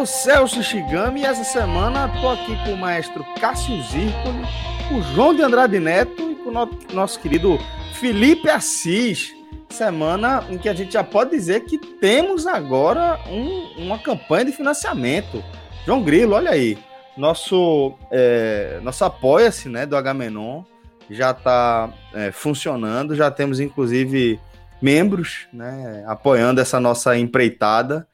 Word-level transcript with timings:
Sou 0.00 0.06
Celso 0.06 0.62
Shigami 0.62 1.20
e 1.20 1.24
essa 1.24 1.44
semana 1.44 2.08
tô 2.20 2.28
aqui 2.30 2.56
com 2.64 2.72
o 2.72 2.76
maestro 2.76 3.22
Cássio 3.40 3.82
Zircoli, 3.82 4.44
o 4.92 5.02
João 5.14 5.34
de 5.34 5.42
Andrade 5.42 5.78
Neto 5.78 6.30
e 6.30 6.34
com 6.36 6.48
o 6.48 6.52
no- 6.52 6.78
nosso 6.92 7.20
querido 7.20 7.58
Felipe 7.94 8.48
Assis. 8.48 9.34
Semana 9.68 10.44
em 10.48 10.56
que 10.58 10.68
a 10.68 10.74
gente 10.74 10.92
já 10.94 11.04
pode 11.04 11.30
dizer 11.30 11.60
que 11.66 11.76
temos 11.78 12.46
agora 12.46 13.20
um- 13.28 13.84
uma 13.84 13.98
campanha 13.98 14.46
de 14.46 14.52
financiamento. 14.52 15.44
João 15.84 16.02
Grilo, 16.02 16.34
olha 16.34 16.50
aí. 16.50 16.78
Nosso, 17.16 17.94
é, 18.10 18.80
nosso 18.82 19.04
apoia-se 19.04 19.68
né, 19.68 19.84
do 19.84 19.96
H-Menon 19.96 20.62
já 21.10 21.32
está 21.32 21.90
funcionando, 22.32 23.14
já 23.14 23.30
temos 23.30 23.60
inclusive 23.60 24.40
membros, 24.80 25.46
né, 25.52 26.04
apoiando 26.06 26.60
essa 26.60 26.80
nossa 26.80 27.18
empreitada. 27.18 28.06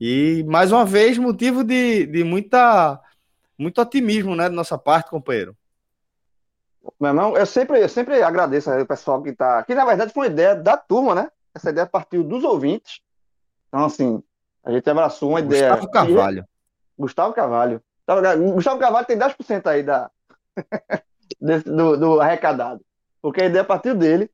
E 0.00 0.44
mais 0.46 0.70
uma 0.70 0.84
vez, 0.84 1.18
motivo 1.18 1.64
de, 1.64 2.06
de 2.06 2.22
muita, 2.22 3.00
muito 3.58 3.80
otimismo, 3.80 4.36
né, 4.36 4.44
da 4.44 4.54
nossa 4.54 4.78
parte, 4.78 5.10
companheiro. 5.10 5.56
Meu 6.98 7.10
irmão, 7.10 7.36
eu 7.36 7.44
sempre, 7.44 7.80
eu 7.82 7.88
sempre 7.88 8.22
agradeço 8.22 8.70
aí 8.70 8.80
o 8.80 8.86
pessoal 8.86 9.22
que 9.22 9.32
tá. 9.32 9.62
Que 9.64 9.74
na 9.74 9.84
verdade 9.84 10.12
foi 10.12 10.26
uma 10.26 10.32
ideia 10.32 10.54
da 10.54 10.76
turma, 10.76 11.14
né? 11.14 11.30
Essa 11.54 11.70
ideia 11.70 11.86
partiu 11.86 12.22
dos 12.22 12.44
ouvintes. 12.44 13.00
Então, 13.68 13.84
assim, 13.84 14.22
a 14.64 14.70
gente 14.70 14.88
abraçou 14.88 15.30
uma 15.30 15.40
ideia. 15.40 15.70
Gustavo 15.70 15.90
Carvalho. 15.90 16.48
Gustavo 16.98 17.34
Carvalho. 17.34 17.82
Gustavo 18.54 18.78
Carvalho 18.78 19.06
tem 19.06 19.18
10% 19.18 19.66
aí 19.66 19.82
da... 19.82 20.10
do, 21.40 21.96
do 21.96 22.20
arrecadado. 22.20 22.80
Porque 23.20 23.42
a 23.42 23.46
ideia 23.46 23.64
partiu 23.64 23.94
dele. 23.94 24.30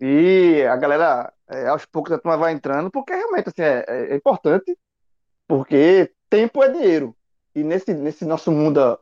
E 0.00 0.62
a 0.70 0.76
galera, 0.76 1.32
é, 1.48 1.66
aos 1.66 1.84
poucos, 1.84 2.12
a 2.12 2.18
turma 2.18 2.36
vai 2.36 2.52
entrando, 2.52 2.90
porque 2.90 3.12
realmente 3.12 3.48
assim, 3.48 3.62
é, 3.62 4.12
é 4.12 4.14
importante, 4.14 4.78
porque 5.48 6.12
tempo 6.28 6.62
é 6.62 6.68
dinheiro. 6.68 7.16
E 7.54 7.64
nesse, 7.64 7.94
nesse 7.94 8.24
nosso 8.24 8.52
mundo 8.52 8.98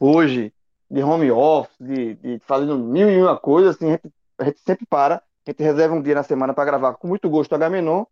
hoje, 0.00 0.54
de 0.90 1.02
home 1.02 1.30
office, 1.30 1.76
de, 1.78 2.14
de 2.14 2.38
fazendo 2.40 2.78
mil 2.78 3.10
e 3.10 3.20
uma 3.20 3.36
coisas, 3.36 3.76
assim, 3.76 3.88
a 3.88 3.92
gente, 3.92 4.10
a 4.38 4.44
gente 4.44 4.60
sempre 4.60 4.86
para, 4.86 5.16
a 5.16 5.50
gente 5.50 5.62
reserva 5.62 5.94
um 5.94 6.00
dia 6.00 6.14
na 6.14 6.22
semana 6.22 6.54
para 6.54 6.64
gravar 6.64 6.94
com 6.94 7.08
muito 7.08 7.28
gosto 7.28 7.54
H-Menon, 7.54 8.04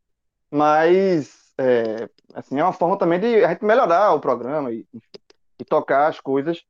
mas 0.51 1.53
é, 1.57 2.09
assim, 2.35 2.59
é 2.59 2.63
uma 2.63 2.73
forma 2.73 2.99
também 2.99 3.19
de 3.21 3.45
a 3.45 3.49
gente 3.49 3.65
melhorar 3.65 4.13
o 4.13 4.21
programa 4.21 4.73
e, 4.73 4.85
e 5.59 5.65
tocar 5.65 6.09
as 6.09 6.21
coisas 6.21 6.65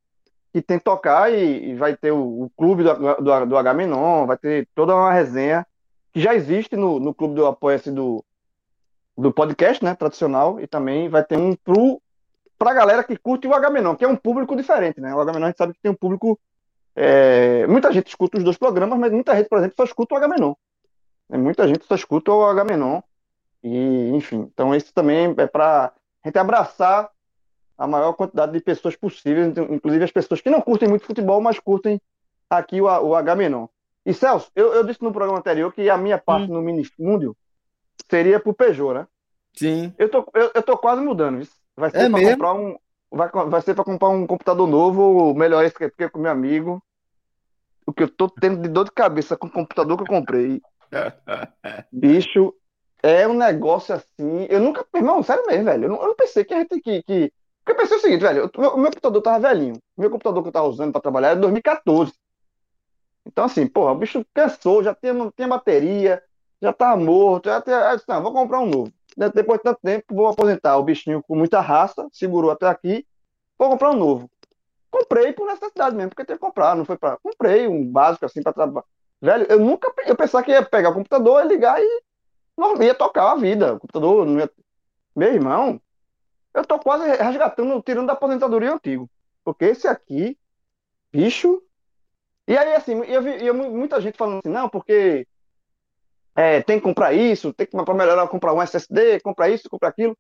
que 0.52 0.62
tem 0.62 0.78
que 0.78 0.84
tocar 0.84 1.32
e, 1.32 1.70
e 1.70 1.74
vai 1.74 1.96
ter 1.96 2.12
o, 2.12 2.44
o 2.44 2.50
clube 2.56 2.82
do, 2.82 2.94
do, 2.94 3.46
do 3.46 3.56
H-Menon, 3.56 4.26
vai 4.26 4.36
ter 4.36 4.68
toda 4.74 4.94
uma 4.94 5.12
resenha 5.12 5.66
que 6.12 6.20
já 6.20 6.34
existe 6.34 6.76
no, 6.76 6.98
no 6.98 7.14
clube 7.14 7.34
do 7.34 7.46
Apoia-se 7.46 7.90
do, 7.90 8.24
do 9.18 9.32
podcast, 9.32 9.84
né, 9.84 9.96
tradicional, 9.96 10.60
e 10.60 10.66
também 10.68 11.08
vai 11.08 11.24
ter 11.24 11.36
um 11.36 11.56
pro 11.56 12.00
pra 12.56 12.72
galera 12.72 13.04
que 13.04 13.16
curte 13.16 13.46
o 13.46 13.54
H-Menon, 13.54 13.94
que 13.94 14.04
é 14.04 14.08
um 14.08 14.16
público 14.16 14.56
diferente, 14.56 15.00
né? 15.00 15.14
O 15.14 15.20
H-Menon 15.20 15.46
a 15.46 15.48
gente 15.48 15.58
sabe 15.58 15.74
que 15.74 15.80
tem 15.80 15.90
um 15.90 15.94
público. 15.94 16.38
é, 16.94 17.66
muita 17.66 17.92
gente 17.92 18.08
escuta 18.08 18.38
os 18.38 18.44
dois 18.44 18.56
programas, 18.56 18.98
mas 18.98 19.12
muita 19.12 19.36
gente, 19.36 19.48
por 19.48 19.58
exemplo, 19.58 19.76
só 19.76 19.84
escuta 19.84 20.14
o 20.14 20.18
H-Menon. 20.18 20.54
Né? 21.28 21.38
Muita 21.38 21.66
gente 21.68 21.84
só 21.84 21.94
escuta 21.94 22.32
o 22.32 22.44
H-Menon. 22.44 23.00
E, 23.62 24.10
enfim, 24.10 24.48
então 24.52 24.74
isso 24.74 24.92
também 24.92 25.34
é 25.36 25.46
para 25.46 25.92
a 26.22 26.28
gente 26.28 26.38
abraçar 26.38 27.10
a 27.76 27.86
maior 27.86 28.12
quantidade 28.12 28.52
de 28.52 28.60
pessoas 28.60 28.96
possíveis, 28.96 29.46
então, 29.46 29.64
inclusive 29.70 30.04
as 30.04 30.10
pessoas 30.10 30.40
que 30.40 30.50
não 30.50 30.60
curtem 30.60 30.88
muito 30.88 31.06
futebol, 31.06 31.40
mas 31.40 31.60
curtem 31.60 32.00
aqui 32.50 32.80
o, 32.80 32.84
o 32.84 33.14
H-Menon. 33.14 33.68
E 34.04 34.12
Celso, 34.14 34.50
eu, 34.54 34.72
eu 34.74 34.84
disse 34.84 35.02
no 35.02 35.12
programa 35.12 35.38
anterior 35.38 35.72
que 35.72 35.88
a 35.88 35.96
minha 35.96 36.18
parte 36.18 36.50
no 36.50 36.62
Minifúndio 36.62 37.36
seria 38.10 38.40
pro 38.40 38.54
Peugeot, 38.54 38.94
né? 38.94 39.06
Sim. 39.56 39.92
Eu 39.98 40.08
tô, 40.10 40.26
eu, 40.34 40.50
eu 40.54 40.62
tô 40.62 40.76
quase 40.78 41.02
mudando. 41.02 41.38
viu? 41.38 41.48
Vai 41.76 41.90
ser 41.90 41.98
É 41.98 42.08
pra 42.08 42.18
mesmo? 42.18 42.30
comprar 42.32 42.54
um. 42.54 42.76
Vai, 43.10 43.28
vai 43.30 43.62
ser 43.62 43.74
para 43.74 43.84
comprar 43.84 44.08
um 44.08 44.26
computador 44.26 44.68
novo, 44.68 45.34
melhor 45.34 45.64
esse 45.64 45.74
que 45.74 45.84
eu 45.84 45.90
fiquei 45.90 46.08
com 46.08 46.18
meu 46.18 46.30
amigo. 46.30 46.82
O 47.86 47.92
que 47.92 48.02
eu 48.02 48.08
tô 48.08 48.28
tendo 48.28 48.60
de 48.60 48.68
dor 48.68 48.84
de 48.84 48.92
cabeça 48.92 49.36
com 49.36 49.46
o 49.46 49.50
computador 49.50 49.96
que 49.96 50.02
eu 50.02 50.06
comprei. 50.06 50.60
Bicho, 51.90 52.54
é 53.02 53.26
um 53.26 53.34
negócio 53.34 53.94
assim. 53.94 54.46
Eu 54.50 54.60
nunca. 54.60 54.84
Irmão, 54.94 55.22
sério 55.22 55.44
mesmo, 55.46 55.64
velho. 55.64 55.84
Eu 55.84 55.88
não, 55.88 56.00
eu 56.02 56.08
não 56.08 56.16
pensei 56.16 56.44
que 56.44 56.54
a 56.54 56.58
gente 56.58 56.80
que. 56.80 57.02
que... 57.02 57.32
Porque 57.64 57.72
eu 57.72 57.76
pensei 57.76 57.96
o 57.96 58.00
seguinte, 58.00 58.20
velho. 58.20 58.50
O 58.54 58.60
meu, 58.60 58.76
meu 58.76 58.90
computador 58.90 59.22
tava 59.22 59.40
velhinho. 59.40 59.74
O 59.96 60.00
meu 60.00 60.10
computador 60.10 60.42
que 60.42 60.48
eu 60.48 60.52
tava 60.52 60.68
usando 60.68 60.92
para 60.92 61.00
trabalhar 61.00 61.28
era 61.28 61.36
de 61.36 61.42
2014. 61.42 62.12
Então, 63.26 63.44
assim, 63.44 63.66
porra, 63.66 63.92
o 63.92 63.94
bicho 63.94 64.24
cansou, 64.32 64.82
já 64.82 64.94
tinha, 64.94 65.12
não 65.12 65.30
tinha 65.30 65.46
bateria, 65.46 66.22
já 66.60 66.72
tava 66.72 66.96
morto. 67.02 67.48
Disse, 67.94 68.08
não, 68.08 68.22
vou 68.22 68.32
comprar 68.32 68.60
um 68.60 68.66
novo. 68.66 68.92
De- 69.16 69.30
Depois 69.30 69.58
de 69.58 69.64
tanto 69.64 69.80
tempo, 69.82 70.14
vou 70.14 70.28
aposentar 70.28 70.76
o 70.76 70.82
bichinho 70.82 71.22
com 71.22 71.36
muita 71.36 71.60
raça, 71.60 72.06
segurou 72.12 72.50
até 72.50 72.66
aqui, 72.66 73.06
vou 73.58 73.70
comprar 73.70 73.90
um 73.90 73.96
novo. 73.96 74.30
Comprei 74.90 75.32
por 75.32 75.46
necessidade 75.46 75.94
mesmo, 75.96 76.10
porque 76.10 76.24
tinha 76.24 76.36
que 76.36 76.40
comprar, 76.40 76.74
não 76.74 76.84
foi 76.84 76.96
para. 76.96 77.18
Comprei 77.18 77.68
um 77.68 77.84
básico 77.86 78.24
assim 78.24 78.42
para 78.42 78.52
trabalhar. 78.52 78.86
Velho, 79.20 79.46
eu 79.48 79.60
nunca. 79.60 79.92
Eu 80.06 80.16
pensava 80.16 80.44
que 80.44 80.50
ia 80.50 80.64
pegar 80.64 80.90
o 80.90 80.94
computador, 80.94 81.44
ligar 81.46 81.80
e 81.82 82.02
não 82.56 82.80
ia 82.82 82.94
tocar 82.94 83.32
a 83.32 83.36
vida. 83.36 83.74
O 83.74 83.80
computador 83.80 84.26
não 84.26 84.40
ia. 84.40 84.50
Meu 85.16 85.34
irmão, 85.34 85.80
eu 86.54 86.64
tô 86.64 86.78
quase 86.78 87.06
resgatando, 87.08 87.82
tirando 87.82 88.06
da 88.08 88.14
aposentadoria 88.14 88.72
antigo. 88.72 89.10
Porque 89.44 89.66
esse 89.66 89.88
aqui, 89.88 90.38
bicho. 91.12 91.62
E 92.46 92.56
aí, 92.56 92.74
assim, 92.74 93.02
eu 93.04 93.22
vi 93.22 93.44
eu 93.46 93.54
muita 93.54 94.00
gente 94.00 94.16
falando 94.16 94.38
assim, 94.38 94.48
não, 94.48 94.68
porque 94.68 95.26
é, 96.38 96.62
tem 96.62 96.78
que 96.78 96.84
comprar 96.84 97.12
isso, 97.12 97.52
tem 97.52 97.66
que 97.66 97.76
para 97.84 97.94
melhorar, 97.94 98.28
comprar 98.28 98.52
um 98.54 98.62
SSD, 98.62 99.18
comprar 99.18 99.48
isso, 99.48 99.68
comprar 99.68 99.88
aquilo. 99.88 100.16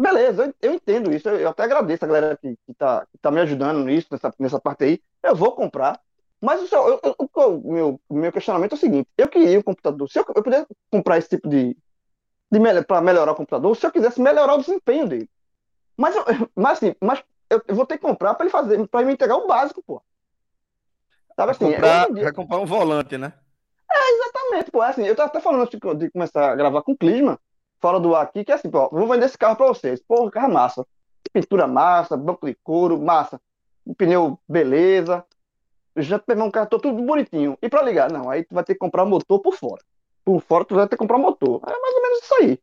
Beleza, 0.00 0.46
eu, 0.46 0.70
eu 0.70 0.74
entendo 0.74 1.12
isso, 1.12 1.28
eu, 1.28 1.38
eu 1.38 1.50
até 1.50 1.64
agradeço 1.64 2.02
a 2.02 2.08
galera 2.08 2.38
que, 2.38 2.56
que, 2.66 2.72
tá, 2.72 3.06
me 3.30 3.40
ajudando 3.42 3.84
nisso, 3.84 4.08
nessa, 4.10 4.32
nessa 4.38 4.58
parte 4.58 4.84
aí. 4.84 5.02
Eu 5.22 5.36
vou 5.36 5.52
comprar. 5.52 6.00
Mas 6.40 6.62
o, 6.62 6.66
seu- 6.66 6.88
eu- 6.88 7.00
eu- 7.04 7.14
o, 7.18 7.68
o 7.68 7.72
meu, 7.74 8.00
o 8.08 8.14
meu 8.14 8.32
questionamento 8.32 8.72
é 8.72 8.74
o 8.74 8.78
seguinte: 8.78 9.06
eu 9.18 9.28
queria 9.28 9.58
um 9.58 9.62
computador, 9.62 10.08
se 10.10 10.18
eu, 10.18 10.24
eu 10.34 10.42
pudesse 10.42 10.66
comprar 10.90 11.18
esse 11.18 11.28
tipo 11.28 11.46
de. 11.46 11.76
de 12.50 12.82
para 12.86 13.02
melhorar 13.02 13.32
o 13.32 13.36
computador, 13.36 13.76
se 13.76 13.84
eu 13.86 13.92
quisesse 13.92 14.22
melhorar 14.22 14.54
o 14.54 14.60
desempenho 14.60 15.06
dele. 15.06 15.28
Mas, 15.94 16.16
eu, 16.16 16.24
mas 16.56 16.78
assim, 16.78 16.94
mas 17.02 17.22
eu, 17.50 17.60
eu 17.68 17.74
vou 17.74 17.84
ter 17.84 17.98
que 17.98 18.02
comprar 18.02 18.32
para 18.32 18.46
ele 18.46 18.50
fazer, 18.50 18.88
para 18.88 19.00
ele 19.00 19.08
me 19.08 19.12
entregar 19.12 19.36
o 19.36 19.46
básico, 19.46 19.82
pô. 19.86 20.02
Sabe 21.36 21.52
assim, 21.52 21.66
comprar, 21.70 22.08
em 22.08 22.14
dia- 22.14 22.22
vai 22.24 22.32
comprar 22.32 22.58
um 22.60 22.66
volante, 22.66 23.18
né? 23.18 23.34
Exatamente, 24.54 24.70
pô. 24.70 24.82
É 24.82 24.88
assim, 24.88 25.02
eu 25.06 25.16
tava 25.16 25.28
até 25.28 25.40
falando 25.40 25.62
antes 25.62 25.78
de, 25.98 26.10
começar 26.10 26.52
a 26.52 26.56
gravar 26.56 26.82
com 26.82 26.92
o 26.92 26.96
Clisma, 26.96 27.38
fora 27.80 27.98
do 27.98 28.14
ar 28.14 28.22
aqui, 28.24 28.44
que 28.44 28.52
é 28.52 28.54
assim, 28.54 28.70
pô, 28.70 28.88
vou 28.90 29.06
vender 29.08 29.26
esse 29.26 29.38
carro 29.38 29.56
pra 29.56 29.66
vocês. 29.66 30.00
Pô, 30.06 30.30
carro 30.30 30.50
é 30.50 30.52
massa. 30.52 30.86
Pintura 31.32 31.66
massa, 31.66 32.16
banco 32.16 32.46
de 32.46 32.54
couro, 32.62 33.00
massa. 33.00 33.40
Pneu, 33.96 34.38
beleza. 34.48 35.24
Já 35.96 36.18
pegar 36.18 36.44
um 36.44 36.50
carro 36.50 36.68
tudo 36.68 36.92
bonitinho. 36.92 37.58
E 37.62 37.68
pra 37.68 37.82
ligar? 37.82 38.10
Não, 38.10 38.30
aí 38.30 38.44
tu 38.44 38.54
vai 38.54 38.64
ter 38.64 38.74
que 38.74 38.78
comprar 38.80 39.04
o 39.04 39.06
motor 39.06 39.40
por 39.40 39.54
fora. 39.54 39.82
Por 40.24 40.40
fora 40.40 40.64
tu 40.64 40.74
vai 40.74 40.84
ter 40.88 40.96
que 40.96 40.98
comprar 40.98 41.16
o 41.16 41.20
motor. 41.20 41.60
É 41.66 41.70
mais 41.80 41.94
ou 41.94 42.02
menos 42.02 42.18
isso 42.22 42.34
aí. 42.40 42.58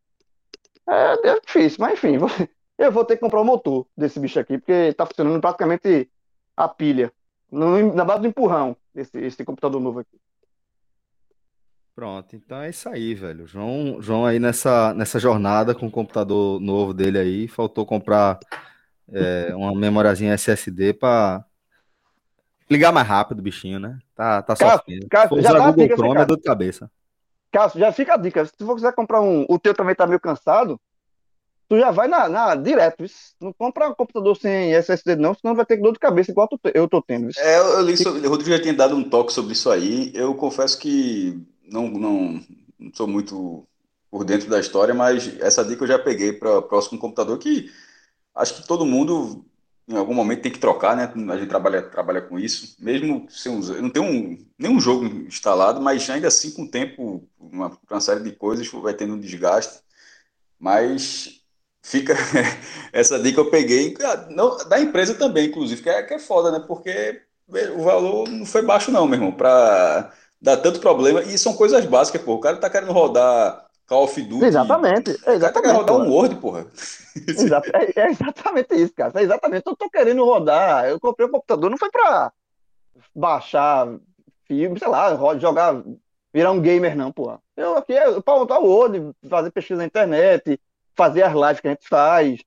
É, 0.90 1.30
é 1.30 1.40
difícil, 1.40 1.78
mas 1.80 1.94
enfim, 1.94 2.18
eu 2.78 2.92
vou 2.92 3.06
ter 3.06 3.16
que 3.16 3.22
comprar 3.22 3.42
o 3.42 3.46
motor 3.46 3.86
desse 3.96 4.20
bicho 4.20 4.40
aqui, 4.40 4.58
porque 4.58 4.94
tá 4.94 5.06
funcionando 5.06 5.40
praticamente 5.40 6.10
a 6.58 6.68
pilha. 6.68 7.12
No- 7.52 7.94
na 7.94 8.04
base 8.06 8.22
do 8.22 8.28
empurrão, 8.28 8.76
esse, 8.96 9.18
esse 9.20 9.46
computador 9.46 9.80
novo 9.82 10.00
aqui. 10.00 10.20
Pronto, 11.94 12.36
então 12.36 12.62
é 12.62 12.70
isso 12.70 12.88
aí, 12.88 13.14
velho. 13.14 13.46
João, 13.46 14.02
João 14.02 14.26
aí 14.26 14.40
nessa, 14.40 14.94
nessa 14.94 15.20
jornada 15.20 15.76
com 15.76 15.88
o 15.88 15.92
computador 15.92 16.60
novo 16.60 16.94
dele 16.94 17.20
aí, 17.20 17.48
faltou 17.48 17.86
comprar 17.86 18.40
é, 19.12 19.54
uma 19.54 19.76
memóriazinha 19.76 20.34
SSD 20.34 20.94
para 20.94 21.44
ligar 22.70 22.94
mais 22.94 23.08
rápido 23.08 23.42
bichinho, 23.42 23.80
né? 23.80 24.00
Tá, 24.16 24.42
tá 24.42 24.56
sofrendo. 24.56 25.08
Cássio, 25.10 25.42
já 25.42 25.52
tá 25.52 25.72
Google 25.72 25.98
Chrome 25.98 26.22
é 26.22 26.26
dor 26.26 26.38
de 26.38 26.44
cabeça. 26.44 26.90
Cássio, 27.52 27.80
já 27.80 27.92
fica 27.92 28.14
a 28.14 28.18
dica. 28.18 28.46
Se 28.46 28.54
você 28.60 28.76
quiser 28.76 28.94
comprar 28.94 29.20
um. 29.20 29.46
O 29.50 29.60
teu 29.60 29.74
também 29.74 29.94
tá 29.94 30.08
meio 30.08 30.22
cansado, 30.22 30.80
tu 31.68 31.78
já 31.78 31.92
vai 31.92 32.08
na, 32.08 32.30
na 32.30 32.56
direto. 32.56 33.04
Não 33.42 33.52
compra 33.52 33.90
um 33.90 33.94
computador 33.94 34.38
sem 34.38 34.74
SSD, 34.74 35.18
não, 35.18 35.34
senão 35.34 35.54
vai 35.54 35.66
ter 35.66 35.76
dor 35.76 35.92
de 35.92 36.00
cabeça 36.00 36.32
igual 36.32 36.48
eu 36.74 36.88
tô 36.88 37.02
tendo. 37.02 37.30
É, 37.38 37.60
eu 37.60 37.82
li 37.82 37.98
sobre, 37.98 38.26
o 38.26 38.30
Rodrigo 38.30 38.56
já 38.56 38.62
tinha 38.62 38.74
dado 38.74 38.96
um 38.96 39.04
toque 39.04 39.34
sobre 39.34 39.52
isso 39.52 39.70
aí. 39.70 40.10
Eu 40.16 40.34
confesso 40.36 40.80
que 40.80 41.46
não, 41.72 41.90
não, 41.90 42.44
não 42.78 42.94
sou 42.94 43.08
muito 43.08 43.68
por 44.10 44.26
dentro 44.26 44.50
da 44.50 44.60
história, 44.60 44.94
mas 44.94 45.40
essa 45.40 45.64
dica 45.64 45.84
eu 45.84 45.88
já 45.88 45.98
peguei 45.98 46.34
para 46.34 46.62
próximo 46.62 47.00
computador 47.00 47.38
que 47.40 47.72
acho 48.36 48.56
que 48.56 48.68
todo 48.68 48.86
mundo 48.86 49.46
em 49.88 49.96
algum 49.98 50.14
momento 50.14 50.42
tem 50.42 50.52
que 50.52 50.60
trocar, 50.60 50.96
né? 50.96 51.12
A 51.34 51.38
gente 51.38 51.50
trabalha, 51.50 51.82
trabalha 51.82 52.22
com 52.22 52.40
isso, 52.40 52.76
mesmo 52.80 53.26
sem 53.30 53.56
usar, 53.58 53.82
não 53.82 53.90
tem 53.90 54.02
um, 54.02 54.46
nenhum 54.58 54.80
jogo 54.80 55.06
instalado, 55.06 55.82
mas 55.82 56.10
ainda 56.10 56.28
assim 56.28 56.52
com 56.52 56.64
o 56.64 56.72
tempo, 56.72 57.28
uma, 57.40 57.78
uma 57.90 58.02
série 58.02 58.22
de 58.22 58.32
coisas 58.32 58.68
vai 58.70 58.94
tendo 58.94 59.16
um 59.16 59.20
desgaste, 59.20 59.82
mas 60.60 61.42
fica 61.82 62.14
essa 62.94 63.20
dica 63.20 63.40
eu 63.42 63.50
peguei 63.50 63.96
ah, 64.04 64.28
não, 64.30 64.58
da 64.70 64.80
empresa 64.80 65.16
também, 65.16 65.48
inclusive, 65.48 65.82
que 65.82 65.90
é, 65.90 66.04
que 66.04 66.14
é 66.14 66.20
foda, 66.20 66.52
né? 66.52 66.64
Porque 66.68 67.22
o 67.76 67.84
valor 67.84 68.30
não 68.30 68.46
foi 68.46 68.62
baixo 68.62 68.92
não, 68.92 69.06
meu 69.08 69.16
irmão, 69.16 69.32
para 69.32 70.14
dar 70.42 70.58
tanto 70.58 70.80
problema, 70.80 71.22
e 71.22 71.38
são 71.38 71.54
coisas 71.54 71.86
básicas, 71.86 72.22
pô, 72.22 72.34
o 72.34 72.40
cara 72.40 72.58
tá 72.58 72.70
querendo 72.70 72.92
rodar 72.92 73.68
Call 73.92 74.06
of 74.06 74.22
Duty. 74.22 74.46
Exatamente. 74.46 75.12
exatamente 75.12 75.54
tá 75.54 75.62
querendo 75.62 75.78
rodar 75.78 75.96
um 75.98 76.10
Word, 76.10 76.36
porra. 76.38 76.66
É, 77.14 78.00
é, 78.00 78.10
exatamente 78.10 78.74
isso, 78.74 78.94
cara. 78.94 79.12
É 79.20 79.22
exatamente. 79.22 79.64
Eu 79.66 79.76
tô 79.76 79.90
querendo 79.90 80.24
rodar. 80.24 80.86
Eu 80.86 80.98
comprei 80.98 81.26
o 81.26 81.30
um 81.30 81.34
computador, 81.34 81.70
não 81.70 81.78
foi 81.78 81.92
pra 81.92 82.32
baixar 83.14 83.86
filme, 84.46 84.80
sei 84.80 84.88
lá, 84.88 85.18
jogar, 85.38 85.84
virar 86.34 86.52
um 86.52 86.62
gamer, 86.62 86.96
não, 86.96 87.12
porra. 87.12 87.42
Eu 87.58 87.76
aqui 87.76 87.92
é 87.92 88.22
pra 88.22 88.36
montar 88.36 88.60
o 88.60 88.66
Word, 88.66 89.12
fazer 89.30 89.52
pesquisa 89.52 89.80
na 89.80 89.86
internet, 89.86 90.58
fazer 90.96 91.24
as 91.24 91.34
lives 91.34 91.60
que 91.60 91.68
a 91.68 91.72
gente 91.72 91.90
faz. 91.90 92.42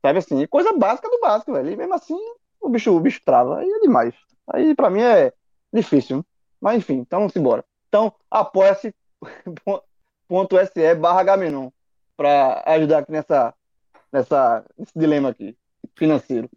Sabe 0.00 0.20
assim, 0.20 0.46
coisa 0.46 0.72
básica 0.72 1.10
do 1.10 1.20
básico, 1.20 1.52
velho. 1.52 1.70
E 1.70 1.76
mesmo 1.76 1.94
assim, 1.94 2.18
o 2.62 2.70
bicho, 2.70 2.96
o 2.96 3.00
bicho 3.00 3.20
trava. 3.22 3.58
Aí 3.58 3.68
é 3.68 3.80
demais. 3.80 4.14
Aí 4.50 4.74
pra 4.74 4.88
mim 4.88 5.02
é 5.02 5.34
difícil. 5.70 6.24
Mas 6.60 6.78
enfim, 6.78 6.94
então 6.94 7.20
vamos 7.20 7.36
embora. 7.36 7.64
Então, 7.88 8.12
apoia-se 8.30 8.94
se 10.72 10.94
barra 10.94 11.24
para 12.16 12.62
ajudar 12.66 12.98
aqui 12.98 13.12
nessa, 13.12 13.54
nessa, 14.12 14.64
nesse 14.76 14.92
dilema 14.96 15.30
aqui, 15.30 15.56
financeiro. 15.96 16.50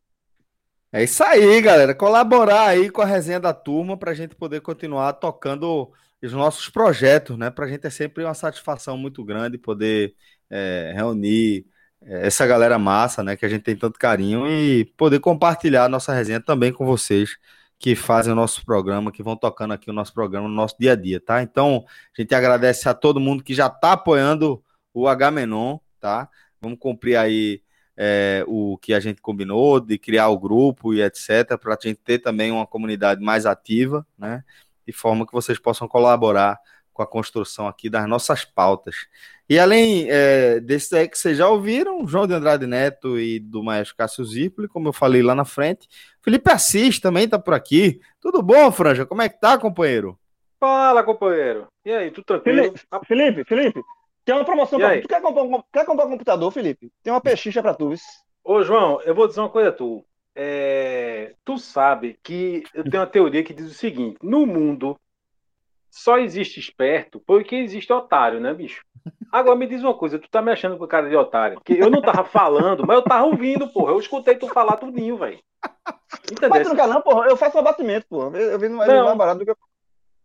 É 0.92 1.03
isso 1.03 1.24
aí, 1.24 1.62
galera. 1.62 1.95
Colaborar 1.95 2.68
aí 2.68 2.89
com 2.89 3.01
a 3.01 3.06
resenha 3.06 3.39
da 3.39 3.53
turma 3.53 3.95
para 3.95 4.12
a 4.12 4.13
gente 4.13 4.36
poder 4.36 4.59
continuar 4.59 5.13
tocando 5.13 5.89
os 6.21 6.33
nossos 6.33 6.69
projetos, 6.69 7.38
né? 7.38 7.50
Para 7.50 7.65
a 7.65 7.68
gente 7.69 7.88
é 7.88 7.89
sempre 7.89 8.24
uma 8.24 8.33
satisfação 8.33 8.98
muito 8.98 9.24
grande 9.24 9.57
poder 9.57 10.13
é, 10.50 10.92
reunir 10.94 11.65
é, 12.01 12.27
essa 12.27 12.45
galera 12.45 12.77
massa, 12.77 13.24
né? 13.24 13.38
Que 13.38 13.45
a 13.45 13.50
gente 13.50 13.63
tem 13.63 13.75
tanto 13.75 13.98
carinho 13.98 14.45
e 14.48 14.86
poder 14.98 15.19
compartilhar 15.19 15.88
nossa 15.88 16.13
resenha 16.13 16.42
também 16.42 16.74
com 16.74 16.86
vocês 16.86 17.38
que 17.81 17.95
fazem 17.95 18.31
o 18.31 18.36
nosso 18.36 18.63
programa, 18.63 19.12
que 19.12 19.24
vão 19.24 19.36
tocando 19.36 19.74
aqui 19.74 19.89
o 19.89 19.94
nosso 19.94 20.13
programa 20.13 20.48
no 20.48 20.54
nosso 20.54 20.75
dia 20.80 20.92
a 20.92 20.95
dia, 20.95 21.19
tá? 21.19 21.42
Então, 21.42 21.83
a 22.16 22.22
gente 22.22 22.36
agradece 22.36 22.88
a 22.88 22.94
todo 22.94 23.19
mundo 23.19 23.44
que 23.44 23.56
já 23.56 23.66
está 23.66 23.94
apoiando 23.94 24.63
o 24.94 25.07
H-Menon, 25.07 25.80
tá? 26.00 26.30
Vamos 26.62 26.78
cumprir 26.80 27.16
aí 27.16 27.63
é, 27.98 28.45
o 28.48 28.78
que 28.78 28.94
a 28.94 29.00
gente 29.00 29.19
combinou 29.19 29.80
de 29.80 29.98
criar 29.98 30.30
o 30.30 30.38
grupo 30.38 30.94
e 30.94 31.01
etc, 31.01 31.57
para 31.60 31.74
a 31.74 31.78
gente 31.81 32.00
ter 32.04 32.19
também 32.19 32.51
uma 32.51 32.68
comunidade 32.68 33.19
mais 33.19 33.48
ativa, 33.48 34.06
né? 34.16 34.44
De 34.86 34.94
forma 34.94 35.25
que 35.25 35.34
vocês 35.34 35.57
possam 35.57 35.88
colaborar 35.88 36.60
com 36.94 37.01
a 37.01 37.07
construção 37.07 37.68
aqui 37.68 37.89
das 37.89 38.07
nossas 38.07 38.45
pautas. 38.45 39.07
E 39.51 39.59
além 39.59 40.06
é, 40.09 40.62
desses 40.62 40.94
aí 40.94 41.09
que 41.09 41.18
vocês 41.18 41.38
já 41.38 41.50
ouviram, 41.50 42.07
João 42.07 42.25
de 42.25 42.33
Andrade 42.33 42.65
Neto 42.65 43.19
e 43.19 43.38
do 43.38 43.62
Maestro 43.62 43.98
Cássio 43.98 44.24
Zirpoli, 44.24 44.69
como 44.69 44.88
eu 44.88 44.94
falei 44.94 45.21
lá 45.21 45.36
na 45.36 45.44
frente, 45.44 45.89
Felipe 46.21 46.50
Assis 46.50 47.01
também 47.01 47.27
tá 47.27 47.38
por 47.38 47.53
aqui. 47.53 48.00
Tudo 48.21 48.42
bom, 48.42 48.71
Franja? 48.71 49.06
Como 49.06 49.21
é 49.21 49.27
que 49.27 49.42
tá, 49.42 49.57
companheiro? 49.57 50.18
Fala, 50.57 51.03
companheiro. 51.03 51.68
E 51.83 51.92
aí, 51.92 52.12
tudo 52.12 52.24
tranquilo? 52.24 52.74
Felipe, 53.06 53.44
Felipe, 53.44 53.83
tem 54.24 54.33
uma 54.33 54.45
promoção 54.45 54.80
para 54.80 55.01
tu. 55.01 55.09
Quer 55.09 55.21
comprar, 55.21 55.44
um, 55.44 55.63
quer 55.69 55.86
comprar 55.86 56.06
um 56.06 56.12
computador, 56.12 56.50
Felipe? 56.50 56.89
Tem 57.03 57.12
uma 57.12 57.19
pechicha 57.19 57.62
para 57.62 57.74
tu. 57.74 57.94
Ô, 58.45 58.63
João, 58.63 59.01
eu 59.01 59.13
vou 59.13 59.27
dizer 59.27 59.42
uma 59.42 59.50
coisa 59.50 59.68
a 59.68 59.74
tu. 59.74 60.01
É... 60.33 61.36
Tu 61.44 61.57
sabe 61.57 62.18
que 62.24 62.63
eu 62.74 62.89
tenho 62.89 63.03
uma 63.03 63.09
teoria 63.09 63.44
que 63.44 63.53
diz 63.53 63.69
o 63.69 63.74
seguinte: 63.74 64.18
no 64.24 64.45
mundo 64.45 64.98
só 65.91 66.17
existe 66.17 66.59
esperto 66.59 67.21
porque 67.27 67.57
existe 67.57 67.91
otário, 67.91 68.39
né, 68.39 68.53
bicho? 68.53 68.83
Agora 69.31 69.57
me 69.57 69.67
diz 69.67 69.83
uma 69.83 69.93
coisa, 69.93 70.17
tu 70.17 70.29
tá 70.29 70.41
me 70.41 70.51
achando 70.51 70.77
com 70.77 70.88
cara 70.88 71.09
de 71.09 71.15
otário? 71.15 71.55
Porque 71.55 71.73
eu 71.73 71.89
não 71.89 72.01
tava 72.01 72.23
falando, 72.23 72.85
mas 72.88 72.95
eu 72.95 73.03
tava 73.03 73.25
ouvindo, 73.25 73.67
porra. 73.67 73.91
Eu 73.91 73.99
escutei 73.99 74.35
tu 74.35 74.47
falar 74.47 74.77
tudinho, 74.77 75.17
velho. 75.17 75.39
Entendeu? 76.31 76.49
Mas 76.49 76.63
tu 76.63 76.69
não 76.69 76.75
quer 76.75 76.88
não, 76.88 77.01
porra. 77.01 77.27
Eu 77.27 77.35
faço 77.35 77.57
abatimento, 77.57 78.07
porra. 78.07 78.38
Eu 78.38 78.57
vi 78.57 78.69
mais, 78.69 78.91
mais 78.91 79.17
barato 79.17 79.39
do 79.39 79.45
que 79.45 79.51
eu... 79.51 79.57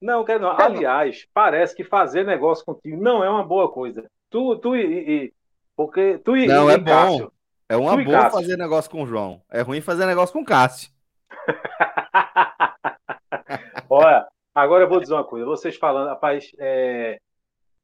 Não, 0.00 0.24
quero 0.24 0.40
não. 0.40 0.60
Aliás, 0.60 1.26
parece 1.32 1.74
que 1.74 1.82
fazer 1.82 2.24
negócio 2.24 2.64
contigo 2.64 3.02
não 3.02 3.24
é 3.24 3.30
uma 3.30 3.44
boa 3.44 3.70
coisa. 3.70 4.08
Tu, 4.30 4.56
tu 4.58 4.76
e. 4.76 4.82
e 4.82 5.32
porque 5.74 6.18
tu 6.18 6.36
e, 6.36 6.46
não, 6.46 6.70
e, 6.70 6.74
é 6.74 6.78
Cássio. 6.78 7.24
Bom. 7.24 7.30
É 7.68 7.76
uma 7.76 7.96
boa 7.96 8.30
fazer 8.30 8.56
negócio 8.56 8.90
com 8.90 9.02
o 9.02 9.06
João. 9.06 9.42
É 9.50 9.62
ruim 9.62 9.80
fazer 9.80 10.06
negócio 10.06 10.32
com 10.32 10.42
o 10.42 10.44
Cássio. 10.44 10.90
Olha, 13.90 14.26
agora 14.56 14.84
eu 14.84 14.88
vou 14.88 14.98
dizer 14.98 15.12
uma 15.12 15.24
coisa. 15.24 15.44
Vocês 15.46 15.76
falando, 15.76 16.08
rapaz, 16.08 16.50
é, 16.58 17.20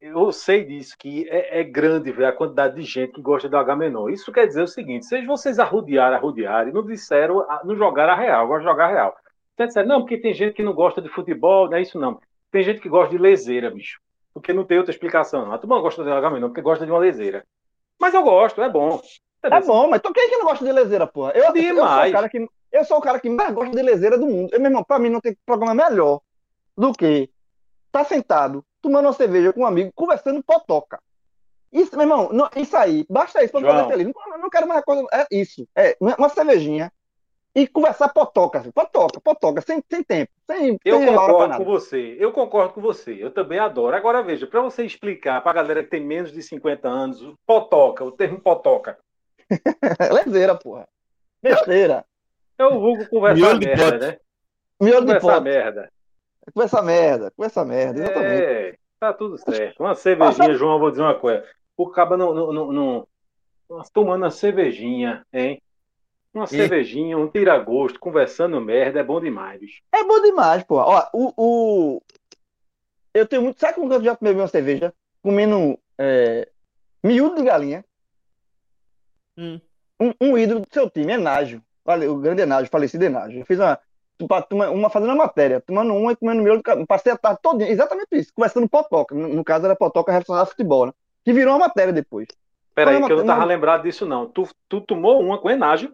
eu 0.00 0.32
sei 0.32 0.64
disso, 0.64 0.96
que 0.98 1.28
é, 1.28 1.60
é, 1.60 1.64
grande 1.64 2.10
ver 2.10 2.24
a 2.24 2.32
quantidade 2.32 2.74
de 2.74 2.82
gente 2.82 3.12
que 3.12 3.20
gosta 3.20 3.48
do 3.48 3.56
H 3.56 3.76
menor. 3.76 4.10
Isso 4.10 4.32
quer 4.32 4.46
dizer 4.46 4.62
o 4.62 4.66
seguinte: 4.66 5.06
se 5.06 5.24
vocês 5.26 5.58
arrodearam, 5.58 6.16
arrodearam 6.16 6.70
e 6.70 6.72
não 6.72 6.84
disseram, 6.84 7.46
não 7.64 7.76
jogaram 7.76 8.14
a 8.14 8.16
real, 8.16 8.44
agora 8.44 8.62
jogar 8.62 8.86
a 8.86 8.90
real. 8.90 9.16
Então 9.54 9.66
disseram, 9.66 9.88
não, 9.88 10.00
porque 10.00 10.16
tem 10.16 10.32
gente 10.32 10.54
que 10.54 10.62
não 10.62 10.72
gosta 10.72 11.02
de 11.02 11.08
futebol, 11.10 11.68
não 11.68 11.76
é 11.76 11.82
isso 11.82 11.98
não. 11.98 12.18
Tem 12.50 12.64
gente 12.64 12.80
que 12.80 12.88
gosta 12.88 13.10
de 13.10 13.18
leseira, 13.18 13.70
bicho. 13.70 14.00
Porque 14.34 14.52
não 14.52 14.64
tem 14.64 14.78
outra 14.78 14.92
explicação. 14.92 15.44
Não. 15.44 15.52
A 15.52 15.58
turma 15.58 15.80
gosta 15.80 16.02
do 16.02 16.10
H 16.10 16.30
menor 16.30 16.48
porque 16.48 16.62
gosta 16.62 16.86
de 16.86 16.90
uma 16.90 16.98
leseira. 16.98 17.44
Mas 18.00 18.14
eu 18.14 18.22
gosto, 18.22 18.62
é 18.62 18.68
bom. 18.68 19.00
É, 19.44 19.60
bom, 19.60 19.88
mas 19.88 20.00
quem 20.00 20.24
é 20.24 20.28
que 20.28 20.36
não 20.36 20.46
gosta 20.46 20.64
de 20.64 20.72
leseira, 20.72 21.06
porra? 21.06 21.32
Eu, 21.34 21.54
eu, 21.54 21.76
sou 21.76 21.84
o 21.84 22.12
cara 22.12 22.28
que, 22.28 22.48
eu 22.72 22.84
sou 22.84 22.98
o 22.98 23.00
cara 23.00 23.20
que 23.20 23.28
mais 23.28 23.52
gosta 23.52 23.76
de 23.76 23.82
leseira 23.82 24.16
do 24.16 24.26
mundo. 24.26 24.50
Eu, 24.52 24.60
meu 24.60 24.70
irmão, 24.70 24.84
pra 24.84 24.98
mim 24.98 25.10
não 25.10 25.20
tem 25.20 25.36
programa 25.44 25.74
melhor 25.74 26.20
do 26.76 26.92
que 26.92 27.30
tá 27.90 28.04
sentado 28.04 28.64
tomando 28.80 29.06
uma 29.06 29.12
cerveja 29.12 29.52
com 29.52 29.60
um 29.60 29.66
amigo, 29.66 29.92
conversando 29.94 30.42
potoca. 30.42 31.00
Isso, 31.72 31.96
meu 31.96 32.02
irmão, 32.02 32.30
não, 32.32 32.50
isso 32.56 32.76
aí, 32.76 33.06
basta 33.08 33.42
isso 33.42 33.52
pra 33.52 33.60
João. 33.60 33.74
fazer 33.74 33.90
feliz. 33.90 34.12
Não, 34.14 34.38
não 34.38 34.50
quero 34.50 34.68
mais 34.68 34.84
coisa. 34.84 35.06
É 35.12 35.26
isso. 35.30 35.66
É 35.74 35.96
uma 36.00 36.28
cervejinha 36.28 36.92
e 37.54 37.66
conversar 37.66 38.08
potoca, 38.08 38.58
assim, 38.58 38.70
potoca, 38.70 39.20
potoca, 39.20 39.60
sem, 39.60 39.82
sem 39.90 40.02
tempo. 40.02 40.32
Sem, 40.50 40.78
eu 40.84 40.98
sem 40.98 41.14
concordo 41.14 41.56
com 41.56 41.64
você, 41.64 42.16
eu 42.18 42.32
concordo 42.32 42.74
com 42.74 42.80
você, 42.80 43.16
eu 43.18 43.30
também 43.30 43.58
adoro. 43.58 43.94
Agora 43.96 44.22
veja, 44.22 44.46
para 44.46 44.60
você 44.60 44.84
explicar 44.84 45.42
para 45.42 45.50
a 45.50 45.62
galera 45.62 45.84
que 45.84 45.90
tem 45.90 46.04
menos 46.04 46.32
de 46.32 46.42
50 46.42 46.88
anos, 46.88 47.34
potoca, 47.46 48.04
o 48.04 48.12
termo 48.12 48.40
potoca. 48.40 48.98
Lezeira, 50.12 50.54
porra. 50.54 50.88
Besteira. 51.42 52.04
É 52.58 52.64
o 52.64 52.80
vulgo 52.80 53.08
conversar 53.08 53.58
merda, 53.58 53.98
né? 53.98 54.18
Miolo 54.80 55.06
conversar 55.06 55.40
merda. 55.40 55.92
Com 56.52 56.62
essa 56.62 56.82
merda, 56.82 57.30
com 57.30 57.44
essa 57.44 57.64
merda, 57.64 58.00
exatamente. 58.00 58.42
É, 58.42 58.78
tá 58.98 59.12
tudo 59.12 59.38
certo. 59.38 59.80
Uma 59.80 59.94
cervejinha, 59.94 60.54
João, 60.54 60.78
vou 60.78 60.90
dizer 60.90 61.02
uma 61.02 61.14
coisa. 61.14 61.44
O 61.76 61.88
caba 61.88 62.16
não, 62.16 62.34
não, 62.34 62.52
não, 62.52 62.72
não 62.72 63.08
tomando 63.92 64.22
uma 64.22 64.30
cervejinha, 64.30 65.24
hein? 65.32 65.62
Uma 66.34 66.44
e... 66.44 66.48
cervejinha, 66.48 67.16
um 67.16 67.28
tira-gosto, 67.28 68.00
conversando 68.00 68.60
merda, 68.60 69.00
é 69.00 69.04
bom 69.04 69.20
demais, 69.20 69.60
bicho. 69.60 69.82
É 69.92 70.02
bom 70.02 70.20
demais, 70.20 70.62
pô. 70.64 70.76
Ó, 70.76 71.06
o, 71.12 71.32
o... 71.36 72.02
Eu 73.14 73.26
tenho 73.26 73.42
muito. 73.42 73.60
Sabe 73.60 73.74
quando 73.74 73.92
eu 73.92 74.02
já 74.02 74.16
bebi 74.20 74.40
uma 74.40 74.48
cerveja? 74.48 74.92
Comendo 75.22 75.78
é... 75.98 76.48
miúdo 77.02 77.36
de 77.36 77.44
galinha. 77.44 77.84
Hum. 79.36 79.60
Um, 80.00 80.12
um 80.20 80.38
ídolo 80.38 80.60
do 80.60 80.68
seu 80.72 80.90
time, 80.90 81.12
Enágio. 81.12 81.62
Valeu, 81.84 82.14
o 82.14 82.18
grande 82.18 82.42
Enágio, 82.42 82.70
falecido 82.70 83.04
Enágio. 83.04 83.40
Eu 83.40 83.46
fiz 83.46 83.58
uma, 83.58 83.78
uma 84.72 84.90
fazendo 84.90 85.12
a 85.12 85.16
matéria, 85.16 85.60
tomando 85.60 85.94
uma 85.94 86.12
e 86.12 86.16
comendo 86.16 86.42
miolo, 86.42 86.62
passei 86.86 87.12
a 87.12 87.16
tarde 87.16 87.40
todinha, 87.42 87.70
exatamente 87.70 88.08
isso, 88.12 88.32
conversando 88.34 88.68
potoca, 88.68 89.14
no, 89.14 89.28
no 89.28 89.44
caso 89.44 89.64
era 89.64 89.74
potoca 89.74 90.12
relacionada 90.12 90.44
a 90.44 90.50
futebol, 90.50 90.86
né? 90.86 90.92
Que 91.24 91.32
virou 91.32 91.54
uma 91.54 91.66
matéria 91.66 91.92
depois. 91.92 92.28
Peraí, 92.74 93.02
que 93.04 93.12
eu 93.12 93.18
não 93.18 93.26
tava 93.26 93.44
lembrado 93.44 93.82
disso 93.82 94.06
não. 94.06 94.26
Tu, 94.26 94.48
tu 94.68 94.80
tomou 94.80 95.20
uma 95.20 95.38
com 95.38 95.50
enágio? 95.50 95.92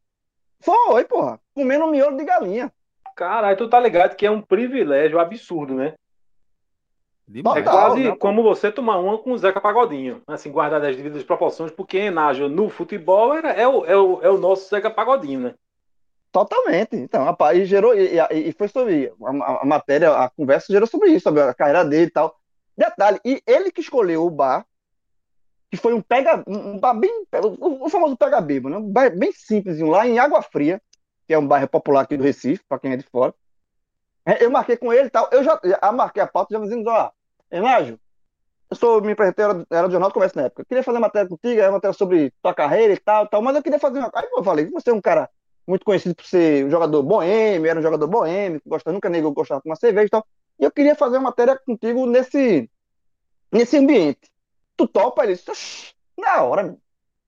Foi, 0.61 1.05
porra, 1.05 1.41
comendo 1.55 1.87
miolo 1.87 2.17
de 2.17 2.25
galinha. 2.25 2.73
Caralho, 3.17 3.57
tu 3.57 3.69
tá 3.69 3.81
ligado 3.81 4.15
que 4.15 4.27
é 4.27 4.31
um 4.31 4.41
privilégio 4.41 5.19
absurdo, 5.19 5.75
né? 5.75 5.95
Demais. 7.27 7.59
É 7.59 7.63
quase 7.63 8.05
né, 8.05 8.17
como 8.17 8.43
você 8.43 8.73
tomar 8.73 8.99
uma 8.99 9.19
com 9.19 9.33
o 9.33 9.39
Zeca 9.39 9.61
Pagodinho, 9.61 10.23
assim, 10.27 10.51
guardar 10.51 10.83
as 10.83 10.97
devidas 10.97 11.23
proporções, 11.23 11.71
porque 11.71 11.99
Enágio 11.99 12.49
no 12.49 12.71
futebol 12.71 13.35
era, 13.35 13.51
é, 13.51 13.69
o, 13.69 13.85
é, 13.85 13.97
o, 13.97 14.23
é 14.23 14.31
o 14.31 14.39
nosso 14.39 14.71
Zeca 14.71 14.91
Pagodinho, 14.91 15.41
né? 15.41 15.55
Totalmente. 16.31 16.97
Então, 16.97 17.25
rapaz, 17.25 17.59
e 17.59 17.65
gerou, 17.65 17.95
e, 17.95 18.19
e, 18.31 18.53
foi 18.53 18.69
sobre 18.69 19.13
a, 19.23 19.63
a, 19.63 19.65
matéria, 19.65 20.11
a 20.13 20.31
conversa 20.31 20.73
gerou 20.73 20.87
sobre 20.87 21.11
isso, 21.11 21.25
sobre 21.25 21.43
a 21.43 21.55
carreira 21.55 21.85
dele 21.85 22.07
e 22.07 22.11
tal. 22.11 22.39
Detalhe, 22.77 23.19
e 23.25 23.43
ele 23.47 23.73
que 23.73 23.81
escolheu 23.81 24.25
o 24.25 24.31
bar, 24.31 24.67
que 25.71 25.77
foi 25.77 25.95
um 25.95 26.01
pega, 26.01 26.45
um 26.47 26.79
bar 26.79 26.95
bem, 26.95 27.27
o 27.61 27.89
famoso 27.91 28.17
pega 28.17 28.41
bebo, 28.41 28.69
né? 28.69 28.77
Um 28.77 28.91
bar 28.91 29.11
bem 29.17 29.33
simples, 29.33 29.81
lá 29.81 30.07
em 30.07 30.19
Água 30.19 30.43
Fria, 30.43 30.81
que 31.27 31.35
é 31.35 31.39
um 31.39 31.47
bairro 31.47 31.69
popular 31.69 32.03
aqui 32.03 32.17
do 32.17 32.25
Recife, 32.25 32.65
para 32.69 32.79
quem 32.79 32.93
é 32.93 32.97
de 32.97 33.05
fora. 33.05 33.35
É, 34.25 34.45
eu 34.45 34.51
marquei 34.51 34.77
com 34.77 34.93
ele 34.93 35.09
e 35.09 35.11
tal, 35.11 35.29
eu 35.33 35.43
já, 35.43 35.59
já 35.65 35.93
marquei 35.93 36.23
a 36.23 36.27
pauta, 36.27 36.55
já 36.55 36.61
dizendo, 36.61 36.89
ó, 36.89 37.11
Enágio, 37.51 37.99
eu 38.71 38.77
sou, 38.77 39.01
me 39.01 39.13
apresentei, 39.13 39.45
era, 39.45 39.67
era 39.71 39.87
do 39.89 39.93
Jornal 39.93 40.11
do 40.11 40.13
Comércio 40.13 40.39
na 40.39 40.47
época. 40.47 40.63
Eu 40.63 40.67
queria 40.67 40.83
fazer 40.83 40.99
matéria 40.99 41.29
contigo, 41.29 41.61
uma 41.63 41.73
matéria 41.73 41.95
sobre 41.95 42.33
tua 42.43 42.55
carreira 42.55 42.93
e 42.93 42.99
tal, 42.99 43.27
tal, 43.27 43.41
mas 43.41 43.57
eu 43.57 43.63
queria 43.63 43.79
fazer 43.79 43.99
uma. 43.99 44.11
Aí 44.15 44.29
eu 44.31 44.45
falei, 44.45 44.67
você 44.71 44.91
é 44.91 44.93
um 44.93 45.01
cara 45.01 45.29
muito 45.69 45.85
conhecido 45.85 46.15
por 46.15 46.25
ser 46.25 46.65
um 46.65 46.71
jogador 46.71 47.03
boêmio, 47.03 47.69
era 47.69 47.79
um 47.79 47.83
jogador 47.83 48.07
boêmio, 48.09 48.61
gosta, 48.65 48.91
nunca 48.91 49.11
negou 49.11 49.33
gostava 49.33 49.61
de 49.61 49.69
uma 49.69 49.77
cerveja 49.77 50.07
e 50.07 50.11
tal. 50.11 50.27
E 50.59 50.65
eu 50.65 50.71
queria 50.71 50.95
fazer 50.95 51.19
uma 51.19 51.25
matéria 51.25 51.57
contigo 51.59 52.07
nesse, 52.07 52.71
nesse 53.53 53.77
ambiente. 53.77 54.31
Tu 54.77 54.89
topa? 54.89 55.25
Ele 55.25 55.35
disse, 55.35 55.93
na 56.17 56.43
hora. 56.43 56.75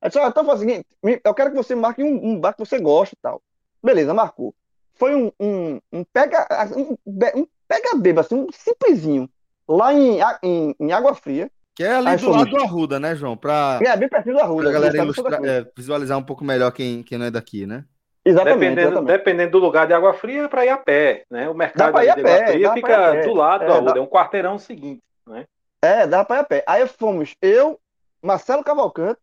Aí 0.01 0.09
disse, 0.09 0.19
então 0.19 0.45
faz 0.45 0.59
o 0.59 0.61
seguinte, 0.61 0.87
eu 1.23 1.35
quero 1.35 1.51
que 1.51 1.57
você 1.57 1.75
marque 1.75 2.03
um, 2.03 2.31
um 2.31 2.41
bar 2.41 2.55
que 2.55 2.61
você 2.61 2.81
gosta 2.81 3.15
e 3.15 3.19
tal. 3.21 3.43
Beleza, 3.83 4.15
marcou. 4.15 4.55
Foi 4.95 5.15
um, 5.15 5.31
um, 5.39 5.81
um 5.93 6.05
pega 6.05 6.47
um, 6.77 6.97
um 7.41 7.47
pega 7.69 7.97
beba, 7.97 8.23
assim, 8.23 8.35
um 8.35 8.49
simplesinho 8.53 9.29
lá 9.69 9.93
em, 9.93 10.19
em, 10.43 10.75
em 10.81 10.93
Água 10.93 11.15
Fria. 11.15 11.51
Que 11.75 11.85
é 11.85 11.95
ali 11.95 12.17
do 12.17 12.19
fomos... 12.19 12.37
lado 12.39 12.51
do 12.51 12.57
Arruda, 12.57 12.99
né, 12.99 13.15
João? 13.15 13.37
Pra... 13.37 13.79
É, 13.83 13.97
bem 13.97 14.09
pertinho 14.09 14.37
do 14.37 14.41
Arruda. 14.41 14.63
Pra 14.63 14.73
galera 14.73 14.97
ilustrar, 14.99 15.45
é, 15.45 15.67
visualizar 15.77 16.19
um 16.19 16.23
pouco 16.23 16.45
melhor 16.45 16.73
quem, 16.73 17.03
quem 17.03 17.17
não 17.17 17.27
é 17.27 17.31
daqui, 17.31 17.67
né? 17.67 17.85
Exatamente 18.25 18.59
dependendo, 18.59 18.81
exatamente. 18.81 19.19
dependendo, 19.19 19.51
do 19.53 19.59
lugar 19.59 19.87
de 19.87 19.95
Água 19.95 20.13
Fria, 20.13 20.43
é 20.43 20.49
para 20.49 20.67
ir 20.67 20.69
a 20.69 20.77
pé, 20.77 21.25
né? 21.31 21.49
O 21.49 21.55
mercado 21.55 21.99
de 22.01 22.09
Água 22.09 22.23
pé, 22.23 22.47
Fria 22.47 22.73
fica 22.73 23.23
do 23.23 23.33
lado 23.33 23.65
é, 23.65 23.81
dá... 23.81 23.97
é 23.97 24.01
um 24.01 24.07
quarteirão 24.07 24.59
seguinte, 24.59 25.03
né? 25.27 25.47
É, 25.83 26.07
dá 26.07 26.25
para 26.25 26.37
ir 26.37 26.41
a 26.41 26.45
pé. 26.45 26.65
Aí 26.67 26.87
fomos 26.87 27.35
eu, 27.41 27.81
Marcelo 28.23 28.63
Cavalcante 28.63 29.21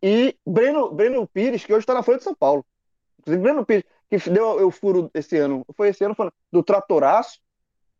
e 0.00 0.36
Breno, 0.46 0.92
Breno 0.92 1.26
Pires, 1.26 1.64
que 1.64 1.72
hoje 1.72 1.80
está 1.80 1.92
na 1.92 2.04
Folha 2.04 2.18
de 2.18 2.24
São 2.24 2.34
Paulo. 2.34 2.64
Inclusive, 3.18 3.42
Breno 3.42 3.66
Pires, 3.66 3.84
que 4.08 4.30
deu 4.30 4.66
o 4.66 4.70
furo 4.70 5.10
esse 5.12 5.36
ano, 5.36 5.64
foi 5.76 5.88
esse 5.88 6.04
ano, 6.04 6.14
foi 6.14 6.30
do 6.52 6.62
Tratoraço, 6.62 7.40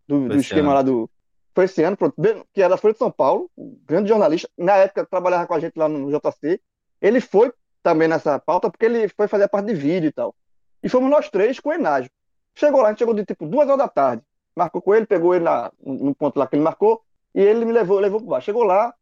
do, 0.06 0.28
do 0.28 0.36
esquema 0.36 0.68
ano. 0.68 0.74
lá 0.74 0.82
do, 0.82 1.10
foi 1.54 1.64
esse 1.64 1.82
ano, 1.82 1.96
pronto, 1.96 2.14
que 2.52 2.62
era 2.62 2.70
da 2.70 2.76
Folha 2.76 2.92
de 2.92 2.98
São 2.98 3.10
Paulo, 3.10 3.50
grande 3.84 4.08
jornalista, 4.08 4.48
na 4.56 4.76
época 4.76 5.04
trabalhava 5.04 5.46
com 5.46 5.54
a 5.54 5.60
gente 5.60 5.76
lá 5.76 5.88
no 5.88 6.08
JC. 6.10 6.60
Ele 7.02 7.20
foi 7.20 7.52
também 7.82 8.08
nessa 8.08 8.38
pauta 8.38 8.70
porque 8.70 8.84
ele 8.84 9.08
foi 9.08 9.28
fazer 9.28 9.44
a 9.44 9.48
parte 9.48 9.66
de 9.66 9.74
vídeo 9.74 10.08
e 10.08 10.12
tal. 10.12 10.34
E 10.82 10.88
fomos 10.88 11.10
nós 11.10 11.28
três 11.28 11.60
com 11.60 11.70
o 11.70 11.72
Enágio. 11.72 12.10
Chegou 12.54 12.80
lá, 12.80 12.88
a 12.88 12.90
gente 12.90 12.98
chegou 12.98 13.14
de 13.14 13.24
tipo 13.24 13.46
duas 13.46 13.66
horas 13.66 13.78
da 13.78 13.88
tarde. 13.88 14.22
Marcou 14.56 14.82
com 14.82 14.94
ele, 14.94 15.06
pegou 15.06 15.34
ele 15.34 15.44
na, 15.44 15.70
no 15.82 16.14
ponto 16.14 16.38
lá 16.38 16.46
que 16.46 16.56
ele 16.56 16.62
marcou, 16.62 17.02
e 17.34 17.40
ele 17.40 17.64
me 17.64 17.72
levou, 17.72 17.98
levou 17.98 18.20
pro 18.20 18.28
bar. 18.30 18.40
Chegou 18.40 18.64
lá, 18.64 18.94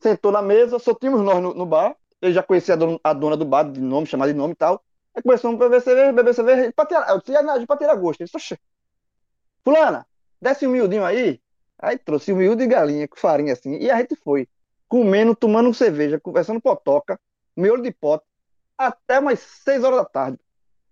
sentou 0.00 0.30
na 0.30 0.42
mesa, 0.42 0.78
só 0.78 0.94
tínhamos 0.94 1.22
nós 1.22 1.42
no, 1.42 1.54
no 1.54 1.66
bar. 1.66 1.96
Ele 2.20 2.32
já 2.32 2.42
conhecia 2.42 2.74
a 2.74 2.76
dona, 2.76 2.98
a 3.02 3.12
dona, 3.12 3.36
do 3.36 3.44
bar, 3.44 3.64
de 3.64 3.80
nome, 3.80 4.06
chamada 4.06 4.32
de 4.32 4.38
nome 4.38 4.52
e 4.52 4.56
tal. 4.56 4.82
Aí 5.14 5.22
começamos 5.22 5.60
a 5.60 5.64
beber 5.64 5.80
cerveja, 5.80 6.12
beber 6.12 6.34
cerveja, 6.34 6.72
pra 6.74 6.86
eu 7.08 7.18
disse, 7.18 7.32
Enágio, 7.32 7.66
pra 7.66 7.76
tirar 7.76 7.94
gosto. 7.94 8.20
Ele 8.20 8.30
disse, 8.32 8.58
Fulana, 9.64 10.06
desce 10.40 10.66
um 10.66 10.70
miudinho 10.70 11.04
aí. 11.04 11.40
Aí 11.78 11.98
trouxe 11.98 12.32
o 12.32 12.36
miúdo 12.36 12.62
de 12.62 12.66
galinha 12.66 13.08
com 13.08 13.16
farinha 13.16 13.52
assim. 13.52 13.76
E 13.78 13.90
a 13.90 13.96
gente 13.98 14.16
foi 14.16 14.48
comendo, 14.88 15.34
tomando 15.34 15.72
cerveja, 15.74 16.20
conversando 16.20 16.60
potoca, 16.60 17.18
miolo 17.56 17.82
de 17.82 17.92
pote, 17.92 18.24
até 18.76 19.18
umas 19.18 19.40
6 19.40 19.84
horas 19.84 19.98
da 19.98 20.04
tarde. 20.04 20.38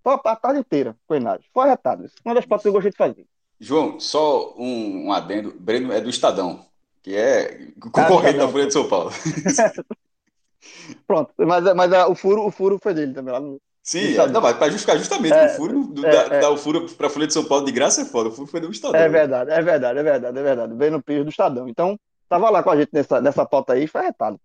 Foi 0.03 0.19
a 0.25 0.37
tarde 0.37 0.61
inteira 0.61 0.97
com 1.07 1.15
Enário. 1.15 1.45
Foi 1.53 1.65
arretado. 1.65 2.11
Uma 2.25 2.35
das 2.35 2.45
pautas 2.45 2.63
que 2.63 2.69
eu 2.69 2.73
gostei 2.73 2.91
de 2.91 2.97
fazer. 2.97 3.27
João, 3.59 3.99
só 3.99 4.55
um, 4.57 5.07
um 5.07 5.13
adendo. 5.13 5.55
Breno 5.59 5.93
é 5.93 6.01
do 6.01 6.11
Estadão, 6.11 6.67
que 7.03 7.15
é 7.15 7.69
concorrente 7.81 8.39
da 8.39 8.49
Folha 8.49 8.67
de 8.67 8.73
São 8.73 8.89
Paulo. 8.89 9.11
Pronto, 11.07 11.33
mas, 11.39 11.75
mas 11.75 11.93
o, 12.09 12.15
furo, 12.15 12.47
o 12.47 12.51
furo 12.51 12.79
foi 12.83 12.95
dele 12.95 13.15
também 13.15 13.33
lá 13.33 13.41
no, 13.41 13.61
Sim, 13.85 14.17
é, 14.17 14.27
não, 14.29 14.41
mas 14.41 14.57
para 14.57 14.71
justificar 14.71 14.97
justamente 14.97 15.35
é, 15.35 15.45
o 15.45 15.49
furo, 15.51 15.85
do, 15.85 16.07
é, 16.07 16.11
da, 16.11 16.37
é. 16.37 16.41
dar 16.41 16.49
o 16.49 16.57
furo 16.57 16.89
para 16.89 17.07
a 17.07 17.11
Folha 17.11 17.27
de 17.27 17.35
São 17.35 17.45
Paulo 17.45 17.67
de 17.67 17.71
graça 17.71 18.01
é 18.01 18.07
foda, 18.07 18.31
o 18.31 18.33
furo 18.33 18.47
foi 18.47 18.59
do 18.59 18.71
Estadão. 18.71 18.99
É 18.99 19.07
verdade, 19.11 19.51
é 19.51 19.61
verdade, 19.61 19.99
é 19.99 20.03
verdade, 20.03 20.39
é 20.39 20.43
verdade. 20.43 20.75
Veio 20.75 20.93
no 20.93 21.03
piso 21.03 21.23
do 21.23 21.29
Estadão. 21.29 21.69
Então, 21.69 22.01
tava 22.27 22.49
lá 22.49 22.63
com 22.63 22.71
a 22.71 22.77
gente 22.77 22.89
nessa, 22.95 23.21
nessa 23.21 23.45
pauta 23.45 23.75
aí, 23.75 23.87
foi 23.87 24.01
arretado. 24.01 24.41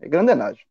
É 0.00 0.08
grandenagem. 0.08 0.64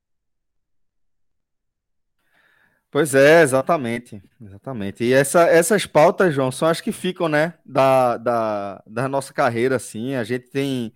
Pois 2.89 3.13
é, 3.13 3.41
exatamente, 3.41 4.21
exatamente. 4.41 5.03
E 5.03 5.13
essa, 5.13 5.43
essas 5.43 5.85
pautas, 5.85 6.33
João, 6.33 6.51
são 6.51 6.67
as 6.67 6.79
que 6.79 6.91
ficam, 6.91 7.27
né, 7.27 7.53
da, 7.65 8.17
da, 8.17 8.83
da 8.87 9.07
nossa 9.09 9.33
carreira, 9.33 9.75
assim. 9.75 10.15
A 10.15 10.23
gente 10.23 10.49
tem, 10.49 10.93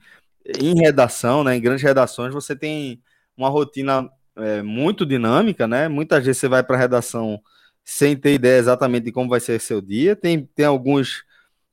em 0.60 0.76
redação, 0.80 1.44
né, 1.44 1.56
em 1.56 1.62
grandes 1.62 1.84
redações, 1.84 2.34
você 2.34 2.56
tem 2.56 3.04
uma 3.36 3.50
rotina 3.50 4.10
é, 4.38 4.62
muito 4.62 5.06
dinâmica, 5.06 5.68
né? 5.68 5.88
Muitas 5.90 6.26
vezes 6.26 6.40
você 6.40 6.48
vai 6.48 6.64
para 6.64 6.78
a 6.78 6.80
redação 6.80 7.42
sem 7.84 8.16
ter 8.18 8.34
ideia 8.36 8.58
exatamente 8.60 9.06
de 9.06 9.12
como 9.12 9.30
vai 9.30 9.40
ser 9.42 9.60
seu 9.60 9.82
dia. 9.82 10.16
Tem, 10.16 10.46
tem 10.56 10.66
alguns 10.66 11.24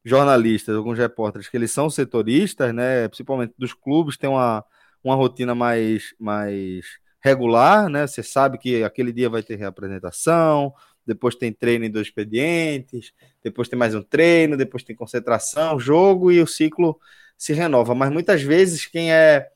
jornalistas, 0.05 0.77
alguns 0.77 0.99
repórteres 0.99 1.49
que 1.49 1.57
eles 1.57 1.71
são 1.73 1.89
setoristas, 1.91 2.75
né? 2.75 3.09
Principalmente 3.09 3.55
dos 3.59 3.73
clubes, 3.75 4.17
tem 4.17 4.29
uma, 4.29 4.65
uma 5.05 5.15
rotina 5.15 5.55
mais, 5.55 6.15
mais 6.19 6.87
regular, 7.29 7.89
né? 7.89 8.07
Você 8.07 8.23
sabe 8.23 8.59
que 8.59 8.83
aquele 8.83 9.13
dia 9.13 9.29
vai 9.29 9.43
ter 9.43 9.57
reapresentação, 9.57 10.73
depois 11.07 11.35
tem 11.35 11.53
treino 11.53 11.85
em 11.85 11.91
dois 11.91 12.07
expedientes, 12.07 13.13
depois 13.43 13.69
tem 13.69 13.79
mais 13.79 13.95
um 13.95 14.03
treino, 14.03 14.57
depois 14.57 14.83
tem 14.83 14.97
concentração, 14.97 15.79
jogo 15.79 16.33
e 16.33 16.41
o 16.41 16.47
ciclo 16.47 16.99
se 17.37 17.53
renova. 17.53 17.95
Mas 17.95 18.11
muitas 18.11 18.43
vezes 18.43 18.87
quem 18.87 19.13
é 19.13 19.49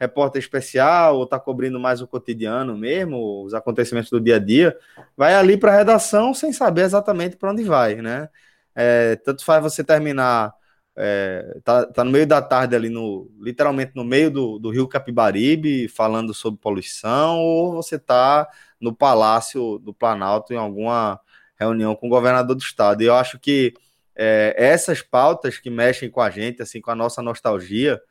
repórter 0.00 0.40
especial 0.40 1.16
ou 1.16 1.24
está 1.24 1.38
cobrindo 1.38 1.78
mais 1.78 2.00
o 2.00 2.06
cotidiano 2.06 2.76
mesmo, 2.76 3.44
os 3.44 3.52
acontecimentos 3.52 4.10
do 4.10 4.20
dia 4.20 4.36
a 4.36 4.38
dia, 4.38 4.76
vai 5.16 5.34
ali 5.34 5.56
para 5.56 5.72
a 5.72 5.76
redação 5.76 6.32
sem 6.32 6.52
saber 6.52 6.82
exatamente 6.82 7.36
para 7.36 7.50
onde 7.50 7.64
vai, 7.64 7.96
né? 7.96 8.28
É, 8.74 9.16
tanto 9.16 9.44
faz 9.44 9.62
você 9.62 9.82
terminar, 9.82 10.54
é, 11.00 11.60
tá, 11.62 11.86
tá, 11.86 12.02
no 12.02 12.10
meio 12.10 12.26
da 12.26 12.42
tarde 12.42 12.74
ali, 12.74 12.88
no, 12.88 13.30
literalmente 13.40 13.92
no 13.94 14.04
meio 14.04 14.32
do, 14.32 14.58
do 14.58 14.70
rio 14.70 14.88
Capibaribe, 14.88 15.86
falando 15.86 16.34
sobre 16.34 16.60
poluição, 16.60 17.38
ou 17.38 17.72
você 17.72 17.96
tá 17.96 18.48
no 18.80 18.92
Palácio 18.92 19.78
do 19.78 19.94
Planalto 19.94 20.52
em 20.52 20.56
alguma 20.56 21.20
reunião 21.56 21.94
com 21.94 22.08
o 22.08 22.10
governador 22.10 22.56
do 22.56 22.62
estado. 22.62 23.00
E 23.00 23.06
eu 23.06 23.14
acho 23.14 23.38
que 23.38 23.74
é, 24.16 24.52
essas 24.58 25.00
pautas 25.00 25.58
que 25.58 25.70
mexem 25.70 26.10
com 26.10 26.20
a 26.20 26.30
gente, 26.30 26.62
assim, 26.62 26.80
com 26.80 26.90
a 26.90 26.96
nossa 26.96 27.22
nostalgia, 27.22 28.02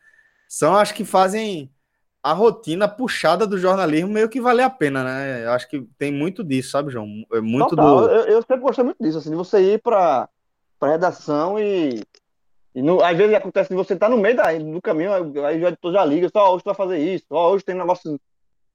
são 0.48 0.74
as 0.74 0.89
que 0.89 1.03
fazem 1.03 1.70
a 2.24 2.32
rotina 2.32 2.88
puxada 2.88 3.46
do 3.46 3.58
jornalismo 3.58 4.13
meio 4.13 4.29
que 4.29 4.39
vale 4.39 4.62
a 4.62 4.70
pena, 4.70 5.03
né? 5.03 5.44
Eu 5.46 5.51
acho 5.51 5.70
que 5.70 5.82
tem 5.98 6.12
muito 6.12 6.41
disso, 6.41 6.72
sabe, 6.72 6.89
João? 6.89 7.25
É 7.34 7.41
muito 7.41 7.75
Total. 7.75 8.00
do. 8.00 8.10
Eu, 8.10 8.24
eu, 8.27 8.41
sempre 8.41 8.60
gostei 8.60 8.86
muito 8.86 9.03
disso, 9.03 9.17
assim, 9.17 9.29
de 9.29 9.36
você 9.36 9.60
ir 9.74 9.82
para 9.82 10.29
para 10.79 10.91
redação 10.91 11.60
e, 11.60 12.03
e 12.75 12.81
no, 12.81 13.03
às 13.03 13.17
vezes 13.17 13.33
acontece 13.36 13.69
de 13.69 13.75
você 13.75 13.93
estar 13.93 14.07
tá 14.07 14.15
no 14.15 14.21
meio 14.21 14.36
da, 14.36 14.53
do 14.53 14.81
caminho, 14.81 15.12
aí 15.45 15.63
o 15.63 15.67
editor 15.67 15.93
já 15.93 16.05
liga, 16.05 16.29
só 16.29 16.53
hoje 16.53 16.63
tu 16.63 16.67
vai 16.67 16.75
fazer 16.75 17.00
isso, 17.00 17.25
ó, 17.31 17.51
hoje 17.51 17.65
tem 17.65 17.75
negócio. 17.75 18.19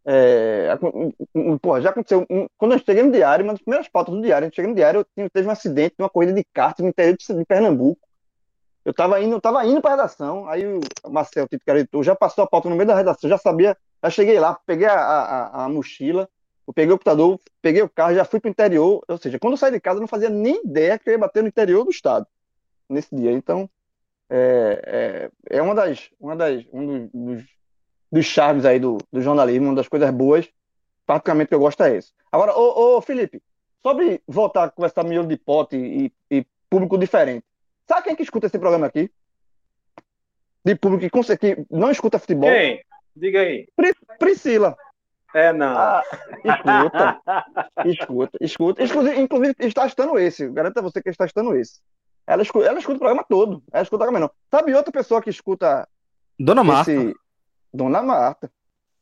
É, 0.05 0.77
pô, 1.61 1.81
já 1.81 1.91
aconteceu. 1.91 2.27
Quando 2.59 2.73
eu 2.73 2.79
cheguei 2.81 3.05
no 3.05 3.13
diário, 3.13 3.45
uma 3.45 3.53
das 3.53 3.63
primeiras 3.63 3.89
pautas 3.89 4.15
do 4.15 4.21
diário, 4.21 4.49
eu 4.49 4.53
cheguei 4.53 4.71
no 4.71 4.75
diário, 4.77 5.07
eu 5.17 5.31
teve 5.31 5.47
um 5.47 5.53
acidente, 5.53 5.95
uma 5.99 6.11
corrida 6.11 6.33
de 6.33 6.45
kart 6.53 6.79
no 6.81 6.89
interior 6.89 7.17
de 7.17 7.45
Pernambuco. 7.45 8.01
Eu 8.85 8.93
tava 8.93 9.21
indo, 9.21 9.37
eu 9.37 9.41
tava 9.41 9.65
indo 9.65 9.81
para 9.81 9.93
redação, 9.93 10.49
aí 10.49 10.67
o 10.67 10.81
Marcel, 11.09 11.47
tipo, 11.47 11.63
era 11.65 11.79
editor, 11.79 12.03
já 12.03 12.17
passou 12.17 12.43
a 12.43 12.47
pauta 12.49 12.69
no 12.69 12.75
meio 12.75 12.89
da 12.89 12.97
redação, 12.97 13.31
já 13.31 13.39
sabia, 13.39 13.77
já 14.03 14.11
cheguei 14.11 14.41
lá, 14.41 14.59
peguei 14.67 14.89
a, 14.89 14.95
a, 14.95 15.65
a 15.65 15.69
mochila, 15.69 16.29
eu 16.67 16.73
peguei 16.73 16.93
o 16.93 16.97
computador, 16.97 17.41
peguei 17.61 17.83
o 17.83 17.89
carro, 17.89 18.15
já 18.15 18.25
fui 18.25 18.41
pro 18.41 18.51
interior, 18.51 19.05
ou 19.07 19.19
seja, 19.19 19.39
quando 19.39 19.53
eu 19.53 19.57
saí 19.57 19.71
de 19.71 19.81
casa 19.81 19.99
eu 19.99 20.01
não 20.01 20.09
fazia 20.09 20.29
nem 20.29 20.65
ideia 20.65 20.99
que 20.99 21.09
eu 21.09 21.13
ia 21.13 21.19
bater 21.19 21.43
no 21.43 21.49
interior 21.49 21.85
do 21.85 21.91
estado 21.91 22.27
nesse 22.89 23.15
dia. 23.15 23.31
Então, 23.31 23.69
é, 24.33 25.31
é, 25.51 25.59
é 25.59 25.63
uma 25.63 25.75
das, 25.75 26.11
uma 26.19 26.35
das, 26.35 26.65
um 26.73 27.07
dos, 27.07 27.45
dos 28.11 28.25
charmes 28.25 28.65
aí 28.65 28.79
do, 28.79 28.99
do 29.13 29.21
jornalismo, 29.21 29.69
uma 29.69 29.77
das 29.77 29.89
coisas 29.89 30.11
boas, 30.11 30.49
praticamente 31.07 31.49
que 31.49 31.55
eu 31.55 31.61
gosto 31.61 31.83
é 31.83 31.97
esse. 31.97 32.13
Agora, 32.31 32.57
ô, 32.57 32.97
ô 32.97 33.03
Felipe, 33.03 33.43
sobre 33.83 34.23
voltar 34.27 34.65
a 34.65 34.71
conversar 34.71 35.05
miolo 35.05 35.29
de 35.29 35.37
pote 35.37 35.77
e, 35.77 36.13
e 36.31 36.47
público 36.71 36.97
diferente, 36.97 37.45
Sabe 37.93 38.05
quem 38.05 38.17
que 38.17 38.23
escuta 38.23 38.47
esse 38.47 38.59
programa 38.59 38.87
aqui? 38.87 39.11
De 40.65 40.75
público 40.77 41.01
que, 41.11 41.37
que 41.37 41.67
não 41.71 41.91
escuta 41.91 42.19
futebol? 42.19 42.49
Quem? 42.49 42.83
Diga 43.15 43.41
aí. 43.41 43.69
Pri 43.77 43.93
Priscila. 44.19 44.77
É, 45.35 45.53
não. 45.53 45.77
Ah, 45.77 46.03
escuta. 46.45 47.21
escuta, 47.85 48.39
escuta. 48.41 48.83
Inclusive, 48.83 49.21
inclusive, 49.21 49.55
está 49.61 49.87
estando 49.87 50.19
esse. 50.19 50.49
Garanto 50.49 50.79
a 50.79 50.83
você 50.83 51.03
que 51.03 51.11
está 51.11 51.25
estando 51.25 51.55
esse. 51.55 51.81
Ela 52.27 52.43
escuta, 52.43 52.67
ela 52.67 52.79
escuta 52.79 52.97
o 52.97 53.01
programa 53.01 53.25
todo. 53.29 53.63
Ela 53.73 53.83
escuta 53.83 53.97
o 53.97 54.07
programa 54.07 54.21
não. 54.27 54.31
Sabe 54.51 54.75
outra 54.75 54.93
pessoa 54.93 55.21
que 55.21 55.31
escuta 55.31 55.89
Dona 56.39 56.63
Marta. 56.63 56.93
Esse... 56.93 57.15
Dona 57.73 58.03
Marta. 58.03 58.51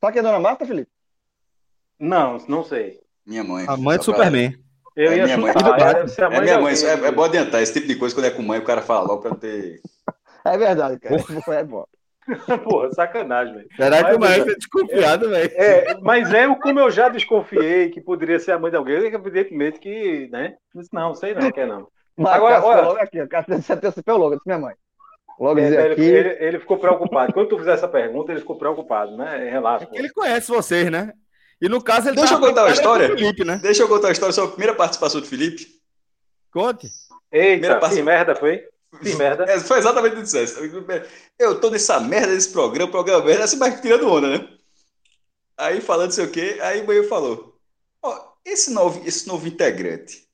Sabe 0.00 0.12
quem 0.14 0.20
é 0.20 0.22
Dona 0.22 0.40
Marta, 0.40 0.66
Felipe? 0.66 0.90
Não, 1.98 2.38
não 2.48 2.64
sei. 2.64 3.00
Minha 3.26 3.44
mãe. 3.44 3.66
A 3.68 3.76
mãe 3.76 3.98
de 3.98 4.04
Só 4.04 4.12
pra- 4.12 4.24
Superman. 4.24 4.58
Eu 4.96 5.12
É 5.12 5.16
ia 5.18 5.24
minha 5.24 5.38
mãe. 5.38 5.50
É 5.50 5.94
deve 5.94 6.08
ser 6.08 6.24
a 6.24 6.26
É 6.26 6.30
mãe 6.30 6.40
minha 6.40 6.60
mãe, 6.60 6.74
é, 6.74 7.06
é 7.06 7.12
bom 7.12 7.24
adiantar. 7.24 7.62
Esse 7.62 7.74
tipo 7.74 7.86
de 7.86 7.96
coisa, 7.96 8.14
quando 8.14 8.26
é 8.26 8.30
com 8.30 8.42
mãe, 8.42 8.58
o 8.58 8.64
cara 8.64 8.82
fala 8.82 9.06
logo 9.06 9.20
pra 9.22 9.30
não 9.30 9.36
ter. 9.38 9.80
É 10.44 10.56
verdade, 10.58 10.98
cara. 10.98 11.16
É 11.48 11.64
bom. 11.64 11.84
Porra, 12.64 12.92
sacanagem, 12.92 13.54
velho. 13.54 13.68
Será 13.76 14.04
que 14.04 14.14
o 14.14 14.20
Maestro 14.20 14.52
é 14.52 14.54
desconfiado, 14.54 15.30
velho? 15.30 15.50
É, 15.54 15.98
mas 16.00 16.32
é 16.32 16.46
como 16.56 16.78
eu 16.80 16.90
já 16.90 17.08
desconfiei 17.08 17.90
que 17.90 18.00
poderia 18.00 18.38
ser 18.38 18.52
a 18.52 18.58
mãe 18.58 18.70
de 18.70 18.76
alguém, 18.76 18.96
evidentemente 18.96 19.78
que, 19.80 20.28
né? 20.30 20.56
Não, 20.92 21.14
sei 21.14 21.34
não, 21.34 21.50
quer 21.50 21.66
não. 21.66 21.88
Mas 22.16 22.32
Agora, 22.34 22.62
olha- 22.64 22.82
logo 22.82 22.98
aqui. 23.00 23.26
Cássio 23.26 23.62
se 23.62 23.72
antecipou 23.72 24.16
logo. 24.16 24.34
Disse 24.34 24.46
minha 24.46 24.58
mãe. 24.58 24.74
Logo 25.38 25.58
É, 25.58 25.64
dizer 25.64 25.80
ele, 25.84 25.92
aqui. 25.94 26.02
ele- 26.02 26.44
ele 26.44 26.58
ficou 26.60 26.78
preocupado. 26.78 27.32
Quando 27.32 27.48
tu 27.48 27.58
fizer 27.58 27.72
essa 27.72 27.88
pergunta, 27.88 28.30
ele 28.30 28.40
ficou 28.40 28.56
preocupado, 28.58 29.16
né? 29.16 29.48
Relaxa. 29.50 29.84
É 29.84 29.86
que 29.88 29.98
ele 29.98 30.10
conhece 30.10 30.48
vocês, 30.48 30.90
né? 30.90 31.12
E 31.62 31.68
no 31.68 31.82
caso 31.82 32.08
ele 32.08 32.16
Deixa 32.16 32.34
tava 32.34 32.44
eu 32.44 32.48
contar 32.50 32.62
uma 32.64 32.72
preocupado 32.72 33.02
história. 33.04 33.16
Felipe, 33.18 33.44
né? 33.44 33.58
Deixa 33.62 33.82
eu 33.82 33.88
contar 33.88 34.08
a 34.08 34.12
história 34.12 34.32
sobre 34.32 34.48
a 34.50 34.52
primeira 34.52 34.74
participação 34.74 35.20
do 35.20 35.26
Felipe. 35.26 35.66
Conte. 36.52 36.88
Primeira 37.30 37.66
Eita, 37.66 37.78
passo- 37.80 37.96
que 37.96 38.02
merda 38.02 38.34
foi? 38.34 38.64
Que 39.02 39.14
merda. 39.14 39.44
É, 39.44 39.60
foi 39.60 39.78
exatamente 39.78 40.12
o 40.14 40.16
que 40.16 40.22
disseste. 40.22 40.58
Eu 41.38 41.60
tô 41.60 41.70
nessa 41.70 42.00
merda 42.00 42.34
desse 42.34 42.50
programa, 42.50 42.90
programa 42.90 43.24
merda, 43.24 43.44
assim, 43.44 43.56
mas 43.56 43.80
tirando 43.80 44.10
onda, 44.10 44.36
né? 44.36 44.48
Aí 45.56 45.80
falando 45.80 46.06
não 46.06 46.12
sei 46.12 46.24
o 46.24 46.30
quê, 46.30 46.58
aí 46.60 46.80
o 46.80 46.86
Banho 46.86 47.06
falou: 47.08 47.54
Ó, 48.02 48.18
esse 48.44 48.72
novo, 48.72 49.00
esse 49.06 49.28
novo 49.28 49.46
integrante. 49.46 50.24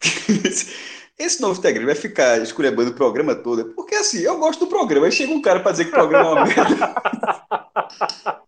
Esse 1.18 1.40
novo 1.42 1.58
integrante 1.58 1.86
vai 1.86 1.94
ficar 1.96 2.40
esculhambando 2.40 2.90
o 2.90 2.94
programa 2.94 3.34
todo. 3.34 3.66
Porque 3.74 3.94
assim, 3.96 4.20
eu 4.20 4.38
gosto 4.38 4.60
do 4.60 4.66
programa. 4.68 5.06
Aí 5.06 5.12
chega 5.12 5.32
um 5.32 5.42
cara 5.42 5.60
pra 5.60 5.72
dizer 5.72 5.84
que 5.86 5.90
o 5.90 5.94
programa 5.94 6.28
é 6.28 6.32
uma 6.32 6.44
merda. 6.46 6.94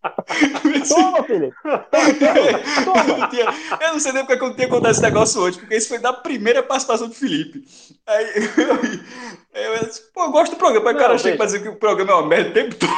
Toma, 0.89 1.23
Felipe. 1.25 1.55
eu, 1.67 3.19
não 3.19 3.29
tinha- 3.29 3.55
eu 3.81 3.93
não 3.93 4.00
sei 4.00 4.12
nem 4.12 4.23
porque 4.25 4.39
que 4.39 4.45
eu 4.45 4.49
não 4.49 4.55
tinha 4.57 4.69
contado 4.69 4.93
esse 4.93 5.03
negócio 5.03 5.41
hoje, 5.41 5.59
porque 5.59 5.77
isso 5.77 5.89
foi 5.89 5.99
da 5.99 6.12
primeira 6.12 6.62
participação 6.62 7.09
do 7.09 7.15
Felipe. 7.15 7.65
Aí 8.07 8.27
eu, 9.55 9.73
eu 9.75 9.85
disse, 9.87 10.03
pô, 10.15 10.25
eu 10.25 10.31
gosto 10.31 10.53
do 10.53 10.59
programa. 10.59 10.91
Aí 10.91 10.97
o 10.97 10.99
cara 10.99 11.19
chega 11.19 11.37
pra 11.37 11.47
dizer 11.47 11.62
que 11.62 11.69
o 11.69 11.77
programa 11.77 12.12
é 12.12 12.15
uma 12.15 12.27
merda 12.27 12.50
o 12.50 12.53
tempo 12.53 12.75
todo. 12.77 12.93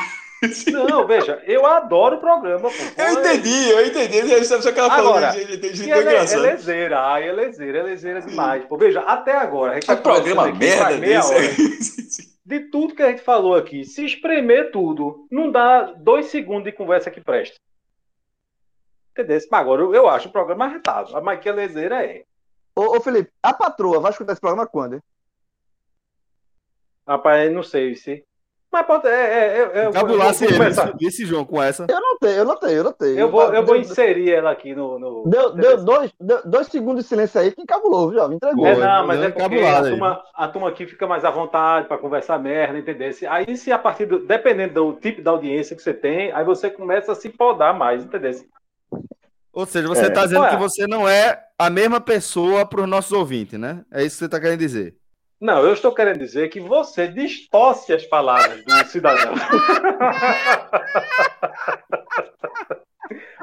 Não, 0.72 1.06
veja, 1.06 1.40
eu 1.46 1.64
adoro 1.64 2.16
o 2.16 2.20
programa, 2.20 2.68
pô. 2.68 2.74
Eu 3.02 3.12
entendi, 3.12 3.68
eu 3.70 3.86
entendi. 3.86 4.44
Só 4.44 4.72
que 4.72 4.78
ela 4.78 4.90
falou 4.90 5.14
Agora, 5.14 5.30
de 5.32 5.44
de- 5.44 5.56
de 5.58 5.66
E 5.68 5.74
jeito 5.76 5.90
ela 5.92 6.00
é, 6.00 6.02
engraçado. 6.14 6.38
é 6.44 6.50
lezeira, 6.52 7.00
ai, 7.00 7.28
é 7.28 7.32
lezeira, 7.32 7.78
é 7.78 7.82
lezeira 7.82 8.20
demais. 8.22 8.64
Pô, 8.64 8.76
veja, 8.76 9.00
até 9.02 9.36
agora, 9.36 9.72
a 9.72 9.74
gente 9.74 9.84
É 9.90 9.94
tá 9.94 10.00
um 10.00 10.02
programa 10.02 10.48
aqui 10.48 10.58
merda 10.58 10.98
desse. 10.98 11.32
hora. 11.34 11.42
De 12.44 12.58
tudo 12.70 12.94
que 12.94 13.02
a 13.02 13.08
gente 13.10 13.22
falou 13.22 13.54
aqui, 13.54 13.84
se 13.84 14.04
espremer 14.04 14.72
tudo, 14.72 15.26
não 15.30 15.50
dá 15.50 15.82
dois 15.96 16.26
segundos 16.26 16.64
de 16.64 16.72
conversa 16.72 17.08
que 17.10 17.20
presta. 17.20 17.56
Entendeu? 19.12 19.38
Mas 19.48 19.60
agora 19.60 19.80
eu, 19.82 19.94
eu 19.94 20.08
acho 20.08 20.28
o 20.28 20.32
programa 20.32 20.64
arretado. 20.64 21.12
Mas 21.22 21.38
que 21.40 21.48
a 21.48 21.52
lezeira 21.54 22.04
é. 22.04 22.24
Ô, 22.74 22.96
ô, 22.96 23.00
Felipe, 23.00 23.30
a 23.42 23.54
patroa 23.54 24.00
vai 24.00 24.10
escutar 24.10 24.32
esse 24.32 24.40
programa 24.40 24.66
quando? 24.66 24.94
hein? 24.94 25.02
Rapaz, 27.06 27.52
não 27.52 27.62
sei 27.62 27.94
se. 27.94 28.24
Mas 28.72 28.86
pode. 28.86 29.06
É, 29.06 29.10
é, 29.12 29.58
é, 29.58 29.60
eu, 29.60 29.66
eu, 29.82 29.90
Cabulasse 29.92 30.40
vou 30.44 30.48
ele, 30.48 30.56
começar. 30.58 30.86
subisse 30.88 31.26
João 31.26 31.44
com 31.44 31.62
essa. 31.62 31.84
Eu 31.88 32.00
não 32.00 32.18
tenho, 32.18 32.32
eu 32.38 32.44
não 32.46 32.56
tenho, 32.56 32.72
eu 32.72 32.84
não 32.84 32.92
tenho. 32.92 33.18
Eu 33.18 33.30
vou, 33.30 33.42
eu 33.52 33.66
vou 33.66 33.74
Deu- 33.74 33.82
inserir 33.82 34.32
ela 34.32 34.50
aqui 34.50 34.74
no. 34.74 34.98
no- 34.98 35.24
Deu, 35.26 35.52
deu 35.52 35.84
dois, 35.84 36.10
deu 36.18 36.40
dois 36.46 36.68
segundos 36.68 37.02
de 37.02 37.08
silêncio 37.10 37.38
aí 37.38 37.52
que 37.52 37.60
encabulou, 37.60 38.08
viu? 38.08 38.18
jovem? 38.18 38.36
Entregou. 38.36 38.66
É, 38.66 38.74
não, 38.74 39.06
mas 39.06 39.20
é 39.20 39.28
porque 39.30 39.42
a 39.60 39.82
turma, 39.82 40.22
a 40.34 40.48
turma 40.48 40.68
aqui 40.70 40.86
fica 40.86 41.06
mais 41.06 41.22
à 41.22 41.30
vontade 41.30 41.86
para 41.86 41.98
conversar 41.98 42.38
merda, 42.38 42.78
entendeu? 42.78 43.10
Aí, 43.28 43.56
se 43.58 43.70
a 43.70 43.78
partir 43.78 44.06
do. 44.06 44.20
Dependendo 44.26 44.72
do 44.72 44.92
tipo 44.98 45.20
de 45.20 45.28
audiência 45.28 45.76
que 45.76 45.82
você 45.82 45.92
tem, 45.92 46.32
aí 46.32 46.42
você 46.44 46.70
começa 46.70 47.12
a 47.12 47.14
se 47.14 47.28
podar 47.28 47.76
mais, 47.76 48.02
entendeu? 48.02 48.32
Ou 49.52 49.66
seja, 49.66 49.86
você 49.86 50.06
É. 50.06 50.10
tá 50.10 50.22
dizendo 50.24 50.44
Ué. 50.44 50.50
que 50.50 50.56
você 50.56 50.86
não 50.86 51.06
é 51.06 51.38
a 51.58 51.68
mesma 51.68 52.00
pessoa 52.00 52.64
para 52.64 52.80
os 52.80 52.88
nossos 52.88 53.12
ouvintes, 53.12 53.60
né? 53.60 53.84
É 53.92 54.02
isso 54.02 54.16
que 54.16 54.24
você 54.24 54.28
tá 54.30 54.40
querendo 54.40 54.58
dizer. 54.60 54.94
Não, 55.42 55.58
eu 55.66 55.72
estou 55.72 55.92
querendo 55.92 56.20
dizer 56.20 56.50
que 56.50 56.60
você 56.60 57.08
distorce 57.08 57.92
as 57.92 58.06
palavras 58.06 58.64
do 58.64 58.84
cidadão. 58.86 59.34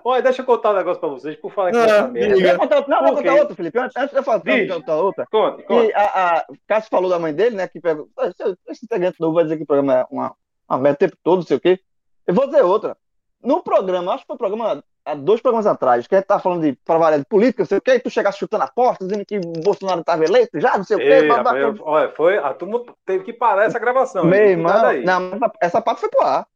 Olha, 0.06 0.22
deixa 0.24 0.42
eu 0.42 0.46
contar 0.46 0.72
um 0.72 0.78
negócio 0.78 1.02
para 1.02 1.10
vocês, 1.10 1.36
por 1.36 1.52
falar 1.52 1.72
que 1.72 1.78
essa 1.78 2.08
merda. 2.08 2.58
Vou 2.58 2.60
contar, 2.70 2.88
não, 2.88 3.00
vou 3.02 3.16
contar 3.18 3.34
quê? 3.34 3.40
outra, 3.42 3.54
Felipe. 3.56 3.80
Antes, 3.80 3.94
de 4.12 4.16
eu 4.18 4.24
vou 4.24 4.40
contar 4.80 4.96
outra. 4.96 5.28
Conte, 5.30 5.64
conte. 5.64 5.90
E 5.90 5.94
a, 5.94 6.38
a 6.38 6.46
Cássio 6.66 6.90
falou 6.90 7.10
da 7.10 7.20
mãe 7.20 7.34
dele, 7.34 7.58
né? 7.58 7.68
Que 7.68 7.82
pegou. 7.82 8.08
"Ah, 8.18 8.28
Esse, 8.28 8.58
esse 8.70 8.86
integrante 8.86 9.20
novo 9.20 9.34
vai 9.34 9.44
dizer 9.44 9.58
que 9.58 9.64
o 9.64 9.68
programa 9.68 9.94
é 10.00 10.06
uma, 10.10 10.34
uma 10.70 10.78
merda 10.80 10.96
o 10.96 11.00
tempo 11.00 11.18
todo, 11.22 11.40
não 11.40 11.46
sei 11.46 11.58
o 11.58 11.60
quê. 11.60 11.82
Eu 12.26 12.34
vou 12.34 12.46
dizer 12.46 12.62
outra. 12.64 12.96
No 13.44 13.62
programa, 13.62 14.14
acho 14.14 14.24
que 14.24 14.28
foi 14.28 14.36
um 14.36 14.38
programa 14.38 14.82
há 15.12 15.16
dois 15.16 15.42
programas 15.42 15.66
atrás, 15.68 16.08
que 16.08 16.16
a 16.16 16.18
gente 16.20 16.28
tava 16.28 16.42
falando 16.42 16.62
de 16.62 16.74
pra 16.86 16.98
variar 16.98 17.20
de 17.20 17.26
política, 17.26 17.64
não 17.64 17.68
sei 17.68 17.78
o 17.78 17.82
quê, 17.82 17.92
e 17.96 18.00
tu 18.00 18.10
chegasse 18.10 18.38
chutando 18.40 18.64
a 18.64 18.68
porta, 18.68 19.06
dizendo 19.06 19.26
que 19.26 19.38
o 19.38 19.42
Bolsonaro 19.64 20.02
estava 20.02 20.24
eleito, 20.24 20.60
já, 20.60 20.78
não 20.78 20.84
sei 20.84 20.98
o 20.98 21.00
quê. 21.00 21.06
Ei, 21.06 21.28
blá, 21.28 21.42
blá, 21.44 21.52
rapaz, 21.52 21.78
eu- 21.80 21.86
olha, 21.86 22.10
foi, 22.12 22.38
a 22.38 22.54
turma 22.54 22.84
teve 23.06 23.24
que 23.24 23.34
parar 23.34 23.66
essa 23.66 23.80
gravação. 23.80 24.24
Meu 24.26 24.48
irmão, 24.50 24.72
não, 25.06 25.22
essa- 25.62 25.82
parte 25.82 26.00
foi 26.02 26.10
pro 26.10 26.22
ar. 26.22 26.48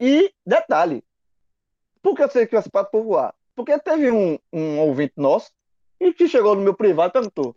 E, 0.00 0.32
detalhe, 0.44 1.02
por 2.02 2.14
que 2.16 2.22
eu 2.22 2.28
sei 2.30 2.46
que 2.46 2.56
essa 2.56 2.68
parte 2.70 2.90
foi 2.90 3.00
pro 3.02 3.16
ar? 3.16 3.34
Porque 3.54 3.78
teve 3.78 4.10
um, 4.10 4.38
um 4.52 4.80
ouvinte 4.80 5.14
nosso 5.16 5.50
e 6.00 6.12
que 6.12 6.26
chegou 6.28 6.54
no 6.54 6.62
meu 6.62 6.74
privado 6.74 7.10
e 7.10 7.12
perguntou: 7.12 7.54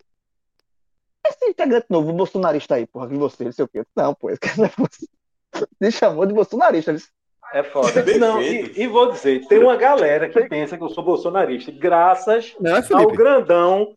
Esse 1.26 1.46
integrante 1.46 1.88
novo, 1.90 2.14
bolsonarista 2.14 2.76
aí, 2.76 2.86
porra, 2.86 3.08
que 3.08 3.16
você, 3.16 3.46
não 3.46 3.52
sei 3.52 3.66
o 3.66 3.68
quê. 3.68 3.84
Não, 3.96 4.14
pô, 4.14 4.30
esse 4.30 4.40
cara 4.40 4.56
não 4.58 4.66
é 4.66 4.72
você. 4.78 5.08
Me 5.82 5.92
chamou 5.92 6.26
de 6.26 6.34
bolsonarista. 6.34 6.94
Disse, 6.94 7.10
É 7.58 7.64
foda. 7.64 8.04
Não, 8.20 8.42
e, 8.42 8.74
e 8.76 8.86
vou 8.86 9.12
dizer, 9.12 9.48
tem 9.48 9.60
uma 9.60 9.78
galera 9.78 10.28
que 10.28 10.44
pensa 10.50 10.78
que 10.78 10.84
eu 10.84 10.90
sou 10.90 11.02
bolsonarista, 11.04 11.72
graças 11.72 12.54
Não 12.60 12.76
é, 12.76 12.84
ao 12.94 13.08
grandão, 13.08 13.94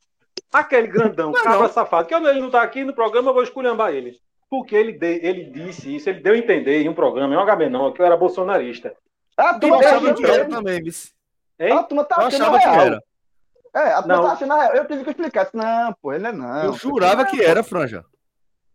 aquele 0.53 0.87
grandão, 0.87 1.33
Não, 1.33 1.43
cabra 1.43 1.59
não. 1.67 1.69
safado, 1.69 2.07
que 2.07 2.15
quando 2.15 2.29
ele 2.29 2.41
não 2.41 2.51
tá 2.51 2.63
aqui 2.63 2.85
no 2.85 2.95
programa, 2.95 3.31
eu 3.31 3.35
vou 3.35 3.43
esculhambar 3.43 3.93
ele. 3.93 4.17
Porque 4.49 4.77
ele, 4.77 4.93
de- 4.93 5.21
ele 5.27 5.45
disse 5.51 5.95
isso, 5.97 6.09
ele 6.09 6.21
deu 6.21 6.35
a 6.35 6.39
entender 6.39 6.81
em 6.83 6.89
um 6.89 6.95
programa, 6.95 7.35
em 7.35 7.37
um 7.37 7.41
HB 7.45 7.93
que 7.95 8.01
eu 8.01 8.07
era 8.07 8.17
bolsonarista. 8.17 8.95
Ah, 9.37 9.51
a 9.51 9.55
Eu 9.55 9.61
turma 9.61 9.81
tá 9.81 9.87
achava 9.89 9.97
achando 10.07 10.17
que 10.17 10.25
era 10.27 10.45
também. 10.49 10.81
Hein? 11.61 11.73
A 11.73 11.83
turma 11.83 12.05
tá 12.05 12.17
Eu 12.23 12.27
achando 12.29 12.43
achava 12.43 12.59
que 12.61 12.65
real. 12.69 12.81
era. 12.87 13.03
É, 13.75 13.93
a 13.93 13.99
turma 14.03 14.17
Não. 14.17 14.23
tá 14.23 14.33
achando 14.33 14.55
real. 14.55 14.75
Eu 14.75 14.87
tive 14.87 15.03
que 15.05 15.11
explicar. 15.11 15.45
Disse, 15.45 15.57
não, 15.57 15.93
pô, 16.01 16.13
ele 16.13 16.27
é 16.29 16.33
não. 16.33 16.65
Eu 16.65 16.73
jurava 16.75 17.25
que 17.27 17.43
era, 17.45 17.63
Franja. 17.65 18.05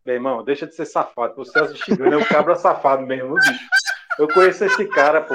Meu 0.06 0.16
irmão, 0.16 0.44
deixa 0.44 0.68
de 0.68 0.76
ser 0.76 0.86
safado. 0.86 1.40
O 1.40 1.46
Celso 1.46 1.78
Chigano 1.78 2.14
é 2.16 2.18
um 2.18 2.26
cabra 2.26 2.56
safado 2.56 3.02
mesmo, 3.08 3.34
bicho. 3.36 3.60
Eu 4.20 4.28
conheço 4.28 4.64
esse 4.66 4.86
cara, 4.88 5.22
pô. 5.22 5.34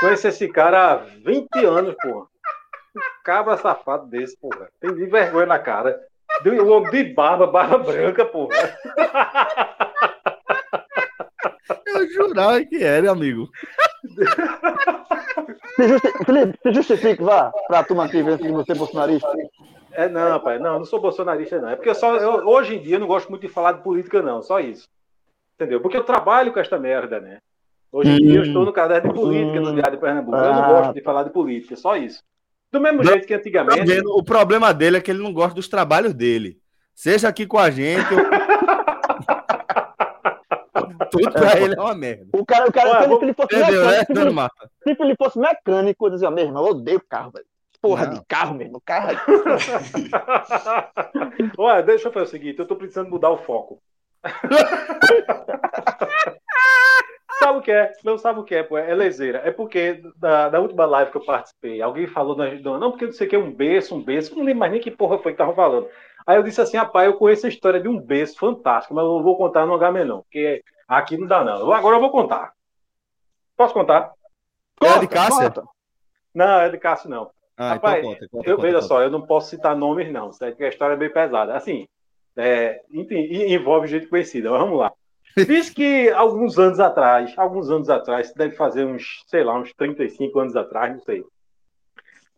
Conheço 0.00 0.28
esse 0.28 0.48
cara 0.48 0.92
há 0.92 0.96
20 0.96 1.64
anos, 1.64 1.94
pô. 2.00 2.28
Um 2.96 3.00
cabra 3.24 3.56
safado 3.56 4.06
desse, 4.06 4.36
porra. 4.38 4.68
Tem 4.80 4.94
de 4.94 5.06
vergonha 5.06 5.46
na 5.46 5.58
cara. 5.58 5.98
De- 6.42 6.50
O 6.60 6.68
homem 6.68 6.90
de 6.90 7.04
barba, 7.14 7.46
barba 7.46 7.78
branca, 7.78 8.24
porra. 8.24 8.54
Eu 11.86 12.08
jurava 12.10 12.64
que 12.64 12.82
era, 12.82 13.10
amigo. 13.10 13.48
Se 15.76 15.88
justi... 15.88 16.24
Felipe, 16.24 16.58
se 16.62 16.72
justifique, 16.72 17.22
vá, 17.22 17.50
pra 17.66 17.84
turma 17.84 18.04
aqui 18.06 18.22
ver 18.22 18.38
que 18.38 18.50
você 18.50 18.72
é 18.72 18.74
bolsonarista. 18.74 19.28
É, 19.92 20.08
não, 20.08 20.28
rapaz, 20.30 20.60
não, 20.60 20.78
não 20.78 20.84
sou 20.84 21.00
bolsonarista, 21.00 21.58
não. 21.60 21.70
É 21.70 21.76
porque 21.76 21.88
eu 21.90 21.94
só, 21.94 22.16
eu- 22.16 22.46
hoje 22.46 22.76
em 22.76 22.82
dia 22.82 22.96
eu 22.96 23.00
não 23.00 23.06
gosto 23.06 23.28
muito 23.30 23.42
de 23.46 23.48
falar 23.52 23.72
de 23.72 23.82
política, 23.82 24.20
não, 24.22 24.42
só 24.42 24.60
isso. 24.60 24.86
Entendeu? 25.54 25.80
Porque 25.80 25.96
eu 25.96 26.04
trabalho 26.04 26.52
com 26.52 26.60
esta 26.60 26.78
merda, 26.78 27.18
né? 27.20 27.38
Hoje 27.96 28.10
em 28.10 28.16
dia 28.18 28.40
eu 28.40 28.42
estou 28.42 28.62
no 28.66 28.72
caderno 28.74 29.10
de 29.10 29.18
política 29.18 29.58
no 29.58 29.72
Diário 29.72 29.92
de 29.92 29.96
Pernambuco. 29.98 30.36
Eu 30.36 30.42
não 30.52 30.64
Ah. 30.64 30.68
gosto 30.68 30.92
de 30.94 31.00
falar 31.00 31.22
de 31.22 31.30
política, 31.30 31.74
só 31.76 31.96
isso. 31.96 32.22
Do 32.70 32.78
mesmo 32.78 32.98
Não, 33.02 33.10
jeito 33.10 33.26
que 33.26 33.32
Tá 33.32 33.38
antigamente. 33.40 33.86
vendo? 33.86 34.10
O 34.14 34.22
problema 34.22 34.74
dele 34.74 34.98
é 34.98 35.00
que 35.00 35.10
ele 35.10 35.22
não 35.22 35.32
gosta 35.32 35.54
dos 35.54 35.66
trabalhos 35.66 36.12
dele. 36.12 36.58
Seja 36.94 37.26
aqui 37.28 37.46
com 37.46 37.56
a 37.58 37.70
gente. 37.70 38.04
ou- 38.12 38.20
Tudo 41.10 41.30
pra 41.32 41.58
ele 41.58 41.74
é 41.74 41.80
uma 41.80 41.94
merda. 41.94 42.26
O 42.34 42.44
cara, 42.44 42.68
o 42.68 42.72
cara 42.72 42.90
Olha, 42.90 42.98
se, 42.98 43.04
ele, 43.04 43.08
vou- 43.08 43.18
se 43.18 43.24
ele 43.24 43.32
fosse 43.34 43.56
Entendeu, 43.56 43.80
né, 43.80 43.86
mecânico, 43.86 44.06
se 44.06 44.12
Dona 44.14 44.50
ele, 44.84 44.96
se 44.96 45.02
ele 45.02 45.16
fosse 45.16 45.38
mecânico, 45.38 46.06
eu 46.06 46.10
dizia, 46.10 46.30
meu 46.30 46.44
irmão, 46.44 46.64
eu 46.66 46.70
odeio 46.72 47.00
carro, 47.08 47.30
velho. 47.30 47.46
Porra 47.80 48.04
Não. 48.06 48.14
de 48.14 48.20
carro 48.26 48.54
mesmo, 48.54 48.78
carro. 48.84 49.16
aí. 49.94 50.10
Olha, 51.56 51.82
deixa 51.82 52.08
eu 52.08 52.12
fazer 52.12 52.26
o 52.26 52.28
seguinte, 52.28 52.58
eu 52.58 52.66
tô 52.66 52.76
precisando 52.76 53.08
mudar 53.08 53.30
o 53.30 53.38
foco. 53.38 53.80
sabe 57.38 57.58
o 57.58 57.62
que 57.62 57.70
é? 57.70 57.92
Não 58.04 58.18
sabe 58.18 58.40
o 58.40 58.44
que 58.44 58.54
é, 58.54 58.62
pô? 58.62 58.78
É 58.78 58.94
lezeira. 58.94 59.40
É 59.44 59.50
porque 59.50 60.02
da, 60.16 60.48
da 60.48 60.60
última 60.60 60.84
live 60.86 61.10
que 61.10 61.16
eu 61.16 61.24
participei, 61.24 61.80
alguém 61.82 62.06
falou 62.06 62.36
na 62.36 62.50
não, 62.78 62.90
porque 62.90 63.06
não 63.06 63.12
sei 63.12 63.26
o 63.26 63.30
que 63.30 63.36
é 63.36 63.38
um 63.38 63.52
berço, 63.52 63.94
um 63.94 64.02
berço. 64.02 64.32
Eu 64.32 64.38
não 64.38 64.44
lembro 64.44 64.60
mais 64.60 64.72
nem 64.72 64.80
que 64.80 64.90
porra 64.90 65.18
foi 65.18 65.32
que 65.32 65.38
tava 65.38 65.54
falando. 65.54 65.88
Aí 66.26 66.36
eu 66.36 66.42
disse 66.42 66.60
assim, 66.60 66.76
rapaz, 66.76 67.06
eu 67.06 67.16
conheço 67.16 67.46
a 67.46 67.48
história 67.48 67.80
de 67.80 67.88
um 67.88 68.00
berço 68.00 68.38
fantástico, 68.38 68.94
mas 68.94 69.04
eu 69.04 69.12
não 69.14 69.22
vou 69.22 69.36
contar 69.36 69.64
no 69.64 69.74
H 69.74 70.04
não, 70.04 70.22
porque 70.22 70.62
aqui 70.88 71.16
não 71.16 71.26
dá 71.26 71.44
não. 71.44 71.60
Eu- 71.60 71.72
Agora 71.72 71.96
eu 71.96 72.00
vou 72.00 72.10
contar. 72.10 72.52
Posso 73.56 73.72
contar? 73.72 74.12
É 74.82 74.98
de 74.98 75.08
Cássia? 75.08 75.50
conta. 75.50 75.64
Não, 76.34 76.60
é 76.60 76.68
de 76.68 76.78
Cássio 76.78 77.08
não. 77.08 77.30
Ah, 77.56 77.70
Rapaz, 77.70 77.98
então 77.98 78.10
conta, 78.12 78.28
conta, 78.28 78.50
Eu, 78.50 78.56
conta, 78.56 78.66
veja 78.68 78.82
só, 78.82 79.00
eu 79.02 79.10
não 79.10 79.22
posso 79.22 79.48
citar 79.48 79.74
nomes, 79.74 80.12
não, 80.12 80.30
certo? 80.32 80.52
porque 80.52 80.64
a 80.64 80.68
história 80.68 80.92
é 80.94 80.96
bem 80.96 81.10
pesada. 81.10 81.54
Assim, 81.54 81.86
é, 82.36 82.82
enfim, 82.90 83.16
envolve 83.52 83.86
gente 83.86 84.06
conhecida. 84.08 84.50
Mas 84.50 84.60
vamos 84.60 84.78
lá. 84.78 84.92
Diz 85.36 85.68
que 85.68 86.08
alguns 86.10 86.58
anos 86.58 86.80
atrás, 86.80 87.34
alguns 87.36 87.68
anos 87.70 87.90
atrás, 87.90 88.32
deve 88.32 88.56
fazer 88.56 88.86
uns, 88.86 89.22
sei 89.26 89.44
lá, 89.44 89.58
uns 89.58 89.72
35 89.74 90.38
anos 90.38 90.56
atrás, 90.56 90.94
não 90.94 91.00
sei. 91.00 91.24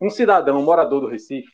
Um 0.01 0.09
cidadão, 0.09 0.59
um 0.59 0.63
morador 0.63 0.99
do 0.99 1.07
Recife, 1.07 1.53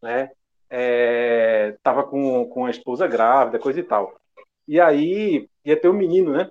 né? 0.00 0.30
É, 0.70 1.76
tava 1.82 2.04
com, 2.04 2.48
com 2.48 2.66
a 2.66 2.70
esposa 2.70 3.06
grávida, 3.08 3.58
coisa 3.58 3.80
e 3.80 3.82
tal. 3.82 4.14
E 4.66 4.80
aí 4.80 5.48
ia 5.64 5.76
ter 5.76 5.88
um 5.88 5.92
menino, 5.92 6.32
né? 6.32 6.50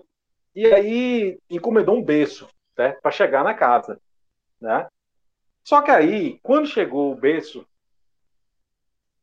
E 0.53 0.65
aí 0.67 1.39
encomendou 1.49 1.95
um 1.95 2.03
berço, 2.03 2.47
né? 2.77 2.91
Para 3.01 3.11
chegar 3.11 3.43
na 3.43 3.53
casa, 3.53 3.99
né? 4.59 4.87
Só 5.63 5.81
que 5.81 5.91
aí, 5.91 6.39
quando 6.43 6.67
chegou 6.67 7.11
o 7.11 7.15
berço, 7.15 7.65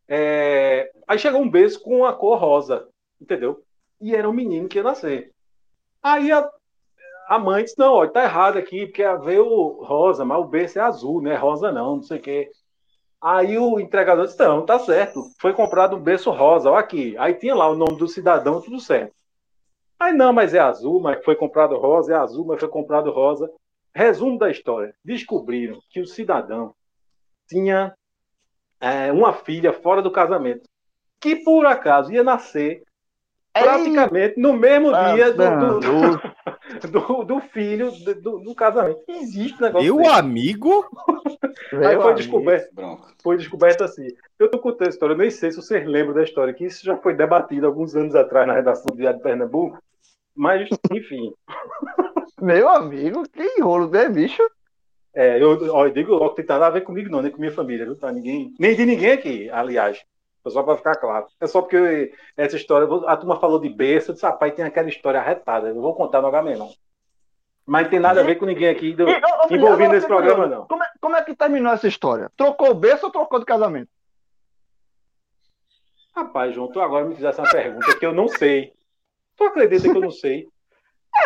é, 0.08 0.90
aí 1.06 1.18
chegou 1.18 1.40
um 1.42 1.50
berço 1.50 1.80
com 1.80 2.04
a 2.04 2.14
cor 2.14 2.38
rosa, 2.38 2.88
entendeu? 3.20 3.62
E 4.02 4.16
era 4.16 4.28
um 4.28 4.32
menino 4.32 4.68
que 4.68 4.78
ia 4.78 4.82
nascer. 4.82 5.30
Aí 6.02 6.32
a, 6.32 6.50
a 7.28 7.38
mãe 7.38 7.62
disse: 7.62 7.78
Não, 7.78 7.94
olha, 7.94 8.10
tá 8.10 8.24
errado 8.24 8.58
aqui, 8.58 8.86
porque 8.86 9.04
veio 9.18 9.80
rosa, 9.84 10.24
mas 10.24 10.38
o 10.38 10.44
berço 10.44 10.80
é 10.80 10.82
azul, 10.82 11.22
não 11.22 11.30
é 11.30 11.36
rosa, 11.36 11.70
não, 11.70 11.96
não 11.96 12.02
sei 12.02 12.18
o 12.18 12.20
quê. 12.20 12.50
Aí 13.20 13.56
o 13.56 13.78
entregador 13.78 14.26
disse: 14.26 14.38
Não, 14.40 14.66
tá 14.66 14.78
certo. 14.80 15.22
Foi 15.40 15.54
comprado 15.54 15.94
um 15.96 16.02
berço 16.02 16.32
rosa, 16.32 16.68
olha 16.68 16.80
aqui. 16.80 17.16
Aí 17.16 17.34
tinha 17.34 17.54
lá 17.54 17.70
o 17.70 17.76
nome 17.76 17.96
do 17.96 18.08
cidadão, 18.08 18.60
tudo 18.60 18.80
certo. 18.80 19.14
Aí 20.00 20.12
não, 20.12 20.32
mas 20.32 20.52
é 20.52 20.58
azul, 20.58 21.00
mas 21.00 21.24
foi 21.24 21.36
comprado 21.36 21.78
rosa, 21.78 22.12
é 22.12 22.16
azul, 22.16 22.44
mas 22.44 22.58
foi 22.58 22.68
comprado 22.68 23.12
rosa. 23.12 23.48
Resumo 23.94 24.36
da 24.36 24.50
história: 24.50 24.92
descobriram 25.04 25.78
que 25.90 26.00
o 26.00 26.06
cidadão 26.06 26.74
tinha 27.46 27.94
é, 28.80 29.12
uma 29.12 29.32
filha 29.32 29.72
fora 29.72 30.02
do 30.02 30.10
casamento, 30.10 30.68
que 31.20 31.36
por 31.36 31.64
acaso 31.66 32.12
ia 32.12 32.24
nascer 32.24 32.82
praticamente 33.52 34.40
no 34.40 34.52
mesmo 34.52 34.94
ah, 34.94 35.12
dia 35.12 35.32
do, 35.32 35.80
do, 35.80 36.90
do, 36.90 37.24
do 37.24 37.40
filho 37.40 37.90
do, 37.90 38.38
do, 38.40 38.54
casamento. 38.54 39.02
Existe 39.08 39.60
negócio. 39.60 39.84
Meu 39.84 40.02
desse. 40.02 40.18
amigo? 40.18 40.86
Aí 41.72 42.00
foi 42.00 42.14
descoberto. 42.14 42.70
Foi 43.22 43.36
descoberto 43.36 43.84
assim. 43.84 44.08
Eu 44.38 44.50
tô 44.50 44.58
contando 44.58 44.88
a 44.88 44.90
história, 44.90 45.12
eu 45.14 45.18
nem 45.18 45.30
sei 45.30 45.50
se 45.50 45.56
vocês 45.56 45.86
lembram 45.86 46.14
da 46.14 46.22
história, 46.22 46.54
que 46.54 46.64
isso 46.64 46.84
já 46.84 46.96
foi 46.96 47.14
debatido 47.14 47.66
alguns 47.66 47.94
anos 47.94 48.14
atrás 48.14 48.46
na 48.46 48.54
redação 48.54 48.86
do 48.86 48.96
Diário 48.96 49.18
de 49.18 49.22
Pernambuco. 49.22 49.78
Mas, 50.34 50.68
enfim. 50.90 51.32
Meu 52.40 52.68
amigo, 52.68 53.22
que 53.28 53.42
enrolo, 53.58 53.88
né, 53.88 54.08
bicho? 54.08 54.42
É, 55.14 55.40
eu, 55.40 55.74
ó, 55.74 55.86
eu 55.86 55.92
digo 55.92 56.12
logo, 56.12 56.34
tem 56.34 56.44
nada 56.44 56.66
a 56.66 56.70
ver 56.70 56.80
comigo, 56.80 57.10
não, 57.10 57.20
nem 57.20 57.30
com 57.30 57.38
minha 57.38 57.52
família, 57.52 57.84
viu? 57.84 57.94
Tá? 57.94 58.10
Ninguém, 58.10 58.54
nem 58.58 58.74
de 58.74 58.86
ninguém 58.86 59.12
aqui, 59.12 59.50
aliás. 59.50 60.02
Só 60.48 60.62
para 60.62 60.76
ficar 60.76 60.96
claro. 60.96 61.26
É 61.40 61.46
só 61.46 61.62
porque 61.62 62.12
essa 62.36 62.56
história, 62.56 62.88
a 63.06 63.16
turma 63.16 63.38
falou 63.38 63.60
de 63.60 63.68
berço, 63.68 64.10
eu 64.10 64.14
disse, 64.14 64.26
rapaz, 64.26 64.54
tem 64.54 64.64
aquela 64.64 64.88
história 64.88 65.20
arretada. 65.20 65.68
Eu 65.68 65.80
vou 65.80 65.94
contar 65.94 66.20
no 66.20 66.28
H-Menor. 66.28 66.72
Mas 67.64 67.88
tem 67.88 68.00
nada 68.00 68.20
a 68.20 68.24
ver 68.24 68.36
com 68.36 68.44
ninguém 68.44 68.68
aqui 68.68 68.92
do, 68.92 69.08
e, 69.08 69.20
envolvido 69.50 69.92
nesse 69.92 70.06
programa, 70.06 70.46
não. 70.48 70.66
Como 70.66 70.82
é, 70.82 70.86
como 71.00 71.16
é 71.16 71.22
que 71.22 71.36
terminou 71.36 71.72
essa 71.72 71.86
história? 71.86 72.30
Trocou 72.36 72.70
o 72.70 72.74
berço 72.74 73.06
ou 73.06 73.12
trocou 73.12 73.38
de 73.38 73.44
casamento? 73.44 73.88
Rapaz, 76.14 76.54
João, 76.54 76.68
tu 76.68 76.80
agora 76.80 77.04
me 77.04 77.14
fizesse 77.14 77.40
uma 77.40 77.50
pergunta 77.50 77.98
que 77.98 78.04
eu 78.04 78.12
não 78.12 78.26
sei. 78.28 78.72
Tu 79.36 79.44
acredita 79.44 79.88
que 79.88 79.96
eu 79.96 80.00
não 80.00 80.10
sei? 80.10 80.48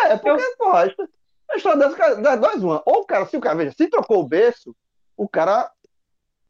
É, 0.03 0.17
porque, 0.17 0.43
eu... 0.43 0.57
porra, 0.57 0.93
a 1.49 1.55
história 1.55 1.79
dessa 1.79 2.15
das 2.17 2.39
duas 2.41 2.61
uma. 2.61 2.83
Ou 2.85 3.03
o 3.03 3.05
cara, 3.05 3.25
se 3.25 3.37
o 3.37 3.39
cara, 3.39 3.55
veja, 3.55 3.71
se 3.71 3.89
trocou 3.89 4.19
o 4.19 4.27
berço, 4.27 4.75
o 5.15 5.29
cara 5.29 5.71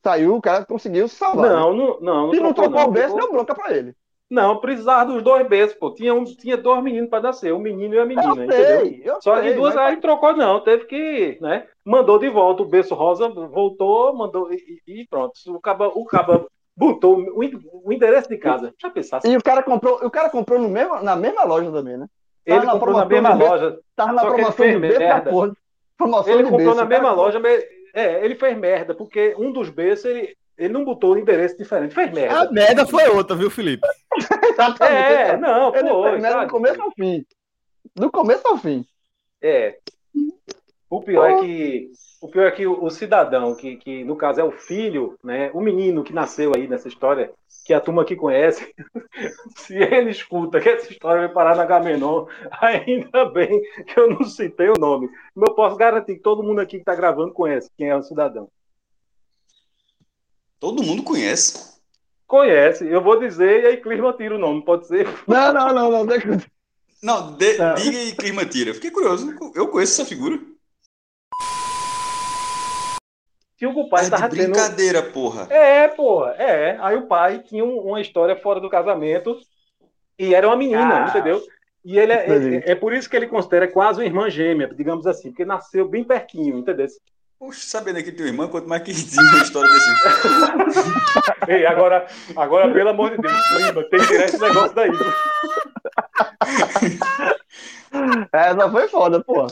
saiu, 0.04 0.36
o 0.36 0.42
cara 0.42 0.66
conseguiu 0.66 1.08
se 1.08 1.16
salvar. 1.16 1.50
Não, 1.50 1.74
né? 1.74 1.78
não, 1.78 2.00
não. 2.00 2.28
não 2.28 2.34
se 2.34 2.40
não 2.40 2.54
trocou 2.54 2.82
não, 2.82 2.88
o 2.88 2.92
berço, 2.92 3.16
deu 3.16 3.32
bronca 3.32 3.56
pra 3.56 3.76
ele. 3.76 3.96
Não, 4.30 4.58
precisava 4.58 5.06
dos 5.06 5.24
dois 5.24 5.48
berços, 5.48 5.78
pô. 5.78 5.94
Tinha, 5.94 6.14
um, 6.14 6.26
tinha 6.26 6.58
dois 6.58 6.84
meninos 6.84 7.10
para 7.10 7.24
nascer, 7.24 7.54
um 7.54 7.60
menino 7.60 7.96
e 7.96 8.00
a 8.00 8.06
menina, 8.06 8.28
eu 8.28 8.44
entendeu? 8.44 8.80
Sei, 8.80 9.02
eu 9.06 9.22
Só 9.22 9.36
sei, 9.36 9.50
que 9.50 9.56
duas 9.56 9.78
aí 9.78 9.98
trocou, 9.98 10.36
não. 10.36 10.60
Teve 10.60 10.86
que, 10.86 11.38
né? 11.40 11.66
Mandou 11.86 12.20
de 12.20 12.28
volta 12.30 12.62
o 12.62 12.68
berço 12.68 12.94
rosa, 12.94 13.30
voltou, 13.30 14.14
mandou 14.14 14.52
e, 14.52 14.82
e 14.86 15.08
pronto. 15.08 15.34
O 15.48 15.62
caba, 15.62 15.88
o 15.88 16.04
caba 16.04 16.46
botou 16.76 17.18
o, 17.18 17.94
endereço 17.94 18.28
de 18.28 18.38
casa. 18.38 18.74
Já 18.78 18.90
pensasse. 18.90 19.28
E 19.28 19.38
o 19.38 19.42
cara 19.42 19.64
comprou, 19.64 19.96
o 20.06 20.12
cara 20.12 20.30
comprou 20.30 20.60
no 20.60 20.68
mesmo, 20.68 21.02
na 21.02 21.16
mesma 21.16 21.46
loja 21.46 21.72
também, 21.72 21.96
né? 21.96 22.08
Ele 22.46 22.66
na 22.66 22.74
comprou 22.74 22.98
na 22.98 23.06
mesma 23.06 23.34
loja. 23.34 23.80
Tava 23.96 24.12
na 24.12 24.26
promoção 24.26 24.66
de. 24.66 25.30
Porra, 25.30 25.52
promoção 25.98 26.34
ele 26.34 26.50
comprou 26.50 26.76
na 26.76 26.86
mesma 26.86 27.12
loja, 27.12 27.40
mas 27.40 27.64
é, 27.94 28.24
ele 28.24 28.36
fez 28.36 28.58
merda, 28.58 28.94
porque 28.94 29.36
um 29.38 29.52
dos 29.52 29.70
berços 29.70 30.06
ele, 30.06 30.38
ele 30.58 30.74
não 30.74 30.86
botou 30.86 31.14
o 31.14 31.18
endereço 31.18 31.58
diferente. 31.58 31.94
Fez 31.94 32.12
merda. 32.12 32.42
A 32.42 32.52
merda 32.52 32.86
foi 32.86 33.08
outra, 33.08 33.36
viu, 33.36 33.50
Felipe? 33.50 33.86
é, 34.82 35.38
não, 35.38 35.76
ele 35.76 35.90
pô. 35.90 36.04
Fez 36.04 36.22
merda 36.22 36.46
do 36.46 36.52
começo 36.52 36.82
ao 36.82 36.92
fim. 36.92 37.26
Do 37.96 38.12
começo 38.12 38.48
ao 38.48 38.58
fim. 38.58 38.86
É. 39.42 39.78
O 40.90 41.02
pior 41.02 41.30
é 41.30 41.42
que 41.42 41.92
o 42.22 42.28
pior 42.28 42.48
é 42.48 42.52
que 42.52 42.66
o, 42.66 42.84
o, 42.84 42.90
cidadão, 42.90 43.54
que, 43.56 43.76
que 43.76 44.04
no 44.04 44.16
caso 44.16 44.40
é 44.40 44.44
o 44.44 44.52
filho, 44.52 45.18
né, 45.24 45.52
o 45.54 45.62
menino 45.62 46.04
que 46.04 46.14
nasceu 46.14 46.52
aí 46.56 46.68
nessa 46.68 46.88
história, 46.88 47.32
que 47.64 47.74
a 47.74 47.80
turma 47.80 48.02
aqui 48.02 48.16
conhece, 48.16 48.74
se 49.56 49.76
ele 49.76 50.10
escuta 50.10 50.60
que 50.60 50.70
essa 50.70 50.92
história 50.92 51.28
vai 51.28 51.34
parar 51.34 51.56
na 51.56 51.66
Gamenon, 51.66 52.26
ainda 52.60 53.26
bem 53.26 53.62
que 53.86 54.00
eu 54.00 54.10
não 54.10 54.24
citei 54.24 54.70
o 54.70 54.80
nome. 54.80 55.10
Eu 55.36 55.54
posso 55.54 55.76
garantir 55.76 56.16
que 56.16 56.22
todo 56.22 56.42
mundo 56.42 56.60
aqui 56.60 56.78
que 56.78 56.82
está 56.82 56.96
gravando 56.96 57.34
conhece 57.34 57.70
quem 57.78 57.90
é 57.90 57.96
o 57.96 58.02
cidadão. 58.02 58.50
Todo 60.60 60.84
mundo 60.84 61.04
conhece. 61.04 61.78
Conhece, 62.26 62.86
eu 62.88 63.02
vou 63.02 63.20
dizer 63.20 63.64
e 63.64 63.68
aí 63.68 63.78
Clima 63.78 64.12
tira 64.14 64.36
o 64.36 64.40
nome, 64.40 64.66
pode 64.66 64.88
ser? 64.88 65.08
Não, 65.28 65.54
não, 65.54 65.74
não, 65.74 65.92
não, 65.92 66.06
deixa 66.06 66.42
Não, 67.02 67.38
de, 67.38 67.58
não. 67.58 67.76
diga 67.76 68.04
e 68.04 68.16
Clima 68.16 68.46
tira. 68.46 68.74
Fiquei 68.74 68.90
curioso, 68.90 69.34
eu 69.54 69.68
conheço 69.68 70.02
essa 70.02 70.10
figura. 70.10 70.38
Que 73.58 73.66
o 73.66 73.90
pai 73.90 74.06
é 74.06 74.10
tava 74.10 74.30
tendo. 74.30 74.52
Brincadeira, 74.52 75.02
porra. 75.02 75.48
É, 75.50 75.88
porra, 75.88 76.36
é. 76.38 76.78
Aí 76.80 76.96
o 76.96 77.08
pai 77.08 77.40
tinha 77.40 77.66
uma 77.66 78.00
história 78.00 78.36
fora 78.36 78.60
do 78.60 78.70
casamento 78.70 79.36
e 80.18 80.36
era 80.36 80.48
uma 80.48 80.56
menina, 80.56 81.06
ah. 81.06 81.10
entendeu? 81.10 81.42
E 81.84 81.98
ele 81.98 82.12
é, 82.12 82.28
é, 82.28 82.72
é, 82.72 82.76
por 82.76 82.94
isso 82.94 83.10
que 83.10 83.16
ele 83.16 83.28
considera 83.28 83.68
quase 83.68 84.00
uma 84.00 84.06
irmã 84.06 84.30
gêmea, 84.30 84.70
digamos 84.76 85.08
assim, 85.08 85.30
porque 85.30 85.46
nasceu 85.46 85.88
bem 85.88 86.04
pertinho, 86.04 86.58
entendeu? 86.58 86.86
Poxa, 87.40 87.62
sabendo 87.62 88.04
que 88.04 88.12
tem 88.12 88.26
irmã, 88.26 88.48
quanto 88.48 88.68
mais 88.68 88.82
que 88.82 88.92
diz 88.92 89.18
uma 89.18 89.42
história 89.42 89.72
desse. 89.72 89.90
Ei, 91.48 91.66
agora, 91.66 92.06
agora, 92.36 92.74
pelo 92.74 92.90
amor 92.90 93.12
de 93.12 93.18
Deus, 93.18 93.34
prima, 93.56 93.84
tem 93.90 94.00
que 94.00 94.08
tirar 94.08 94.26
esse 94.26 94.40
negócio 94.40 94.76
daí. 94.76 94.90
Essa 98.32 98.72
foi 98.72 98.88
foda, 98.88 99.24
pô. 99.24 99.48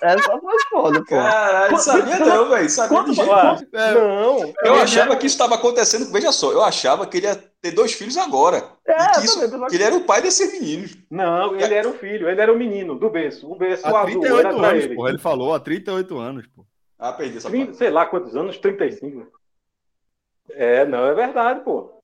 Essa 0.00 0.38
foi 0.38 0.58
foda, 0.70 1.00
pô. 1.00 1.16
Caralho, 1.16 1.78
sabia 1.78 2.18
não, 2.18 2.48
velho. 2.48 2.70
Sabia 2.70 3.04
de 3.04 3.12
jeito 3.14 3.30
é, 3.72 3.94
Não. 3.94 4.54
Eu 4.62 4.74
achava 4.74 5.16
que 5.16 5.26
isso 5.26 5.34
estava 5.34 5.54
acontecendo. 5.54 6.10
Veja 6.12 6.32
só, 6.32 6.52
eu 6.52 6.62
achava 6.62 7.06
que 7.06 7.18
ele 7.18 7.26
ia 7.26 7.36
ter 7.60 7.70
dois 7.70 7.92
filhos 7.92 8.16
agora. 8.16 8.64
É, 8.86 9.12
que, 9.12 9.24
isso, 9.24 9.66
que 9.68 9.74
ele 9.74 9.84
era 9.84 9.96
o 9.96 10.04
pai 10.04 10.22
desses 10.22 10.52
meninos. 10.52 10.96
Não, 11.10 11.54
ele 11.54 11.74
era 11.74 11.88
o 11.88 11.94
filho, 11.94 12.28
ele 12.28 12.40
era 12.40 12.52
o 12.52 12.58
menino 12.58 12.98
do 12.98 13.10
berço. 13.10 13.50
O 13.50 13.54
berço 13.54 13.86
há 13.86 14.00
azul. 14.00 14.20
38 14.20 14.48
era 14.48 14.68
anos, 14.68 14.84
ele. 14.84 14.94
Porra, 14.94 15.08
ele 15.10 15.18
falou 15.18 15.54
há 15.54 15.60
38 15.60 16.18
anos, 16.18 16.46
pô. 16.46 16.66
Ah, 16.98 17.12
perdi 17.12 17.38
essa 17.38 17.48
30, 17.48 17.74
Sei 17.74 17.90
lá 17.90 18.06
quantos 18.06 18.36
anos, 18.36 18.58
35. 18.58 19.26
É, 20.50 20.84
não, 20.84 21.06
é 21.06 21.14
verdade, 21.14 21.60
pô. 21.60 22.00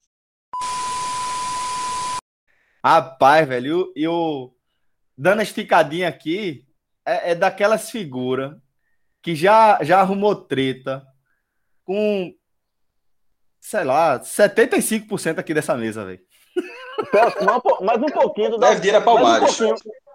Rapaz, 2.85 3.47
velho, 3.47 3.93
e 3.95 4.07
o 4.07 4.53
dando 5.19 5.41
a 5.41 5.43
esticadinha 5.43 6.09
aqui, 6.09 6.65
é, 7.05 7.33
é 7.33 7.35
daquelas 7.35 7.91
figuras 7.91 8.57
que 9.21 9.35
já, 9.35 9.83
já 9.83 9.99
arrumou 10.01 10.37
treta 10.37 11.05
com, 11.85 12.33
sei 13.61 13.83
lá, 13.83 14.21
75% 14.21 15.39
aqui 15.39 15.53
dessa 15.53 15.75
mesa, 15.75 16.05
velho. 16.05 16.21
Mais 17.83 18.01
um 18.01 18.07
pouquinho 18.07 18.51
do 18.51 18.59
Deve 18.59 18.89
ir 18.89 18.95
a 18.95 19.01
Palmares. 19.01 19.61
Um 19.61 19.75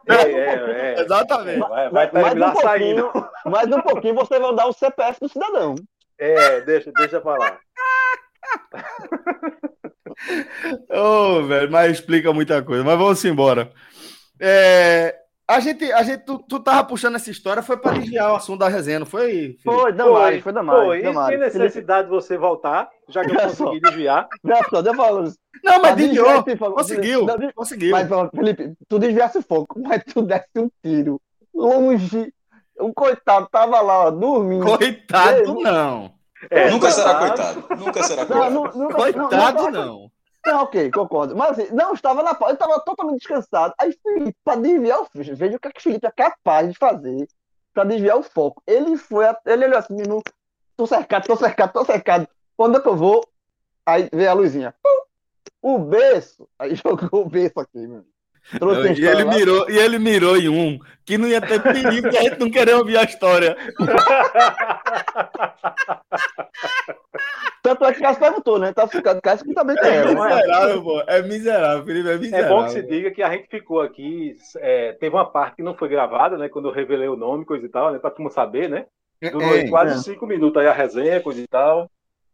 é, 0.09 0.15
é, 0.15 0.95
é. 0.95 1.01
Exatamente. 1.01 1.59
Vai, 1.59 1.89
vai 1.89 2.09
terminar 2.09 2.53
mais 2.53 2.57
um 2.57 2.61
saindo. 2.61 3.11
Mais 3.45 3.67
um 3.67 3.81
pouquinho 3.81 4.15
você 4.15 4.39
vai 4.39 4.55
dar 4.55 4.67
o 4.67 4.73
CPF 4.73 5.19
do 5.19 5.29
cidadão. 5.29 5.75
É, 6.17 6.61
deixa, 6.61 6.91
deixa 6.91 7.21
pra 7.21 7.37
lá. 7.37 7.59
Ô, 10.89 11.37
oh, 11.37 11.43
velho, 11.43 11.71
mas 11.71 11.91
explica 11.91 12.33
muita 12.33 12.61
coisa. 12.61 12.83
Mas 12.83 12.97
vamos 12.97 13.23
embora. 13.25 13.71
É, 14.45 15.15
a 15.47 15.61
gente, 15.61 15.89
a 15.89 16.03
gente 16.03 16.25
tu, 16.25 16.37
tu 16.37 16.59
tava 16.59 16.83
puxando 16.83 17.15
essa 17.15 17.31
história, 17.31 17.63
foi 17.63 17.77
para 17.77 17.97
desviar 17.97 18.33
o 18.33 18.35
assunto 18.35 18.59
da 18.59 18.67
resenha, 18.67 18.99
não 18.99 19.05
foi? 19.05 19.29
Felipe? 19.29 19.63
Foi, 19.63 19.93
Damari, 19.93 20.41
foi 20.41 20.51
Damari. 20.51 20.85
Foi, 20.85 20.99
e 20.99 21.27
tem 21.29 21.37
necessidade 21.37 22.09
de 22.09 22.13
você 22.13 22.37
voltar, 22.37 22.89
já 23.07 23.23
que 23.23 23.31
eu 23.31 23.39
consegui 23.39 23.79
desviar. 23.79 24.27
Não, 24.43 24.57
só, 24.69 24.81
eu 24.81 24.93
falo. 24.95 25.31
Não, 25.63 25.81
mas 25.81 25.95
desviou, 25.95 26.43
conseguiu, 26.73 27.25
conseguiu. 27.55 27.91
Mas, 27.91 28.09
Felipe, 28.35 28.73
tu 28.89 28.99
desviasse 28.99 29.41
fogo, 29.41 29.67
mas 29.77 30.03
tu 30.13 30.21
desse 30.21 30.49
um 30.57 30.69
tiro 30.83 31.21
longe. 31.55 32.33
O 32.77 32.93
coitado 32.93 33.47
tava 33.49 33.79
lá, 33.79 34.07
ó, 34.07 34.11
dormindo. 34.11 34.65
Coitado, 34.65 35.53
não. 35.61 36.11
É, 36.49 36.69
nunca 36.69 36.91
será 36.91 37.15
coitado. 37.15 37.63
Nunca 37.77 38.03
será 38.03 38.25
coitado. 38.25 38.53
Não, 38.53 38.63
nunca, 38.73 38.95
coitado, 38.95 39.63
não. 39.63 39.71
não. 39.71 40.11
Não, 40.45 40.63
ok, 40.63 40.91
concordo. 40.91 41.35
Mas 41.35 41.57
assim, 41.57 41.73
não 41.73 41.93
estava 41.93 42.21
na 42.21 42.35
pauta, 42.35 42.51
eu 42.51 42.55
estava 42.55 42.79
totalmente 42.81 43.19
descansado. 43.19 43.73
Aí 43.79 43.97
Felipe, 44.03 44.37
para 44.43 44.59
desviar 44.59 45.01
o 45.01 45.07
veja 45.13 45.55
o 45.55 45.59
que, 45.59 45.67
é 45.67 45.71
que 45.71 45.81
Felipe 45.81 46.05
é 46.05 46.11
capaz 46.11 46.69
de 46.69 46.77
fazer 46.77 47.27
para 47.73 47.85
desviar 47.85 48.17
o 48.17 48.23
foco. 48.23 48.61
Ele 48.67 48.97
foi, 48.97 49.25
ele 49.45 49.65
olhou 49.65 49.79
assim, 49.79 49.95
no, 50.07 50.21
tô 50.75 50.85
cercado, 50.85 51.25
tô 51.25 51.35
cercado, 51.35 51.73
tô 51.73 51.85
cercado. 51.85 52.27
Quando 52.57 52.77
é 52.77 52.81
que 52.81 52.87
eu 52.87 52.95
vou? 52.95 53.25
Aí 53.85 54.09
veio 54.13 54.29
a 54.29 54.33
luzinha. 54.33 54.75
O 55.61 55.79
berço. 55.79 56.47
Aí 56.59 56.75
jogou 56.77 57.21
o 57.25 57.29
berço 57.29 57.59
aqui, 57.59 57.87
meu. 57.87 58.05
Trouxe 58.57 59.01
e, 59.01 59.05
ele 59.05 59.25
mirou, 59.25 59.69
e 59.69 59.77
ele 59.77 59.97
mirou 59.97 60.37
em 60.37 60.49
um 60.49 60.77
que 61.05 61.17
não 61.17 61.27
ia 61.27 61.41
ter 61.41 61.61
perigo 61.61 62.09
que 62.09 62.17
a 62.17 62.23
gente 62.23 62.39
não 62.39 62.49
queria 62.49 62.77
ouvir 62.77 62.97
a 62.97 63.03
história. 63.03 63.57
Tanto 67.63 67.85
é 67.85 67.93
que 67.93 68.01
Cássio 68.01 68.19
perguntou, 68.19 68.59
né? 68.59 68.73
Tá 68.73 68.85
ficando 68.87 69.21
Cássio 69.21 69.45
que 69.45 69.53
também 69.53 69.77
tem. 69.77 69.91
É 69.91 70.05
miserável, 70.05 70.83
pô. 70.83 71.01
É 71.07 71.21
miserável, 71.21 71.85
Felipe. 71.85 72.09
É 72.09 72.17
miserável. 72.17 72.45
É 72.45 72.49
bom 72.49 72.65
que 72.65 72.71
se 72.71 72.83
diga 72.83 73.11
que 73.11 73.23
a 73.23 73.31
gente 73.31 73.47
ficou 73.47 73.79
aqui. 73.81 74.35
É, 74.57 74.91
teve 74.93 75.15
uma 75.15 75.25
parte 75.25 75.55
que 75.55 75.63
não 75.63 75.73
foi 75.73 75.87
gravada, 75.87 76.37
né? 76.37 76.49
Quando 76.49 76.67
eu 76.67 76.73
revelei 76.73 77.07
o 77.07 77.15
nome, 77.15 77.45
coisa 77.45 77.65
e 77.65 77.69
tal, 77.69 77.93
né? 77.93 77.99
Pra 77.99 78.09
todo 78.09 78.23
mundo 78.23 78.33
saber, 78.33 78.69
né? 78.69 78.85
Durou 79.21 79.55
é, 79.55 79.69
quase 79.69 79.93
é. 79.93 79.97
cinco 79.97 80.27
minutos 80.27 80.61
aí 80.61 80.67
a 80.67 80.73
resenha, 80.73 81.21
coisa 81.21 81.39
e 81.39 81.47
tal. 81.47 81.89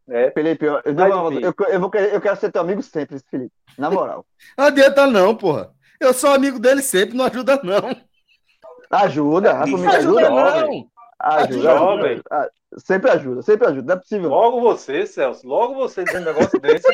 É. 0.08 0.32
Felipe, 0.32 0.64
eu, 0.64 0.80
eu, 0.84 0.94
eu, 1.40 1.54
eu, 1.68 1.80
vou 1.80 1.88
querer, 1.88 2.12
eu 2.12 2.20
quero 2.20 2.36
ser 2.36 2.50
teu 2.50 2.62
amigo 2.62 2.82
sempre, 2.82 3.20
Felipe. 3.30 3.54
Na 3.78 3.88
moral. 3.88 4.26
Não 4.58 4.64
adianta, 4.64 5.06
não, 5.06 5.36
porra. 5.36 5.70
Eu 6.00 6.14
sou 6.14 6.32
amigo 6.32 6.58
dele 6.58 6.82
sempre, 6.82 7.16
não 7.16 7.26
ajuda, 7.26 7.60
não. 7.62 7.94
Ajuda, 8.90 9.52
a 9.52 9.60
família 9.60 9.98
ajuda, 9.98 10.20
ajuda 10.26 10.30
não. 10.30 10.90
Ajuda, 11.20 11.72
ajuda, 11.72 12.06
ajuda, 12.08 12.50
Sempre 12.78 13.10
ajuda, 13.10 13.42
sempre 13.42 13.66
ajuda, 13.66 13.82
não 13.82 13.94
é 13.94 13.98
possível. 13.98 14.30
Logo 14.30 14.60
você, 14.60 15.04
Celso, 15.04 15.46
logo 15.46 15.74
você 15.74 16.04
dizendo 16.04 16.22
um 16.22 16.32
negócio 16.32 16.60
desse. 16.60 16.86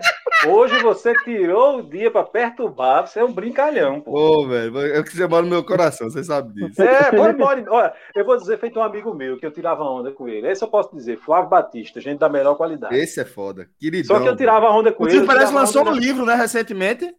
Hoje 0.49 0.83
você 0.83 1.13
tirou 1.23 1.79
o 1.79 1.83
dia 1.83 2.11
pra 2.11 2.23
perturbar, 2.23 3.07
você 3.07 3.21
é 3.21 3.25
um 3.25 3.33
brincalhão, 3.33 4.01
pô. 4.01 4.11
Ô, 4.11 4.49
velho, 4.49 4.79
eu 4.79 5.05
que 5.05 5.15
você 5.15 5.27
mora 5.27 5.43
no 5.43 5.51
meu 5.51 5.63
coração, 5.63 6.09
você 6.09 6.25
sabe 6.25 6.55
disso. 6.55 6.81
É, 6.81 7.11
pode, 7.11 7.37
pode. 7.37 7.69
Olha, 7.69 7.93
eu 8.15 8.25
vou 8.25 8.39
dizer, 8.39 8.59
feito 8.59 8.79
um 8.79 8.83
amigo 8.83 9.15
meu, 9.15 9.37
que 9.37 9.45
eu 9.45 9.51
tirava 9.51 9.85
onda 9.85 10.11
com 10.11 10.27
ele. 10.27 10.49
Esse 10.49 10.65
eu 10.65 10.69
posso 10.69 10.97
dizer, 10.97 11.19
Flávio 11.19 11.51
Batista, 11.51 12.01
gente 12.01 12.19
da 12.19 12.29
melhor 12.31 12.55
qualidade. 12.55 12.97
Esse 12.97 13.21
é 13.21 13.25
foda, 13.27 13.69
queridão. 13.79 14.17
Só 14.17 14.23
que 14.23 14.29
eu 14.29 14.37
tirava 14.37 14.71
onda 14.71 14.91
com 14.91 15.05
o 15.05 15.09
ele. 15.09 15.27
parece 15.27 15.53
lançou 15.53 15.87
um 15.87 15.93
livro, 15.93 16.25
né, 16.25 16.35
recentemente. 16.35 17.15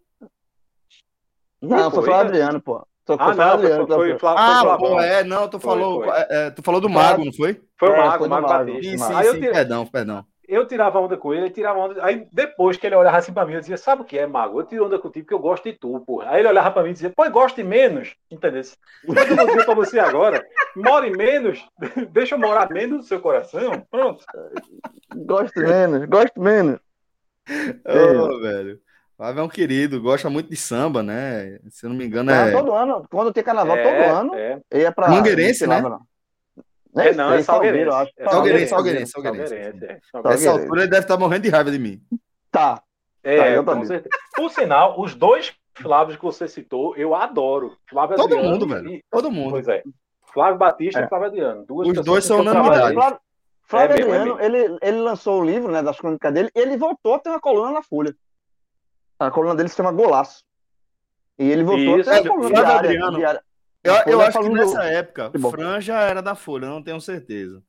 Não, 1.61 1.91
foi, 1.91 2.03
foi 2.03 2.13
o 2.13 2.15
Adriano, 2.15 2.61
pô. 2.61 2.85
ah, 3.07 3.33
não, 3.33 3.43
Adriano, 3.45 3.87
foi, 3.87 4.09
foi, 4.09 4.19
foi, 4.19 4.29
Ah, 4.29 4.77
pô, 4.77 4.99
é, 4.99 5.23
não, 5.23 5.47
tu 5.47 5.59
falou, 5.59 6.05
é, 6.13 6.27
é, 6.29 6.51
tu 6.51 6.61
falou 6.61 6.79
do 6.79 6.89
Mago, 6.89 7.25
não 7.25 7.33
foi? 7.33 7.61
Foi 7.77 7.89
o 7.89 7.93
é, 7.93 7.97
Mago, 7.97 8.25
o 8.25 8.29
Mago 8.29 8.47
Batista. 8.47 8.81
Sim, 8.83 8.97
sim, 8.97 9.13
aí 9.13 9.25
sim, 9.31 9.39
perdão, 9.39 9.85
perdão. 9.85 10.25
Eu 10.47 10.65
tirava 10.65 10.97
onda 10.97 11.17
com 11.17 11.33
ele, 11.33 11.43
ele 11.43 11.49
tirava 11.49 11.77
onda. 11.77 12.05
Aí 12.05 12.25
depois 12.31 12.77
que 12.77 12.87
ele 12.87 12.95
olhava 12.95 13.17
assim 13.17 13.33
pra 13.33 13.45
mim, 13.45 13.55
eu 13.55 13.59
dizia: 13.59 13.75
Sabe 13.75 14.01
o 14.01 14.05
que 14.05 14.17
é, 14.17 14.25
Mago? 14.25 14.61
Eu 14.61 14.65
tiro 14.65 14.85
onda 14.85 14.97
contigo 14.97 15.25
porque 15.25 15.33
eu 15.33 15.39
gosto 15.39 15.65
de 15.65 15.73
tu, 15.73 15.99
porra. 15.99 16.29
Aí 16.29 16.39
ele 16.39 16.47
olhava 16.47 16.71
pra 16.71 16.83
mim 16.83 16.91
e 16.91 16.93
dizia: 16.93 17.11
Pô, 17.13 17.29
goste 17.29 17.61
menos, 17.63 18.15
entendeu? 18.31 18.61
Mas 19.05 19.29
eu 19.29 19.35
vou 19.35 19.45
dizer 19.45 19.65
pra 19.65 19.73
você 19.73 19.99
agora: 19.99 20.41
more 20.73 21.09
menos, 21.11 21.67
deixa 22.11 22.35
eu 22.35 22.39
morar 22.39 22.69
menos 22.69 22.97
no 22.97 23.03
seu 23.03 23.19
coração. 23.19 23.85
Pronto. 23.91 24.23
Gosto 25.25 25.59
menos, 25.59 26.05
gosto 26.05 26.39
menos. 26.39 26.79
Ô, 27.49 28.23
oh, 28.23 28.39
velho. 28.39 28.79
Flávio 29.17 29.41
é 29.41 29.43
um 29.43 29.49
querido, 29.49 29.99
gosta 29.99 30.30
muito 30.30 30.49
de 30.49 30.56
samba, 30.56 31.01
né? 31.01 31.58
Se 31.69 31.86
eu 31.86 31.89
não 31.89 31.97
me 31.97 32.06
engano, 32.06 32.30
é. 32.30 32.51
todo 32.51 32.71
ano. 32.71 33.06
Quando 33.10 33.34
tem 33.34 33.43
carnaval, 33.43 33.75
é, 33.75 33.84
todo 33.84 34.15
ano. 34.15 34.36
É. 34.36 34.62
Ia 34.73 34.91
pra. 34.91 35.10
Mangueirense, 35.10 35.65
né? 35.65 35.82
É, 36.95 37.13
não, 37.13 37.34
é 37.34 37.41
Salgueirense. 37.43 37.91
Salgueirense, 38.23 38.67
Salgueirense, 38.67 39.12
Salgueirense. 39.12 40.01
Nessa 40.23 40.51
altura 40.51 40.82
ele 40.82 40.89
deve 40.89 41.01
estar 41.01 41.17
morrendo 41.17 41.43
de 41.43 41.49
raiva 41.49 41.71
de 41.71 41.80
mim. 41.80 42.01
Tá. 42.51 42.82
É, 43.23 43.62
tá, 43.62 43.75
com 43.75 43.86
certeza. 43.86 44.15
Por 44.36 44.49
sinal, 44.51 44.99
os 44.99 45.13
dois 45.13 45.53
Flávios 45.82 46.17
que 46.17 46.23
você 46.23 46.47
citou, 46.47 46.95
eu 46.95 47.13
adoro. 47.13 47.77
Flávio 47.88 48.15
Todo 48.15 48.34
Adriano 48.34 48.49
mundo, 48.49 48.67
velho. 48.67 48.89
E... 48.89 49.03
Todo 49.12 49.32
mundo. 49.32 49.51
Pois 49.51 49.67
é. 49.67 49.84
Flávio 50.34 50.58
Batista 50.58 51.01
é. 51.01 51.06
e 51.06 51.08
Flávio 51.08 51.27
Adriano. 51.27 51.65
Duas 51.65 51.88
os 51.89 52.06
dois 52.06 52.25
são 52.25 52.39
unanimidade. 52.39 52.93
Flávio, 52.93 53.19
Flávio 53.63 53.95
é 53.95 54.01
Adriano, 54.01 54.41
ele, 54.41 54.77
ele 54.82 54.97
lançou 54.97 55.41
o 55.41 55.45
livro 55.45 55.71
né, 55.71 55.84
das 55.84 55.99
crônicas 55.99 56.34
dele 56.34 56.49
e 56.56 56.60
ele 56.60 56.77
voltou 56.77 57.15
a 57.15 57.19
ter 57.19 57.30
uma 57.30 57.39
coluna 57.39 57.71
na 57.71 57.84
Folha. 57.84 58.15
A 59.19 59.32
coluna 59.32 59.56
dele 59.56 59.69
se 59.69 59.75
chama 59.75 59.91
Golaço. 59.91 60.43
E 61.38 61.49
ele 61.49 61.63
voltou 61.63 61.99
Isso, 61.99 62.10
a 62.10 62.21
ter 62.21 62.30
uma 62.30 62.49
coluna. 62.49 63.41
Eu, 63.84 63.93
eu 64.06 64.21
acho 64.21 64.39
que 64.39 64.49
nessa 64.49 64.84
época, 64.84 65.32
Fran 65.49 65.80
já 65.80 66.01
era 66.01 66.21
da 66.21 66.36
Folha, 66.36 66.67
não 66.67 66.84
tenho 66.84 66.99
certeza. 66.99 67.63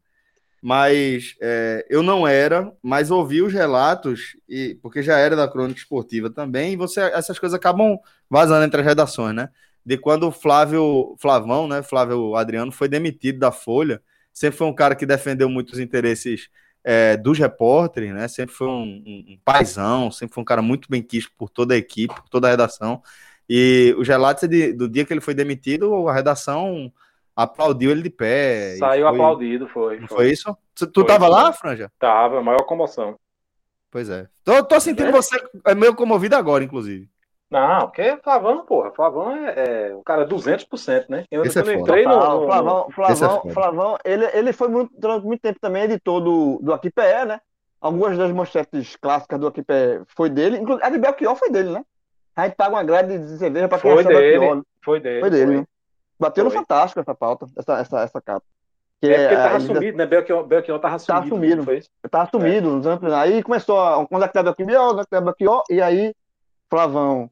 Mas 0.61 1.37
é, 1.41 1.87
eu 1.89 2.03
não 2.03 2.27
era, 2.27 2.73
mas 2.83 3.13
ouvi 3.13 3.41
os 3.41 3.53
relatos, 3.53 4.37
e 4.49 4.77
porque 4.83 5.03
já 5.03 5.17
era 5.17 5.37
da 5.37 5.47
crônica 5.47 5.79
esportiva 5.79 6.29
também, 6.29 6.73
e 6.73 6.77
você, 6.77 7.01
essas 7.01 7.39
coisas 7.39 7.57
acabam 7.57 7.97
vazando 8.29 8.65
entre 8.65 8.81
as 8.81 8.87
redações, 8.87 9.37
né? 9.37 9.51
De 9.87 9.97
quando 9.97 10.27
o 10.27 10.33
Flávio 10.33 11.15
Flavão, 11.21 11.69
né? 11.69 11.83
Flávio 11.83 12.35
Adriano 12.35 12.73
foi 12.73 12.89
demitido 12.89 13.39
da 13.39 13.53
Folha, 13.53 14.03
sempre 14.33 14.59
foi 14.59 14.67
um 14.67 14.75
cara 14.75 14.97
que 14.97 15.07
defendeu 15.07 15.49
muitos 15.49 15.79
interesses 15.79 16.49
é, 16.85 17.17
dos 17.17 17.39
repórteres, 17.39 18.13
né? 18.13 18.29
Sempre 18.29 18.55
foi 18.55 18.69
um, 18.69 19.03
um, 19.07 19.25
um 19.31 19.39
paizão, 19.45 20.11
sempre 20.11 20.35
foi 20.35 20.43
um 20.43 20.45
cara 20.45 20.63
muito 20.63 20.89
bem 20.89 21.03
quisto 21.03 21.31
por 21.37 21.51
toda 21.51 21.75
a 21.75 21.77
equipe, 21.77 22.15
por 22.15 22.29
toda 22.29 22.49
a 22.49 22.51
redação. 22.51 23.03
E 23.49 23.95
os 23.99 24.07
relatos 24.07 24.49
de, 24.49 24.73
do 24.73 24.89
dia 24.89 25.05
que 25.05 25.13
ele 25.13 25.21
foi 25.21 25.35
demitido, 25.35 26.09
a 26.09 26.13
redação 26.13 26.93
aplaudiu 27.35 27.91
ele 27.91 28.03
de 28.03 28.11
pé. 28.11 28.77
Saiu 28.77 29.07
foi... 29.07 29.15
aplaudido, 29.15 29.69
foi. 29.69 30.01
Não 30.01 30.09
foi, 30.09 30.33
isso? 30.33 30.57
Tu, 30.75 30.91
foi, 30.93 31.05
tava 31.07 31.27
foi. 31.27 31.35
lá, 31.35 31.53
Franja? 31.53 31.91
Tava, 31.99 32.43
maior 32.43 32.63
comoção. 32.65 33.19
Pois 33.91 34.11
é. 34.11 34.29
Tô, 34.45 34.63
tô 34.65 34.79
sentindo 34.81 35.09
é. 35.09 35.13
você 35.13 35.37
é 35.65 35.75
meio 35.75 35.95
comovido 35.95 36.37
agora, 36.37 36.63
inclusive. 36.63 37.09
Não, 37.51 37.87
porque 37.87 38.19
Flavão, 38.23 38.65
porra, 38.67 38.91
Flavão 38.93 39.33
é, 39.33 39.89
é 39.89 39.95
o 39.95 40.03
cara 40.03 40.29
200%, 40.29 41.07
né? 41.09 41.25
Eu, 41.31 41.45
Esse 41.45 41.59
é 41.59 41.75
entrei 41.75 42.05
no, 42.05 42.15
no, 42.15 42.47
Flavão, 42.47 42.91
Flavão, 42.91 43.43
é 43.47 43.53
Flavão, 43.53 43.99
ele, 44.05 44.27
ele 44.35 44.53
foi 44.53 44.69
muito, 44.69 44.93
durante 44.99 45.25
muito 45.25 45.41
tempo 45.41 45.59
também 45.59 45.85
editor 45.85 46.21
do, 46.21 46.59
do 46.61 46.75
Aquipé, 46.75 47.25
né? 47.25 47.41
Algumas 47.81 48.19
das 48.19 48.31
manchetes 48.33 48.97
clássicas 48.97 49.41
do 49.41 49.47
Aquipé 49.47 50.03
foi 50.09 50.29
dele, 50.29 50.59
inclusive 50.59 50.87
a 50.87 50.91
de 50.91 50.99
Belchior 50.99 51.37
foi 51.37 51.51
dele, 51.51 51.71
né? 51.71 51.83
A 52.37 52.45
gente 52.45 52.55
paga 52.55 52.71
uma 52.71 52.85
grade 52.85 53.19
de 53.19 53.39
cerveja 53.39 53.67
para 53.67 53.79
quem 53.79 53.95
foi 53.95 54.05
dele, 54.05 54.19
Belchior, 54.19 54.57
né? 54.57 54.63
Foi 54.83 55.01
dele. 55.01 55.21
Foi 55.21 55.31
dele, 55.31 55.47
foi. 55.47 55.57
Né? 55.57 55.67
Bateu 56.21 56.45
foi. 56.45 56.53
no 56.53 56.61
Fantástico 56.61 57.01
essa 57.01 57.15
pauta, 57.15 57.47
essa, 57.57 57.79
essa, 57.81 58.01
essa 58.03 58.21
capa. 58.21 58.45
Que 59.01 59.07
é, 59.07 59.17
porque 59.17 59.35
ele 59.35 59.43
tava 59.43 59.61
sumido, 59.61 59.97
né? 59.97 60.07
Belchior, 60.07 60.45
Belchior 60.45 60.79
tava 60.81 60.99
sumido. 60.99 61.21
Tava 61.21 61.29
sumido. 61.29 61.63
Foi 61.65 61.79
isso? 61.79 61.89
Tava 62.11 62.31
sumido. 62.31 62.83
É. 63.09 63.15
Aí 63.15 63.43
começou, 63.43 63.81
a, 63.81 64.07
quando 64.07 64.25
a 64.25 64.43
Belchior, 64.43 65.07
a 65.11 65.21
Belchior, 65.21 65.63
e 65.71 65.81
aí 65.81 66.15
Flavão 66.69 67.31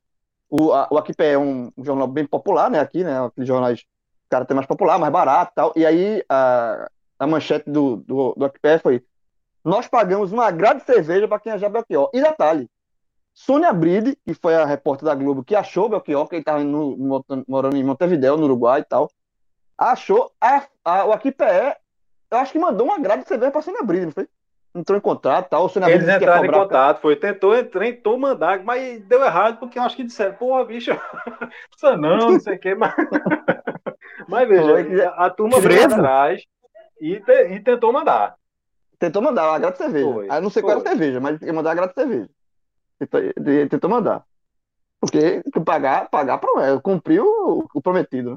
o, 0.49 0.73
a, 0.73 0.89
o 0.91 0.99
Aquipé 0.99 1.33
é 1.33 1.39
um, 1.39 1.73
um, 1.77 1.85
jornal 1.85 2.07
bem 2.07 2.27
popular, 2.27 2.71
né? 2.71 2.79
Aqui, 2.81 3.03
né? 3.03 3.25
Aqueles 3.25 3.49
jornais, 3.49 3.81
o 3.81 4.31
cara 4.31 4.45
tem 4.45 4.55
mais 4.55 4.67
popular, 4.67 4.99
mais 4.99 5.13
barato 5.13 5.53
tal. 5.55 5.73
E 5.77 5.85
aí 5.85 6.25
a, 6.29 6.89
a 7.19 7.27
manchete 7.27 7.69
do, 7.71 7.97
do, 7.97 8.35
do 8.37 8.45
Aquipé 8.45 8.79
foi: 8.79 9.05
Nós 9.65 9.89
pagamos 9.89 10.33
uma 10.33 10.51
grade 10.51 10.81
de 10.81 10.87
cerveja 10.87 11.27
para 11.27 11.41
quem 11.41 11.53
é 11.53 11.69
Belchior. 11.69 12.11
E 12.13 12.23
detalhe: 12.23 12.71
Sônia 13.35 13.73
Bride, 13.73 14.17
que 14.25 14.35
foi 14.35 14.55
a 14.55 14.65
repórter 14.65 15.05
da 15.05 15.15
Globo 15.15 15.45
que 15.45 15.55
achou 15.55 15.89
Belchior, 15.89 16.29
que 16.29 16.37
ele 16.37 16.43
estava 16.43 16.65
morando 17.47 17.77
em 17.77 17.85
Montevideo, 17.85 18.37
no 18.37 18.45
Uruguai 18.45 18.81
e 18.81 18.85
tal, 18.85 19.11
achou 19.77 20.33
a, 20.41 20.67
a, 20.85 21.05
o 21.07 21.13
Aquipé, 21.13 21.77
eu 22.31 22.39
acho 22.39 22.53
que 22.53 22.59
mandou 22.59 22.87
uma 22.87 22.99
grade 22.99 23.23
de 23.23 23.29
cerveja 23.29 23.53
para 23.53 23.63
Sônia 23.63 23.83
Bride, 23.83 24.07
não 24.07 24.13
foi? 24.13 24.29
Entrou 24.77 24.99
em 24.99 25.01
contato, 25.01 25.49
tal. 25.49 25.67
O 25.67 25.89
Eles 25.89 26.09
entraram 26.09 26.45
em 26.45 26.51
contato, 26.51 27.01
foi, 27.01 27.17
tentou, 27.17 27.65
tentou 27.65 28.19
mandar, 28.19 28.63
mas 28.63 29.01
deu 29.07 29.25
errado, 29.25 29.59
porque 29.59 29.79
eu 29.79 29.83
acho 29.83 29.97
que 29.97 30.05
disseram, 30.05 30.35
porra, 30.35 30.65
bicho, 30.65 30.91
isso 31.77 31.97
não, 31.97 32.17
não 32.17 32.41
sei 32.41 32.57
o 32.57 32.59
que, 32.59 32.75
mas. 32.75 32.95
mas 34.29 34.49
veja, 34.49 35.11
a, 35.11 35.27
a 35.27 35.31
turma 35.31 35.61
foi 35.61 35.83
atrás 35.83 36.45
e, 37.01 37.21
te, 37.21 37.49
e 37.49 37.61
tentou 37.61 37.93
mandar. 37.93 38.37
Tentou 38.99 39.23
mandar 39.23 39.51
uma 39.51 39.59
grata 39.59 39.77
cerveja. 39.77 40.13
Foi, 40.13 40.31
Aí 40.31 40.41
não 40.41 40.51
sei 40.51 40.63
foi. 40.63 40.71
qual 40.71 40.81
era 40.81 40.89
a 40.89 40.93
cerveja, 40.93 41.21
mas 41.21 41.41
ia 41.43 41.53
mandar 41.53 41.73
a 41.73 41.75
grata 41.75 41.95
cerveja. 41.95 42.31
Tentou, 42.99 43.21
tentou 43.69 43.91
mandar. 43.91 44.25
Porque 44.99 45.43
pagar, 45.65 46.09
pagar 46.09 46.41
cumpriu 46.83 47.25
o, 47.27 47.67
o 47.75 47.83
prometido. 47.83 48.31
Né? 48.33 48.37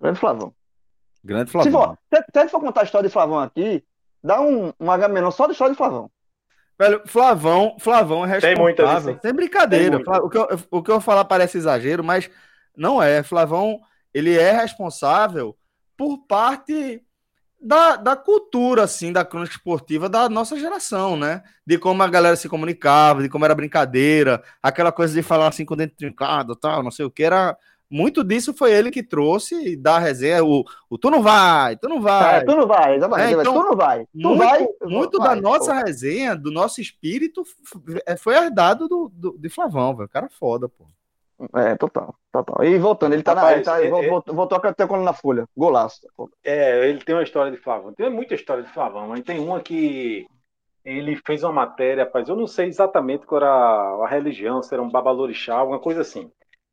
Grande 0.00 0.18
Flavão. 0.18 0.54
Grande 1.22 1.50
Flavão. 1.50 1.70
Se 1.70 1.70
for, 1.70 1.98
se, 2.12 2.24
se 2.32 2.38
a 2.38 2.40
gente 2.42 2.50
for 2.50 2.60
contar 2.60 2.80
a 2.80 2.84
história 2.84 3.08
de 3.08 3.12
Flavão 3.12 3.38
aqui, 3.38 3.84
Dá 4.22 4.40
um, 4.40 4.72
um 4.78 4.90
H 4.90 5.08
menor 5.08 5.30
só 5.30 5.46
do 5.46 5.52
história 5.52 5.72
de 5.72 5.76
Flavão. 5.76 6.10
Velho, 6.78 7.02
Flavão, 7.06 7.76
Flavão 7.78 8.24
é 8.24 8.28
responsável. 8.28 8.56
Tem 8.56 8.62
muita, 8.62 9.20
Sem 9.20 9.32
brincadeira. 9.32 9.96
O 9.98 10.28
que, 10.28 10.38
eu, 10.38 10.48
o 10.70 10.82
que 10.82 10.90
eu 10.90 11.00
falar 11.00 11.24
parece 11.24 11.58
exagero, 11.58 12.02
mas 12.02 12.30
não 12.76 13.02
é. 13.02 13.22
Flavão, 13.22 13.80
ele 14.12 14.36
é 14.36 14.52
responsável 14.52 15.56
por 15.96 16.26
parte 16.26 17.02
da, 17.60 17.94
da 17.94 18.16
cultura, 18.16 18.82
assim, 18.82 19.12
da 19.12 19.24
crônica 19.24 19.54
esportiva 19.54 20.08
da 20.08 20.28
nossa 20.28 20.58
geração, 20.58 21.16
né? 21.16 21.42
De 21.64 21.78
como 21.78 22.02
a 22.02 22.08
galera 22.08 22.34
se 22.34 22.48
comunicava, 22.48 23.22
de 23.22 23.28
como 23.28 23.44
era 23.44 23.54
brincadeira, 23.54 24.42
aquela 24.60 24.90
coisa 24.90 25.14
de 25.14 25.22
falar 25.22 25.48
assim 25.48 25.64
com 25.64 25.74
o 25.74 25.76
dente 25.76 25.94
trincado, 25.94 26.56
tal, 26.56 26.82
não 26.82 26.90
sei 26.90 27.04
o 27.04 27.10
que, 27.10 27.22
era 27.22 27.56
muito 27.92 28.24
disso 28.24 28.54
foi 28.54 28.72
ele 28.72 28.90
que 28.90 29.02
trouxe 29.02 29.76
da 29.76 29.98
resenha 29.98 30.42
o, 30.42 30.64
o 30.88 30.96
tu 30.96 31.10
não 31.10 31.22
vai, 31.22 31.76
tu 31.76 31.88
não 31.88 32.00
vai. 32.00 32.38
É, 32.38 32.44
tu 32.44 32.56
não 32.56 32.66
vai, 32.66 32.96
exatamente. 32.96 33.34
É, 33.34 33.40
então, 33.40 33.52
tu 33.52 33.62
não 33.62 33.76
vai. 33.76 34.06
Tu 34.06 34.08
muito, 34.14 34.38
vai, 34.38 34.66
muito 34.82 35.18
vai, 35.18 35.28
da 35.28 35.40
nossa 35.40 35.74
pô. 35.74 35.86
resenha, 35.86 36.34
do 36.34 36.50
nosso 36.50 36.80
espírito, 36.80 37.42
é, 38.06 38.16
foi 38.16 38.34
herdado 38.34 38.88
do, 38.88 39.12
do, 39.12 39.36
de 39.38 39.48
Flavão, 39.50 39.94
velho. 39.94 40.08
Cara 40.08 40.30
foda, 40.30 40.70
pô. 40.70 40.86
É, 41.54 41.76
total, 41.76 42.14
total. 42.32 42.64
E 42.64 42.78
voltando, 42.78 43.12
ele 43.12 43.22
tá 43.22 43.34
Rapaz, 43.34 43.66
na. 43.66 43.80
Ele 43.80 43.90
tá, 43.90 43.98
é, 43.98 44.08
voltou, 44.08 44.34
voltou 44.34 44.58
a 44.58 44.72
ter 44.72 44.88
na 44.88 45.12
folha. 45.12 45.46
Golaço. 45.54 46.00
É, 46.42 46.88
ele 46.88 47.04
tem 47.04 47.14
uma 47.14 47.24
história 47.24 47.52
de 47.52 47.58
Flavão. 47.58 47.92
Tem 47.92 48.08
muita 48.08 48.34
história 48.34 48.62
de 48.62 48.72
Flavão, 48.72 49.08
mas 49.08 49.20
tem 49.20 49.38
uma 49.38 49.60
que 49.60 50.26
ele 50.84 51.20
fez 51.26 51.42
uma 51.42 51.52
matéria, 51.52 52.04
rapaz. 52.04 52.28
Eu 52.28 52.36
não 52.36 52.46
sei 52.46 52.68
exatamente 52.68 53.26
qual 53.26 53.42
era 53.42 53.50
a 53.50 54.08
religião, 54.08 54.62
se 54.62 54.72
era 54.72 54.82
um 54.82 54.90
babalorixá, 54.90 55.56
alguma 55.56 55.78
coisa 55.78 56.00
assim. 56.00 56.30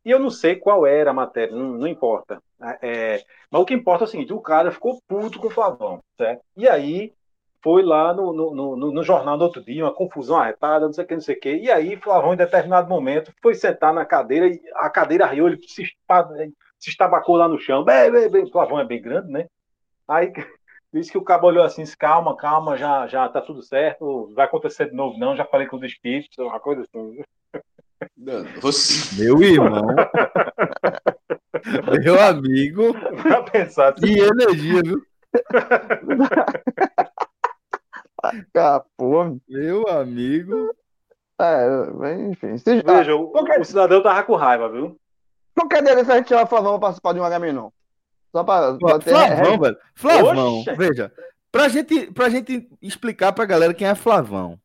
E 0.09 0.11
eu 0.11 0.17
não 0.17 0.31
sei 0.31 0.55
qual 0.55 0.87
era 0.87 1.11
a 1.11 1.13
matéria, 1.13 1.55
não, 1.55 1.73
não 1.73 1.87
importa. 1.87 2.41
É, 2.81 3.23
mas 3.51 3.61
o 3.61 3.65
que 3.65 3.75
importa 3.75 4.05
é 4.05 4.07
o 4.07 4.07
seguinte: 4.07 4.33
o 4.33 4.41
cara 4.41 4.71
ficou 4.71 4.99
puto 5.07 5.37
com 5.37 5.45
o 5.45 5.51
Flavão, 5.51 6.01
certo? 6.17 6.41
E 6.57 6.67
aí 6.67 7.13
foi 7.61 7.83
lá 7.83 8.11
no, 8.11 8.33
no, 8.33 8.75
no, 8.75 8.91
no, 8.91 9.03
jornal 9.03 9.37
do 9.37 9.43
outro 9.43 9.63
dia, 9.63 9.85
uma 9.85 9.93
confusão 9.93 10.37
arretada, 10.39 10.87
não 10.87 10.93
sei 10.93 11.03
o 11.03 11.07
que, 11.07 11.13
não 11.13 11.21
sei 11.21 11.35
o 11.35 11.39
que. 11.39 11.55
E 11.57 11.69
aí, 11.69 11.95
Flavão, 11.97 12.33
em 12.33 12.37
determinado 12.37 12.89
momento, 12.89 13.31
foi 13.39 13.53
sentar 13.53 13.93
na 13.93 14.03
cadeira 14.03 14.47
e 14.47 14.59
a 14.77 14.89
cadeira 14.89 15.27
riu, 15.27 15.45
ele 15.45 15.59
se, 15.67 15.85
se 15.85 16.89
estabacou 16.89 17.35
lá 17.35 17.47
no 17.47 17.59
chão. 17.59 17.83
Bem, 17.83 18.11
bem, 18.11 18.31
bem. 18.31 18.49
Flavão 18.49 18.79
é 18.79 18.85
bem 18.85 18.99
grande, 18.99 19.31
né? 19.31 19.45
Aí 20.07 20.33
disse 20.91 21.11
que 21.11 21.19
o 21.19 21.23
cabo 21.23 21.45
olhou 21.45 21.63
assim, 21.63 21.83
calma, 21.99 22.35
calma, 22.35 22.75
já, 22.75 23.05
já 23.05 23.29
tá 23.29 23.41
tudo 23.41 23.61
certo, 23.61 24.33
vai 24.33 24.47
acontecer 24.47 24.89
de 24.89 24.95
novo, 24.95 25.19
não, 25.19 25.35
já 25.35 25.45
falei 25.45 25.67
com 25.67 25.75
os 25.75 25.83
espíritos, 25.83 26.35
uma 26.39 26.59
coisa 26.59 26.81
assim. 26.81 27.23
Você... 28.61 29.21
Meu 29.21 29.41
irmão. 29.41 29.87
meu 32.03 32.21
amigo. 32.21 32.93
Pra 33.21 33.43
pensar. 33.43 33.93
Que 33.93 34.19
energia, 34.19 34.81
viu? 34.83 35.01
Ah, 38.55 38.83
porra. 38.97 39.37
Meu 39.47 39.87
amigo. 39.87 40.75
É, 41.39 41.67
enfim. 42.29 42.57
Se, 42.57 42.81
Veja, 42.81 43.13
ah, 43.13 43.15
o, 43.15 43.29
qualquer... 43.29 43.61
o, 43.61 43.65
cidadão 43.65 44.03
tava 44.03 44.23
com 44.23 44.35
raiva, 44.35 44.69
viu? 44.69 44.99
Qualquer 45.55 45.83
dia 45.83 45.93
a 45.93 46.17
gente 46.17 46.33
vai 46.33 46.45
falar, 46.45 46.63
vamos 46.63 46.81
participar 46.81 47.13
de 47.13 47.19
um 47.19 47.23
H-Menon. 47.23 47.69
Só 48.31 48.43
pra, 48.43 48.77
pra 48.77 48.99
ter... 48.99 49.11
Flavão, 49.11 49.59
velho. 49.59 49.77
Flavão, 49.95 50.59
Oxe. 50.59 50.75
veja. 50.75 51.11
Pra 51.51 51.67
gente, 51.67 52.11
pra 52.11 52.29
gente 52.29 52.69
explicar 52.81 53.31
pra 53.31 53.45
galera 53.45 53.73
quem 53.73 53.87
é 53.87 53.95
Flavão. 53.95 54.59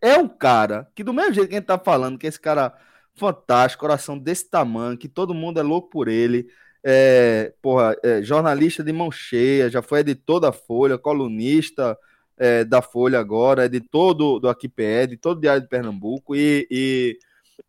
É 0.00 0.16
um 0.16 0.28
cara 0.28 0.88
que, 0.94 1.02
do 1.02 1.12
mesmo 1.12 1.34
jeito 1.34 1.48
que 1.48 1.54
a 1.54 1.58
gente 1.58 1.66
tá 1.66 1.78
falando, 1.78 2.18
que 2.18 2.26
esse 2.26 2.40
cara 2.40 2.74
fantástico, 3.16 3.80
coração 3.80 4.16
desse 4.16 4.48
tamanho, 4.48 4.96
que 4.96 5.08
todo 5.08 5.34
mundo 5.34 5.58
é 5.58 5.62
louco 5.62 5.90
por 5.90 6.08
ele. 6.08 6.46
É, 6.84 7.52
porra, 7.60 7.96
é, 8.04 8.22
jornalista 8.22 8.84
de 8.84 8.92
mão 8.92 9.10
cheia, 9.10 9.68
já 9.68 9.82
foi 9.82 10.00
editor 10.00 10.40
da 10.40 10.52
Folha, 10.52 10.96
colunista, 10.96 11.98
é, 12.36 12.64
da 12.64 12.80
Folha 12.80 13.18
agora, 13.18 13.64
é 13.64 13.68
de 13.68 13.80
todo 13.80 14.38
do 14.38 14.48
Aquipé, 14.48 15.06
de 15.06 15.16
todo 15.16 15.40
Diário 15.40 15.62
de 15.62 15.68
Pernambuco, 15.68 16.36
e, 16.36 16.66
e 16.70 17.18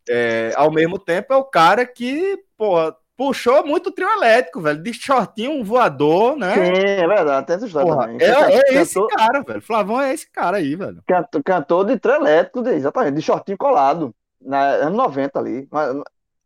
é, 0.07 0.53
ao 0.55 0.71
mesmo 0.71 0.99
tempo 0.99 1.33
é 1.33 1.35
o 1.35 1.43
cara 1.43 1.85
que, 1.85 2.37
porra, 2.55 2.95
puxou 3.19 3.67
muito 3.67 3.91
trio 3.91 4.07
elétrico, 4.07 4.61
velho, 4.61 4.81
de 4.81 4.93
shortinho, 4.93 5.51
um 5.51 5.61
voador, 5.61 6.37
né? 6.37 6.53
Sim, 6.53 6.81
é 6.81 7.05
verdade, 7.05 7.45
tem 7.45 7.57
essa 7.57 7.65
história 7.65 7.91
porra, 7.91 8.07
também. 8.07 8.25
É, 8.25 8.29
é 8.29 8.33
cantor, 8.33 8.81
esse 8.81 9.07
cara, 9.07 9.41
velho, 9.41 9.61
Flavão 9.61 10.01
é 10.01 10.13
esse 10.13 10.31
cara 10.31 10.55
aí, 10.55 10.73
velho. 10.73 11.03
Cantor, 11.05 11.43
cantor 11.43 11.85
de 11.85 11.99
trio 11.99 12.15
elétrico, 12.15 12.61
de, 12.61 12.69
exatamente, 12.69 13.15
de 13.15 13.21
shortinho 13.21 13.57
colado, 13.57 14.15
na 14.39 14.61
ano 14.61 14.95
90 14.95 15.37
ali, 15.37 15.67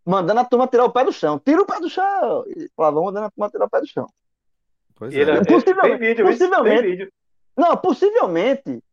mandando 0.04 0.40
a 0.40 0.46
turma 0.46 0.66
tirar 0.66 0.86
o 0.86 0.92
pé 0.92 1.06
do 1.06 1.12
chão, 1.12 1.38
tira 1.38 1.62
o 1.62 1.66
pé 1.66 1.80
do 1.80 1.88
chão, 1.88 2.44
Flavão 2.76 3.04
mandando 3.04 3.28
a 3.28 3.30
turma 3.30 3.52
tirar 3.52 3.66
o 3.66 3.70
pé 3.70 3.80
do 3.80 3.88
chão. 3.88 4.08
Pois 4.96 5.14
é. 5.14 5.20
Ele, 5.20 5.46
possivelmente, 5.46 6.00
vídeo, 6.00 6.26
possivelmente, 6.26 7.14
não, 7.56 7.78
possivelmente. 7.78 8.84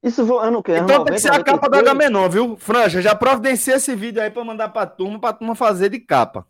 Isso 0.00 0.24
foi 0.24 0.46
ano 0.46 0.62
que? 0.62 0.76
Então 0.76 1.02
tem 1.02 1.14
que 1.14 1.20
ser 1.20 1.32
a 1.32 1.42
capa 1.42 1.68
do 1.68 1.74
Agamenon, 1.74 2.28
viu? 2.28 2.56
Franja, 2.56 3.02
já 3.02 3.16
providencia 3.16 3.74
esse 3.74 3.96
vídeo 3.96 4.22
aí 4.22 4.30
pra 4.30 4.44
mandar 4.44 4.68
pra 4.68 4.86
turma, 4.86 5.18
pra 5.18 5.32
turma 5.32 5.56
fazer 5.56 5.88
de 5.88 5.98
capa. 5.98 6.46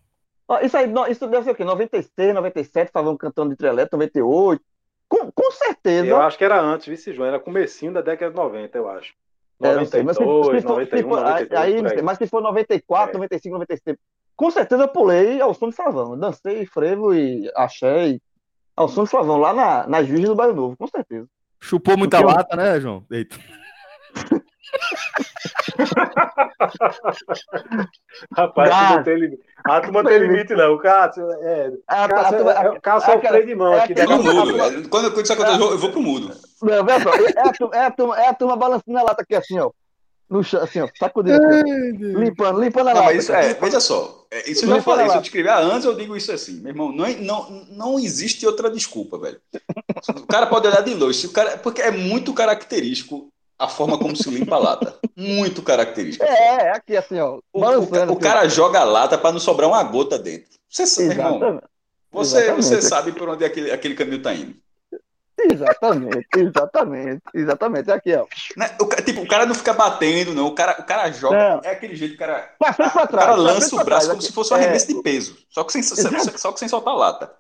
Isso 0.62 0.76
aí, 0.76 0.92
isso 1.10 1.26
deve 1.26 1.44
ser 1.44 1.50
o 1.50 1.54
quê? 1.54 1.64
96, 1.64 2.34
97, 2.34 2.86
estavam 2.86 3.16
cantando 3.16 3.50
de 3.50 3.56
Trelete, 3.56 3.92
98. 3.92 4.62
Com, 5.08 5.30
com 5.30 5.50
certeza. 5.50 6.06
Eu 6.06 6.20
acho 6.20 6.38
que 6.38 6.44
era 6.44 6.60
antes, 6.60 6.86
vice 6.86 7.12
João, 7.12 7.28
era 7.28 7.40
comecinho 7.40 7.92
da 7.92 8.00
década 8.00 8.30
de 8.30 8.36
90, 8.36 8.78
eu 8.78 8.88
acho. 8.88 9.12
92, 9.58 9.94
é, 9.94 10.02
mas 10.02 10.16
se, 10.16 10.22
se 10.22 10.66
91, 10.66 10.84
se 10.84 11.02
for, 11.02 11.20
92, 11.20 11.52
aí, 11.52 12.02
mas 12.02 12.18
se 12.18 12.26
for 12.26 12.42
94, 12.42 13.10
é. 13.10 13.14
95, 13.14 13.54
96, 13.54 13.96
com 14.36 14.50
certeza 14.50 14.82
eu 14.82 14.88
pulei 14.88 15.40
ao 15.40 15.54
som 15.54 15.68
de 15.68 15.76
Flavão. 15.76 16.18
Dancei 16.18 16.66
frevo 16.66 17.14
e 17.14 17.50
achei 17.56 18.20
ao 18.76 18.88
som 18.88 19.04
de 19.04 19.10
Flavão, 19.10 19.38
lá 19.38 19.54
na, 19.54 19.86
nas 19.86 20.06
Virgens 20.06 20.28
do 20.28 20.34
Bairro 20.34 20.54
Novo, 20.54 20.76
com 20.76 20.86
certeza. 20.86 21.26
Chupou 21.60 21.96
muita 21.96 22.18
Porque 22.18 22.34
lata, 22.34 22.54
eu... 22.54 22.56
né, 22.58 22.80
João? 22.80 23.04
Eita. 23.10 23.36
Rapaz, 28.36 28.70
ah, 28.72 28.96
não 28.96 29.02
tem 29.02 29.18
limite. 29.18 29.42
A 29.64 29.80
turma 29.80 30.02
não 30.02 30.10
tem 30.10 30.20
limite, 30.20 30.54
não. 30.54 30.74
O 30.74 30.78
Cássio 30.78 31.24
é. 31.42 31.72
A, 31.86 32.08
Cássio, 32.08 32.48
a, 32.48 32.52
a, 32.52 32.80
Cássio 32.80 33.12
é 33.12 33.16
o 33.16 33.20
freio 33.20 33.46
de 33.46 33.54
mão 33.54 33.74
é 33.74 33.80
aqui. 33.80 33.92
É 33.92 34.04
pro 34.04 34.22
mudo. 34.22 34.88
Quando 34.88 35.20
isso 35.20 35.32
acontece, 35.32 35.60
eu 35.60 35.78
vou 35.78 35.90
pro 35.90 36.02
mudo. 36.02 36.34
Não, 36.62 36.84
vê 36.84 37.00
só, 37.00 37.14
é, 37.14 37.40
a, 37.40 37.52
turma, 37.52 37.76
é, 37.76 37.86
a 37.86 37.90
turma, 37.90 38.18
é 38.18 38.28
a 38.28 38.34
turma 38.34 38.56
balançando 38.56 38.98
a 38.98 39.02
lata 39.02 39.22
aqui 39.22 39.34
assim, 39.34 39.58
ó. 39.58 39.70
No 40.28 40.42
chão, 40.42 40.60
assim, 40.60 40.80
ó, 40.80 40.88
sacudindo 40.98 41.38
limpando, 42.00 42.60
limpando 42.60 42.88
a 42.88 42.94
lata. 42.94 43.06
Mas 43.06 43.22
isso, 43.22 43.32
é, 43.32 43.54
veja 43.54 43.78
só, 43.78 44.26
é, 44.28 44.50
isso 44.50 44.64
eu 44.64 44.70
já 44.70 44.82
falei, 44.82 45.08
se 45.08 45.16
eu 45.16 45.22
te 45.22 45.26
escrever 45.26 45.50
antes, 45.50 45.84
eu 45.84 45.94
digo 45.94 46.16
isso 46.16 46.32
assim, 46.32 46.54
meu 46.54 46.70
irmão, 46.70 46.90
não, 46.90 47.06
não, 47.20 47.66
não 47.70 47.98
existe 47.98 48.44
outra 48.44 48.68
desculpa, 48.68 49.18
velho. 49.18 49.40
O 50.16 50.26
cara 50.26 50.48
pode 50.48 50.66
olhar 50.66 50.82
de 50.82 50.94
longe, 50.94 51.28
o 51.28 51.32
cara, 51.32 51.56
porque 51.58 51.80
é 51.80 51.92
muito 51.92 52.34
característico 52.34 53.32
a 53.58 53.68
forma 53.68 53.98
como 53.98 54.14
se 54.14 54.30
limpa 54.30 54.56
a 54.56 54.58
lata. 54.58 54.98
Muito 55.16 55.62
característico. 55.62 56.24
É, 56.24 56.68
é 56.68 56.70
aqui 56.72 56.96
assim, 56.96 57.18
ó. 57.18 57.38
O, 57.52 57.60
o, 57.60 57.62
o 57.62 57.94
assim, 57.94 58.16
cara 58.18 58.48
joga 58.48 58.80
a 58.80 58.84
lata 58.84 59.16
para 59.16 59.32
não 59.32 59.40
sobrar 59.40 59.68
uma 59.68 59.82
gota 59.82 60.18
dentro. 60.18 60.50
Você 60.68 60.86
sabe, 60.86 61.10
irmão. 61.10 61.62
Você, 62.12 62.52
você 62.52 62.82
sabe 62.82 63.12
por 63.12 63.28
onde 63.28 63.44
aquele, 63.44 63.70
aquele 63.70 63.94
caminho 63.94 64.22
tá 64.22 64.32
indo. 64.34 64.56
Exatamente, 65.38 66.26
exatamente, 66.34 67.22
exatamente. 67.34 67.90
Aqui, 67.90 68.14
ó. 68.14 68.26
Né, 68.56 68.74
o, 68.80 68.86
tipo, 69.02 69.20
o 69.20 69.28
cara 69.28 69.44
não 69.44 69.54
fica 69.54 69.74
batendo, 69.74 70.34
não. 70.34 70.46
O 70.46 70.54
cara, 70.54 70.76
o 70.78 70.84
cara 70.84 71.10
joga. 71.12 71.36
Não. 71.36 71.60
É 71.62 71.72
aquele 71.72 71.94
jeito, 71.94 72.14
o 72.14 72.18
cara. 72.18 72.54
Frente, 72.58 72.76
pra 72.76 73.06
trás, 73.06 73.08
o 73.08 73.08
cara 73.08 73.34
lança 73.34 73.76
o 73.76 73.84
braço 73.84 74.08
como 74.08 74.22
se 74.22 74.32
fosse 74.32 74.52
um 74.52 74.56
arremesso 74.56 74.90
é... 74.90 74.94
de 74.94 75.02
peso. 75.02 75.36
Só 75.50 75.62
que, 75.62 75.72
sem, 75.72 75.82
só 75.82 76.52
que 76.52 76.58
sem 76.58 76.68
soltar 76.68 76.94
a 76.94 76.96
lata. 76.96 77.34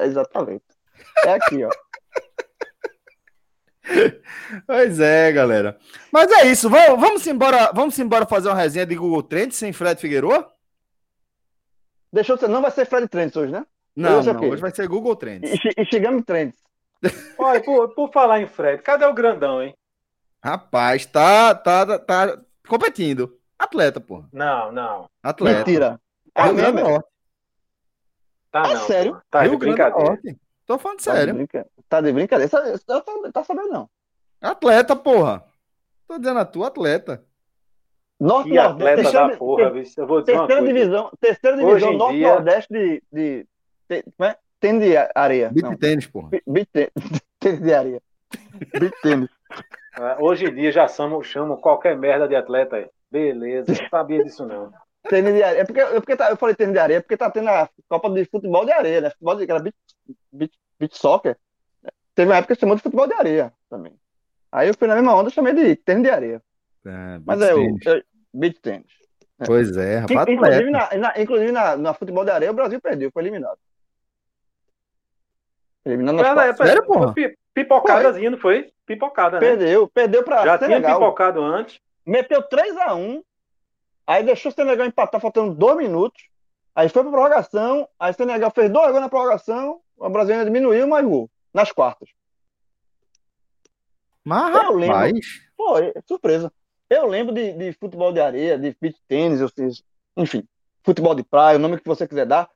Exatamente. 0.00 0.64
É 1.26 1.34
aqui, 1.34 1.62
ó. 1.62 1.70
Pois 4.66 5.00
é, 5.00 5.32
galera. 5.32 5.78
Mas 6.12 6.30
é 6.30 6.46
isso. 6.46 6.68
Vamos, 6.68 7.00
vamos 7.00 7.26
embora, 7.26 7.72
vamos 7.72 7.98
embora 7.98 8.26
fazer 8.26 8.48
uma 8.48 8.56
resenha 8.56 8.86
de 8.86 8.94
Google 8.94 9.22
Trends 9.22 9.56
sem 9.56 9.72
Fred 9.72 10.00
Figueiredo? 10.00 10.46
Deixou 12.12 12.36
ser, 12.36 12.48
não 12.48 12.60
vai 12.60 12.70
ser 12.70 12.86
Fred 12.86 13.08
Trends 13.08 13.36
hoje, 13.36 13.52
né? 13.52 13.64
Não, 13.96 14.18
hoje, 14.18 14.32
não, 14.32 14.48
hoje 14.48 14.60
vai 14.60 14.70
ser 14.70 14.86
Google 14.86 15.16
Trends. 15.16 15.50
E, 15.50 15.80
e 15.80 15.84
chegamos 15.86 16.24
Trends. 16.24 16.56
Olha, 17.38 17.62
por, 17.62 17.94
por 17.94 18.12
falar 18.12 18.40
em 18.40 18.46
Fred, 18.46 18.82
cadê 18.82 19.04
o 19.04 19.14
grandão, 19.14 19.62
hein? 19.62 19.74
Rapaz, 20.42 21.06
tá, 21.06 21.54
tá, 21.54 21.98
tá 21.98 22.38
competindo. 22.68 23.38
Atleta, 23.58 24.00
pô. 24.00 24.24
Não, 24.32 24.72
não. 24.72 25.08
Atleta. 25.22 25.58
Mentira. 25.58 26.00
É 26.34 26.48
do 26.48 26.72
Norte. 26.72 27.08
Tá, 28.50 28.62
é 28.68 28.74
não. 28.74 28.86
sério? 28.86 29.22
Tá 29.30 29.42
Rio 29.42 29.52
de 29.52 29.56
brincadeira. 29.58 30.20
Tô 30.72 30.78
falando 30.78 30.98
tá 30.98 31.12
sério. 31.12 31.32
De 31.34 31.38
brinca... 31.38 31.66
Tá 31.86 32.00
de 32.00 32.12
brincadeira? 32.12 32.50
Tá, 32.50 33.00
tá, 33.02 33.04
tá 33.30 33.44
sabendo, 33.44 33.68
não. 33.68 33.90
Atleta, 34.40 34.96
porra. 34.96 35.44
Tô 36.08 36.18
dizendo 36.18 36.38
a 36.38 36.46
tua 36.46 36.68
atleta. 36.68 37.22
Norte 38.18 38.50
que 38.50 38.58
atleta 38.58 39.02
terceira, 39.02 39.28
da 39.28 39.36
porra, 39.36 39.64
eu 39.64 40.06
vou 40.06 40.20
dizer 40.22 40.36
terceira 40.38 40.62
divisão, 40.64 41.10
terceira 41.20 41.56
divisão 41.58 41.92
Norte-Nordeste 41.92 42.72
de, 42.72 43.02
de, 43.12 43.46
de, 43.90 44.02
como 44.16 44.30
é? 44.30 44.36
Tênis 44.60 44.82
de 44.82 44.96
areia. 45.14 45.50
Beat 45.50 45.78
tênis, 45.78 46.06
porra. 46.06 46.30
Beat 46.46 46.68
tênis 47.38 47.60
de 47.60 47.74
areia. 47.74 48.02
Beat 48.80 48.94
tênis. 49.02 49.28
Hoje 50.20 50.46
em 50.46 50.54
dia 50.54 50.72
já 50.72 50.88
chamam, 50.88 51.22
chamam 51.22 51.58
qualquer 51.58 51.98
merda 51.98 52.26
de 52.26 52.36
atleta 52.36 52.76
aí. 52.76 52.88
Beleza, 53.10 53.66
não 53.68 53.88
sabia 53.90 54.24
disso 54.24 54.46
não. 54.46 54.72
Tênis 55.08 55.34
de 55.34 55.42
areia. 55.42 55.60
É 55.60 55.64
porque, 55.66 55.80
é 55.80 56.00
porque 56.00 56.16
tá, 56.16 56.30
eu 56.30 56.36
falei 56.36 56.54
tênis 56.54 56.72
de 56.72 56.78
areia, 56.78 57.00
porque 57.02 57.16
tá 57.16 57.30
tendo 57.30 57.48
a 57.48 57.68
Copa 57.88 58.08
de 58.08 58.24
Futebol 58.24 58.64
de 58.64 58.72
Areia, 58.72 59.00
né? 59.00 59.10
Futebol 59.10 59.36
de, 59.36 59.50
era 59.50 59.58
beat, 59.60 59.74
beat, 60.32 60.52
beat 60.82 60.94
soccer. 60.96 61.36
Teve 62.14 62.30
uma 62.30 62.36
época 62.36 62.54
que 62.54 62.60
chamou 62.60 62.76
de 62.76 62.82
futebol 62.82 63.06
de 63.06 63.14
areia 63.14 63.52
também. 63.70 63.94
Aí 64.50 64.68
eu 64.68 64.74
fui 64.76 64.88
na 64.88 64.94
mesma 64.94 65.14
onda, 65.14 65.30
chamei 65.30 65.54
de 65.54 65.76
tênis 65.76 66.02
de 66.02 66.10
areia. 66.10 66.42
É, 66.84 67.20
Mas 67.24 67.40
é 67.40 67.54
o 67.54 67.78
beat 68.34 68.58
tênis. 68.60 68.92
É. 69.40 69.46
Pois 69.46 69.76
é, 69.76 69.98
rapaz. 69.98 70.28
Inclusive, 70.28 70.70
na, 70.70 70.94
na, 70.94 71.20
inclusive 71.20 71.52
na, 71.52 71.76
na 71.76 71.94
futebol 71.94 72.24
de 72.24 72.30
areia, 72.30 72.50
o 72.50 72.54
Brasil 72.54 72.80
perdeu, 72.80 73.10
foi 73.12 73.22
eliminado. 73.22 73.58
Eliminando 75.84 76.22
Cara, 76.22 76.46
é, 76.46 76.54
Sério, 76.54 76.84
porra? 76.84 77.14
Pipocadazinha, 77.54 78.30
não 78.30 78.38
foi? 78.38 78.72
Pipocada, 78.86 79.38
né? 79.38 79.46
Perdeu, 79.46 79.88
perdeu 79.88 80.22
pra 80.22 80.44
Já 80.44 80.58
Senegal. 80.58 80.82
tinha 80.82 80.94
pipocado 80.94 81.42
antes. 81.42 81.80
Meteu 82.06 82.42
3x1. 82.42 83.22
Aí 84.06 84.24
deixou 84.24 84.50
o 84.50 84.54
Senegal 84.54 84.86
empatar 84.86 85.20
faltando 85.20 85.54
2 85.54 85.76
minutos. 85.76 86.22
Aí 86.74 86.88
foi 86.88 87.02
pra 87.02 87.10
prorrogação, 87.10 87.86
aí 88.00 88.12
o 88.12 88.14
Senegal 88.14 88.50
fez 88.50 88.70
dois 88.70 88.88
gols 88.90 89.02
na 89.02 89.08
prorrogação, 89.08 89.81
o 89.96 90.10
Brasil 90.10 90.44
diminuiu 90.44 90.86
mais 90.86 91.04
gol, 91.06 91.30
nas 91.52 91.70
quartas. 91.72 92.08
Mas, 94.24 94.54
Eu 94.54 94.74
lembro. 94.74 94.96
rapaz, 94.96 95.26
Foi, 95.56 95.92
surpresa. 96.06 96.52
Eu 96.88 97.06
lembro 97.06 97.34
de, 97.34 97.52
de 97.52 97.72
futebol 97.72 98.12
de 98.12 98.20
areia, 98.20 98.58
de 98.58 98.76
beach 98.80 98.98
tênis, 99.08 99.40
ou 99.40 99.48
seja, 99.48 99.82
enfim, 100.16 100.46
futebol 100.84 101.14
de 101.14 101.22
praia, 101.22 101.56
o 101.56 101.60
nome 101.60 101.78
que 101.78 101.88
você 101.88 102.06
quiser 102.06 102.26
dar. 102.26 102.48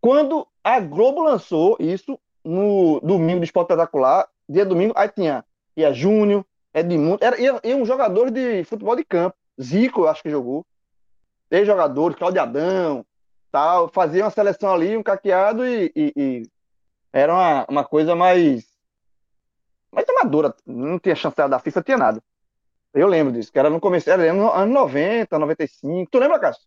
Quando 0.00 0.46
a 0.64 0.80
Globo 0.80 1.22
lançou 1.22 1.76
isso 1.78 2.18
no 2.44 3.00
domingo 3.00 3.40
de 3.40 3.46
esporte 3.46 3.70
espetacular, 3.70 4.28
dia 4.48 4.66
domingo, 4.66 4.92
aí 4.96 5.08
tinha 5.08 5.44
ia 5.76 5.92
Júnior, 5.92 6.44
Edmundo, 6.74 7.18
era, 7.20 7.40
ia, 7.40 7.60
ia 7.62 7.76
um 7.76 7.84
jogador 7.84 8.30
de 8.30 8.64
futebol 8.64 8.96
de 8.96 9.04
campo, 9.04 9.36
Zico, 9.60 10.02
eu 10.02 10.08
acho 10.08 10.22
que 10.22 10.30
jogou, 10.30 10.66
três 11.48 11.66
jogadores, 11.66 12.16
Claudio 12.16 12.42
Adão, 12.42 13.06
tal, 13.52 13.88
fazia 13.92 14.24
uma 14.24 14.30
seleção 14.30 14.72
ali, 14.72 14.96
um 14.96 15.02
caqueado 15.02 15.64
e, 15.64 15.92
e- 15.94 16.12
e 16.16 16.50
era 17.12 17.32
uma, 17.32 17.66
uma 17.68 17.84
coisa 17.84 18.16
mais, 18.16 18.64
mais 19.92 20.08
amadora, 20.08 20.54
não 20.66 20.98
tinha 20.98 21.14
chanceler 21.14 21.50
da 21.50 21.58
FIFA, 21.58 21.82
tinha 21.82 21.98
nada. 21.98 22.22
Eu 22.94 23.06
lembro 23.06 23.32
disso, 23.32 23.52
que 23.52 23.58
era 23.58 23.70
no 23.70 23.80
começo, 23.80 24.10
era 24.10 24.22
ano, 24.30 24.50
ano 24.52 24.72
90, 24.72 25.38
95. 25.38 26.10
Tu 26.10 26.18
lembra, 26.18 26.38
Cássio? 26.38 26.62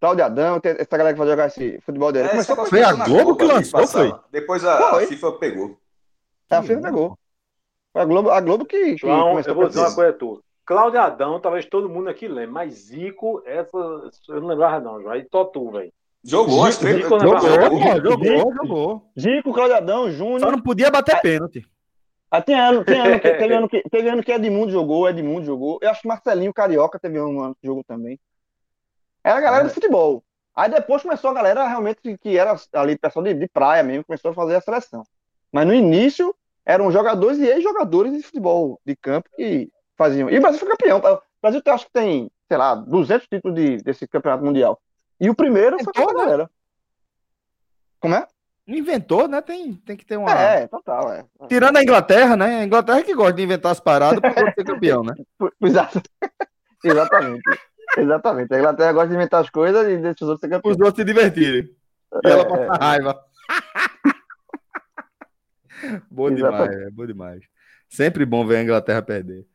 Cláudio 0.00 0.24
Adão, 0.24 0.60
essa 0.64 0.96
galera 0.96 1.14
que 1.14 1.18
vai 1.20 1.28
jogar 1.28 1.46
esse 1.46 1.80
futebol 1.82 2.10
de 2.10 2.18
areia. 2.18 2.30
É, 2.30 2.32
Começou 2.32 2.56
com 2.56 2.66
Foi 2.66 2.82
a 2.82 2.92
Globo 2.92 3.36
que 3.36 3.44
lançou, 3.44 3.86
foi? 3.86 4.12
Depois 4.32 4.64
a, 4.64 4.74
a 4.88 4.90
Foi. 4.90 5.06
FIFA 5.06 5.32
pegou. 5.38 5.78
a 6.50 6.62
FIFA 6.62 6.80
pegou. 6.82 7.18
Foi 7.92 8.02
a 8.02 8.04
Globo, 8.04 8.30
a 8.30 8.40
Globo 8.40 8.64
que, 8.64 8.92
que 8.92 8.96
João, 8.96 9.30
começou 9.30 9.50
eu 9.52 9.54
vou 9.54 9.68
dizer 9.68 9.78
uma 9.80 9.94
coisa 9.94 10.10
a 10.10 10.14
tu. 10.14 10.42
Cláudio 10.64 11.00
Adão, 11.00 11.40
talvez 11.40 11.66
todo 11.66 11.88
mundo 11.88 12.08
aqui 12.08 12.26
lembre, 12.26 12.50
mas 12.52 12.74
Zico, 12.74 13.42
essa, 13.44 13.76
eu 14.28 14.40
não 14.40 14.48
lembrava 14.48 14.80
não, 14.80 15.00
João. 15.00 15.12
Aí 15.12 15.24
Totu, 15.24 15.70
velho. 15.70 15.92
Jogou, 16.24 16.64
as 16.64 16.78
três. 16.78 16.96
Zico, 16.96 17.08
jogou, 17.18 17.40
Jogou, 17.40 17.80
jogou, 18.00 18.24
Zico. 18.24 18.54
jogou. 18.54 19.12
Zico, 19.18 19.52
Cláudio 19.52 19.76
Adão, 19.76 20.04
Só 20.04 20.10
Júnior. 20.10 20.52
não 20.52 20.60
podia 20.62 20.90
bater 20.90 21.20
pênalti. 21.20 21.66
Ah, 22.30 22.40
tem 22.40 22.58
ano, 22.58 22.84
tem 22.84 22.98
ano, 23.00 23.20
que, 23.20 23.30
teve 23.30 23.54
ano 23.54 23.68
que, 23.68 23.82
teve 23.90 24.08
ano 24.08 24.22
que 24.22 24.32
Edmundo 24.32 24.72
jogou, 24.72 25.08
Edmundo 25.08 25.44
jogou. 25.44 25.78
Eu 25.82 25.90
acho 25.90 26.00
que 26.02 26.08
Marcelinho 26.08 26.52
Carioca 26.54 26.98
teve 26.98 27.20
um 27.20 27.40
ano 27.42 27.54
que 27.60 27.66
jogou 27.66 27.84
também. 27.84 28.18
Era 29.24 29.38
a 29.38 29.40
galera 29.40 29.64
É. 29.64 29.68
do 29.68 29.74
futebol. 29.74 30.22
Aí 30.54 30.70
depois 30.70 31.02
começou 31.02 31.30
a 31.30 31.34
galera 31.34 31.66
realmente 31.66 32.00
que- 32.02 32.16
que 32.18 32.36
era 32.38 32.54
ali, 32.74 32.96
pessoal 32.96 33.24
de, 33.24 33.34
de 33.34 33.48
praia 33.48 33.82
mesmo, 33.82 34.04
começou 34.04 34.30
a 34.30 34.34
fazer 34.34 34.56
a 34.56 34.60
seleção. 34.60 35.02
Mas 35.50 35.66
no 35.66 35.74
início 35.74 36.34
eram 36.64 36.90
jogadores 36.92 37.38
e 37.38 37.46
ex-jogadores 37.46 38.12
de 38.12 38.22
futebol 38.22 38.80
de 38.86 38.94
campo 38.96 39.28
que 39.36 39.68
faziam. 39.96 40.30
E 40.30 40.38
o 40.38 40.40
Brasil 40.40 40.60
foi 40.60 40.68
campeão. 40.68 40.98
O 40.98 41.20
Brasil 41.42 41.62
tem- 41.62 41.72
acho 41.72 41.86
que 41.86 41.92
tem, 41.92 42.30
sei 42.48 42.56
lá, 42.56 42.74
200 42.74 43.26
títulos 43.26 43.54
de, 43.56 43.76
desse 43.78 44.06
campeonato 44.06 44.44
mundial. 44.44 44.80
E 45.22 45.30
o 45.30 45.34
primeiro 45.36 45.76
foi 45.82 45.92
com 45.92 46.00
Inventou, 46.00 46.10
essa 46.10 46.18
né? 46.18 46.24
galera. 46.24 46.50
Como 48.00 48.14
é? 48.16 48.26
Inventou, 48.66 49.28
né? 49.28 49.40
Tem, 49.40 49.74
tem 49.74 49.96
que 49.96 50.04
ter 50.04 50.16
uma. 50.16 50.30
É, 50.32 50.66
total, 50.66 51.12
é. 51.12 51.24
Tirando 51.48 51.76
a 51.76 51.82
Inglaterra, 51.82 52.36
né? 52.36 52.60
A 52.60 52.64
Inglaterra 52.64 53.02
que 53.04 53.14
gosta 53.14 53.34
de 53.34 53.42
inventar 53.44 53.70
as 53.70 53.78
paradas 53.78 54.18
para 54.18 54.34
poder 54.34 54.52
ser 54.54 54.64
campeão, 54.64 55.04
né? 55.04 55.14
Exato. 55.62 56.02
Exatamente. 56.84 57.42
Exatamente. 57.96 58.52
A 58.54 58.58
Inglaterra 58.58 58.92
gosta 58.92 59.08
de 59.10 59.14
inventar 59.14 59.40
as 59.42 59.50
coisas 59.50 59.86
e 59.88 59.98
deixa 59.98 60.24
os 60.24 60.30
outros 60.30 60.40
ser 60.40 60.46
Os 60.46 60.52
campeões. 60.52 60.76
outros 60.80 60.96
se 60.96 61.04
divertirem. 61.04 61.70
E 62.24 62.28
É, 62.28 62.32
ela 62.32 62.44
passa 62.48 62.84
raiva. 62.84 63.24
bom 66.10 66.34
demais, 66.34 66.70
é 66.72 66.90
bom 66.90 67.06
demais. 67.06 67.44
Sempre 67.88 68.24
bom 68.26 68.44
ver 68.44 68.56
a 68.56 68.62
Inglaterra 68.62 69.00
perder. 69.02 69.46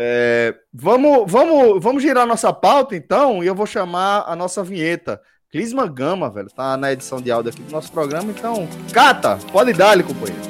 É, 0.00 0.54
vamos, 0.72 1.24
vamos, 1.26 1.82
vamos 1.82 2.04
girar 2.04 2.24
nossa 2.24 2.52
pauta, 2.52 2.94
então, 2.94 3.42
e 3.42 3.48
eu 3.48 3.54
vou 3.54 3.66
chamar 3.66 4.22
a 4.28 4.36
nossa 4.36 4.62
vinheta. 4.62 5.20
Clisma 5.50 5.88
Gama, 5.88 6.30
velho, 6.30 6.48
tá 6.54 6.76
na 6.76 6.92
edição 6.92 7.20
de 7.20 7.32
áudio 7.32 7.50
aqui 7.50 7.62
do 7.62 7.72
nosso 7.72 7.90
programa, 7.90 8.30
então, 8.30 8.68
Cata, 8.92 9.40
pode 9.50 9.72
dar-lhe, 9.72 10.04
companheiro. 10.04 10.40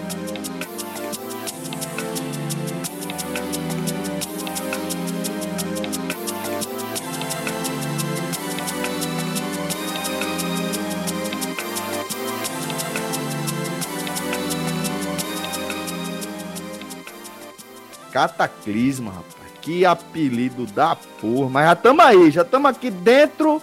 Cataclisma, 18.18 19.12
rapaz. 19.12 19.52
Que 19.62 19.86
apelido 19.86 20.66
da 20.66 20.96
porra. 21.20 21.48
Mas 21.48 21.66
já 21.66 21.72
estamos 21.74 22.04
aí, 22.04 22.30
já 22.32 22.42
estamos 22.42 22.68
aqui 22.68 22.90
dentro 22.90 23.62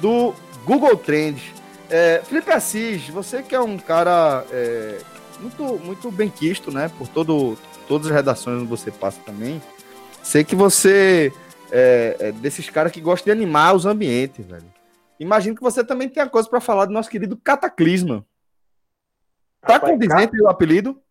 do 0.00 0.34
Google 0.64 0.96
Trends. 0.96 1.42
É, 1.90 2.22
Felipe 2.24 2.50
Assis, 2.50 3.06
você 3.08 3.42
que 3.42 3.54
é 3.54 3.60
um 3.60 3.76
cara 3.76 4.46
é, 4.50 4.98
muito, 5.38 5.78
muito 5.84 6.10
bem 6.10 6.30
quisto, 6.30 6.72
né? 6.72 6.90
Por 6.96 7.06
todo, 7.06 7.58
todas 7.86 8.06
as 8.06 8.14
redações 8.14 8.62
onde 8.62 8.70
você 8.70 8.90
passa 8.90 9.20
também. 9.26 9.60
Sei 10.22 10.42
que 10.42 10.56
você 10.56 11.30
é, 11.70 12.16
é 12.18 12.32
desses 12.32 12.70
caras 12.70 12.92
que 12.92 13.00
gostam 13.00 13.26
de 13.26 13.42
animar 13.42 13.74
os 13.74 13.84
ambientes, 13.84 14.46
velho. 14.46 14.72
Imagino 15.20 15.54
que 15.54 15.62
você 15.62 15.84
também 15.84 16.08
tenha 16.08 16.26
coisa 16.30 16.48
para 16.48 16.62
falar 16.62 16.86
do 16.86 16.94
nosso 16.94 17.10
querido 17.10 17.36
Cataclisma. 17.36 18.24
Tá 19.60 19.74
Rapaz, 19.74 19.92
condizente 19.92 20.40
o 20.40 20.48
apelido? 20.48 21.01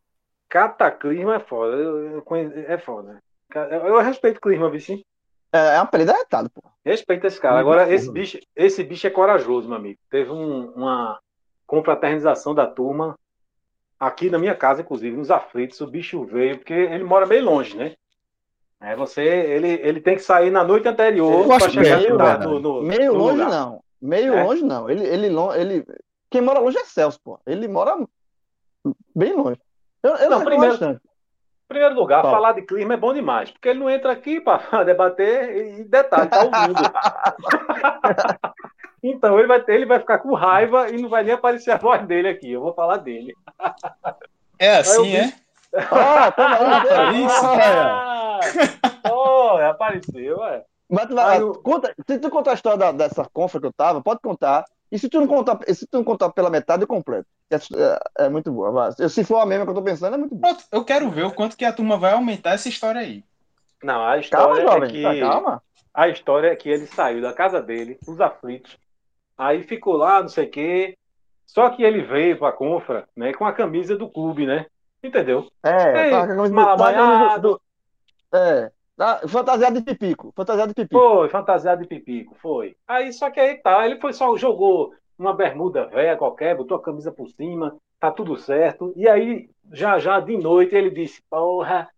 Cataclisma 0.52 1.36
é 1.36 1.39
foda. 1.39 1.78
eu- 1.78 2.16
eu 2.18 2.22
conhe- 2.22 2.52
é 2.68 2.78
foda. 2.78 3.24
Eu, 3.56 3.88
eu 3.88 3.99
respeito 4.02 4.38
o 4.38 4.41
clima, 4.41 4.70
Vicente. 4.70 5.06
É, 5.54 5.76
é 5.76 5.80
um 5.80 5.84
apelido 5.84 6.12
arretado, 6.12 6.49
pô. 6.49 6.62
Respeito 6.86 7.26
esse 7.26 7.39
cara. 7.39 7.58
Agora, 7.60 7.89
esse 7.91 8.12
bicho, 8.12 8.38
esse 8.56 8.84
bicho 8.84 9.08
é 9.08 9.10
corajoso, 9.10 9.68
meu 9.70 9.78
amigo. 9.78 9.97
Teve 10.10 10.30
um- 10.30 10.72
uma 10.72 11.20
confraternização 11.66 12.54
da 12.54 12.68
turma 12.68 13.18
aqui 13.99 14.30
na 14.30 14.38
minha 14.38 14.56
casa, 14.56 14.82
inclusive, 14.82 15.16
nos 15.16 15.32
aflitos. 15.32 15.80
O 15.80 15.88
bicho 15.88 16.26
veio, 16.26 16.58
porque 16.58 16.74
ele 16.74 17.04
mora 17.04 17.26
meio 17.26 17.45
longe, 17.45 17.78
né? 17.78 17.95
É, 18.82 18.95
você, 18.95 19.22
ele, 19.24 19.68
ele 19.82 20.02
tem 20.02 20.16
que 20.16 20.22
sair 20.24 20.49
na 20.49 20.64
noite 20.64 20.88
anterior 20.88 21.47
para 21.47 21.70
chegar 21.70 21.99
perto, 22.02 22.18
no, 22.49 22.60
no, 22.60 22.60
no- 22.60 22.82
Meio 22.82 23.14
no 23.14 23.18
longe, 23.20 23.32
lugar. 23.43 23.49
não. 23.49 23.84
Meio 24.02 24.34
É? 24.34 24.43
longe, 24.43 24.64
não. 24.64 24.89
Ele, 24.89 25.06
ele, 25.06 25.30
lon- 25.30 25.54
ele, 25.54 25.86
quem 26.30 26.41
mora 26.41 26.60
longe 26.60 26.78
é 26.78 26.84
Celso, 26.86 27.20
pô. 27.24 27.39
Ele 27.45 27.68
mora 27.68 27.95
bem 29.16 29.34
longe. 29.34 29.60
Eu, 30.04 30.16
eu 30.16 30.30
Não, 30.30 30.43
primeiro- 30.43 30.74
bastante. 30.74 31.02
Primeiro 31.68 31.95
lugar, 31.95 32.22
Fala. 32.22 32.34
falar 32.36 32.52
de 32.54 32.64
clima 32.64 32.95
é 32.95 32.97
bom 32.97 33.14
demais, 33.14 33.49
porque 33.49 33.70
ele 33.70 33.80
não 33.80 33.89
entra 33.89 34.12
aqui 34.12 34.41
para 34.41 34.58
debater 34.84 35.80
e 35.80 35.84
detalhe, 35.86 36.30
tá 36.30 36.43
ouvindo. 36.43 36.82
então 39.02 39.38
ele 39.39 39.47
vai, 39.47 39.62
ter, 39.62 39.76
ele 39.76 39.86
vai 39.86 39.99
ficar 39.99 40.20
com 40.20 40.34
raiva 40.34 40.89
e 40.89 41.02
não 41.02 41.10
vai 41.10 41.24
nem 41.24 41.34
aparecer 41.34 41.72
a 41.72 41.78
voz 41.78 42.06
dele 42.06 42.28
aqui. 42.28 42.52
Eu 42.52 42.62
vou 42.62 42.74
falar 42.74 42.97
dele. 42.97 43.34
É 44.60 44.78
assim, 44.78 45.16
é? 45.16 45.34
Ah, 45.74 46.32
toma 46.32 47.10
aí, 47.10 47.26
Isso. 47.26 47.45
Ah, 47.45 48.39
oh, 49.10 49.58
apareceu, 49.70 50.43
é. 50.43 50.64
Mas 50.89 51.08
tu 51.08 51.16
vai, 51.16 51.36
Aí 51.36 51.39
eu- 51.41 51.54
conta, 51.64 51.95
se 52.06 52.20
tu 52.20 52.30
contar 52.30 52.52
a 52.52 52.56
história 52.56 52.78
da- 52.78 52.91
dessa 52.91 53.26
confra 53.32 53.62
que 53.62 53.68
eu 53.68 53.74
tava, 53.74 54.02
pode 54.02 54.20
contar. 54.20 54.66
E 54.92 55.00
se 55.00 55.08
tu 55.10 55.20
não 55.20 55.28
contar, 55.28 55.58
se 55.74 55.88
tu 55.88 55.98
não 55.98 56.04
contar 56.04 56.30
pela 56.32 56.50
metade, 56.50 56.84
eu 56.84 56.88
completo. 56.88 57.28
É, 57.50 57.56
é- 57.56 58.26
é 58.26 58.30
muito 58.30 58.52
boa. 58.52 58.72
vai. 58.72 59.10
Se 59.10 59.24
for 59.24 59.38
a 59.38 59.46
mesma 59.46 59.66
que 59.66 59.72
eu 59.72 59.76
tô 59.76 59.82
pensando, 59.84 60.16
é 60.16 60.18
muito 60.18 60.36
boa. 60.36 60.54
Pronto, 60.54 60.68
eu 60.72 60.84
quero 60.84 61.10
ver 61.10 61.26
o 61.26 61.34
quanto 61.34 61.56
que 61.56 61.64
a 61.66 61.72
turma 61.74 61.98
vai 61.98 62.12
aumentar 62.14 62.52
essa 62.52 62.68
história 62.68 63.00
aí. 63.02 63.24
Não, 63.84 64.06
a 64.06 64.20
Calma, 64.30 64.60
história 64.60 64.64
jovem. 64.64 64.89
é 64.89 64.92
que 64.92 65.02
Tá, 65.02 65.32
calma. 65.32 65.64
a 65.94 66.08
história 66.10 66.48
é 66.50 66.56
que 66.56 66.70
ele 66.70 66.86
saiu 66.88 67.22
da 67.22 67.34
casa 67.34 67.62
dele, 67.62 67.98
os 68.08 68.20
aflitos. 68.20 68.78
Aí 69.38 69.64
ficou 69.64 69.96
lá, 69.96 70.22
não 70.22 70.30
sei 70.30 70.46
o 70.46 70.52
quê. 70.52 70.98
Só 71.48 71.70
que 71.70 71.84
ele 71.84 72.04
veio 72.04 72.38
pra 72.38 72.52
Confra, 72.52 73.08
né, 73.16 73.34
com 73.34 73.46
a 73.46 73.52
camisa 73.52 73.98
do 73.98 74.10
clube, 74.10 74.46
né? 74.46 74.66
Entendeu? 75.04 75.48
É, 75.64 76.06
Ei, 76.06 76.12
tá 76.12 76.28
com 76.28 76.84
a 76.84 76.94
camisa 76.94 77.28
tá 77.28 77.38
do- 77.38 77.62
É, 78.34 78.72
tá 79.06 79.28
fantasiado 79.28 79.80
de 79.80 79.86
pipico. 79.86 80.32
Fantasiado 80.36 80.70
de 80.70 80.76
pipico. 80.76 80.99
Foi, 80.99 81.30
fantasiado 81.30 81.82
de 81.82 81.88
pipico, 81.88 82.36
foi. 82.41 82.76
Aí, 82.88 83.12
só 83.14 83.30
que 83.30 83.39
aí 83.39 83.56
tá, 83.62 83.86
ele 83.86 83.99
foi 83.99 84.14
só, 84.14 84.36
jogou 84.36 84.93
uma 85.18 85.34
bermuda 85.34 85.86
velha 85.88 86.18
qualquer, 86.18 86.56
botou 86.56 86.78
a 86.78 86.82
camisa 86.82 87.12
por 87.12 87.28
cima, 87.30 87.76
tá 87.99 88.12
tudo 88.12 88.38
certo. 88.38 88.93
E 88.95 89.08
aí, 89.08 89.49
já 89.72 89.99
já 89.99 90.20
de 90.20 90.38
noite, 90.38 90.76
ele 90.76 90.89
disse, 90.89 91.22
porra, 91.30 91.89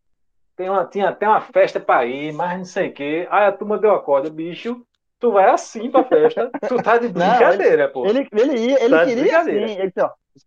tem 0.56 0.70
uma, 0.70 0.86
tinha 0.86 1.10
até 1.10 1.28
uma 1.28 1.41
festa 1.41 1.80
pra 1.80 2.06
ir, 2.06 2.34
mas 2.34 2.58
não 2.58 2.66
sei 2.66 2.89
o 2.89 2.93
quê. 2.93 3.28
Aí 3.32 3.45
a 3.45 3.51
turma 3.51 3.78
deu 3.78 3.91
a 3.91 4.01
corda, 4.01 4.30
bicho, 4.30 4.86
tu 5.20 5.32
vai 5.32 5.49
assim 5.49 5.89
pra 5.89 6.04
festa, 6.04 6.51
tu 6.68 6.76
tá 6.82 6.97
de 6.97 7.10
Não, 7.14 7.28
brincadeira, 7.30 7.89
pô. 7.89 8.06
Ele, 8.06 8.28
ele 8.34 8.60
ia, 8.68 8.84
ele 8.84 8.89
Tá 8.89 9.06
queria 9.06 9.39
assim. 9.39 9.51
brincadeira. 9.51 9.72
Ele 9.72 9.91
disse, 9.91 10.01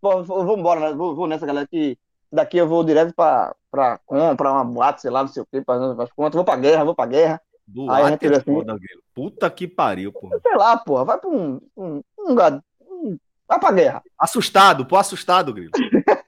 ó, 0.07 0.23
vou 0.23 0.59
embora, 0.59 0.81
né? 0.81 0.93
vou, 0.95 1.15
vou 1.15 1.27
nessa 1.27 1.47
galera 1.47 1.67
que 1.67 1.99
daqui 2.33 2.57
eu 2.59 2.67
vou 2.69 2.83
direto 2.85 3.15
pra, 3.15 3.55
pra 3.71 3.99
comprar 4.07 4.53
uma 4.53 4.65
boate, 4.65 5.01
sei 5.03 5.11
lá, 5.11 5.21
não 5.23 5.29
sei 5.29 5.43
o 5.43 5.47
quê, 5.47 5.61
pra 5.63 5.75
as 6.03 6.13
contas, 6.13 6.35
vou 6.35 6.45
pra 6.45 6.57
guerra, 6.57 6.85
vou 6.85 6.95
pra 6.95 7.07
guerra. 7.07 7.41
Do 7.67 7.91
Aí 7.91 8.05
a 8.05 8.11
gente 8.11 8.27
é 8.27 8.37
assim- 8.37 8.55
foda. 8.55 8.79
Puta 9.15 9.51
que 9.51 9.67
pariu, 9.67 10.13
porra. 10.13 10.39
Sei 10.41 10.57
lá, 10.57 10.77
porra, 10.77 11.05
vai 11.05 11.19
pra 11.19 11.29
um, 11.31 11.61
um, 11.77 12.03
um 12.19 12.29
lugar. 12.29 12.63
um- 12.89 13.19
vai 13.49 13.59
pra 13.59 13.73
guerra. 13.73 14.03
Assustado, 14.19 14.87
pô, 14.87 14.97
assustado, 14.97 15.53
Grilo. 15.53 15.73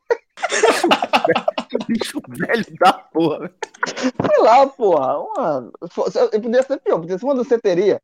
Bicho 1.87 2.21
velho 2.29 2.65
da 2.81 2.93
porra. 2.93 3.51
Sei 3.87 4.43
lá, 4.43 4.67
porra. 4.67 5.19
Uma, 5.19 5.71
eu 6.33 6.41
podia 6.43 6.63
ser 6.63 6.79
pior, 6.81 6.99
podia 6.99 7.19
ser 7.19 7.25
uma 7.25 7.35
danceteria. 7.35 8.01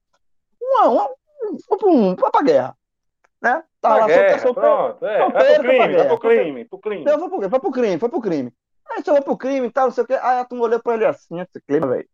Uma, 0.60 0.88
uma, 0.88 1.08
um, 1.08 1.88
um, 1.88 2.14
vai 2.16 2.30
pra 2.30 2.42
guerra. 2.42 2.76
Né? 3.44 3.62
Tava 3.80 3.94
Pra 3.94 3.96
lá 3.96 4.06
guerra, 4.06 4.38
solteiro, 4.38 4.54
pronto, 4.54 5.06
é, 5.06 5.18
vai 5.18 5.30
solteiro, 5.30 5.62
pro 5.62 5.64
foi 5.64 5.76
pra 5.76 5.84
crime, 5.84 5.96
vai 5.96 6.08
pro 6.08 6.18
crime, 6.18 6.64
pro 6.64 6.78
crime. 6.78 7.02
Então, 7.02 7.18
foi 7.18 7.28
pro, 7.28 7.50
foi 7.50 7.60
pro 7.60 7.70
crime, 7.70 7.98
foi 7.98 8.08
pro 8.08 8.20
crime. 8.20 8.52
Aí 8.90 9.02
você 9.02 9.12
vai 9.12 9.22
pro 9.22 9.36
crime 9.36 9.66
e 9.66 9.70
tal, 9.70 9.84
não 9.86 9.92
sei 9.92 10.04
o 10.04 10.06
quê. 10.06 10.14
Aí 10.14 10.38
a 10.38 10.44
turma 10.44 10.64
olhou 10.64 10.80
pra 10.80 10.94
ele 10.94 11.04
assim, 11.04 11.38
esse 11.40 11.60
clima, 11.66 11.86
velho. 11.86 12.08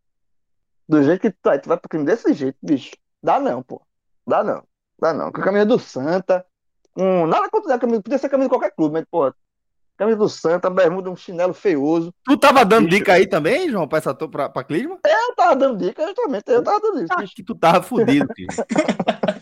Do 0.87 1.01
jeito 1.03 1.21
que 1.21 1.31
tu, 1.31 1.49
aí 1.49 1.59
tu 1.59 1.69
vai 1.69 1.77
pro 1.77 1.89
crime 1.89 2.05
desse 2.05 2.33
jeito, 2.33 2.57
bicho. 2.61 2.91
Dá 3.23 3.39
não, 3.39 3.63
pô. 3.63 3.81
Dá 4.27 4.43
não. 4.43 4.63
Dá 4.99 5.13
não. 5.13 5.31
Com 5.31 5.41
a 5.41 5.43
camisa 5.43 5.65
do 5.65 5.79
Santa. 5.79 6.45
Um, 6.97 7.25
nada 7.25 7.49
contra 7.49 7.75
a 7.75 7.79
camisa, 7.79 8.01
podia 8.01 8.17
ser 8.17 8.27
a 8.27 8.29
camisa 8.29 8.49
de 8.49 8.53
qualquer 8.53 8.71
clube, 8.75 8.93
mas, 8.93 9.05
pô. 9.09 9.33
Camisa 9.97 10.17
do 10.17 10.27
Santa, 10.27 10.69
bermuda, 10.69 11.09
um 11.09 11.15
chinelo 11.15 11.53
feioso. 11.53 12.13
Tu 12.25 12.35
tava 12.37 12.65
dando 12.65 12.85
Bicho. 12.85 12.97
dica 12.97 13.13
aí 13.13 13.27
também, 13.27 13.69
João, 13.69 13.87
pra, 13.87 13.99
essa, 13.99 14.13
pra, 14.15 14.49
pra 14.49 14.63
Clisma? 14.63 14.99
Eu 15.05 15.35
tava 15.35 15.55
dando 15.55 15.77
dica, 15.77 16.05
justamente. 16.07 16.43
Eu 16.47 16.63
tava 16.63 16.79
dando 16.79 17.03
isso, 17.03 17.13
Acho 17.13 17.35
que 17.35 17.43
tu 17.43 17.53
tava 17.53 17.83
fudido, 17.83 18.27
filho. 18.35 18.49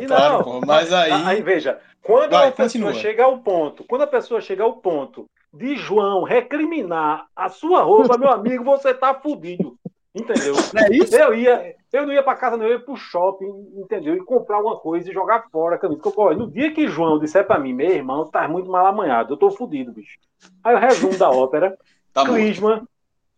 E 0.00 0.06
Claro, 0.06 0.44
não, 0.44 0.60
mas 0.60 0.92
aí- 0.92 1.10
aí 1.12 1.42
veja, 1.42 1.80
quando 2.02 2.32
Vai, 2.32 2.48
a 2.48 2.52
pessoa 2.52 2.84
continua. 2.84 2.92
chega 2.94 3.24
ao 3.24 3.38
ponto, 3.38 3.84
quando 3.84 4.02
a 4.02 4.06
pessoa 4.06 4.40
chega 4.40 4.62
ao 4.62 4.74
ponto 4.74 5.26
de 5.52 5.76
João 5.76 6.22
recriminar 6.22 7.26
a 7.34 7.48
sua 7.48 7.82
roupa, 7.82 8.16
meu 8.18 8.30
amigo, 8.30 8.64
você 8.64 8.92
tá 8.94 9.14
fudido. 9.14 9.76
Entendeu? 10.12 10.54
Não 10.74 10.82
é 10.82 10.88
isso? 10.90 11.14
Eu 11.14 11.32
ia, 11.32 11.76
eu 11.92 12.04
não 12.04 12.12
ia 12.12 12.22
pra 12.22 12.34
casa, 12.34 12.56
não, 12.56 12.64
eu 12.64 12.72
ia 12.72 12.80
pro 12.80 12.96
shopping, 12.96 13.46
entendeu? 13.76 14.16
E 14.16 14.24
comprar 14.24 14.56
alguma 14.56 14.76
coisa 14.76 15.08
e 15.08 15.14
jogar 15.14 15.44
fora 15.52 15.76
a 15.76 15.78
camisa. 15.78 16.00
Porque, 16.02 16.34
no 16.34 16.50
dia 16.50 16.72
que 16.72 16.88
João 16.88 17.16
disser 17.20 17.46
pra 17.46 17.60
mim, 17.60 17.72
meu 17.72 17.88
irmão, 17.90 18.28
tá 18.28 18.48
muito 18.48 18.68
mal 18.68 18.86
amanhado, 18.86 19.34
eu 19.34 19.36
tô 19.36 19.52
fudido, 19.52 19.92
bicho. 19.92 20.18
Aí 20.64 20.74
o 20.74 20.78
resumo 20.78 21.16
da 21.16 21.30
ópera, 21.30 21.76
Tá. 22.12 22.24
Clisma 22.24 22.82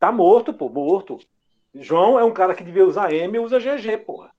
tá 0.01 0.11
morto, 0.11 0.55
pô, 0.55 0.71
morto. 0.71 1.19
João 1.75 2.19
é 2.19 2.25
um 2.25 2.33
cara 2.33 2.55
que 2.55 2.65
devia 2.65 2.87
usar 2.87 3.13
M 3.13 3.37
e 3.37 3.39
usa 3.41 3.61
GG, 3.61 3.99
porra. 3.99 4.31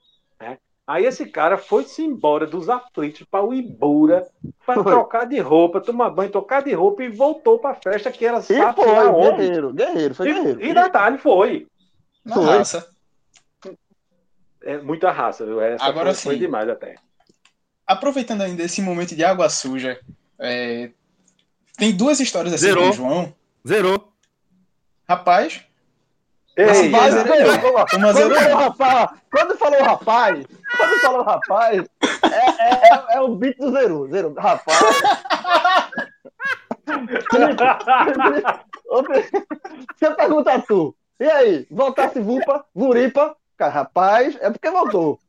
Aí 0.85 1.05
esse 1.05 1.25
cara 1.25 1.57
foi-se 1.57 2.01
embora 2.01 2.45
dos 2.45 2.69
aflitos 2.69 3.23
para 3.23 3.43
o 3.43 3.53
Ibura 3.53 4.27
para 4.65 4.83
Foi. 4.83 4.91
trocar 4.91 5.25
de 5.25 5.39
roupa, 5.39 5.79
tomar 5.79 6.09
banho, 6.09 6.29
trocar 6.29 6.61
de 6.61 6.73
roupa 6.73 7.03
e 7.03 7.09
voltou 7.09 7.57
pra 7.57 7.73
festa 7.73 8.11
que 8.11 8.25
era 8.25 8.41
sabe 8.41 8.75
foi, 8.75 9.07
onde. 9.07 9.37
guerreiro, 9.37 9.73
guerreiro, 9.73 10.13
foi 10.15 10.33
guerreiro. 10.33 10.61
E, 10.61 10.69
e 10.69 10.73
detalhe, 10.73 11.17
foi. 11.17 11.67
Na 12.25 12.35
Foi. 12.35 12.45
raça. 12.45 12.89
É 14.61 14.77
muita 14.77 15.11
raça, 15.11 15.45
viu? 15.45 15.61
Essa 15.61 15.85
Agora 15.85 16.13
foi, 16.13 16.23
foi 16.23 16.33
sim. 16.35 16.39
demais 16.41 16.67
até. 16.69 16.95
Aproveitando 17.87 18.41
ainda 18.41 18.63
esse 18.63 18.81
momento 18.81 19.15
de 19.15 19.23
água 19.23 19.49
suja, 19.49 19.99
é, 20.39 20.89
tem 21.77 21.95
duas 21.95 22.19
histórias 22.19 22.53
assim 22.53 22.67
Zerou. 22.67 22.91
João. 22.93 23.33
Zerou. 23.67 24.13
Rapaz, 25.07 25.65
Ei, 26.55 26.89
Mas 26.89 27.15
quando 27.15 28.13
zero. 28.13 28.35
falou 28.35 28.57
rapaz, 28.57 29.09
quando 29.31 29.57
falou 29.57 29.81
rapaz, 29.83 30.45
quando 30.77 30.99
falou 31.01 31.23
rapaz, 31.23 31.83
é, 32.23 32.27
é, 32.27 32.93
é, 32.93 33.03
é 33.15 33.21
o 33.21 33.29
beat 33.35 33.57
do 33.57 33.71
zero, 33.71 34.07
zero. 34.11 34.33
Rapaz, 34.37 34.79
outra- 38.87 39.23
se 39.23 40.05
eu 40.05 40.15
perguntar 40.15 40.55
a 40.55 40.61
tu, 40.61 40.95
e 41.19 41.25
aí, 41.25 41.67
voltasse 41.71 42.19
Vupa, 42.19 42.65
Vuripa, 42.75 43.35
cara, 43.57 43.71
rapaz, 43.71 44.37
é 44.41 44.49
porque 44.49 44.69
voltou. 44.69 45.19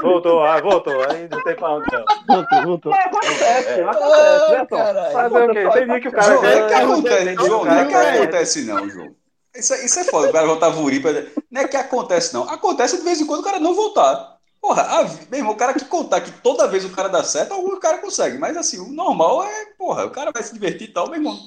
voltou, 0.00 0.44
ah, 0.44 0.60
voltou. 0.60 0.94
Aí 1.10 1.28
não 1.30 1.42
tem 1.42 1.54
pra 1.56 1.74
onde 1.74 1.86
não. 1.92 2.04
Voltou, 2.26 2.62
voltou. 2.62 2.92
Mas 2.92 3.06
acontece, 3.06 3.80
É. 3.80 3.84
acontece, 3.84 4.52
né, 4.52 4.66
caralho. 4.66 5.12
Fazer 5.12 5.50
o 5.50 5.52
quê? 5.52 5.68
Tem 5.72 5.86
dia 5.86 6.00
que 6.00 6.08
o 6.08 6.12
cara. 6.12 6.34
Não 6.34 6.44
é 6.44 6.66
que 6.68 6.72
É, 6.72 6.76
acontece, 6.82 7.34
João, 7.46 7.64
não 7.64 7.72
é 7.78 7.84
que 7.86 7.94
É. 7.94 8.10
acontece 8.22 8.64
não, 8.64 8.78
é- 8.78 9.10
isso 9.54 10.00
é 10.00 10.04
foda, 10.04 10.28
o 10.28 10.32
cara 10.32 10.46
voltar 10.46 10.70
Vuripa. 10.70 11.08
Não 11.50 11.60
é 11.60 11.68
que 11.68 11.76
acontece 11.76 12.32
não. 12.32 12.48
Acontece 12.48 12.96
de 12.96 13.02
vez 13.02 13.20
em 13.20 13.26
quando 13.26 13.40
o 13.40 13.44
cara 13.44 13.60
não 13.60 13.74
voltar. 13.74 14.38
Porra, 14.60 14.82
a, 14.82 15.04
meu 15.04 15.40
irmão, 15.40 15.52
o 15.52 15.56
cara 15.56 15.74
que 15.74 15.84
contar 15.84 16.20
que 16.20 16.30
toda 16.40 16.68
vez 16.68 16.84
o 16.84 16.90
cara 16.90 17.08
dá 17.08 17.22
certo, 17.24 17.52
algum 17.52 17.78
cara 17.80 17.98
consegue. 17.98 18.38
Mas 18.38 18.56
assim, 18.56 18.78
o 18.78 18.86
normal 18.88 19.44
é, 19.44 19.66
porra, 19.76 20.06
o 20.06 20.10
cara 20.10 20.30
vai 20.32 20.42
se 20.42 20.54
divertir 20.54 20.88
e 20.88 20.92
tal, 20.92 21.06
meu 21.06 21.16
irmão. 21.16 21.38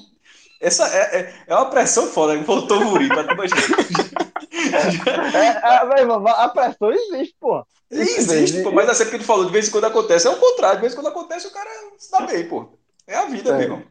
Essa 0.60 0.86
é, 0.88 1.20
é, 1.20 1.34
é 1.48 1.54
uma 1.54 1.70
pressão 1.70 2.06
foda, 2.06 2.36
voltou 2.42 2.78
Vuripa. 2.80 3.24
tu 3.24 3.32
imagina. 3.32 3.60
É, 4.56 5.76
é, 5.76 5.84
meu 5.84 5.98
irmão, 5.98 6.26
a 6.28 6.48
pressão 6.48 6.90
existe, 6.90 7.36
pô. 7.38 7.64
Existe, 7.90 8.62
pô, 8.62 8.72
mas 8.72 8.88
assim, 8.88 9.04
porque 9.04 9.18
tu 9.18 9.24
falou, 9.24 9.44
de 9.44 9.52
vez 9.52 9.68
em 9.68 9.70
quando 9.70 9.84
acontece, 9.84 10.26
é 10.26 10.30
o 10.30 10.36
contrário, 10.36 10.76
de 10.76 10.80
vez 10.80 10.92
em 10.92 10.96
quando 10.96 11.08
acontece, 11.08 11.46
o 11.46 11.52
cara 11.52 11.70
se 11.98 12.10
dá 12.10 12.20
bem, 12.22 12.48
pô. 12.48 12.68
É 13.06 13.16
a 13.16 13.26
vida, 13.26 13.50
É. 13.50 13.52
meu 13.52 13.62
irmão. 13.62 13.82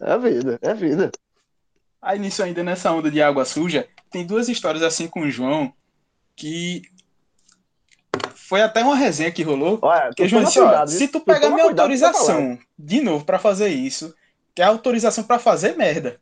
É 0.00 0.18
vida, 0.18 0.58
é 0.62 0.74
vida. 0.74 1.10
Aí 2.00 2.18
nisso 2.18 2.42
ainda 2.42 2.62
nessa 2.62 2.92
onda 2.92 3.10
de 3.10 3.20
água 3.22 3.44
suja, 3.44 3.88
tem 4.10 4.26
duas 4.26 4.48
histórias 4.48 4.82
assim 4.82 5.06
com 5.06 5.20
o 5.20 5.30
João 5.30 5.72
que 6.34 6.82
foi 8.34 8.62
até 8.62 8.82
uma 8.82 8.96
resenha 8.96 9.30
que 9.30 9.42
rolou. 9.42 9.78
Olha, 9.82 10.06
Porque 10.06 10.22
tu 10.24 10.28
João 10.28 10.44
disse, 10.44 10.60
ó, 10.60 10.68
cuidado, 10.68 10.90
se 10.90 11.08
tu 11.08 11.20
pegar 11.20 11.50
minha 11.50 11.64
cuidado 11.64 11.88
que 11.88 12.02
autorização 12.02 12.58
de 12.78 13.00
novo 13.00 13.24
pra 13.24 13.38
fazer 13.38 13.68
isso, 13.68 14.14
que 14.54 14.62
é 14.62 14.64
autorização 14.64 15.24
pra 15.24 15.38
fazer 15.38 15.76
merda. 15.76 16.20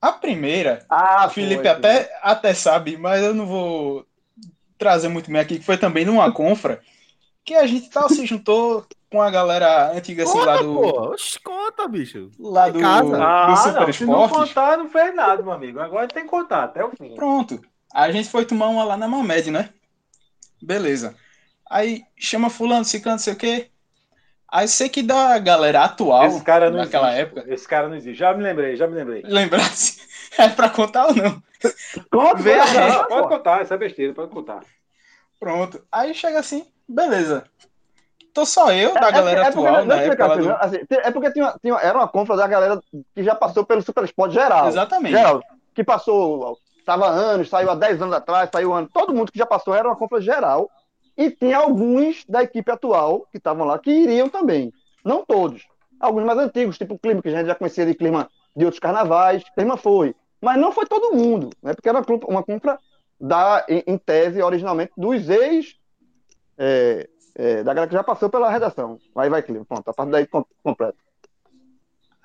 A 0.00 0.12
primeira, 0.12 0.84
Ah, 0.88 1.26
o 1.26 1.30
Felipe 1.30 1.62
foi, 1.62 1.70
até, 1.70 2.10
até 2.22 2.52
sabe, 2.52 2.96
mas 2.96 3.22
eu 3.22 3.34
não 3.34 3.46
vou 3.46 4.06
trazer 4.76 5.08
muito 5.08 5.30
bem 5.30 5.40
aqui, 5.40 5.58
que 5.58 5.64
foi 5.64 5.78
também 5.78 6.04
numa 6.04 6.30
confra, 6.30 6.80
que 7.46 7.54
a 7.54 7.66
gente 7.66 7.90
tal 7.90 8.08
se 8.10 8.26
juntou 8.26 8.86
com 9.10 9.22
a 9.22 9.30
galera 9.30 9.92
antiga 9.92 10.24
assim 10.24 10.42
lá 10.44 10.58
Conta, 10.58 10.64
do, 10.64 10.74
pô. 10.74 11.12
Oxe, 11.12 11.40
conta, 11.40 11.88
bicho. 11.88 12.30
lá 12.38 12.68
do, 12.68 12.80
casa. 12.80 13.10
do 13.10 13.22
Ah, 13.22 13.56
Super 13.56 13.86
não, 13.86 13.92
se 13.92 14.04
não 14.06 14.28
contar, 14.28 14.76
não 14.78 14.90
fez 14.90 15.14
nada, 15.14 15.42
meu 15.42 15.52
amigo. 15.52 15.80
Agora 15.80 16.08
tem 16.08 16.24
que 16.24 16.28
contar 16.30 16.64
até 16.64 16.84
o 16.84 16.90
fim. 16.90 17.14
Pronto. 17.14 17.60
A 17.94 18.10
gente 18.12 18.28
foi 18.28 18.44
tomar 18.44 18.68
uma 18.68 18.84
lá 18.84 18.96
na 18.96 19.08
Mamed, 19.08 19.50
né? 19.50 19.72
Beleza. 20.62 21.16
Aí 21.70 22.04
chama 22.16 22.50
fulano, 22.50 22.84
ciclano, 22.84 23.16
não 23.16 23.22
sei 23.22 23.32
o 23.34 23.36
quê. 23.36 23.70
Aí 24.48 24.68
sei 24.68 24.88
que 24.88 25.02
da 25.02 25.38
galera 25.38 25.84
atual, 25.84 26.26
Esse 26.26 26.44
cara 26.44 26.70
não 26.70 26.78
naquela 26.78 27.08
existe. 27.08 27.22
época, 27.22 27.54
Esse 27.54 27.68
cara 27.68 27.88
não 27.88 27.96
existe. 27.96 28.18
Já 28.18 28.34
me 28.34 28.42
lembrei, 28.42 28.76
já 28.76 28.86
me 28.86 28.94
lembrei. 28.94 29.22
lembrasse, 29.24 30.00
é 30.38 30.48
pra 30.48 30.70
contar 30.70 31.06
ou 31.08 31.14
não. 31.16 31.42
Conta, 32.10 32.42
Pode 33.08 33.08
pô. 33.08 33.28
contar, 33.28 33.62
isso 33.62 33.74
é 33.74 33.78
besteira, 33.78 34.14
pode 34.14 34.30
contar. 34.30 34.60
Pronto. 35.38 35.84
Aí 35.90 36.14
chega 36.14 36.38
assim, 36.38 36.66
beleza. 36.88 37.44
Tô 38.32 38.44
só 38.44 38.70
eu, 38.72 38.92
da 38.94 39.08
É- 39.08 39.12
galera 39.12 39.40
é 39.46 39.50
porque- 39.52 39.66
atual, 39.68 39.84
na 39.86 39.96
época 40.02 40.26
lá 40.26 40.34
assim, 40.34 40.42
do... 40.42 40.48
né? 40.48 40.56
Assim, 40.60 40.76
É 40.90 41.10
porque 41.10 41.32
tinha, 41.32 41.54
tinha- 41.62 41.78
era 41.80 41.96
uma 41.98 42.08
compra 42.08 42.36
da 42.36 42.46
galera 42.46 42.80
que 43.14 43.22
já 43.22 43.34
passou 43.34 43.64
pelo 43.64 43.80
Super 43.82 44.04
Sport 44.04 44.32
geral. 44.32 44.68
Exatamente. 44.68 45.16
Geral, 45.16 45.42
que 45.74 45.82
passou, 45.82 46.58
estava 46.78 47.06
há 47.06 47.10
anos, 47.10 47.48
saiu 47.48 47.70
há 47.70 47.74
10 47.74 48.00
anos 48.02 48.14
atrás, 48.14 48.50
saiu 48.52 48.74
ano. 48.74 48.88
Todo 48.92 49.14
mundo 49.14 49.32
que 49.32 49.38
já 49.38 49.46
passou 49.46 49.74
era 49.74 49.88
uma 49.88 49.96
compra 49.96 50.20
geral. 50.20 50.70
E 51.16 51.30
tinha 51.30 51.56
alguns 51.56 52.26
da 52.28 52.42
equipe 52.42 52.70
atual 52.70 53.26
que 53.32 53.38
estavam 53.38 53.66
lá 53.66 53.78
que 53.78 53.90
iriam 53.90 54.28
também. 54.28 54.70
Não 55.02 55.24
todos. 55.24 55.62
Alguns 55.98 56.24
mais 56.24 56.38
antigos, 56.38 56.76
tipo 56.76 56.92
o 56.94 56.98
Clima, 56.98 57.22
que 57.22 57.28
a 57.28 57.32
gente 57.32 57.46
já 57.46 57.54
conhecia 57.54 57.86
de 57.86 57.94
Clima 57.94 58.28
de 58.54 58.66
outros 58.66 58.78
carnavais. 58.78 59.42
Clima 59.54 59.78
foi. 59.78 60.14
Mas 60.42 60.58
não 60.60 60.72
foi 60.72 60.84
todo 60.84 61.16
mundo, 61.16 61.48
né? 61.62 61.72
Porque 61.72 61.88
era 61.88 61.96
uma 61.98 62.04
compra- 62.04 62.28
uma 62.28 62.42
compra 62.42 62.78
da, 63.18 63.64
em, 63.66 63.82
em 63.86 63.96
tese, 63.96 64.42
originalmente, 64.42 64.92
dos 64.94 65.26
ex. 65.30 65.74
É, 66.58 67.08
é, 67.34 67.56
da 67.62 67.72
galera 67.74 67.88
que 67.88 67.94
já 67.96 68.02
passou 68.04 68.28
pela 68.30 68.50
redação. 68.50 68.98
Aí 69.16 69.28
vai, 69.28 69.42
Clima. 69.42 69.64
Pronto, 69.64 69.88
a 69.88 69.94
parte 69.94 70.10
daí 70.10 70.26
com- 70.26 70.44
completa. 70.62 70.96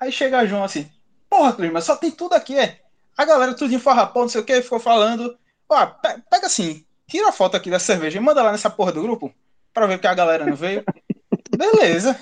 Aí 0.00 0.10
chega 0.10 0.46
João 0.46 0.64
assim, 0.64 0.90
porra, 1.30 1.52
Clima, 1.52 1.80
só 1.80 1.96
tem 1.96 2.10
tudo 2.10 2.34
aqui, 2.34 2.58
é. 2.58 2.80
A 3.16 3.24
galera 3.24 3.54
tudo 3.54 3.72
em 3.74 3.78
farrapão, 3.78 4.22
não 4.22 4.28
sei 4.28 4.40
o 4.40 4.44
que, 4.44 4.62
ficou 4.62 4.80
falando. 4.80 5.36
Ó, 5.68 5.86
pe- 5.86 6.22
pega 6.30 6.46
assim, 6.46 6.84
tira 7.06 7.28
a 7.28 7.32
foto 7.32 7.56
aqui 7.56 7.70
da 7.70 7.78
cerveja 7.78 8.18
e 8.18 8.20
manda 8.20 8.42
lá 8.42 8.50
nessa 8.52 8.70
porra 8.70 8.90
do 8.92 9.02
grupo, 9.02 9.32
pra 9.72 9.86
ver 9.86 9.98
que 10.00 10.06
a 10.06 10.14
galera 10.14 10.44
não 10.46 10.56
veio. 10.56 10.82
Beleza, 11.56 12.18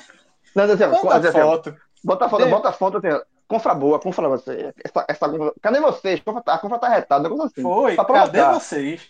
Não, 0.54 0.64
assim, 0.64 0.82
ó, 0.84 0.88
manda 1.04 1.28
a 1.28 1.32
foto. 1.32 1.76
Bota 2.02 2.24
a 2.24 2.28
foto, 2.28 2.42
bota 2.50 2.68
a 2.68 2.72
foto 2.72 2.96
assim. 2.98 3.20
Confra 3.46 3.74
boa, 3.74 3.98
confra 3.98 4.28
você. 4.28 4.72
Essa, 4.84 5.04
essa, 5.08 5.26
cadê 5.60 5.80
vocês? 5.80 6.20
Tá- 6.44 6.54
A 6.54 6.58
confra 6.58 6.78
tá 6.78 6.88
retada, 6.88 7.22
negócio 7.24 7.46
assim. 7.46 7.62
Foi, 7.62 7.96
cadê 8.14 8.38
vocês? 8.54 9.08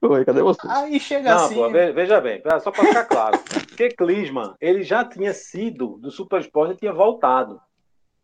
Foi, 0.00 0.24
cadê 0.24 0.42
vocês? 0.42 0.72
Aí 0.72 1.00
chega 1.00 1.30
Não, 1.34 1.44
assim, 1.46 1.54
pô, 1.54 1.70
ve- 1.70 1.92
veja 1.92 2.20
bem, 2.20 2.42
só 2.60 2.70
para 2.70 2.84
ficar 2.84 3.04
claro. 3.04 3.38
Porque 3.68 3.88
Clisman, 3.88 4.54
ele 4.60 4.82
já 4.82 5.04
tinha 5.04 5.32
sido 5.32 5.98
do 5.98 6.10
Super 6.10 6.40
Sport 6.40 6.72
e 6.72 6.76
tinha 6.76 6.92
voltado. 6.92 7.60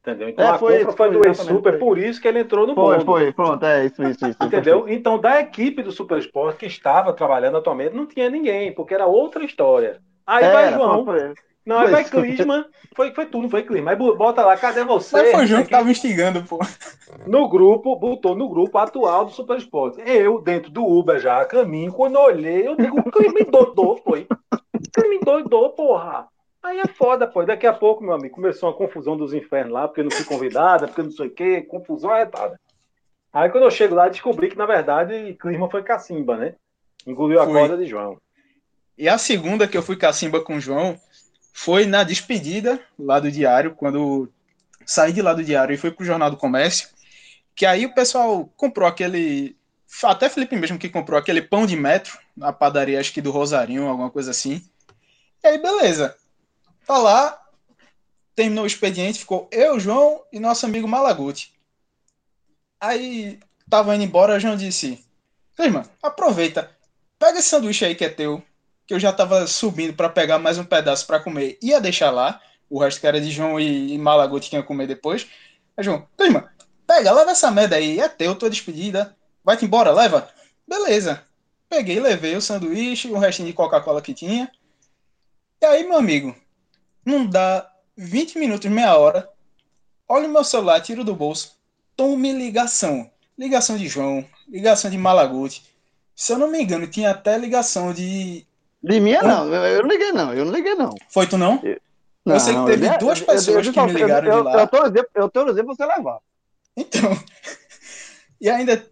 Entendeu? 0.01 0.29
Então 0.29 0.45
É, 0.45 0.49
a 0.51 0.59
foi 0.59 0.79
compra 0.85 0.93
foi 0.93 0.97
foi, 0.97 1.17
do 1.17 1.29
exatamente, 1.29 1.57
Super, 1.57 1.71
foi. 1.73 1.79
por 1.79 1.99
isso 1.99 2.21
que 2.21 2.27
ele 2.27 2.41
entrou 2.41 2.67
no 2.67 2.75
Foi, 2.75 3.01
foi, 3.01 3.33
pronto, 3.33 3.65
é 3.65 3.87
isso, 3.87 4.03
isso, 4.03 4.27
isso. 4.27 4.45
Entendeu? 4.45 4.89
Então, 4.89 5.17
da 5.19 5.41
equipe 5.41 5.81
do 5.81 5.93
Super 5.93 6.19
Sport 6.19 6.57
que 6.57 6.67
estava 6.67 7.13
trabalhando 7.13 7.57
atualmente, 7.59 7.95
não 7.95 8.05
tinha 8.05 8.29
ninguém, 8.29 8.75
porque 8.75 8.95
era 8.95 9.07
outra 9.07 9.45
história. 9.45 10.01
Aí 10.27 10.45
vai 10.51 10.67
Era, 10.67 10.77
João. 10.77 11.05
foi. 11.05 11.33
Não, 11.65 11.79
aí 11.79 11.89
foi 11.91 12.01
isso. 12.03 12.11
Clisman. 12.11 12.65
Foi, 12.97 13.15
foi 13.15 13.27
tudo, 13.27 13.49
foi 13.49 13.63
Clisman. 13.63 13.91
Aí 13.91 13.97
bo- 13.97 14.17
bota 14.17 14.45
lá, 14.45 14.57
cadê 14.57 14.85
você? 14.85 15.17
mas 15.17 15.31
foi 15.31 15.45
o 15.45 15.47
João 15.47 15.61
Não 15.61 15.65
que 15.67 15.71
tava 15.71 15.91
instigando, 15.91 16.43
pô. 16.45 16.59
no 17.27 17.49
grupo, 17.49 17.95
botou 17.97 18.35
no 18.35 18.49
grupo 18.49 18.77
atual 18.79 19.25
do 19.25 19.31
Super 19.33 19.59
Esporte. 19.59 20.01
Eu, 20.05 20.41
dentro 20.41 20.71
do 20.71 20.85
Uber 20.85 21.19
já, 21.21 21.41
a 21.41 21.45
caminho, 21.45 21.93
quando 21.93 22.17
eu 22.17 22.23
olhei, 22.23 22.67
eu 22.67 22.77
digo, 22.77 22.99
o 23.01 23.11
crime 23.11 23.45
doidou, 23.45 23.97
foi. 23.99 24.27
Crime 24.93 25.21
doidou, 25.21 25.71
porra. 25.71 26.27
Aí 26.63 26.79
é 26.81 26.87
foda, 26.87 27.27
pô. 27.27 27.45
Daqui 27.45 27.67
a 27.67 27.73
pouco, 27.73 28.03
meu 28.05 28.13
amigo, 28.15 28.35
começou 28.35 28.69
uma 28.69 28.77
confusão 28.77 29.17
dos 29.17 29.33
infernos 29.35 29.73
lá, 29.73 29.87
porque 29.89 30.01
eu 30.01 30.05
não 30.05 30.11
fui 30.13 30.25
convidada, 30.25 30.87
porque 30.87 31.03
não 31.03 31.11
sei 31.11 31.27
o 31.27 31.31
quê, 31.31 31.61
confusão 31.63 32.11
arretada. 32.11 32.59
Aí 33.33 33.49
quando 33.51 33.65
eu 33.65 33.71
chego 33.71 33.95
lá, 33.95 34.09
descobri 34.09 34.49
que, 34.51 34.59
na 34.59 34.67
verdade, 34.67 35.35
Clisma 35.41 35.71
foi 35.71 35.83
cacimba, 35.83 36.37
né? 36.37 36.55
Engoliu 37.07 37.41
a 37.41 37.45
Foi. 37.45 37.55
corda 37.55 37.77
de 37.77 37.87
João. 37.87 38.17
E 38.97 39.09
a 39.09 39.17
segunda 39.17 39.67
que 39.67 39.77
eu 39.77 39.83
fui 39.83 39.97
cacimba 39.97 40.41
com 40.41 40.57
o 40.57 40.61
João 40.61 40.97
foi 41.53 41.87
na 41.87 42.03
despedida 42.03 42.81
lá 42.99 43.21
do 43.21 43.31
diário, 43.31 43.75
quando 43.75 44.33
saí 44.87 45.13
de 45.13 45.23
lá 45.23 45.35
do 45.35 45.45
diário 45.45 45.75
e 45.75 45.79
fui 45.79 45.91
pro 45.91 46.05
Jornal 46.05 46.31
do 46.31 46.37
Comércio, 46.37 46.89
que 47.55 47.67
aí 47.67 47.85
o 47.85 47.95
pessoal 47.95 48.47
comprou 48.57 48.89
aquele. 48.89 49.57
Até 50.05 50.29
Felipe 50.29 50.57
mesmo 50.57 50.79
que 50.79 50.89
comprou 50.89 51.19
aquele 51.19 51.43
pão 51.43 51.67
de 51.67 51.77
metro 51.77 52.19
na 52.35 52.53
padaria, 52.53 52.99
acho 52.99 53.13
que 53.13 53.21
do 53.21 53.31
Rosarinho, 53.31 53.87
alguma 53.87 54.11
coisa 54.11 54.31
assim. 54.31 54.65
E 55.45 55.47
aí, 55.47 55.59
beleza. 55.59 56.17
Tá 56.87 56.97
lá, 56.97 57.43
terminou 58.35 58.65
o 58.65 58.67
expediente, 58.67 59.19
ficou 59.19 59.49
eu, 59.53 59.79
João 59.79 60.25
e 60.33 60.41
nosso 60.41 60.65
amigo 60.65 60.89
Malaguti. 60.89 61.53
Aí 62.81 63.39
tava 63.69 63.95
indo 63.95 64.05
embora, 64.05 64.41
João 64.41 64.57
disse: 64.57 65.05
Irmã, 65.59 65.85
aproveita, 66.03 66.71
pega 67.19 67.39
esse 67.39 67.49
sanduíche 67.49 67.85
aí 67.85 67.95
que 67.95 68.05
é 68.05 68.09
teu, 68.09 68.43
que 68.87 68.95
eu 68.95 69.01
já 69.01 69.13
tava 69.13 69.47
subindo 69.47 69.95
para 69.95 70.09
pegar 70.09 70.39
mais 70.39 70.59
um 70.59 70.65
pedaço 70.65 71.07
para 71.07 71.21
comer, 71.21 71.59
ia 71.63 71.81
deixar 71.81 72.11
lá, 72.11 72.41
o 72.69 72.79
resto 72.79 73.01
que 73.01 73.07
era 73.07 73.21
de 73.21 73.31
João 73.31 73.61
e, 73.61 73.95
e 73.95 73.99
Malaguti 73.99 74.51
que 74.51 74.57
ia 74.57 74.63
comer 74.63 74.87
depois. 74.87 75.27
Aí 75.77 75.85
João, 75.85 76.07
irmã, 76.19 76.49
pega, 76.87 77.13
leva 77.13 77.31
essa 77.31 77.51
merda 77.51 77.77
aí, 77.77 78.01
é 78.01 78.09
teu, 78.09 78.35
tua 78.35 78.51
despedida, 78.51 79.17
vai-te 79.45 79.65
embora, 79.65 79.93
leva. 79.93 80.29
Beleza. 80.67 81.23
Peguei, 81.69 82.01
levei 82.01 82.37
o 82.37 82.41
sanduíche, 82.41 83.09
o 83.09 83.19
restinho 83.19 83.49
de 83.49 83.55
Coca-Cola 83.55 84.03
que 84.03 84.13
tinha. 84.13 84.51
E 85.61 85.65
aí, 85.65 85.85
meu 85.85 85.97
amigo, 85.97 86.35
não 87.05 87.27
dá 87.27 87.71
20 87.97 88.39
minutos, 88.39 88.71
meia 88.71 88.97
hora, 88.97 89.29
olha 90.09 90.29
o 90.29 90.31
meu 90.31 90.45
celular, 90.45 90.81
tiro 90.81 91.05
do 91.05 91.15
bolso, 91.15 91.57
tome 91.97 92.33
ligação. 92.33 93.11
Ligação 93.39 93.77
de 93.79 93.89
João, 93.89 94.25
ligação 94.49 94.91
de 94.91 94.99
Malaguti. 94.99 95.65
Se 96.15 96.33
eu 96.33 96.39
não 96.39 96.51
me 96.51 96.63
engano, 96.63 96.87
tinha 96.87 97.11
até 97.11 97.39
ligação 97.39 97.93
de. 97.93 98.47
De 98.83 98.99
minha, 99.01 99.23
não. 99.23 99.53
Eu 99.55 99.83
não 99.83 99.89
liguei, 99.89 100.13
não. 100.13 100.35
Eu 100.35 100.45
não 100.45 100.53
liguei, 100.53 100.75
não. 100.75 100.95
Foi 101.09 101.27
tu, 101.27 101.39
não? 101.39 101.61
Eu, 101.63 101.81
não, 102.25 102.35
eu 102.35 102.41
sei 102.41 102.55
que 102.55 102.67
teve 102.67 102.87
eu, 102.87 102.99
duas 102.99 103.21
eu, 103.21 103.27
pessoas 103.27 103.69
que 103.69 103.81
me 103.81 103.93
ligaram 103.93 104.31
de 104.31 104.45
lá. 104.45 104.53
Eu 104.53 105.07
eu 105.15 105.29
tô 105.29 105.45
dizendo 105.45 105.67
pra 105.67 105.75
você 105.75 105.87
levar. 105.87 106.19
Então. 106.77 107.11
E 108.41 108.51
ainda 108.51 108.85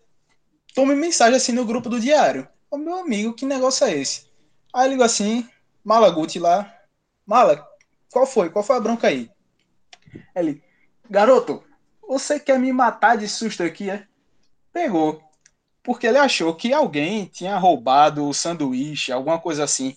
tome 0.76 0.94
mensagem 0.94 1.34
assim 1.34 1.50
no 1.50 1.64
grupo 1.64 1.88
do 1.88 1.98
diário. 1.98 2.46
Ô 2.70 2.78
meu 2.78 2.94
amigo, 2.94 3.34
que 3.34 3.44
negócio 3.44 3.84
é 3.84 3.96
esse? 3.96 4.30
Aí 4.72 4.86
eu 4.86 4.90
ligo 4.90 5.02
assim, 5.02 5.44
Malaguti 5.82 6.38
lá. 6.38 6.72
Mala, 7.26 7.66
qual 8.12 8.24
foi? 8.24 8.48
Qual 8.48 8.62
foi 8.62 8.76
a 8.76 8.80
bronca 8.80 9.08
aí? 9.08 9.28
Ele, 10.36 10.62
garoto, 11.10 11.64
você 12.00 12.38
quer 12.38 12.60
me 12.60 12.72
matar 12.72 13.16
de 13.16 13.28
susto 13.28 13.64
aqui, 13.64 13.90
é? 13.90 14.06
Pegou. 14.72 15.20
Porque 15.82 16.06
ele 16.06 16.18
achou 16.18 16.54
que 16.54 16.72
alguém 16.72 17.24
tinha 17.26 17.56
roubado 17.56 18.28
o 18.28 18.34
sanduíche, 18.34 19.12
alguma 19.12 19.38
coisa 19.38 19.64
assim. 19.64 19.96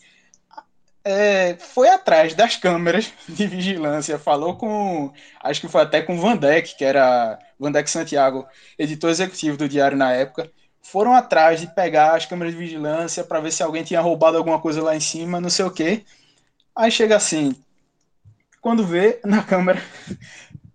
É, 1.06 1.56
foi 1.58 1.90
atrás 1.90 2.34
das 2.34 2.56
câmeras 2.56 3.12
de 3.28 3.46
vigilância, 3.48 4.18
falou 4.18 4.56
com. 4.56 5.12
Acho 5.42 5.62
que 5.62 5.68
foi 5.68 5.82
até 5.82 6.02
com 6.02 6.16
o 6.16 6.22
Vandeck, 6.22 6.78
que 6.78 6.86
era 6.86 7.38
Vandeck 7.60 7.90
Santiago, 7.90 8.48
editor 8.80 9.10
executivo 9.10 9.58
do 9.58 9.68
diário 9.68 9.98
na 9.98 10.12
época. 10.14 10.50
Foram 10.82 11.14
atrás 11.14 11.62
de 11.62 11.68
pegar 11.74 12.16
as 12.16 12.26
câmeras 12.26 12.54
de 12.54 12.60
vigilância 12.60 13.24
para 13.24 13.40
ver 13.40 13.52
se 13.52 13.64
alguém 13.64 13.84
tinha 13.84 14.02
roubado 14.02 14.38
alguma 14.38 14.60
coisa 14.60 14.82
lá 14.82 14.96
em 14.96 15.00
cima, 15.00 15.42
não 15.42 15.50
sei 15.50 15.66
o 15.66 15.72
quê. 15.72 16.06
Aí 16.76 16.92
chega 16.92 17.16
assim, 17.16 17.56
quando 18.62 18.86
vê 18.86 19.20
na 19.26 19.44
câmera, 19.44 19.82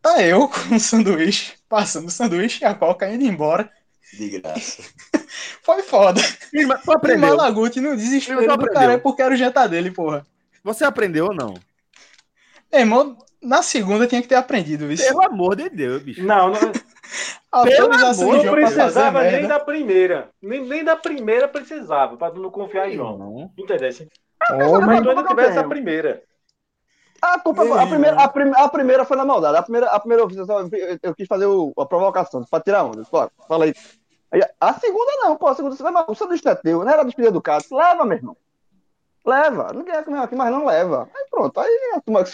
tá 0.03 0.23
eu 0.23 0.49
com 0.49 0.75
um 0.75 0.79
sanduíche, 0.79 1.55
passando 1.69 2.09
o 2.09 2.11
sanduíche 2.11 2.63
e 2.63 2.67
a 2.67 2.75
coca 2.75 3.11
indo 3.11 3.25
embora. 3.25 3.71
De 4.15 4.29
graça. 4.39 4.83
Foi 5.63 5.83
foda. 5.83 6.21
Tu 6.85 6.93
aprendeu. 6.93 7.29
E 7.29 7.37
Malaguti 7.37 7.81
no 7.81 7.97
desespero 7.97 8.57
do 8.57 8.67
cara 8.67 8.99
porque 8.99 9.23
era 9.23 9.35
o 9.35 9.37
jantar 9.37 9.69
dele, 9.69 9.91
porra. 9.91 10.27
Você 10.65 10.85
aprendeu 10.85 11.27
ou 11.27 11.35
não? 11.35 11.55
irmão, 12.73 13.17
na 13.43 13.63
segunda 13.63 14.07
tinha 14.07 14.21
que 14.21 14.29
ter 14.29 14.35
aprendido 14.35 14.91
isso. 14.91 15.07
Pelo 15.07 15.23
amor 15.25 15.57
de 15.57 15.69
Deus, 15.69 16.03
bicho. 16.03 16.25
Não, 16.25 16.51
não. 16.51 16.73
Pelo 17.65 17.95
amor, 17.95 18.45
não 18.45 18.53
precisava 18.53 19.23
nem 19.23 19.47
da 19.47 19.59
primeira. 19.59 20.29
Nem, 20.41 20.67
nem 20.67 20.85
da 20.85 20.97
primeira 20.97 21.49
precisava, 21.49 22.17
pra 22.17 22.31
tu 22.31 22.41
não 22.41 22.51
confiar 22.51 22.91
em 22.91 22.97
João. 22.97 23.17
Não. 23.17 23.51
Entendeu? 23.57 23.91
Mas 24.87 25.03
tu 25.03 25.11
ainda 25.11 25.25
tivesse 25.25 25.59
a 25.59 25.65
primeira. 25.65 26.23
A 27.21 27.39
culpa, 27.41 27.63
a 27.63 27.87
primeira, 27.87 28.17
a, 28.17 28.29
prim, 28.29 28.53
a 28.55 28.69
primeira 28.69 29.05
foi 29.05 29.17
na 29.17 29.25
maldade. 29.25 29.57
A 29.57 29.63
primeira, 29.63 29.87
a 29.89 29.99
primeira 29.99 30.23
eu, 30.23 30.99
eu 31.03 31.15
quis 31.15 31.27
fazer 31.27 31.47
o, 31.47 31.73
a 31.77 31.85
provocação, 31.85 32.45
pra 32.45 32.61
tirar 32.61 32.85
onda. 32.85 33.05
Pô, 33.05 33.29
falei. 33.49 33.75
A 34.61 34.75
segunda 34.75 35.13
não, 35.23 35.37
pô, 35.37 35.49
a 35.49 35.55
segunda 35.55 35.75
você 35.75 35.83
leva. 35.83 36.05
O 36.07 36.15
sanduíche 36.15 36.47
é 36.49 36.55
teu, 36.55 36.85
não 36.85 36.93
era 36.93 37.03
despedida 37.03 37.33
do 37.33 37.43
cara. 37.43 37.63
Leva, 37.71 38.05
meu 38.05 38.17
irmão. 38.17 38.37
Leva. 39.25 39.73
Ninguém 39.73 39.95
quer 39.95 40.05
comer 40.05 40.19
aqui, 40.19 40.37
mas 40.37 40.53
não 40.53 40.65
leva. 40.65 41.09
Aí 41.15 41.27
pronto. 41.31 41.59
Aí 41.59 41.93
a 41.97 42.01
turma. 42.01 42.25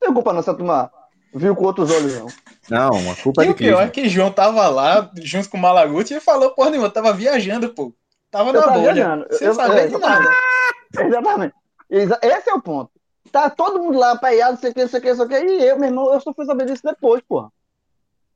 Tem 0.00 0.14
culpa 0.14 0.32
não, 0.32 0.40
essa 0.40 0.54
turma 0.54 0.90
viu 1.34 1.54
com 1.54 1.64
outros 1.64 1.90
olhos, 1.90 2.18
não. 2.18 2.26
Não, 2.70 3.10
a 3.10 3.16
culpa 3.16 3.42
e 3.42 3.44
é 3.44 3.48
de 3.48 3.52
o 3.52 3.56
pior 3.56 3.82
é 3.82 3.90
que 3.90 4.08
João 4.08 4.32
tava 4.32 4.66
lá, 4.68 5.10
junto 5.22 5.50
com 5.50 5.58
o 5.58 5.60
Malaguti, 5.60 6.14
e 6.14 6.20
falou, 6.20 6.50
porra 6.54 6.70
nenhuma, 6.70 6.90
tava 6.90 7.12
viajando, 7.12 7.74
pô. 7.74 7.92
Tava 8.30 8.50
eu 8.50 8.60
na 8.60 8.66
bolha. 8.68 8.94
Viajando. 8.94 9.26
Sem 9.32 9.52
saber 9.52 9.88
de 9.88 9.98
nada. 9.98 10.30
Exatamente. 10.98 11.54
Esse 11.90 12.50
é 12.50 12.54
o 12.54 12.62
ponto. 12.62 12.99
Tá 13.30 13.50
todo 13.50 13.78
mundo 13.78 13.98
lá 13.98 14.12
apanhado, 14.12 14.52
não 14.52 14.58
sei 14.58 14.70
o 14.70 14.74
que, 14.74 14.80
não 14.80 14.88
sei 14.88 14.98
o 14.98 15.02
que, 15.02 15.08
não 15.08 15.16
sei 15.16 15.24
o 15.24 15.28
que. 15.28 15.52
E 15.52 15.68
eu, 15.68 15.78
meu 15.78 15.88
irmão, 15.88 16.12
eu 16.12 16.20
só 16.20 16.32
fui 16.32 16.44
saber 16.44 16.66
disso 16.66 16.82
depois, 16.84 17.22
porra. 17.22 17.50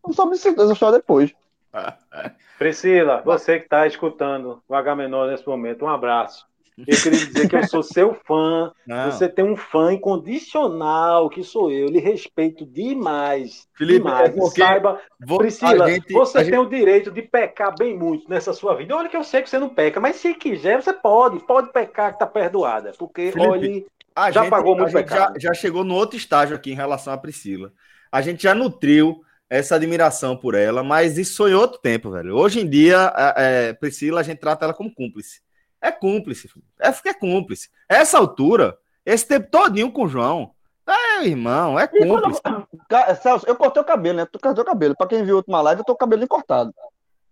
Eu 0.05 0.09
não 0.09 0.13
soube 0.13 0.37
disso, 0.37 0.75
só 0.77 0.91
depois. 0.91 1.33
Priscila, 2.59 3.23
você 3.25 3.59
que 3.59 3.65
está 3.65 3.87
escutando 3.87 4.63
o 4.69 4.75
H 4.75 4.95
menor 4.95 5.29
nesse 5.31 5.47
momento, 5.47 5.85
um 5.85 5.89
abraço. 5.89 6.47
Eu 6.77 6.87
queria 6.87 7.27
dizer 7.27 7.49
que 7.49 7.57
eu 7.57 7.67
sou 7.69 7.83
seu 7.83 8.15
fã. 8.15 8.73
Não. 8.87 9.11
Você 9.11 9.29
tem 9.29 9.45
um 9.45 9.57
fã 9.57 9.93
incondicional, 9.93 11.31
que 11.31 11.45
sou 11.45 11.71
eu. 11.71 11.87
Lhe 11.87 12.01
respeito 12.01 12.67
demais. 12.67 13.69
Felipe, 13.75 14.01
demais. 14.01 14.31
É 14.31 14.33
porque 14.33 14.61
Saiba, 14.61 15.01
vou, 15.21 15.39
Priscila, 15.39 15.89
gente, 15.89 16.13
você 16.13 16.39
tem 16.39 16.45
gente... 16.47 16.59
o 16.59 16.67
direito 16.67 17.11
de 17.13 17.23
pecar 17.23 17.75
bem 17.79 17.97
muito 17.97 18.29
nessa 18.29 18.53
sua 18.53 18.75
vida. 18.75 18.97
Olha 18.97 19.09
que 19.09 19.17
eu 19.17 19.23
sei 19.23 19.43
que 19.43 19.51
você 19.51 19.59
não 19.59 19.69
peca, 19.69 20.01
mas 20.01 20.17
se 20.17 20.35
quiser, 20.35 20.83
você 20.83 20.93
pode. 20.93 21.39
Pode 21.41 21.73
pecar 21.73 22.13
que 22.13 22.19
tá 22.19 22.27
perdoada. 22.27 22.93
Porque, 22.99 23.31
Felipe, 23.31 23.49
olha, 23.49 23.85
a 24.15 24.31
já 24.31 24.43
gente, 24.43 24.51
pagou 24.51 24.77
muito 24.77 24.97
a 24.97 25.01
gente 25.01 25.11
já, 25.11 25.33
já, 25.37 25.55
chegou 25.55 25.85
no 25.85 25.95
outro 25.95 26.17
estágio 26.17 26.55
aqui 26.55 26.71
em 26.71 26.77
relação 26.77 27.13
à 27.13 27.19
Priscila. 27.19 27.73
A 28.13 28.21
gente 28.23 28.43
já 28.43 28.55
nutriu 28.55 29.23
essa 29.51 29.75
admiração 29.75 30.37
por 30.37 30.55
ela, 30.55 30.83
mas 30.83 31.19
isso 31.19 31.37
foi 31.37 31.55
outro 31.55 31.79
tempo, 31.81 32.11
velho. 32.11 32.37
Hoje 32.37 32.61
em 32.61 32.69
dia, 32.69 33.13
é, 33.37 33.73
Priscila, 33.73 34.21
a 34.21 34.25
gente 34.25 34.39
trata 34.39 34.65
ela 34.65 34.75
como 34.75 34.95
cúmplice. 34.95 35.43
É 35.81 35.91
cúmplice, 35.91 36.49
é 36.81 36.91
porque 36.91 37.11
é 37.11 37.15
cúmplice. 37.15 37.69
Essa 37.89 38.19
altura, 38.19 38.79
esse 39.05 39.27
tempo 39.27 39.51
todinho 39.51 39.93
com 39.93 40.05
o 40.05 40.09
João, 40.09 40.55
é, 40.87 41.27
irmão, 41.27 41.79
é 41.79 41.87
cúmplice. 41.87 42.41
Quando, 42.89 43.17
Celso, 43.21 43.47
eu 43.47 43.57
cortei 43.57 43.83
o 43.83 43.87
cabelo, 43.87 44.19
né? 44.19 44.27
Tu 44.31 44.39
cortou 44.39 44.63
o 44.63 44.67
cabelo. 44.67 44.95
Pra 44.97 45.07
quem 45.07 45.25
viu 45.25 45.35
a 45.35 45.39
última 45.39 45.61
live, 45.61 45.81
eu 45.81 45.85
tô 45.85 45.93
com 45.93 46.05
o 46.05 46.09
cabelo 46.09 46.29
cortado. 46.29 46.75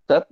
Certo? 0.07 0.29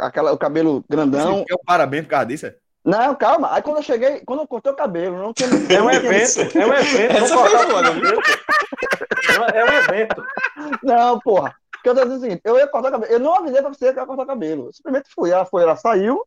Aquela, 0.00 0.32
o 0.32 0.38
cabelo 0.38 0.84
grandão. 0.88 1.38
Você 1.38 1.44
quer 1.44 1.58
parabéns 1.64 2.04
por 2.04 2.10
causa 2.10 2.26
disso? 2.26 2.46
É? 2.46 2.56
Não, 2.86 3.16
calma. 3.16 3.52
Aí 3.52 3.62
quando 3.62 3.78
eu 3.78 3.82
cheguei, 3.82 4.20
quando 4.20 4.42
eu 4.42 4.46
cortei 4.46 4.70
o 4.70 4.76
cabelo, 4.76 5.18
não 5.18 5.34
tinha. 5.34 5.48
É 5.48 5.82
um 5.82 5.90
evento, 5.90 6.56
é 6.56 6.66
um 6.66 6.72
evento. 6.72 7.16
Essa 7.16 7.36
foi 7.36 7.50
foda, 7.50 7.88
É 9.52 9.64
um 9.64 9.68
evento. 9.68 10.24
Não, 10.84 11.18
porra. 11.18 11.52
Porque 11.72 11.88
eu 11.88 11.94
tô 11.96 12.02
dizendo 12.02 12.18
o 12.18 12.20
seguinte, 12.20 12.42
eu 12.44 12.56
ia 12.56 12.68
cortar 12.68 12.90
o 12.90 12.92
cabelo. 12.92 13.12
Eu 13.12 13.18
não 13.18 13.34
avisei 13.34 13.60
pra 13.60 13.70
você 13.70 13.92
que 13.92 13.98
eu 13.98 14.02
ia 14.02 14.06
cortar 14.06 14.22
o 14.22 14.26
cabelo. 14.26 14.66
Eu 14.66 14.72
simplesmente 14.72 15.10
fui. 15.12 15.32
Ela 15.32 15.44
foi, 15.44 15.64
ela 15.64 15.74
saiu. 15.74 16.24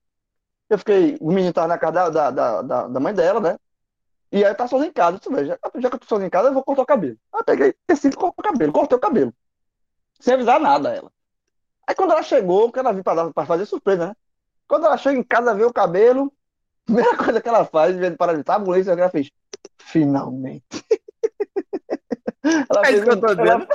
Eu 0.69 0.77
fiquei, 0.77 1.17
o 1.21 1.31
menino 1.31 1.53
tava 1.53 1.69
na 1.69 1.77
casa 1.77 2.09
da, 2.11 2.29
da, 2.29 2.61
da, 2.61 2.87
da 2.89 2.99
mãe 2.99 3.13
dela, 3.13 3.39
né? 3.39 3.57
E 4.29 4.43
aí 4.43 4.53
tá 4.53 4.67
sozinho 4.67 4.89
em 4.89 4.93
casa. 4.93 5.17
Eu 5.25 5.31
disse, 5.31 5.45
já, 5.45 5.57
já 5.75 5.89
que 5.89 5.95
eu 5.95 5.99
tô 5.99 6.07
sozinho 6.07 6.27
em 6.27 6.29
casa, 6.29 6.49
eu 6.49 6.53
vou 6.53 6.63
cortar 6.63 6.81
o 6.81 6.85
cabelo. 6.85 7.17
Aí 7.33 7.43
peguei, 7.45 7.73
tecido 7.87 8.15
e 8.15 8.17
cortei 8.17 8.49
o 8.49 8.51
cabelo. 8.51 8.73
Cortei 8.73 8.97
o 8.97 9.01
cabelo. 9.01 9.33
Sem 10.19 10.33
avisar 10.33 10.59
nada 10.59 10.89
a 10.89 10.93
ela. 10.93 11.11
Aí 11.87 11.95
quando 11.95 12.11
ela 12.11 12.21
chegou, 12.21 12.69
que 12.69 12.79
ela 12.79 12.91
vir 12.91 13.01
pra, 13.01 13.31
pra 13.31 13.45
fazer 13.45 13.65
surpresa, 13.65 14.07
né? 14.07 14.15
Quando 14.67 14.85
ela 14.85 14.97
chega 14.97 15.17
em 15.17 15.23
casa, 15.23 15.55
vê 15.55 15.63
o 15.63 15.73
cabelo, 15.73 16.31
primeira 16.89 17.17
coisa 17.17 17.41
que 17.41 17.47
ela 17.47 17.65
faz, 17.65 17.95
em 17.95 17.99
vez 17.99 18.15
de 18.15 18.39
estar, 18.39 18.55
a 18.55 18.59
mulher, 18.59 18.87
ela 18.87 19.09
fez, 19.09 19.29
finalmente. 19.77 20.65
ela 22.43 22.81
é 22.81 22.85
fez, 22.85 22.95
isso 22.97 23.03
que 23.03 23.11
eu 23.11 23.21
tô 23.21 23.27
ela, 23.27 23.67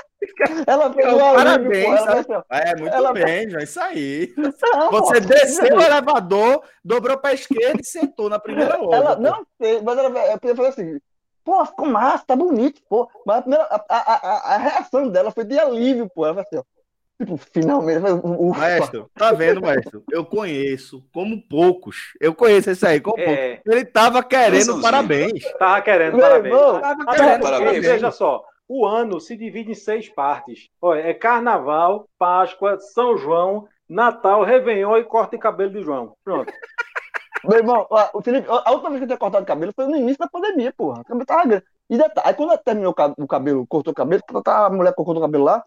ela 0.67 0.93
fez 0.93 1.13
um 1.13 1.19
parabéns. 1.19 1.85
Ela, 1.85 2.45
é, 2.51 2.77
muito 2.77 2.95
ela, 2.95 3.13
bem, 3.13 3.51
João, 3.51 3.63
isso 3.63 3.81
aí. 3.81 4.35
Não, 4.37 4.91
Você 4.91 5.21
desceu 5.21 5.77
o 5.77 5.81
elevador, 5.81 6.63
dobrou 6.85 7.19
pra 7.19 7.35
esquerda 7.35 7.81
e 7.81 7.87
sentou 7.87 8.29
na 8.29 8.39
primeira 8.39 8.81
hora. 8.83 8.97
Ela 8.97 9.17
não 9.17 9.47
fez, 9.59 9.83
mas 9.83 9.99
ela, 9.99 10.19
ela 10.19 10.39
fazer 10.41 10.69
assim, 10.69 11.01
pô, 11.45 11.65
ficou 11.65 11.87
massa, 11.87 12.25
tá 12.27 12.35
bonito, 12.35 12.83
pô. 12.89 13.09
Mas 13.25 13.39
a, 13.39 13.43
primeira, 13.43 13.65
a, 13.65 13.85
a, 13.89 14.15
a, 14.15 14.55
a 14.55 14.59
reação 14.59 15.09
dela 15.09 15.31
foi 15.31 15.45
de 15.45 15.59
alívio, 15.59 16.11
pô. 16.13 16.25
Ela 16.25 16.35
falou 16.35 16.47
assim, 16.49 16.59
ó, 16.59 16.74
Tipo, 17.19 17.37
finalmente. 17.37 18.01
Ufa. 18.25 18.59
Maestro, 18.61 19.11
tá 19.15 19.33
vendo, 19.33 19.61
maestro? 19.63 20.03
Eu 20.11 20.25
conheço 20.25 21.05
como 21.13 21.41
poucos. 21.49 22.13
Eu 22.21 22.35
conheço 22.35 22.71
esse 22.71 22.87
aí 22.87 23.01
como 23.01 23.21
é. 23.21 23.57
poucos. 23.57 23.73
Ele 23.73 23.85
tava 23.85 24.23
querendo 24.23 24.81
parabéns. 24.81 25.45
Tava 25.59 25.81
querendo 25.83 26.17
Meu 26.17 26.21
parabéns. 26.27 26.55
Irmão, 26.55 26.81
tava 26.81 27.07
querendo 27.07 27.43
parabéns. 27.43 27.87
Veja 27.87 28.11
só, 28.11 28.45
o 28.69 28.85
ano 28.85 29.21
se 29.21 29.37
divide 29.37 29.71
em 29.71 29.75
seis 29.75 30.09
partes. 30.09 30.69
Olha, 30.83 31.01
é 31.01 31.15
Carnaval, 31.15 32.09
Páscoa, 32.19 32.79
São 32.81 33.17
João, 33.17 33.69
Natal, 33.89 34.43
Réveillon 34.43 34.97
e 34.99 35.05
corte 35.05 35.33
de 35.33 35.39
cabelo 35.39 35.71
de 35.71 35.83
João. 35.83 36.15
Pronto. 36.25 36.53
Meu 37.45 37.59
irmão, 37.59 37.87
o 38.15 38.23
Felipe, 38.23 38.49
a 38.49 38.71
última 38.73 38.89
vez 38.89 39.01
que 39.01 39.05
eu 39.05 39.09
tinha 39.09 39.19
cortado 39.19 39.45
o 39.45 39.47
cabelo 39.47 39.71
foi 39.77 39.87
no 39.87 39.97
início 39.97 40.19
da 40.19 40.27
pandemia, 40.27 40.73
porra. 40.75 41.03
O 41.03 41.05
cabelo 41.05 41.27
tava 41.27 41.45
grande. 41.47 41.65
E 41.91 41.97
detalhe, 41.99 42.27
aí 42.29 42.35
quando 42.35 42.59
terminou 42.59 42.93
o 42.93 42.95
cab- 42.95 43.15
o 43.19 43.27
cabelo, 43.27 43.67
cortou 43.67 43.93
o 43.93 43.95
cabelo, 43.95 44.23
quando 44.27 44.43
tá 44.43 44.65
a 44.67 44.71
mulher 44.71 44.95
cortou 44.95 45.15
o 45.19 45.21
cabelo 45.21 45.45
lá, 45.45 45.63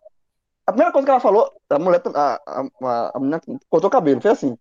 a 0.67 0.71
primeira 0.73 0.91
coisa 0.91 1.05
que 1.05 1.11
ela 1.11 1.19
falou, 1.21 1.51
a 1.69 1.79
mulher, 1.79 2.01
a, 2.13 2.39
a, 2.45 2.61
a, 2.83 3.11
a 3.15 3.19
menina 3.19 3.41
cortou 3.69 3.87
o 3.87 3.91
cabelo, 3.91 4.19
fez 4.19 4.33
assim, 4.33 4.57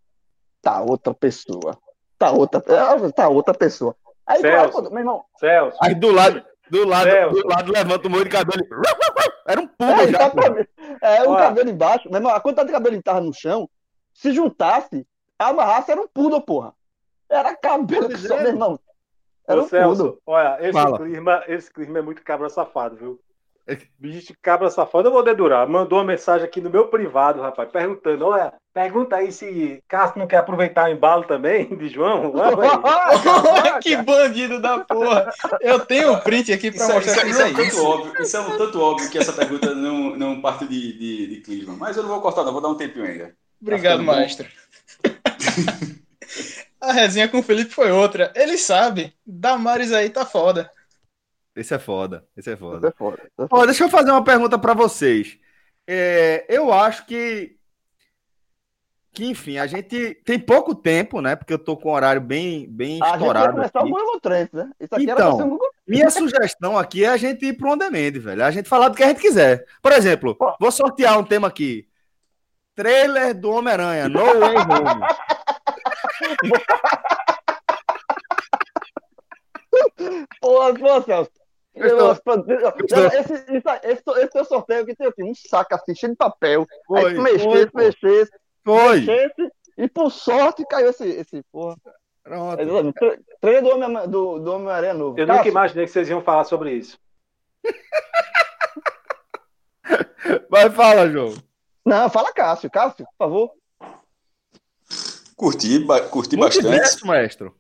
tá 0.62 0.80
outra 0.80 1.12
pessoa, 1.12 1.76
tá 2.16 2.30
outra, 2.30 2.62
é, 2.72 3.10
tá 3.12 3.28
outra 3.28 3.52
pessoa. 3.52 3.94
Aí, 4.24 4.40
Celso. 4.40 4.72
quando- 4.72 4.90
meu 4.90 5.00
irmão, 5.00 5.24
Celso, 5.38 5.76
Aí 5.82 5.94
do 5.96 6.12
lado, 6.12 6.44
do 6.70 6.86
lado, 6.86 7.10
Celso. 7.10 7.42
do 7.42 7.48
lado 7.48 7.72
levanta 7.72 8.06
o 8.06 8.10
molho 8.10 8.24
de 8.24 8.30
cabelo. 8.30 8.62
Era 9.48 9.60
um 9.60 9.66
pulo 9.68 9.90
é, 9.90 10.08
já. 10.08 10.32
é, 11.02 11.22
o 11.24 11.30
Ó. 11.32 11.36
cabelo 11.36 11.70
embaixo, 11.70 12.08
meu 12.08 12.18
irmão, 12.18 12.32
a 12.32 12.40
quantidade 12.40 12.68
de 12.68 12.72
cabelo 12.72 12.96
que 12.96 13.02
tava 13.02 13.20
no 13.20 13.32
chão, 13.34 13.68
se 14.14 14.32
juntasse, 14.32 15.06
amarrasse, 15.38 15.90
era 15.92 16.00
um 16.00 16.08
poodle, 16.08 16.40
porra. 16.40 16.72
Era 17.28 17.54
cabelo 17.56 18.08
que 18.08 18.18
só, 18.18 18.36
é. 18.36 18.42
meu 18.42 18.52
irmão. 18.52 18.80
Era 19.48 19.60
Ô, 19.60 19.64
um. 19.64 19.68
Celso, 19.68 20.18
olha, 20.26 20.58
esse 20.60 20.72
Fala. 20.72 20.98
clima, 20.98 21.44
esse 21.46 21.72
clima 21.72 21.98
é 21.98 22.02
muito 22.02 22.22
cabra 22.22 22.48
safado, 22.48 22.96
viu? 22.96 23.20
Bicho 23.98 24.28
de 24.28 24.36
cabra 24.40 24.70
safado, 24.70 25.08
eu 25.08 25.12
vou 25.12 25.24
dedurar. 25.24 25.68
Mandou 25.68 25.98
uma 25.98 26.04
mensagem 26.04 26.46
aqui 26.46 26.60
no 26.60 26.70
meu 26.70 26.86
privado, 26.86 27.40
rapaz, 27.42 27.68
perguntando: 27.68 28.24
olha, 28.26 28.52
pergunta 28.72 29.16
aí 29.16 29.32
se 29.32 29.82
Cássio 29.88 30.20
não 30.20 30.26
quer 30.28 30.36
aproveitar 30.36 30.88
o 30.88 30.92
embalo 30.92 31.24
também 31.24 31.76
de 31.76 31.88
João. 31.88 32.32
Que 33.82 33.96
bandido 33.96 34.60
da 34.60 34.78
porra. 34.80 35.30
Eu 35.60 35.80
tenho 35.84 36.12
o 36.12 36.20
print 36.20 36.52
aqui 36.52 36.70
pra 36.70 36.80
Isso, 36.80 36.90
é- 36.90 36.94
mostrar 36.94 37.26
isso, 37.26 37.26
é- 37.26 37.28
isso 37.28 37.40
é 37.40 37.44
um 37.44 37.48
é 37.48 37.52
tanto 37.52 37.62
isso. 37.68 37.84
óbvio, 37.84 38.22
isso 38.22 38.36
é 38.36 38.40
um 38.40 38.56
tanto 38.58 38.80
óbvio 38.80 39.10
que 39.10 39.18
essa 39.18 39.32
pergunta 39.32 39.74
não, 39.74 40.16
não 40.16 40.40
parte 40.40 40.66
de, 40.66 40.92
de, 40.98 41.26
de 41.26 41.40
Clisman. 41.42 41.76
Mas 41.76 41.96
eu 41.96 42.02
não 42.04 42.10
vou 42.10 42.20
cortar, 42.20 42.44
não, 42.44 42.52
vou 42.52 42.62
dar 42.62 42.68
um 42.68 42.76
tempinho 42.76 43.04
ainda. 43.04 43.34
Obrigado, 43.60 43.98
Tá 43.98 44.04
maestro. 44.04 44.46
A 46.80 46.92
resenha 46.92 47.28
com 47.28 47.38
o 47.38 47.42
Felipe 47.42 47.70
foi 47.74 47.90
outra. 47.90 48.32
Ele 48.36 48.56
sabe. 48.58 49.12
Damares 49.26 49.92
aí 49.92 50.08
tá 50.10 50.24
foda. 50.24 50.70
Esse 51.56 51.74
é 51.74 51.78
foda, 51.78 52.26
esse 52.36 52.50
é 52.50 52.56
foda. 52.56 52.88
é 52.88 52.92
foda. 52.92 53.16
isso 53.22 53.42
é 53.42 53.48
foda. 53.48 53.62
Ó, 53.62 53.64
deixa 53.66 53.84
eu 53.84 53.88
fazer 53.88 54.10
uma 54.10 54.22
pergunta 54.22 54.58
pra 54.58 54.74
vocês. 54.74 55.38
É, 55.86 56.44
eu 56.48 56.70
acho 56.72 57.06
que, 57.06 57.56
que, 59.12 59.24
enfim, 59.24 59.56
a 59.56 59.66
gente 59.66 60.14
tem 60.24 60.38
pouco 60.38 60.74
tempo, 60.74 61.20
né? 61.22 61.34
Porque 61.34 61.52
eu 61.54 61.58
tô 61.58 61.74
com 61.76 61.88
o 61.88 61.92
horário 61.92 62.20
bem, 62.20 62.66
bem 62.68 63.00
A 63.02 63.06
gente 63.06 63.14
estourado 63.16 63.52
começar 63.54 63.80
aqui. 63.80 63.88
o 63.88 63.92
Google 63.94 64.20
Trends, 64.20 64.52
né? 64.52 64.70
Isso 64.78 64.94
aqui 64.94 65.10
era 65.10 65.20
Então. 65.20 65.38
um 65.38 65.48
Google 65.48 65.68
Minha 65.86 66.10
sugestão 66.10 66.76
aqui 66.76 67.04
é 67.04 67.08
a 67.08 67.16
gente 67.16 67.46
ir 67.46 67.54
pro 67.54 67.70
on 67.72 67.78
demand, 67.78 68.12
velho. 68.20 68.44
A 68.44 68.50
gente 68.50 68.68
falar 68.68 68.88
do 68.90 68.96
que 68.96 69.02
a 69.02 69.08
gente 69.08 69.20
quiser. 69.22 69.64
Por 69.80 69.92
exemplo, 69.92 70.34
Pô. 70.34 70.54
vou 70.60 70.70
sortear 70.70 71.18
um 71.18 71.24
tema 71.24 71.48
aqui. 71.48 71.88
Trailer 72.74 73.32
do 73.32 73.50
Homem-Aranha, 73.52 74.06
No 74.10 74.22
Way 74.22 74.56
Home. 74.58 75.06
Pô, 80.40 81.02
Celso. 81.04 81.30
Eu 81.76 81.88
Eu, 81.98 82.12
estou- 82.12 82.36
não, 82.36 83.06
esse, 83.08 83.32
esse, 83.34 83.62
esse, 83.84 84.02
esse 84.18 84.30
teu 84.30 84.44
sorteio 84.44 84.86
que 84.86 84.94
tem 84.96 85.06
aqui, 85.06 85.22
um 85.22 85.34
saco 85.34 85.74
assim, 85.74 85.94
cheio 85.94 86.12
de 86.12 86.16
papel. 86.16 86.66
Foi, 86.86 87.04
aí 87.04 87.14
tu 87.14 87.22
mexesse, 87.22 87.70
foi, 87.70 87.84
mexesse, 87.84 88.30
Foi. 88.64 89.00
mexesse, 89.00 89.50
e 89.78 89.88
por 89.88 90.10
sorte 90.10 90.64
caiu 90.66 90.88
esse, 90.90 91.06
esse 91.06 91.42
porra. 91.52 91.76
Pronto. 92.24 92.60
Exatamente. 92.60 92.94
Tre- 92.94 93.20
Trailer 93.40 93.62
do 93.62 93.68
Homem- 93.70 94.08
do, 94.08 94.38
do 94.38 94.52
Homem-Aranha 94.54 94.94
novo. 94.94 95.18
Eu 95.18 95.26
nunca 95.26 95.38
Cássio, 95.38 95.50
imaginei 95.50 95.84
que 95.84 95.90
vocês 95.92 96.08
iam 96.08 96.22
falar 96.22 96.44
sobre 96.44 96.72
isso. 96.72 96.98
Vai, 100.50 100.68
fala, 100.70 101.08
João. 101.08 101.34
Não, 101.84 102.08
fala 102.10 102.32
Cássio. 102.32 102.70
Cássio, 102.70 103.04
por 103.06 103.14
favor. 103.18 103.52
Curti, 105.36 105.78
ba- 105.80 106.00
curti 106.08 106.36
bastante. 106.36 106.64
Multiverso, 106.64 107.06
maestro. 107.06 107.54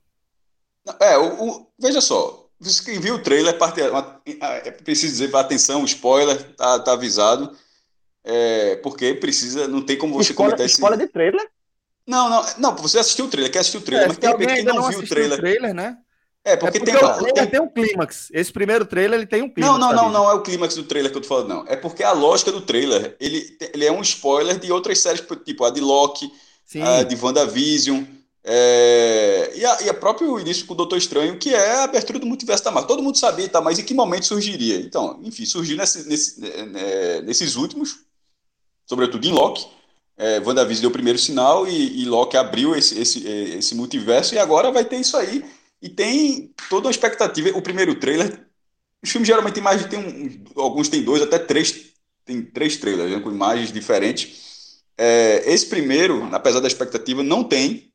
É, 1.00 1.16
o, 1.18 1.48
o- 1.50 1.72
veja 1.78 2.00
só. 2.00 2.45
Você 2.58 2.82
quem 2.84 2.98
viu 2.98 3.16
o 3.16 3.18
trailer, 3.22 3.56
parte, 3.58 3.80
uma- 3.82 4.20
é 4.40 4.70
preciso 4.70 5.12
dizer, 5.12 5.34
atenção, 5.36 5.84
spoiler, 5.84 6.42
tá, 6.54 6.78
tá 6.80 6.92
avisado. 6.92 7.54
É, 8.24 8.76
porque 8.76 9.14
precisa, 9.14 9.68
não 9.68 9.82
tem 9.82 9.96
como 9.96 10.14
você 10.14 10.30
Spoiler, 10.32 10.52
comentar 10.56 10.66
esse. 10.66 10.74
spoiler 10.74 10.98
de 10.98 11.06
trailer. 11.06 11.48
Não, 12.06 12.28
não, 12.30 12.44
não, 12.58 12.76
você 12.76 12.98
assistiu 12.98 13.26
o 13.26 13.28
trailer, 13.28 13.52
quer 13.52 13.60
assistir 13.60 13.78
o 13.78 13.80
trailer, 13.82 14.06
É, 14.06 14.08
mas 14.08 14.24
alguém 14.32 14.46
quem 14.48 14.56
ainda 14.58 14.72
não, 14.72 14.88
viu 14.88 14.98
o 15.00 15.06
trailer. 15.06 15.38
o 15.38 15.40
trailer, 15.40 15.74
né? 15.74 15.98
É, 16.44 16.56
porque, 16.56 16.78
é 16.78 16.80
porque 16.80 16.92
tem, 16.92 17.04
o 17.04 17.12
trailer 17.14 17.32
tem- 17.34 17.46
tem 17.46 17.60
um 17.60 17.68
clímax. 17.68 18.28
Esse 18.32 18.52
primeiro 18.52 18.84
trailer 18.86 19.18
ele 19.18 19.26
tem 19.26 19.42
um 19.42 19.48
clímax. 19.52 19.72
Não, 19.72 19.78
não, 19.78 19.92
não, 20.04 20.10
não 20.12 20.30
é 20.30 20.34
o 20.34 20.42
clímax 20.42 20.74
do 20.76 20.84
trailer 20.84 21.10
que 21.10 21.18
eu 21.18 21.22
tô 21.22 21.28
falando, 21.28 21.48
não. 21.48 21.64
É 21.68 21.76
porque 21.76 22.02
a 22.04 22.12
lógica 22.12 22.50
do 22.52 22.60
trailer, 22.60 23.16
ele, 23.20 23.56
ele 23.74 23.84
é 23.84 23.90
um 23.92 24.00
spoiler 24.02 24.58
de 24.58 24.70
outras 24.72 24.98
séries, 25.00 25.20
tipo 25.44 25.64
a 25.64 25.70
de 25.70 25.80
Loki, 25.80 26.30
Sim. 26.64 26.82
a 26.82 27.02
de 27.02 27.16
WandaVision, 27.16 28.04
é, 28.48 29.50
e, 29.56 29.66
a, 29.66 29.82
e 29.82 29.88
a 29.88 29.94
próprio 29.94 30.38
início 30.38 30.66
com 30.66 30.74
o 30.74 30.76
Doutor 30.76 30.96
Estranho, 30.96 31.36
que 31.36 31.52
é 31.52 31.72
a 31.72 31.84
abertura 31.84 32.20
do 32.20 32.26
multiverso 32.26 32.62
da 32.62 32.70
Marvel. 32.70 32.86
Todo 32.86 33.02
mundo 33.02 33.18
sabia, 33.18 33.48
tá, 33.48 33.60
mas 33.60 33.76
em 33.76 33.84
que 33.84 33.92
momento 33.92 34.24
surgiria? 34.24 34.76
Então, 34.76 35.18
enfim, 35.24 35.44
surgiu 35.44 35.76
nesse, 35.76 36.08
nesse, 36.08 36.40
é, 36.46 37.22
nesses 37.22 37.56
últimos, 37.56 37.98
sobretudo 38.86 39.26
em 39.26 39.32
Loki. 39.32 39.66
É, 40.16 40.38
WandaVision 40.38 40.82
deu 40.82 40.90
o 40.90 40.92
primeiro 40.92 41.18
sinal 41.18 41.66
e, 41.66 42.02
e 42.02 42.04
Loki 42.04 42.36
abriu 42.36 42.76
esse, 42.76 42.96
esse, 42.98 43.26
é, 43.26 43.58
esse 43.58 43.74
multiverso 43.74 44.34
e 44.34 44.38
agora 44.38 44.70
vai 44.70 44.84
ter 44.84 44.96
isso 44.96 45.16
aí. 45.16 45.44
E 45.82 45.88
tem 45.88 46.54
toda 46.70 46.86
uma 46.86 46.92
expectativa. 46.92 47.50
O 47.58 47.60
primeiro 47.60 47.96
trailer, 47.96 48.46
os 49.02 49.10
filmes 49.10 49.26
geralmente 49.26 49.54
tem 49.54 49.62
mais 49.62 49.84
tem 49.86 49.98
um, 49.98 50.60
alguns 50.62 50.88
tem 50.88 51.02
dois, 51.02 51.20
até 51.20 51.36
três, 51.36 51.86
tem 52.24 52.42
três 52.42 52.76
trailers 52.76 53.10
né, 53.10 53.20
com 53.20 53.30
imagens 53.30 53.72
diferentes. 53.72 54.84
É, 54.96 55.42
esse 55.52 55.66
primeiro, 55.66 56.28
apesar 56.32 56.60
da 56.60 56.68
expectativa, 56.68 57.24
não 57.24 57.42
tem 57.42 57.92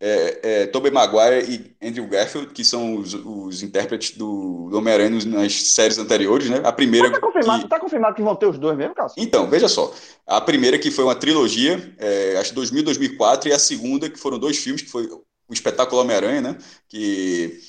é, 0.00 0.40
é, 0.62 0.66
Tobey 0.68 0.90
Maguire 0.90 1.44
e 1.80 1.86
Andrew 1.86 2.06
Garfield, 2.06 2.52
que 2.54 2.64
são 2.64 2.96
os, 2.96 3.12
os 3.14 3.62
intérpretes 3.62 4.16
do, 4.16 4.68
do 4.70 4.78
Homem-Aranha 4.78 5.10
nas- 5.26 5.52
séries 5.68 5.98
anteriores, 5.98 6.48
né? 6.48 6.60
A 6.64 6.72
primeira 6.72 7.10
Tá 7.10 7.20
confirmado, 7.20 7.62
que- 7.64 7.68
tá 7.68 7.78
confirmado 7.78 8.14
que 8.14 8.22
vão 8.22 8.34
ter 8.34 8.46
os 8.46 8.58
dois 8.58 8.76
mesmo, 8.78 8.94
Cássio? 8.94 9.22
então, 9.22 9.48
veja 9.50 9.68
só. 9.68 9.94
A 10.26 10.40
primeira 10.40 10.78
que 10.78 10.90
foi 10.90 11.04
uma 11.04 11.14
trilogia, 11.14 11.94
é, 11.98 12.36
acho 12.38 12.50
que 12.50 12.54
2000, 12.56 12.82
2004, 12.82 13.50
e 13.50 13.52
a 13.52 13.58
segunda 13.58 14.08
que 14.08 14.18
foram 14.18 14.38
dois 14.38 14.56
filmes, 14.56 14.80
que 14.82 14.88
foi 14.90 15.04
o 15.06 15.52
Espetáculo 15.52 16.00
Homem-Aranha, 16.00 16.40
né? 16.40 16.56
Que, 16.88 17.60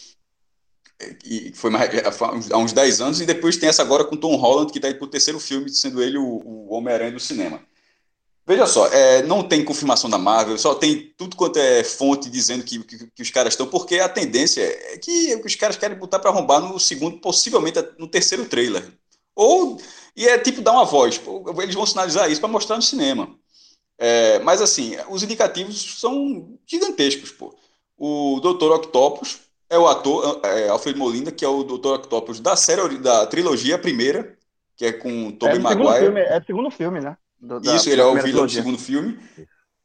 que 1.20 1.52
foi 1.56 1.70
mais- 1.72 1.90
há 2.52 2.58
uns 2.58 2.72
10 2.74 3.02
anos, 3.02 3.20
e 3.20 3.26
depois 3.26 3.58
tem 3.58 3.68
essa 3.68 3.82
agora 3.82 4.04
com 4.06 4.16
Tom 4.16 4.36
Holland, 4.36 4.72
que 4.72 4.78
está 4.78 4.88
aí 4.88 4.94
pro 4.94 5.08
terceiro 5.08 5.40
filme, 5.40 5.70
sendo 5.70 6.02
ele 6.02 6.18
o, 6.18 6.24
o 6.46 6.74
Homem-Aranha 6.74 7.12
do 7.12 7.20
cinema. 7.20 7.60
Veja 8.46 8.66
só, 8.66 8.88
é, 8.88 9.22
não 9.24 9.44
tem 9.48 9.64
confirmação 9.64 10.10
da 10.10 10.18
Marvel, 10.18 10.58
só 10.58 10.74
tem 10.74 11.14
tudo 11.16 11.36
quanto 11.36 11.58
é 11.58 11.84
fonte 11.84 12.30
dizendo 12.30 12.64
que, 12.64 12.84
que, 12.84 13.08
que 13.12 13.22
os 13.22 13.30
caras 13.30 13.54
estão, 13.54 13.68
porque 13.68 14.00
a 14.00 14.10
tendência 14.10 14.62
é 14.62 14.98
que 14.98 15.40
os 15.46 15.56
caras 15.56 15.78
querem 15.78 15.98
botar 15.98 16.20
para 16.20 16.32
arrombar 16.32 16.60
no 16.60 16.80
segundo, 16.80 17.20
possivelmente 17.20 17.80
no 18.00 18.08
terceiro 18.08 18.46
trailer. 18.46 18.92
Ou, 19.36 19.80
e 20.16 20.28
é 20.28 20.38
tipo 20.40 20.62
dar 20.62 20.72
uma 20.72 20.86
voz, 20.86 21.22
eles 21.62 21.76
vão 21.76 21.86
sinalizar 21.86 22.32
isso 22.32 22.42
para 22.42 22.50
mostrar 22.50 22.76
no 22.76 22.82
cinema. 22.82 23.30
É, 23.98 24.40
mas 24.40 24.62
assim, 24.62 24.98
os 25.10 25.22
indicativos 25.22 26.00
são 26.00 26.58
gigantescos, 26.66 27.32
pô. 27.32 27.56
O 27.96 28.40
Dr. 28.40 28.72
Octopus 28.72 29.42
é 29.70 29.78
o 29.78 29.88
ator, 29.88 30.42
é, 30.44 30.68
Alfred 30.70 30.98
Molina, 30.98 31.32
que 31.32 31.46
é 31.46 31.48
o 31.48 31.64
Dr. 31.64 31.94
Octopus 31.94 32.40
da 32.40 32.56
série, 32.56 32.98
da 32.98 33.28
trilogia 33.28 33.78
primeira, 33.78 34.36
que 34.76 34.86
é 34.86 34.92
com 34.92 35.30
É 35.30 35.32
Tobey 35.34 35.62
segundo 35.62 35.84
Maguire. 35.84 36.00
filme, 36.06 36.22
é 36.22 36.40
do 36.40 36.46
segundo 36.46 36.72
filme, 36.72 37.00
né? 37.00 37.16
Do- 37.42 37.60
da- 37.60 37.76
Isso, 37.76 37.90
ele 37.90 38.02
é 38.02 38.06
o 38.06 38.12
vilão 38.14 38.18
do 38.18 38.24
trilogia. 38.24 38.62
segundo 38.62 38.78
filme. 38.78 39.18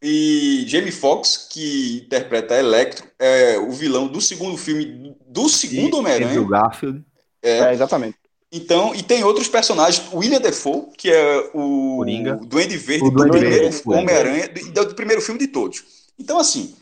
E 0.02 0.64
Jamie 0.68 0.92
Foxx, 0.92 1.48
que 1.50 2.02
interpreta 2.04 2.54
Electro, 2.54 3.06
é 3.18 3.58
o 3.58 3.70
vilão 3.72 4.06
do 4.06 4.20
segundo 4.20 4.56
filme 4.58 5.16
do 5.26 5.48
segundo 5.48 5.96
Homem-Aranha. 5.98 6.44
Garfield. 6.44 7.02
É, 7.42 7.72
exatamente. 7.72 8.16
Então, 8.52 8.94
e 8.94 9.02
tem 9.02 9.24
outros 9.24 9.48
personagens, 9.48 10.06
William 10.12 10.40
Defoe, 10.40 10.86
que 10.96 11.10
é 11.10 11.50
o 11.54 11.96
Coringa. 11.98 12.36
Duende 12.36 12.76
Verde 12.76 13.04
O 13.06 13.10
do 13.10 13.16
Duende 13.16 13.38
primeiro 13.38 13.64
Verde. 13.70 13.82
Homem-Aranha, 13.86 14.48
do, 14.48 14.84
do 14.86 14.94
primeiro 14.94 15.22
filme 15.22 15.40
de 15.40 15.48
todos. 15.48 15.82
Então, 16.18 16.38
assim, 16.38 16.76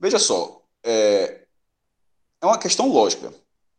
veja 0.00 0.18
só, 0.18 0.60
é, 0.82 1.42
é 2.42 2.46
uma 2.46 2.58
questão 2.58 2.88
lógica. 2.90 3.32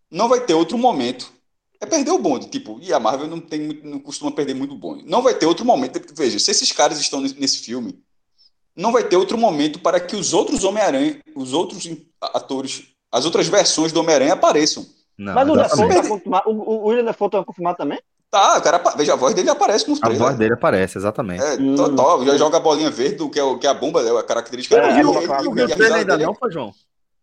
Não 0.10 0.30
vai 0.30 0.40
ter 0.46 0.54
outro 0.54 0.78
momento. 0.78 1.34
É 1.80 1.86
perder 1.86 2.12
o 2.12 2.18
bonde, 2.20 2.48
tipo, 2.48 2.80
e 2.82 2.94
a 2.94 3.00
Marvel 3.00 3.28
não, 3.28 3.40
tem, 3.40 3.82
não 3.84 4.00
costuma 4.00 4.32
perder 4.32 4.54
muito 4.54 4.76
bonde. 4.76 5.04
Não 5.06 5.22
vai 5.22 5.34
ter 5.34 5.46
outro 5.46 5.66
momento. 5.66 6.02
Veja, 6.16 6.40
se 6.40 6.50
esses 6.52 6.72
caras 6.72 7.00
estão 7.00 7.20
nesse, 7.22 7.60
filme, 7.60 8.00
não 8.76 8.92
vai 8.92 9.04
ter 9.04 9.18
outro 9.18 9.38
momento 9.38 9.80
para 9.80 10.00
que 10.00 10.16
os 10.16 10.34
outros 10.34 10.64
Homem-Aranha, 10.64 11.20
os 11.36 11.54
outros 11.54 11.88
atores, 12.22 12.84
as 13.12 13.26
outras 13.26 13.48
versões 13.48 13.92
do 13.92 14.00
Homem-Aranha 14.00 14.34
apareçam. 14.34 14.86
Não, 15.18 15.34
Mas 15.34 15.48
o 15.50 15.54
Defoe 15.54 15.66
exatamente. 15.66 16.02
tá 16.04 16.08
confirmado. 16.10 16.50
O, 16.50 16.88
William 16.88 17.06
Defoe 17.06 17.30
tá 17.30 17.44
confirmado 17.44 17.78
também? 17.78 18.00
Tá, 18.32 18.58
o 18.58 18.62
cara, 18.62 18.78
veja, 18.98 19.14
a 19.14 19.16
voz 19.16 19.34
dele 19.34 19.50
aparece 19.50 19.88
no 19.90 19.96
A 19.96 20.00
trailer. 20.00 20.20
voz 20.20 20.36
dele 20.38 20.54
aparece, 20.56 20.98
exatamente. 20.98 21.42
É, 21.44 21.54
Hum. 21.56 21.76
total, 21.76 22.26
já 22.26 22.38
joga 22.38 22.58
a 22.58 22.60
bolinha 22.60 22.90
verde, 22.90 23.22
o 23.24 23.30
que 23.30 23.40
é, 23.40 23.44
o 23.44 23.58
que 23.58 23.66
é 23.66 23.70
a 23.70 23.74
bomba, 23.74 24.02
é 24.02 24.18
a 24.20 24.24
característica 24.24 24.76
É, 24.76 24.80
é, 24.80 24.84
E- 24.84 24.92
e- 24.92 24.98
e 24.98 25.62
a 25.72 25.76
dele 25.76 26.24
é- 26.24 26.26
não, 26.26 26.34
foi, 26.34 26.52
João? 26.52 26.74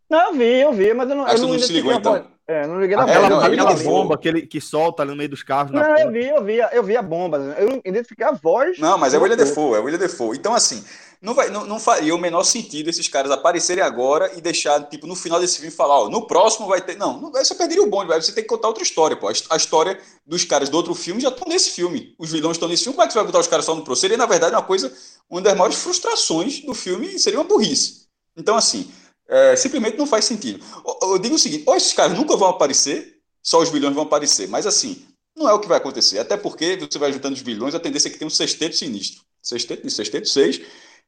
Não, 0.08 0.28
eu 0.28 0.32
vi, 0.34 0.44
eu 0.60 0.72
vi, 0.72 0.94
mas 0.94 1.10
eu 1.10 1.16
não. 1.16 1.24
Acho 1.24 1.34
que 1.34 1.40
eu 1.40 1.40
todo 1.46 1.52
mundo 1.52 1.62
se 1.66 1.72
ligou 1.72 1.90
identifiquei 1.92 1.92
a 1.92 2.16
então. 2.18 2.28
voz. 2.30 2.31
É, 2.46 2.66
não 2.66 2.80
liguei 2.80 2.96
na 2.96 3.04
Aquela, 3.04 3.28
não, 3.28 3.40
aquela 3.40 3.74
bomba 3.74 4.18
que, 4.18 4.26
ele, 4.26 4.42
que 4.42 4.60
solta 4.60 5.02
ali 5.02 5.12
no 5.12 5.16
meio 5.16 5.28
dos 5.28 5.44
carros. 5.44 5.70
Não, 5.70 5.96
eu 5.96 6.10
vi, 6.10 6.28
eu 6.28 6.44
vi, 6.44 6.58
eu 6.72 6.82
vi 6.82 6.96
a 6.96 7.02
bomba. 7.02 7.38
Eu 7.56 7.80
identifiquei 7.84 8.26
a 8.26 8.32
voz. 8.32 8.78
Não, 8.78 8.98
mas 8.98 9.14
é 9.14 9.18
o 9.18 9.22
William. 9.22 9.36
Defoe, 9.36 9.76
é 9.76 9.80
o 9.80 9.84
William 9.84 9.98
Defoe. 9.98 10.36
Então, 10.36 10.52
assim, 10.52 10.84
não, 11.20 11.34
vai, 11.34 11.50
não, 11.50 11.64
não 11.64 11.78
faria 11.78 12.12
o 12.12 12.18
menor 12.18 12.42
sentido 12.42 12.90
esses 12.90 13.06
caras 13.06 13.30
aparecerem 13.30 13.84
agora 13.84 14.32
e 14.36 14.40
deixar, 14.40 14.82
tipo, 14.88 15.06
no 15.06 15.14
final 15.14 15.38
desse 15.38 15.58
filme 15.58 15.70
falar, 15.70 16.00
ó, 16.00 16.08
no 16.08 16.26
próximo 16.26 16.66
vai 16.66 16.80
ter. 16.80 16.96
Não, 16.96 17.20
não 17.20 17.30
você 17.30 17.54
perderia 17.54 17.82
o 17.82 17.88
bonde, 17.88 18.08
vai. 18.08 18.20
Você 18.20 18.32
tem 18.32 18.42
que 18.42 18.48
contar 18.48 18.66
outra 18.66 18.82
história, 18.82 19.16
pô. 19.16 19.28
A 19.28 19.56
história 19.56 20.00
dos 20.26 20.44
caras 20.44 20.68
do 20.68 20.76
outro 20.76 20.96
filme 20.96 21.20
já 21.20 21.28
estão 21.28 21.46
nesse 21.48 21.70
filme. 21.70 22.12
Os 22.18 22.32
vilões 22.32 22.56
estão 22.56 22.68
nesse 22.68 22.82
filme, 22.82 22.96
como 22.96 23.04
é 23.04 23.06
que 23.06 23.12
você 23.12 23.20
vai 23.20 23.26
botar 23.26 23.38
os 23.38 23.46
caras 23.46 23.64
só 23.64 23.72
no 23.72 23.84
próximo? 23.84 24.00
Seria, 24.00 24.16
na 24.16 24.26
verdade, 24.26 24.52
uma 24.52 24.62
coisa, 24.62 24.92
uma 25.30 25.40
das 25.40 25.56
maiores 25.56 25.78
frustrações 25.80 26.58
do 26.60 26.74
filme 26.74 27.16
seria 27.20 27.38
uma 27.38 27.46
burrice. 27.46 28.02
Então, 28.36 28.56
assim, 28.56 28.90
é, 29.32 29.56
simplesmente 29.56 29.96
não 29.98 30.06
faz 30.06 30.24
sentido. 30.24 30.64
Eu, 31.02 31.10
eu 31.12 31.18
digo 31.18 31.34
o 31.34 31.38
seguinte: 31.38 31.64
ou 31.66 31.74
esses 31.74 31.92
caras 31.92 32.16
nunca 32.16 32.36
vão 32.36 32.48
aparecer, 32.48 33.18
só 33.42 33.60
os 33.60 33.68
vilões 33.70 33.94
vão 33.94 34.04
aparecer, 34.04 34.48
mas 34.48 34.66
assim. 34.66 35.06
Não 35.34 35.48
é 35.48 35.52
o 35.54 35.58
que 35.58 35.66
vai 35.66 35.78
acontecer. 35.78 36.18
Até 36.18 36.36
porque 36.36 36.76
você 36.76 36.98
vai 36.98 37.10
juntando 37.10 37.34
os 37.34 37.40
vilões, 37.40 37.74
a 37.74 37.80
tendência 37.80 38.08
é 38.08 38.10
que 38.10 38.18
tem 38.18 38.26
um 38.26 38.30
sexteto 38.30 38.76
sinistro. 38.76 39.22
Sexteto, 39.40 39.88
sexteto 39.90 40.28
seis, 40.28 40.58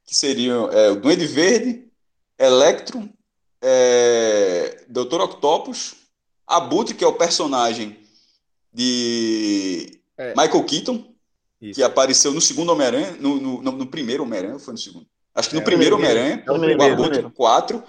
que 0.06 0.16
seriam 0.16 0.70
é, 0.72 0.90
o 0.90 0.96
Duende 0.96 1.26
Verde, 1.26 1.84
Electro, 2.38 3.06
é, 3.62 4.82
Doutor 4.88 5.20
Octopus, 5.20 5.94
Abutre, 6.46 6.94
que 6.94 7.04
é 7.04 7.06
o 7.06 7.12
personagem 7.12 7.98
de 8.72 9.98
É. 10.16 10.30
Michael 10.30 10.64
Keaton, 10.64 11.04
Isso. 11.60 11.74
que 11.74 11.82
apareceu 11.82 12.32
no 12.32 12.40
segundo 12.40 12.70
Homem-Aranha, 12.72 13.16
no, 13.20 13.36
no, 13.40 13.62
no- 13.62 13.72
no 13.72 13.86
primeiro 13.86 14.22
Homem-Aranha, 14.22 14.58
foi 14.58 14.72
no 14.72 14.78
segundo? 14.78 15.06
Acho 15.34 15.48
que 15.50 15.54
no 15.56 15.60
É, 15.60 15.64
primeiro 15.64 15.96
o 15.96 15.98
primeiro. 15.98 16.20
Homem-Aranha, 16.20 16.44
É 16.46 16.50
o 16.50 16.92
Abutre 16.92 17.10
primeiro. 17.10 17.30
4. 17.30 17.82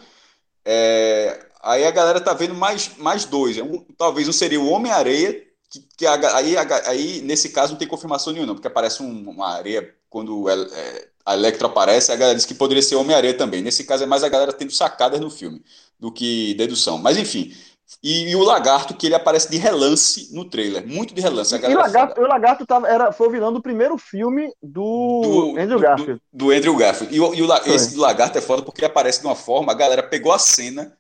É, 0.66 1.46
aí 1.62 1.86
a 1.86 1.92
galera 1.92 2.20
tá 2.22 2.34
vendo 2.34 2.54
mais, 2.56 2.92
mais 2.98 3.26
dois. 3.26 3.58
É 3.58 3.64
um- 3.64 3.86
talvez 3.98 4.28
um 4.28 4.34
seria 4.34 4.60
o 4.60 4.68
Homem-Areia, 4.70 5.44
que, 5.70 5.80
que 5.98 6.06
a- 6.06 6.36
aí, 6.38 6.58
a- 6.58 6.90
aí 6.90 7.22
nesse 7.22 7.50
caso 7.50 7.74
não 7.74 7.80
tem 7.80 7.88
confirmação 7.88 8.34
nenhuma, 8.34 8.54
porque 8.56 8.68
aparece 8.68 9.04
um- 9.04 9.30
uma 9.30 9.50
areia 9.56 9.94
quando 10.10 10.50
el- 10.50 10.74
é, 10.74 11.08
a 11.26 11.34
Electro 11.36 11.68
aparece, 11.68 12.12
a 12.12 12.16
galera 12.16 12.36
diz 12.36 12.46
que 12.46 12.54
poderia 12.54 12.82
ser 12.84 12.96
Homem-Areia 12.96 13.34
também. 13.38 13.62
Nesse 13.62 13.84
caso 13.84 14.04
é 14.04 14.06
mais 14.08 14.24
a 14.24 14.30
galera 14.30 14.54
tendo 14.54 14.72
sacadas 14.72 15.20
no 15.20 15.30
filme 15.30 15.64
do 16.00 16.12
que 16.12 16.54
dedução. 16.56 16.98
Mas 16.98 17.18
enfim. 17.18 17.54
E, 18.02 18.30
e 18.30 18.36
o 18.36 18.44
Lagarto, 18.44 18.96
que 18.96 19.06
ele 19.08 19.16
aparece 19.16 19.50
de 19.50 19.58
relance 19.58 20.30
no 20.34 20.46
trailer. 20.46 20.86
Muito 20.88 21.14
de 21.14 21.22
relance. 21.22 21.56
E 21.56 21.74
Lagarto, 21.74 22.22
o 22.22 22.28
Lagarto 22.28 22.66
tava, 22.66 22.88
era, 22.88 23.12
foi 23.12 23.28
o 23.28 23.32
vilão 23.32 23.54
do 23.54 23.62
primeiro 23.62 23.98
filme 23.98 24.52
do, 24.62 25.54
do, 25.54 25.60
Andrew 25.60 25.80
Garfield. 25.80 26.22
do- 26.32 26.46
do 26.46 26.52
Andrew 26.52 26.76
Garfield. 26.76 27.16
E, 27.16 27.20
o- 27.20 27.34
e 27.34 27.42
o 27.42 27.54
esse 27.68 27.96
Lagarto 27.96 28.38
é 28.38 28.42
foda 28.42 28.62
porque 28.64 28.82
ele 28.82 28.88
aparece 28.88 29.22
de 29.22 29.26
uma 29.28 29.36
forma, 29.36 29.72
a 29.72 29.76
galera 29.76 30.04
pegou 30.04 30.32
a 30.32 30.40
cena, 30.40 30.96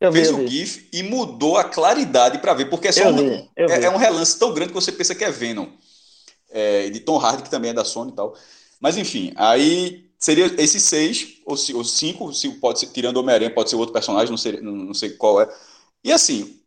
Eu 0.00 0.10
vi, 0.12 0.18
fez 0.18 0.28
eu 0.30 0.34
o 0.34 0.38
vi. 0.38 0.48
GIF 0.48 0.88
e 0.92 1.02
mudou 1.02 1.56
a 1.56 1.64
claridade 1.64 2.38
pra 2.38 2.54
ver, 2.54 2.66
porque 2.66 2.88
é 2.88 2.92
só 2.92 3.08
um, 3.08 3.16
vi, 3.16 3.50
é, 3.56 3.66
vi. 3.66 3.84
é 3.84 3.90
um 3.90 3.96
relance 3.96 4.38
tão 4.38 4.52
grande 4.52 4.70
que 4.72 4.74
você 4.80 4.92
pensa 4.92 5.14
que 5.14 5.24
é 5.24 5.30
Venom. 5.30 5.68
É, 6.50 6.88
de 6.90 7.00
Tom 7.00 7.18
Hardy, 7.18 7.42
que 7.42 7.50
também 7.50 7.70
é 7.70 7.74
da 7.74 7.84
Sony 7.84 8.12
e 8.12 8.14
tal. 8.14 8.34
Mas 8.80 8.96
enfim, 8.96 9.32
aí 9.36 10.08
seria 10.18 10.46
esses 10.58 10.82
seis, 10.82 11.40
ou, 11.44 11.56
ou 11.74 11.84
cinco, 11.84 12.32
se 12.32 12.48
pode 12.50 12.80
ser, 12.80 12.86
tirando 12.86 13.16
o 13.16 13.20
Homem-Aranha, 13.20 13.50
pode 13.52 13.68
ser 13.70 13.76
outro 13.76 13.92
personagem, 13.92 14.30
não 14.30 14.38
sei, 14.38 14.60
não 14.60 14.94
sei 14.94 15.10
qual 15.10 15.40
é. 15.40 15.48
E 16.06 16.12
assim, 16.12 16.58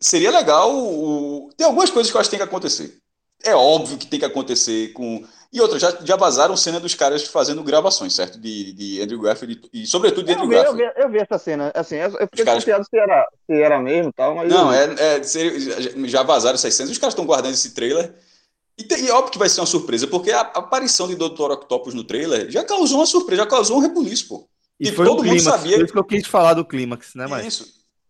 seria 0.00 0.30
legal. 0.30 0.70
o- 0.74 1.50
Tem 1.56 1.66
algumas 1.66 1.90
coisas 1.90 2.10
que 2.10 2.16
eu 2.16 2.20
acho 2.20 2.30
que 2.30 2.36
tem 2.36 2.44
que 2.46 2.48
acontecer. 2.50 2.98
É 3.44 3.54
óbvio 3.54 3.98
que 3.98 4.06
tem 4.06 4.18
que 4.18 4.24
acontecer 4.24 4.92
com. 4.92 5.24
E 5.52 5.60
outra, 5.60 5.78
já, 5.78 5.90
já 6.04 6.16
vazaram 6.16 6.56
cena 6.56 6.80
dos 6.80 6.94
caras 6.94 7.24
fazendo 7.24 7.62
gravações, 7.62 8.14
certo? 8.14 8.38
De, 8.38 8.72
de 8.72 9.00
Andrew 9.02 9.20
Garfield 9.20 9.60
e, 9.72 9.82
e 9.82 9.86
sobretudo 9.86 10.24
de 10.26 10.32
Eu 10.32 10.36
Andrew 10.38 10.48
vi, 10.50 10.54
eu, 10.56 10.62
Garfield. 10.64 10.92
vi, 10.96 11.02
eu 11.02 11.10
vi 11.10 11.18
essa 11.18 11.38
cena. 11.38 11.72
Assim, 11.74 11.96
eu 11.96 12.10
eu 12.18 12.26
fiquei 12.28 12.44
caras- 12.44 12.64
desconfiado 12.64 12.84
se 12.88 12.96
era, 12.98 13.28
se 13.46 13.52
era 13.62 13.78
mesmo 13.80 14.10
e 14.10 14.12
tal, 14.12 14.34
mas. 14.34 14.48
Não, 14.50 14.72
eu 14.74 14.94
vi. 14.96 15.00
é, 15.02 15.16
é 15.18 15.22
seria- 15.22 16.08
já- 16.08 16.22
vazaram 16.22 16.54
essas 16.54 16.74
cenas, 16.74 16.90
os 16.92 16.98
caras 16.98 17.12
estão 17.12 17.26
guardando 17.26 17.54
esse 17.54 17.72
trailer. 17.74 18.14
E, 18.78 18.84
tem, 18.84 19.04
e 19.04 19.08
é 19.08 19.12
óbvio 19.12 19.32
que 19.32 19.38
vai 19.38 19.48
ser 19.48 19.60
uma 19.60 19.66
surpresa, 19.66 20.06
porque 20.06 20.30
a, 20.30 20.40
a 20.40 20.58
aparição 20.58 21.08
de 21.08 21.14
Dr. 21.14 21.50
Octopus 21.52 21.94
no 21.94 22.04
trailer 22.04 22.50
já 22.50 22.62
causou 22.64 22.98
uma 22.98 23.06
surpresa, 23.06 23.42
já 23.42 23.48
causou 23.48 23.78
um 23.78 23.80
rebuliço, 23.80 24.28
pô. 24.28 24.48
E 24.78 24.84
Tipo, 24.86 24.96
foi 24.96 25.06
todo 25.06 25.20
o 25.20 25.24
mundo 25.24 25.36
clímax. 25.36 25.56
sabia- 25.56 25.76
Por 25.78 25.84
isso 25.84 25.92
que 25.94 25.98
eu 25.98 26.04
quis 26.04 26.26
falar 26.26 26.52
do 26.54 26.64
clímax, 26.64 27.14
né, 27.14 27.26
mas 27.26 27.46
Isso. 27.46 27.66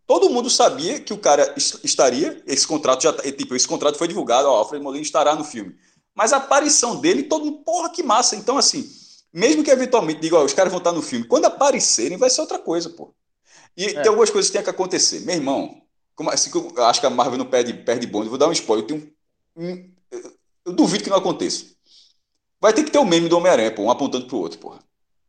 Todo 0.07 0.31
mundo 0.31 0.49
sabia 0.49 1.01
que 1.01 1.13
o 1.13 1.19
cara 1.19 1.53
est- 1.57 1.81
estaria, 1.85 2.41
esse 2.47 2.67
contrato 2.67 3.03
já, 3.03 3.13
tá- 3.13 3.23
tipo, 3.25 3.55
esse 3.57 3.67
contrato 3.67 3.99
foi 3.99 4.07
divulgado, 4.07 4.49
ó, 4.49 4.59
Alfred 4.59 4.83
Molina 4.83 5.03
estará 5.03 5.35
no 5.35 5.43
filme. 5.45 5.75
Mas 6.15 6.33
a 6.33 6.37
aparição 6.37 7.01
dele, 7.01 7.25
todo 7.25 7.45
mundo, 7.45 7.59
porra, 7.65 7.91
que 7.91 8.03
massa. 8.03 8.37
Então, 8.37 8.57
assim, 8.57 8.89
mesmo 9.33 9.65
que 9.65 9.71
eventualmente 9.71 10.21
diga, 10.21 10.37
ó, 10.37 10.45
os 10.45 10.55
caras 10.55 10.71
vão 10.73 10.79
estar 10.79 10.93
no 10.93 11.03
filme, 11.03 11.27
quando 11.27 11.47
aparecerem 11.47 12.17
vai 12.17 12.31
ser 12.31 12.41
outra 12.41 12.59
coisa, 12.59 12.89
pô. 12.91 13.13
E 13.77 13.85
É. 13.87 13.93
tem 14.01 14.09
algumas 14.09 14.31
coisas 14.31 14.49
que 14.51 14.57
tem 14.57 14.63
que 14.65 14.71
acontecer. 14.71 15.21
Meu 15.21 15.35
irmão, 15.35 15.83
como, 16.15 16.31
assim, 16.31 16.51
que 16.51 16.57
eu 16.57 16.85
acho 16.85 17.01
que 17.01 17.07
a 17.07 17.11
Marvel 17.11 17.37
não 17.37 17.45
perde, 17.47 17.75
perde 17.75 18.07
bonde, 18.07 18.29
vou 18.29 18.39
dar 18.39 18.49
um 18.49 18.53
spoiler. 18.53 18.85
Eu, 18.85 18.87
tenho, 18.87 19.13
um- 19.57 19.93
eu- 20.11 20.73
duvido 20.73 21.05
que 21.05 21.11
não 21.11 21.19
aconteça. 21.19 21.67
Vai 22.61 22.73
ter 22.73 22.85
que 22.85 22.91
ter 22.91 22.99
o 22.99 23.05
meme 23.05 23.29
do 23.29 23.37
Homem-Aranha, 23.37 23.75
pô, 23.75 23.83
um 23.83 23.91
apontando 23.91 24.27
pro 24.27 24.39
outro, 24.39 24.59
porra. 24.59 24.79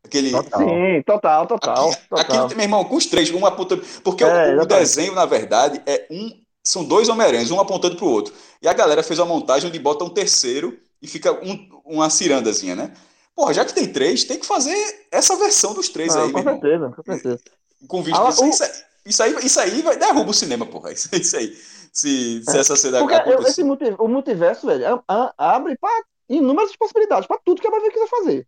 Aquele, 0.08 0.32
Total. 0.32 0.60
Sim, 0.62 1.04
total, 1.06 1.48
total. 1.48 1.90
Aqui, 1.92 2.08
total. 2.10 2.46
aqui, 2.46 2.56
meu 2.56 2.64
irmão, 2.64 2.84
com 2.86 2.96
os 2.96 3.06
três, 3.06 3.30
um 3.32 3.46
apontando. 3.46 3.84
Porque 4.04 4.24
É, 4.24 4.56
o- 4.56 4.62
o, 4.62 4.66
desenho, 4.66 5.14
na 5.14 5.26
verdade, 5.26 5.82
é 5.86 6.08
um. 6.10 6.32
São 6.64 6.84
dois 6.84 7.08
Homem-Aranhas, 7.10 7.52
um 7.52 7.60
apontando 7.60 7.96
pro 7.96 8.08
outro. 8.08 8.34
E 8.62 8.68
a 8.68 8.74
galera 8.74 9.04
fez 9.04 9.20
uma 9.20 9.26
montagem 9.26 9.70
onde 9.70 9.80
bota 9.80 10.04
um 10.04 10.10
terceiro 10.10 10.78
e 11.02 11.08
fica 11.08 11.32
um- 11.34 11.70
uma 11.86 12.10
cirandazinha, 12.10 12.76
né? 12.76 12.94
Porra, 13.36 13.54
já 13.54 13.64
que 13.64 13.74
tem 13.74 13.88
três, 13.88 14.24
tem 14.24 14.40
que 14.40 14.46
fazer 14.46 14.76
essa 15.12 15.36
versão 15.38 15.74
dos 15.74 15.90
três 15.90 16.14
Não, 16.16 16.24
aí, 16.24 16.28
meu 16.28 16.34
com 16.34 16.40
irmão. 16.40 16.60
certeza, 16.60 16.94
com 16.96 17.04
certeza. 17.04 17.40
Com 17.88 18.02
vídeo. 18.02 18.20
Ah, 18.22 18.30
isso, 18.30 18.44
o- 18.44 18.50
isso, 18.50 18.64
aí- 18.64 18.72
isso 19.06 19.24
aí, 19.24 19.36
isso 19.46 19.60
aí 19.60 19.82
vai, 19.82 19.98
derruba 19.98 20.32
o 20.32 20.34
cinema, 20.34 20.66
porra. 20.66 20.92
Isso, 20.94 21.10
isso 21.14 21.38
aí. 21.38 21.56
Se, 21.94 22.44
se 22.44 22.58
essa 22.58 22.76
cena 22.76 23.00
Porque 23.00 23.14
eu- 23.16 23.20
acontecer. 23.20 23.50
esse 23.50 23.64
multi- 23.64 23.96
o 23.98 24.08
multiverso, 24.08 24.68
velho, 24.68 24.86
a- 24.88 25.04
a- 25.08 25.34
abre 25.56 25.78
para 25.80 26.04
inúmeras 26.30 26.76
possibilidades, 26.76 27.28
para 27.28 27.40
tudo 27.46 27.62
que 27.62 27.68
a 27.68 27.72
Marvel 27.72 27.92
quiser 27.92 28.08
fazer. 28.08 28.48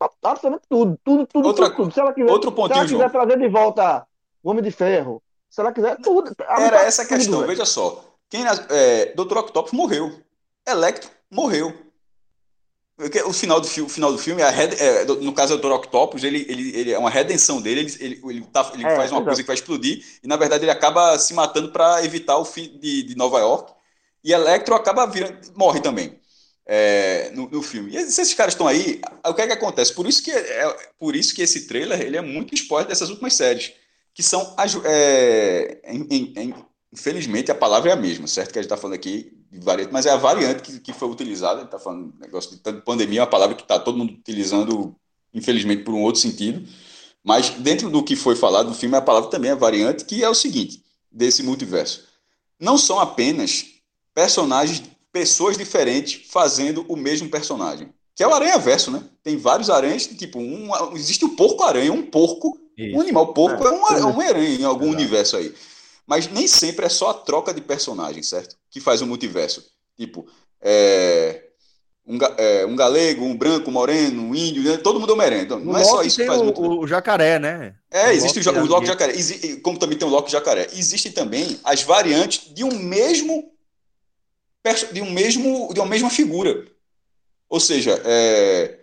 Pra 0.00 0.08
absolutamente 0.30 0.64
tudo, 0.66 0.98
tudo, 1.04 1.26
tudo, 1.26 1.46
Outra 1.48 1.66
tudo, 1.66 1.76
tudo. 1.76 1.92
Se 1.92 2.00
ela 2.00 2.12
quiser, 2.14 2.30
Outro 2.30 2.50
se 2.50 2.56
pontinho, 2.56 2.76
ela 2.78 2.84
quiser 2.86 2.98
João. 2.98 3.10
trazer 3.10 3.38
de 3.38 3.48
volta 3.48 4.06
o 4.42 4.50
Homem 4.50 4.62
de 4.64 4.70
Ferro, 4.70 5.22
se 5.50 5.60
ela 5.60 5.72
quiser, 5.72 5.96
tudo. 6.00 6.34
abre 6.48 6.64
Era 6.64 6.78
pra 6.78 6.86
essa 6.86 7.02
a 7.02 7.06
questão, 7.06 7.40
velho. 7.40 7.46
veja 7.48 7.66
só. 7.66 8.02
Quem, 8.30 8.42
é, 8.70 9.12
Dr. 9.14 9.36
Octopus 9.36 9.72
morreu. 9.72 10.10
Electro 10.66 11.10
morreu. 11.30 11.76
O 13.26 13.32
final 13.32 13.60
do, 13.60 13.66
fi- 13.66 13.86
final 13.88 14.12
do 14.12 14.18
filme, 14.18 14.42
a 14.42 14.50
red- 14.50 14.74
é, 14.78 15.04
no 15.04 15.32
caso 15.34 15.56
do 15.56 15.62
Dr. 15.62 15.72
Octopus, 15.74 16.22
ele, 16.24 16.46
ele, 16.48 16.76
ele 16.76 16.92
é 16.92 16.98
uma 16.98 17.08
redenção 17.10 17.60
dele, 17.60 17.80
ele, 17.80 17.96
ele, 18.00 18.20
ele, 18.24 18.40
tá- 18.46 18.70
ele 18.74 18.84
É, 18.86 18.96
faz 18.96 19.10
uma 19.10 19.18
exato. 19.18 19.24
coisa 19.24 19.42
que 19.42 19.46
vai 19.46 19.54
explodir, 19.56 20.04
e 20.22 20.26
na 20.28 20.36
verdade 20.36 20.64
ele 20.64 20.70
acaba 20.70 21.18
se 21.18 21.32
matando 21.34 21.72
para 21.72 22.02
evitar 22.04 22.36
o 22.38 22.44
fim 22.44 22.78
de, 22.78 23.02
de 23.02 23.16
Nova 23.16 23.38
York, 23.38 23.72
e 24.22 24.32
Electro 24.32 24.74
acaba 24.74 25.06
virando, 25.06 25.38
morre 25.56 25.80
também 25.80 26.18
é, 26.72 27.32
no, 27.34 27.50
no 27.50 27.62
filme. 27.62 27.96
E 27.96 28.00
se 28.08 28.20
esses 28.22 28.32
caras 28.32 28.54
estão 28.54 28.68
aí, 28.68 29.00
o 29.26 29.34
que 29.34 29.42
é 29.42 29.46
que 29.48 29.52
acontece? 29.52 29.92
Por 29.92 30.06
isso 30.06 30.22
que, 30.22 30.30
é, 30.30 30.76
por 30.96 31.16
isso 31.16 31.34
que 31.34 31.42
esse 31.42 31.66
trailer 31.66 32.00
ele 32.00 32.16
é 32.16 32.20
muito 32.20 32.54
spoiler 32.54 32.86
dessas 32.88 33.10
últimas 33.10 33.34
séries, 33.34 33.72
que 34.14 34.22
são, 34.22 34.54
é, 34.84 35.80
em- 35.84 36.32
em- 36.36 36.54
infelizmente 36.92 37.50
a 37.50 37.56
palavra 37.56 37.90
é 37.90 37.92
a 37.92 37.96
mesma, 37.96 38.28
certo? 38.28 38.52
Que 38.52 38.60
a 38.60 38.62
gente 38.62 38.66
está 38.66 38.76
falando 38.76 38.94
aqui 38.94 39.32
de 39.50 39.58
variante, 39.58 39.92
mas 39.92 40.06
é 40.06 40.10
a 40.10 40.16
variante 40.16 40.62
que, 40.62 40.78
que 40.78 40.92
foi 40.92 41.08
utilizada, 41.08 41.62
está 41.62 41.76
falando 41.76 42.14
negócio 42.20 42.52
de 42.56 42.80
pandemia, 42.82 43.18
é 43.18 43.22
uma 43.22 43.26
palavra 43.30 43.56
que 43.56 43.62
está 43.62 43.76
todo 43.80 43.98
mundo 43.98 44.12
utilizando, 44.12 44.94
infelizmente, 45.34 45.82
por 45.82 45.92
um 45.92 46.02
outro 46.02 46.20
sentido, 46.20 46.64
mas 47.24 47.50
dentro 47.50 47.90
do 47.90 48.00
que 48.04 48.14
foi 48.14 48.36
falado 48.36 48.68
no 48.68 48.74
filme, 48.76 48.96
a 48.96 49.02
palavra 49.02 49.28
também 49.28 49.50
é 49.50 49.56
variante, 49.56 50.04
que 50.04 50.22
é 50.22 50.28
o 50.28 50.34
seguinte, 50.34 50.84
desse 51.10 51.42
multiverso. 51.42 52.04
Não 52.60 52.78
são 52.78 53.00
apenas 53.00 53.64
personagens, 54.14 54.82
pessoas 55.12 55.56
diferentes 55.58 56.28
fazendo 56.30 56.84
o 56.88 56.96
mesmo 56.96 57.28
personagem. 57.28 57.88
Que 58.14 58.22
é 58.22 58.28
o 58.28 58.34
aranha-verso, 58.34 58.90
né? 58.90 59.02
Tem 59.22 59.36
vários 59.36 59.70
aranhas, 59.70 60.06
tipo, 60.06 60.38
um, 60.38 60.68
existe 60.94 61.24
o 61.24 61.30
porco-aranha, 61.30 61.92
um 61.92 62.02
porco 62.02 62.58
Isso. 62.76 62.96
um 62.96 63.00
animal 63.00 63.32
porco 63.32 63.66
é, 63.66 63.70
um, 63.70 63.86
é 63.88 64.04
um 64.04 64.20
aranha 64.20 64.56
em 64.60 64.64
algum 64.64 64.86
Exato. 64.88 64.98
universo 64.98 65.36
aí. 65.36 65.54
Mas 66.06 66.28
nem 66.28 66.46
sempre 66.48 66.84
é 66.86 66.88
só 66.88 67.10
a 67.10 67.14
troca 67.14 67.54
de 67.54 67.60
personagens, 67.60 68.28
certo? 68.28 68.56
Que 68.70 68.80
faz 68.80 69.00
o 69.00 69.06
multiverso. 69.06 69.64
Tipo, 69.96 70.26
é, 70.60 71.44
um, 72.06 72.18
é, 72.36 72.66
um 72.66 72.74
galego, 72.76 73.24
um 73.24 73.36
branco, 73.36 73.70
um 73.70 73.72
moreno, 73.72 74.22
um 74.22 74.34
índio, 74.34 74.62
né? 74.64 74.76
todo 74.76 74.98
mundo 74.98 75.10
é 75.10 75.12
Homem-Aranha. 75.14 75.42
Então, 75.42 75.58
No 75.60 75.72
não 75.72 75.78
é 75.78 75.84
só 75.84 75.96
Loki 75.96 76.08
isso 76.08 76.16
que 76.20 76.26
faz 76.26 76.38
o 76.38 76.42
o, 76.42 76.44
multiverso. 76.46 76.78
o 76.80 76.86
jacaré, 76.86 77.38
né? 77.38 77.74
É, 77.90 78.08
o 78.08 78.10
existe 78.10 78.40
o, 78.40 78.42
Loki 78.42 78.56
ja- 78.58 78.62
o 78.62 78.66
Loki 78.66 78.86
jacaré. 78.86 79.14
Como 79.62 79.78
também 79.78 79.96
tem 79.96 80.06
o 80.08 80.10
Loki 80.10 80.32
jacaré. 80.32 80.68
Existem 80.74 81.12
também 81.12 81.58
as 81.64 81.82
variantes 81.82 82.52
de 82.52 82.64
um 82.64 82.72
mesmo 82.72 83.52
de 84.92 85.00
um 85.00 85.10
mesmo 85.10 85.72
de 85.72 85.80
uma 85.80 85.88
mesma 85.88 86.10
figura. 86.10 86.66
Ou 87.48 87.58
seja, 87.58 88.00
é, 88.04 88.78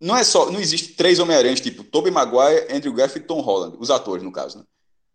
não 0.00 0.16
é 0.16 0.24
só 0.24 0.50
não 0.50 0.60
existe 0.60 0.94
três 0.94 1.18
Homem-Aranhas 1.18 1.60
tipo 1.60 1.84
Tobey 1.84 2.10
Maguire, 2.10 2.66
Andrew 2.70 2.92
Garfield 2.92 3.24
e 3.24 3.28
Tom 3.28 3.40
Holland, 3.40 3.76
os 3.78 3.90
atores 3.90 4.22
no 4.22 4.32
caso, 4.32 4.58
né? 4.58 4.64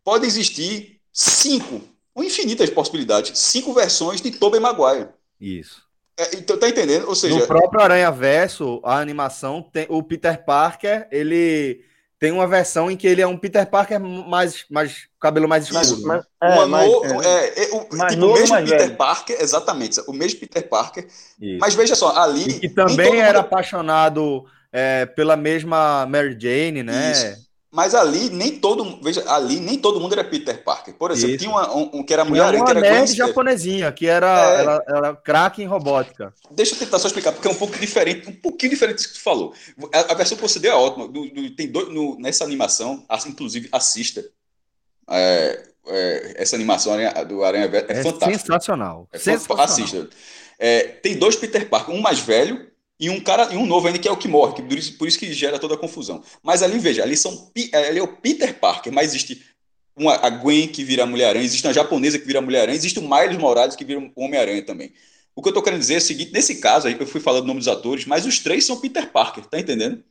Pode 0.03 0.25
existir 0.25 1.01
cinco, 1.11 1.81
ou 2.15 2.23
infinitas 2.23 2.69
possibilidades, 2.69 3.37
cinco 3.37 3.73
versões 3.73 4.21
de 4.21 4.31
Tobey 4.31 4.59
Maguire. 4.59 5.09
Isso. 5.39 5.81
É, 6.17 6.35
então 6.35 6.57
tá 6.57 6.67
entendendo? 6.69 7.07
Ou 7.07 7.15
seja, 7.15 7.35
No 7.35 7.45
próprio 7.45 7.81
Aranha 7.81 8.09
Verso, 8.11 8.79
a 8.83 8.99
animação 8.99 9.61
tem 9.61 9.85
o 9.89 10.01
Peter 10.01 10.43
Parker, 10.43 11.07
ele 11.11 11.83
tem 12.19 12.31
uma 12.31 12.47
versão 12.47 12.89
em 12.89 12.97
que 12.97 13.05
ele 13.07 13.21
é 13.21 13.27
um 13.27 13.37
Peter 13.37 13.65
Parker 13.69 13.99
mais, 13.99 14.65
mais 14.69 15.07
cabelo 15.19 15.47
mais 15.47 15.65
escuro. 15.65 15.83
Isso, 15.83 16.07
né? 16.07 16.21
mas, 16.41 16.51
É, 16.51 16.55
uma 16.55 16.67
mas- 16.67 16.87
no- 16.91 17.05
é. 17.05 17.27
é, 17.27 17.63
é, 17.65 17.69
o, 17.75 17.87
Mais 17.95 18.13
tipo, 18.13 18.21
novo, 18.25 18.33
o 18.33 18.39
mesmo 18.39 18.49
mais 18.49 18.69
Peter 18.69 18.85
velho. 18.85 18.97
Parker, 18.97 19.37
exatamente, 19.39 20.01
o 20.07 20.13
mesmo 20.13 20.39
Peter 20.39 20.67
Parker. 20.67 21.05
Isso. 21.39 21.57
Mas 21.59 21.75
veja 21.75 21.95
só, 21.95 22.15
ali. 22.17 22.59
E 22.63 22.69
que 22.69 22.69
também 22.69 23.19
era 23.21 23.39
mundo- 23.39 23.45
apaixonado 23.45 24.45
é, 24.71 25.05
pela 25.05 25.35
mesma 25.37 26.05
Mary 26.07 26.35
Jane, 26.39 26.83
né? 26.83 27.11
Isso. 27.11 27.46
Mas 27.69 27.93
ali 27.93 28.29
nem 28.29 28.57
todo, 28.59 28.97
veja, 29.03 29.23
ali 29.29 29.59
nem 29.59 29.77
todo 29.77 29.99
mundo 29.99 30.13
era 30.13 30.23
Peter 30.23 30.63
Parker. 30.63 30.93
Por 30.93 31.11
exemplo, 31.11 31.35
Isso. 31.35 31.43
tinha 31.43 31.51
uma- 31.51 31.75
um, 31.75 31.89
um 31.95 32.03
que 32.03 32.13
era 32.13 32.23
mulher, 32.23 32.49
que 32.53 32.57
uma 32.61 32.69
era 32.69 32.79
nerd 32.79 33.13
japonesinha, 33.13 33.91
que 33.91 34.07
era, 34.07 34.81
É. 34.87 35.15
craque 35.21 35.61
em 35.61 35.65
robótica. 35.65 36.33
Deixa 36.49 36.75
eu 36.75 36.79
tentar 36.79 36.97
só 36.97 37.07
explicar, 37.07 37.33
porque 37.33 37.45
é 37.47 37.51
um 37.51 37.55
pouco 37.55 37.77
diferente, 37.77 38.29
um 38.29 38.33
pouquinho 38.33 38.69
diferente 38.71 38.95
disso 38.97 39.09
que 39.09 39.15
tu 39.15 39.21
falou. 39.21 39.53
A, 39.93 40.13
a 40.13 40.15
versão 40.15 40.37
que 40.37 40.41
você 40.43 40.59
deu 40.59 40.71
é 40.71 40.75
ótima. 40.75 41.09
Do- 41.09 41.29
do- 41.29 41.49
tem 41.57 41.67
dois, 41.67 41.89
no- 41.89 42.17
nessa 42.17 42.45
animação, 42.45 43.03
inclusive, 43.27 43.67
assista. 43.71 44.23
É, 45.09 45.63
é, 45.87 46.33
essa 46.37 46.55
animação 46.55 46.93
do 47.27 47.43
Aranha 47.43 47.67
Verso 47.67 47.87
é, 47.91 47.99
É, 47.99 48.03
fantástica. 48.03 48.39
sensacional. 48.39 49.07
É 49.11 49.17
sensacional. 49.17 49.65
Assista. 49.65 50.09
É, 50.59 50.83
tem 50.83 51.17
dois 51.17 51.35
Peter 51.35 51.67
Parker, 51.69 51.93
um 51.93 51.99
mais 52.01 52.19
velho 52.19 52.65
e 52.99 53.09
um 53.09 53.19
cara 53.19 53.53
e 53.53 53.57
um 53.57 53.65
novo 53.65 53.87
ainda 53.87 53.99
que 53.99 54.07
é 54.07 54.11
o 54.11 54.17
que 54.17 54.27
morre, 54.27 54.53
que 54.55 54.61
por 54.63 54.77
isso, 54.77 54.97
por 54.97 55.07
isso 55.07 55.19
que 55.19 55.31
gera 55.33 55.59
toda 55.59 55.75
a 55.75 55.77
confusão. 55.77 56.23
Mas 56.43 56.63
ali 56.63 56.79
veja, 56.79 57.03
ali 57.03 57.15
são 57.17 57.47
pi- 57.53 57.69
ali 57.73 57.99
é 57.99 58.03
o 58.03 58.07
Peter 58.17 58.57
Parker, 58.59 58.91
mas 58.91 59.09
existe 59.09 59.43
uma, 59.95 60.15
a 60.15 60.29
Gwen 60.29 60.67
que 60.67 60.83
vira 60.83 61.05
Mulher-Aranha, 61.05 61.45
existe 61.45 61.65
uma 61.67 61.73
japonesa 61.73 62.17
que 62.19 62.25
vira 62.25 62.41
Mulher-Aranha, 62.41 62.75
existe 62.75 62.99
o 62.99 63.07
Miles 63.07 63.37
Morales 63.37 63.75
que 63.75 63.85
vira 63.85 63.99
o 63.99 64.11
Homem-Aranha 64.15 64.63
também. 64.63 64.91
O 65.35 65.41
que 65.41 65.49
eu 65.49 65.53
tô 65.53 65.61
querendo 65.61 65.79
dizer 65.79 65.95
é 65.95 65.97
o 65.97 66.01
seguinte, 66.01 66.31
nesse 66.33 66.55
caso 66.55 66.87
aí 66.87 66.97
eu 66.99 67.05
fui 67.07 67.21
falando 67.21 67.43
o 67.43 67.47
nome 67.47 67.59
dos 67.59 67.67
atores, 67.67 68.05
mas 68.05 68.25
os 68.25 68.39
três 68.39 68.65
são 68.65 68.79
Peter 68.79 69.11
Parker, 69.11 69.45
tá 69.45 69.59
entendendo? 69.59 70.03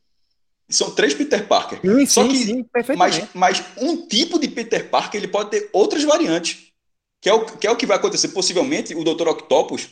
São 0.69 0.91
três 0.93 1.15
Peter 1.15 1.47
Parker. 1.47 1.81
Sim, 1.81 2.07
Só 2.07 2.23
sim, 2.23 2.29
que- 2.31 2.45
sim, 2.45 2.67
Mas, 2.97 3.23
mas 3.35 3.63
um 3.79 4.07
tipo 4.09 4.39
de 4.39 4.49
Peter 4.49 4.89
Parker 4.91 5.21
ele 5.21 5.29
pode 5.29 5.51
ter 5.51 5.71
outras 5.73 6.03
variantes. 6.03 6.67
Que 7.21 7.29
é, 7.29 7.33
o, 7.33 7.45
que 7.45 7.67
é 7.67 7.71
o 7.71 7.77
que 7.77 7.87
vai 7.87 7.97
acontecer. 7.97 8.29
Possivelmente 8.29 8.95
o 8.95 9.03
Dr. 9.03 9.29
Octopus, 9.29 9.89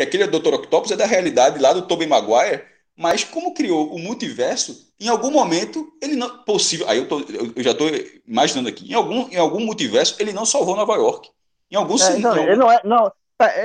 que 0.00 0.16
aquele 0.16 0.26
Dr. 0.26 0.54
Octopus 0.54 0.90
é 0.90 0.96
da 0.96 1.04
realidade 1.06 1.58
lá 1.58 1.72
do 1.72 1.82
Tobey 1.82 2.06
Maguire, 2.06 2.62
mas 2.96 3.22
como 3.24 3.52
criou 3.54 3.92
o 3.94 3.98
multiverso, 3.98 4.88
em 4.98 5.08
algum 5.08 5.30
momento 5.30 5.86
ele 6.02 6.16
não. 6.16 6.42
Possível. 6.44 6.88
Aí 6.88 6.98
eu, 6.98 7.06
tô- 7.08 7.20
eu- 7.20 7.52
já 7.62 7.72
estou 7.72 7.88
imaginando 8.26 8.68
aqui. 8.68 8.90
Em 8.90 8.94
algum, 8.94 9.28
em 9.30 9.36
algum 9.36 9.60
multiverso 9.60 10.16
ele 10.18 10.32
não 10.32 10.44
salvou 10.46 10.76
Nova 10.76 10.94
York. 10.94 11.28
Em 11.70 11.76
algum 11.76 11.94
É, 11.94 12.18
então, 12.18 12.34
em 12.34 12.38
algum- 12.38 12.42
ele 12.50 12.56
não 12.56 12.72
é. 12.72 12.80
Não, 12.84 13.12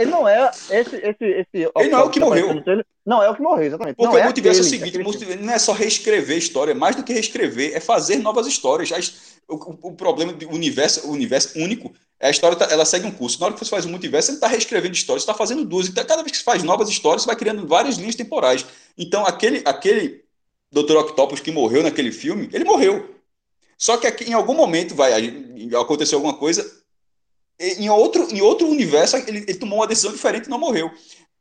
ele 0.01 0.11
não 0.11 0.27
é 0.27 0.49
esse. 0.69 0.95
esse, 0.95 1.25
esse 1.25 1.71
Ele 1.75 1.89
não 1.89 1.99
é 1.99 2.03
o 2.03 2.09
que 2.09 2.19
morreu. 2.19 2.63
Não 3.05 3.21
é 3.21 3.29
o 3.29 3.35
que 3.35 3.41
morreu, 3.41 3.65
exatamente. 3.65 3.95
Porque 3.95 4.15
não 4.15 4.21
o 4.21 4.23
multiverso 4.25 4.59
é 4.59 4.63
o 4.63 4.65
aquele- 4.65 4.83
seguinte, 4.83 4.97
o 5.01 5.03
multiverso 5.03 5.43
não 5.43 5.53
é 5.53 5.59
só 5.59 5.73
reescrever 5.73 6.37
história, 6.37 6.73
mais 6.73 6.95
do 6.95 7.03
que 7.03 7.13
reescrever, 7.13 7.75
é 7.75 7.79
fazer 7.79 8.15
novas 8.17 8.47
histórias. 8.47 8.91
As- 8.91 9.35
O, 9.47 9.89
o- 9.89 9.93
problema 9.95 10.33
do 10.33 10.49
universo, 10.49 11.07
o 11.07 11.11
universo 11.11 11.59
único, 11.59 11.93
é 12.19 12.29
a 12.29 12.31
história 12.31 12.57
tá- 12.57 12.67
ela 12.71 12.83
segue 12.83 13.05
um 13.05 13.11
curso. 13.11 13.39
Na 13.39 13.45
hora 13.45 13.53
que 13.53 13.59
você 13.63 13.69
faz 13.69 13.85
um 13.85 13.89
multiverso, 13.91 14.31
ele 14.31 14.37
está 14.37 14.47
reescrevendo 14.47 14.95
histórias, 14.95 15.21
está 15.21 15.35
fazendo 15.35 15.63
duas. 15.63 15.87
Então, 15.87 16.03
cada 16.03 16.23
vez 16.23 16.31
que 16.31 16.37
você 16.39 16.43
faz 16.43 16.63
novas 16.63 16.89
histórias, 16.89 17.21
você 17.21 17.27
vai 17.27 17.35
criando 17.35 17.67
várias 17.67 17.95
linhas 17.97 18.15
temporais. 18.15 18.65
Então, 18.97 19.23
aquele, 19.23 19.61
aquele 19.63 20.23
Dr. 20.71 20.97
Octopus 20.97 21.41
que 21.41 21.51
morreu 21.51 21.83
naquele 21.83 22.11
filme, 22.11 22.49
ele 22.51 22.63
morreu. 22.63 23.13
Só 23.77 23.97
que 23.97 24.07
aqui, 24.07 24.23
em 24.23 24.33
algum 24.33 24.55
momento 24.55 24.95
vai 24.95 25.11
acontecer 25.79 26.15
alguma 26.15 26.33
coisa. 26.33 26.65
E 27.59 27.83
Em 27.85 27.89
outro, 27.89 28.27
em 28.31 28.41
outro 28.41 28.67
universo, 28.67 29.17
ele, 29.17 29.39
ele 29.39 29.55
tomou 29.55 29.79
uma 29.79 29.87
decisão 29.87 30.11
diferente 30.11 30.45
e 30.45 30.49
não 30.49 30.59
morreu. 30.59 30.91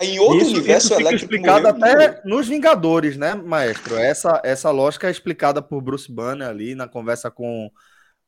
Em 0.01 0.19
outro 0.19 0.49
Isso, 0.49 0.51
universo, 0.51 0.89
isso 0.89 0.97
fica 0.97 1.01
Electro 1.09 1.25
explicado 1.25 1.69
morreu, 1.69 1.79
morreu. 1.79 2.11
até 2.11 2.29
nos 2.29 2.49
Vingadores, 2.49 3.17
né, 3.17 3.35
maestro? 3.35 3.97
Essa, 3.97 4.41
essa 4.45 4.71
lógica 4.71 5.09
é 5.09 5.11
explicada 5.11 5.63
por 5.63 5.81
Bruce 5.81 6.11
Banner 6.11 6.49
ali 6.49 6.75
na 6.75 6.89
conversa 6.89 7.31
com, 7.31 7.71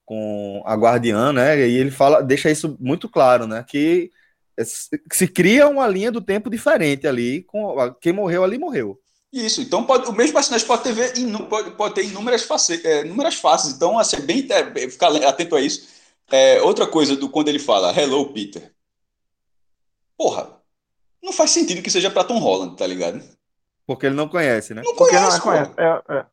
com 0.05 0.63
a 0.65 0.75
Guardiã, 0.75 1.33
né? 1.33 1.59
E 1.69 1.77
ele 1.77 1.91
fala, 1.91 2.23
deixa 2.23 2.51
isso 2.51 2.77
muito 2.81 3.09
claro, 3.09 3.47
né? 3.47 3.65
Que 3.67 4.11
se 5.13 5.29
cria 5.29 5.69
uma 5.69 5.87
linha 5.89 6.11
do 6.11 6.21
tempo 6.21 6.49
diferente 6.49 7.07
ali, 7.07 7.43
com 7.43 7.77
quem 8.01 8.13
morreu 8.13 8.45
ali 8.45 8.59
morreu. 8.59 8.99
Isso, 9.33 9.61
então 9.61 9.85
pode, 9.85 10.09
o 10.09 10.13
mesmo 10.13 10.33
personagem 10.33 10.67
pode 10.67 10.85
ter, 10.85 10.95
pode, 11.49 11.71
pode 11.73 11.95
ter 11.95 12.05
inúmeras, 12.05 12.45
face, 12.45 12.81
é, 12.87 13.05
inúmeras 13.05 13.35
faces, 13.35 13.75
então 13.75 13.99
assim, 13.99 14.17
é 14.17 14.21
bem 14.21 14.47
é, 14.51 14.89
ficar 14.89 15.09
atento 15.27 15.57
a 15.57 15.61
isso. 15.61 15.96
É, 16.31 16.61
outra 16.63 16.87
coisa 16.87 17.17
do 17.17 17.29
quando 17.29 17.49
ele 17.49 17.59
fala 17.59 17.93
Hello 17.99 18.33
Peter. 18.33 18.73
Porra, 20.17 20.61
não 21.23 21.33
faz 21.33 21.51
sentido 21.51 21.83
que 21.83 21.91
seja 21.91 22.11
pra 22.11 22.25
Tom 22.25 22.39
Holland, 22.39 22.77
tá 22.77 22.87
ligado? 22.87 23.23
Porque 23.87 24.07
ele 24.07 24.15
não 24.17 24.29
conhece, 24.29 24.75
né? 24.75 24.83
Não 24.85 24.95
Porque 24.97 25.15
não 25.15 25.21
conhece, 25.21 25.37
é, 25.37 25.41
conhece. 25.41 25.71
pô. 25.71 25.81
É, 25.83 26.19
é. 26.19 26.27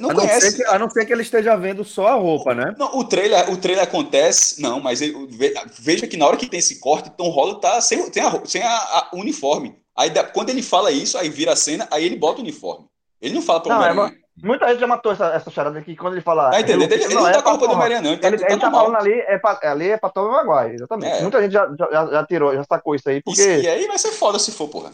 Não 0.00 0.10
a, 0.10 0.14
não 0.14 0.26
que, 0.52 0.64
a 0.66 0.78
não 0.78 0.90
ser 0.90 1.06
que 1.06 1.12
ele 1.14 1.22
esteja 1.22 1.56
vendo 1.56 1.82
só 1.82 2.08
a 2.08 2.14
roupa, 2.14 2.54
né? 2.54 2.74
Não, 2.78 2.98
o 2.98 3.04
trailer, 3.04 3.50
o 3.50 3.56
trailer 3.56 3.84
acontece, 3.84 4.60
não, 4.60 4.78
mas 4.80 5.00
ele- 5.00 5.26
ve- 5.28 5.54
veja 5.78 6.06
que 6.06 6.16
na 6.18 6.26
hora 6.26 6.36
que 6.36 6.46
tem 6.46 6.58
esse 6.58 6.78
corte, 6.78 7.08
Tom 7.16 7.30
Holland 7.30 7.58
tá 7.62 7.80
sem, 7.80 8.00
a, 8.02 8.44
sem 8.44 8.62
a- 8.62 8.76
a- 8.76 9.10
o 9.14 9.18
uniforme. 9.18 9.80
Aí 9.96 10.10
quando 10.34 10.50
ele 10.50 10.62
fala 10.62 10.92
isso, 10.92 11.16
aí 11.16 11.30
vira 11.30 11.54
a 11.54 11.56
cena, 11.56 11.88
aí 11.90 12.04
ele 12.04 12.16
bota 12.16 12.38
o 12.40 12.42
uniforme. 12.42 12.86
Ele 13.20 13.34
não 13.34 13.40
fala 13.40 13.60
pra 13.62 13.74
Não, 13.94 14.04
é. 14.06 14.14
Muita 14.42 14.68
gente 14.68 14.80
já 14.80 14.86
matou 14.86 15.10
essa, 15.12 15.26
essa 15.34 15.50
charada 15.50 15.78
aqui 15.78 15.96
quando 15.96 16.14
ele 16.14 16.22
fala. 16.22 16.50
Tá 16.50 16.60
entendendo? 16.60 16.92
Ele, 16.92 17.04
ele 17.04 17.14
não, 17.14 17.26
é 17.28 17.32
tá 17.32 17.42
com 17.42 17.48
a 17.48 17.52
roupa 17.52 17.66
do. 17.66 17.72
Homem-Aranha, 17.74 18.00
não. 18.02 18.10
Ele 18.12 18.20
tá, 18.20 18.28
Ele, 18.28 18.36
ele 18.36 18.44
ele 18.44 18.60
tá 18.60 18.66
tá 18.66 18.70
falando 18.70 18.96
ali, 18.96 19.12
é 19.12 19.38
pra, 19.38 19.58
ali 19.62 19.88
é 19.90 19.96
pra 19.96 20.10
Tom 20.10 20.30
Maguire, 20.30 20.74
exatamente. 20.76 21.12
É. 21.18 21.22
Muita 21.22 21.42
gente 21.42 21.52
já, 21.52 21.68
já, 21.78 22.06
já 22.06 22.26
tirou, 22.26 22.54
já 22.54 22.64
sacou 22.64 22.94
isso 22.94 23.08
aí, 23.08 23.20
porque. 23.22 23.40
Isso- 23.40 23.62
e 23.64 23.68
aí 23.68 23.86
vai 23.86 23.98
ser 23.98 24.12
foda 24.12 24.38
se 24.38 24.52
for, 24.52 24.68
porra. 24.68 24.92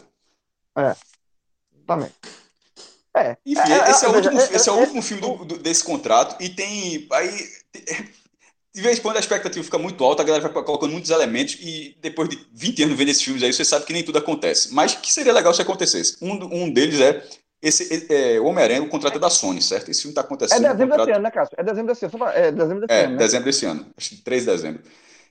Também. 1.85 2.09
É. 3.15 3.37
Enfim, 3.45 3.71
é, 3.71 3.89
esse, 3.91 4.05
é, 4.05 4.09
o 4.09 4.15
último, 4.15 4.39
esse 4.39 4.67
é 4.69 4.71
o 4.71 4.75
é- 4.77 4.81
último 4.81 5.01
filme 5.01 5.21
do- 5.21 5.45
do- 5.45 5.57
desse 5.57 5.83
contrato 5.83 6.35
e 6.43 6.49
tem. 6.49 7.07
Aí, 7.13 7.47
de 8.73 8.81
vez 8.81 8.97
em 8.97 9.01
quando 9.01 9.15
a 9.15 9.19
expectativa 9.21 9.63
fica 9.63 9.77
muito 9.77 10.03
alta, 10.03 10.21
a 10.21 10.25
galera 10.25 10.49
vai 10.49 10.63
colocando 10.63 10.91
muitos 10.91 11.09
elementos 11.11 11.55
e 11.61 11.95
depois 12.01 12.27
de 12.27 12.45
20 12.51 12.83
anos 12.83 12.97
vendo 12.97 13.09
esses 13.09 13.21
filmes 13.23 13.41
aí, 13.41 13.53
você 13.53 13.63
sabe 13.63 13.85
que 13.85 13.93
nem 13.93 14.03
tudo 14.03 14.17
acontece. 14.17 14.73
Mas 14.73 14.95
que 14.95 15.13
seria 15.13 15.31
legal 15.31 15.53
se 15.53 15.61
acontecesse. 15.61 16.17
Um, 16.21 16.63
um 16.63 16.69
deles 16.69 16.99
é 16.99 17.23
esse 17.67 18.07
é, 18.13 18.39
o 18.39 18.45
Homem-Aranha, 18.45 18.83
o 18.83 18.87
contrato 18.89 19.15
é 19.15 19.19
da 19.19 19.29
Sony, 19.29 19.61
certo? 19.61 19.89
Esse 19.91 20.01
filme 20.03 20.11
está 20.11 20.21
É 20.21 20.25
acontecendo. 20.25 20.59
o 20.59 20.61
dezembro 20.73 20.87
contrato- 20.89 21.05
desse 21.07 21.15
ano, 21.15 21.23
né, 21.23 21.31
Cássio? 21.31 21.55
É 21.57 21.63
dezembro 21.63 21.93
desse 21.93 22.05
ano. 22.05 22.11
só 22.11 22.17
pra- 22.17 22.33
É 22.33 22.51
dezembro 22.51 22.87
desse 22.87 22.99
É, 22.99 23.03
ano, 23.05 23.11
né? 23.13 23.17
dezembro 23.17 23.45
desse 23.45 23.65
ano. 23.65 23.85
Acho 23.97 24.09
que 24.09 24.15
3 24.17 24.45
de 24.45 24.51
dezembro. 24.51 24.81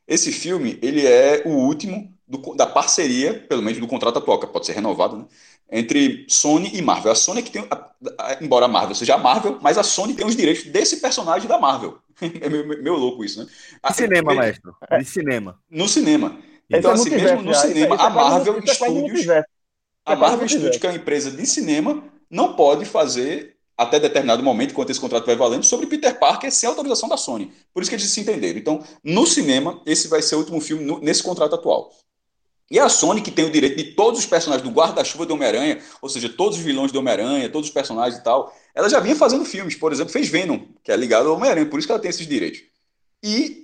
Esse 0.07 0.33
filme, 0.33 0.79
ele 0.83 1.07
é 1.07 1.43
o 1.47 1.51
último 1.51 2.13
do- 2.29 2.55
da 2.55 2.67
parceria, 2.67 3.35
pelo 3.49 3.63
menos 3.63 3.79
do 3.81 3.87
contrato 3.87 4.19
atual, 4.19 4.39
que 4.41 4.47
pode 4.47 4.67
ser 4.67 4.73
renovado, 4.73 5.17
né? 5.17 5.25
Entre 5.73 6.27
Sony 6.29 6.71
e 6.75 6.83
Marvel. 6.83 7.11
A 7.11 7.15
Sony 7.15 7.41
é 7.41 7.43
que 7.43 7.51
tem, 7.51 7.67
a- 7.71 7.91
a- 8.19 8.39
embora 8.41 8.67
a 8.67 8.69
Marvel 8.69 8.95
seja 8.95 9.15
a 9.15 9.19
Marvel, 9.19 9.59
mas 9.63 9.79
a 9.79 9.83
Sony 9.83 10.15
tem 10.15 10.27
os 10.27 10.37
direitos 10.37 10.65
desse 10.65 10.99
personagem 10.99 11.49
da 11.49 11.59
Marvel. 11.59 11.99
É 12.43 12.49
meio, 12.49 12.67
meio 12.69 12.97
louco 12.97 13.25
isso, 13.25 13.41
né? 13.41 13.47
De 13.89 13.97
cinema, 13.97 14.33
Ah, 14.33 14.35
maestro. 14.35 14.75
De 14.99 15.05
cinema. 15.05 15.59
No 15.71 15.89
cinema. 15.89 16.39
Então, 16.71 16.91
é 16.91 16.95
assim, 16.95 17.11
mesmo 17.11 17.43
no 17.43 17.55
cinema, 17.55 17.95
é 17.97 18.01
a 18.01 18.11
Marvel 18.11 18.59
é 18.59 18.67
Studios, 18.75 19.29
a 19.29 20.13
É 20.13 20.17
Marvel. 20.17 20.49
Studios, 20.49 20.77
que 20.77 20.87
é 20.87 20.91
uma 20.91 20.97
empresa 20.97 21.31
de 21.31 21.47
cinema, 21.47 22.05
não 22.31 22.55
pode 22.55 22.85
fazer, 22.85 23.57
até 23.77 23.99
determinado 23.99 24.43
momento, 24.43 24.71
enquanto 24.71 24.91
esse 24.91 25.01
contrato 25.01 25.27
vai 25.27 25.37
valendo, 25.37 25.65
sobre 25.65 25.87
Peter 25.87 26.19
Parker 26.19 26.51
sem 26.53 26.69
autorização 26.69 27.09
da 27.09 27.17
Sony. 27.17 27.53
Por 27.73 27.83
isso 27.83 27.91
que 27.91 27.97
eles 27.97 28.09
se 28.09 28.21
entenderam. 28.21 28.59
Então, 28.59 28.85
no 29.03 29.27
cinema, 29.27 29.83
esse 29.85 30.09
vai 30.09 30.23
ser 30.23 30.37
o 30.37 30.39
último 30.39 30.61
filme 30.61 30.85
no- 30.85 31.01
nesse 31.01 31.23
contrato 31.23 31.55
atual. 31.55 31.91
E 32.71 32.79
a 32.79 32.89
Sony, 32.89 33.21
que 33.21 33.31
tem 33.31 33.45
o 33.45 33.51
direito 33.51 33.77
de 33.77 33.95
todos 33.95 34.21
os 34.21 34.27
personagens 34.27 34.67
do 34.67 34.75
guarda-chuva 34.75 35.27
do 35.27 35.35
Homem-Aranha, 35.35 35.83
ou 36.01 36.09
seja, 36.09 36.29
todos 36.29 36.57
os 36.59 36.65
vilões 36.65 36.91
do 36.91 36.99
Homem-Aranha, 36.99 37.51
todos 37.51 37.69
os 37.69 37.75
personagens 37.75 38.19
e 38.19 38.25
tal, 38.25 38.55
ela 38.75 38.89
já 38.89 39.01
vinha 39.01 39.15
fazendo 39.15 39.45
filmes. 39.45 39.75
Por 39.77 39.93
exemplo, 39.93 40.13
fez 40.13 40.29
Venom, 40.29 40.61
que 40.83 40.91
é 40.91 40.97
ligado 40.97 41.29
ao 41.29 41.37
Homem-Aranha, 41.37 41.67
por 41.67 41.79
isso 41.79 41.87
que 41.87 41.93
ela 41.93 42.01
tem 42.01 42.09
esses 42.09 42.27
direitos. 42.27 42.63
E 43.23 43.64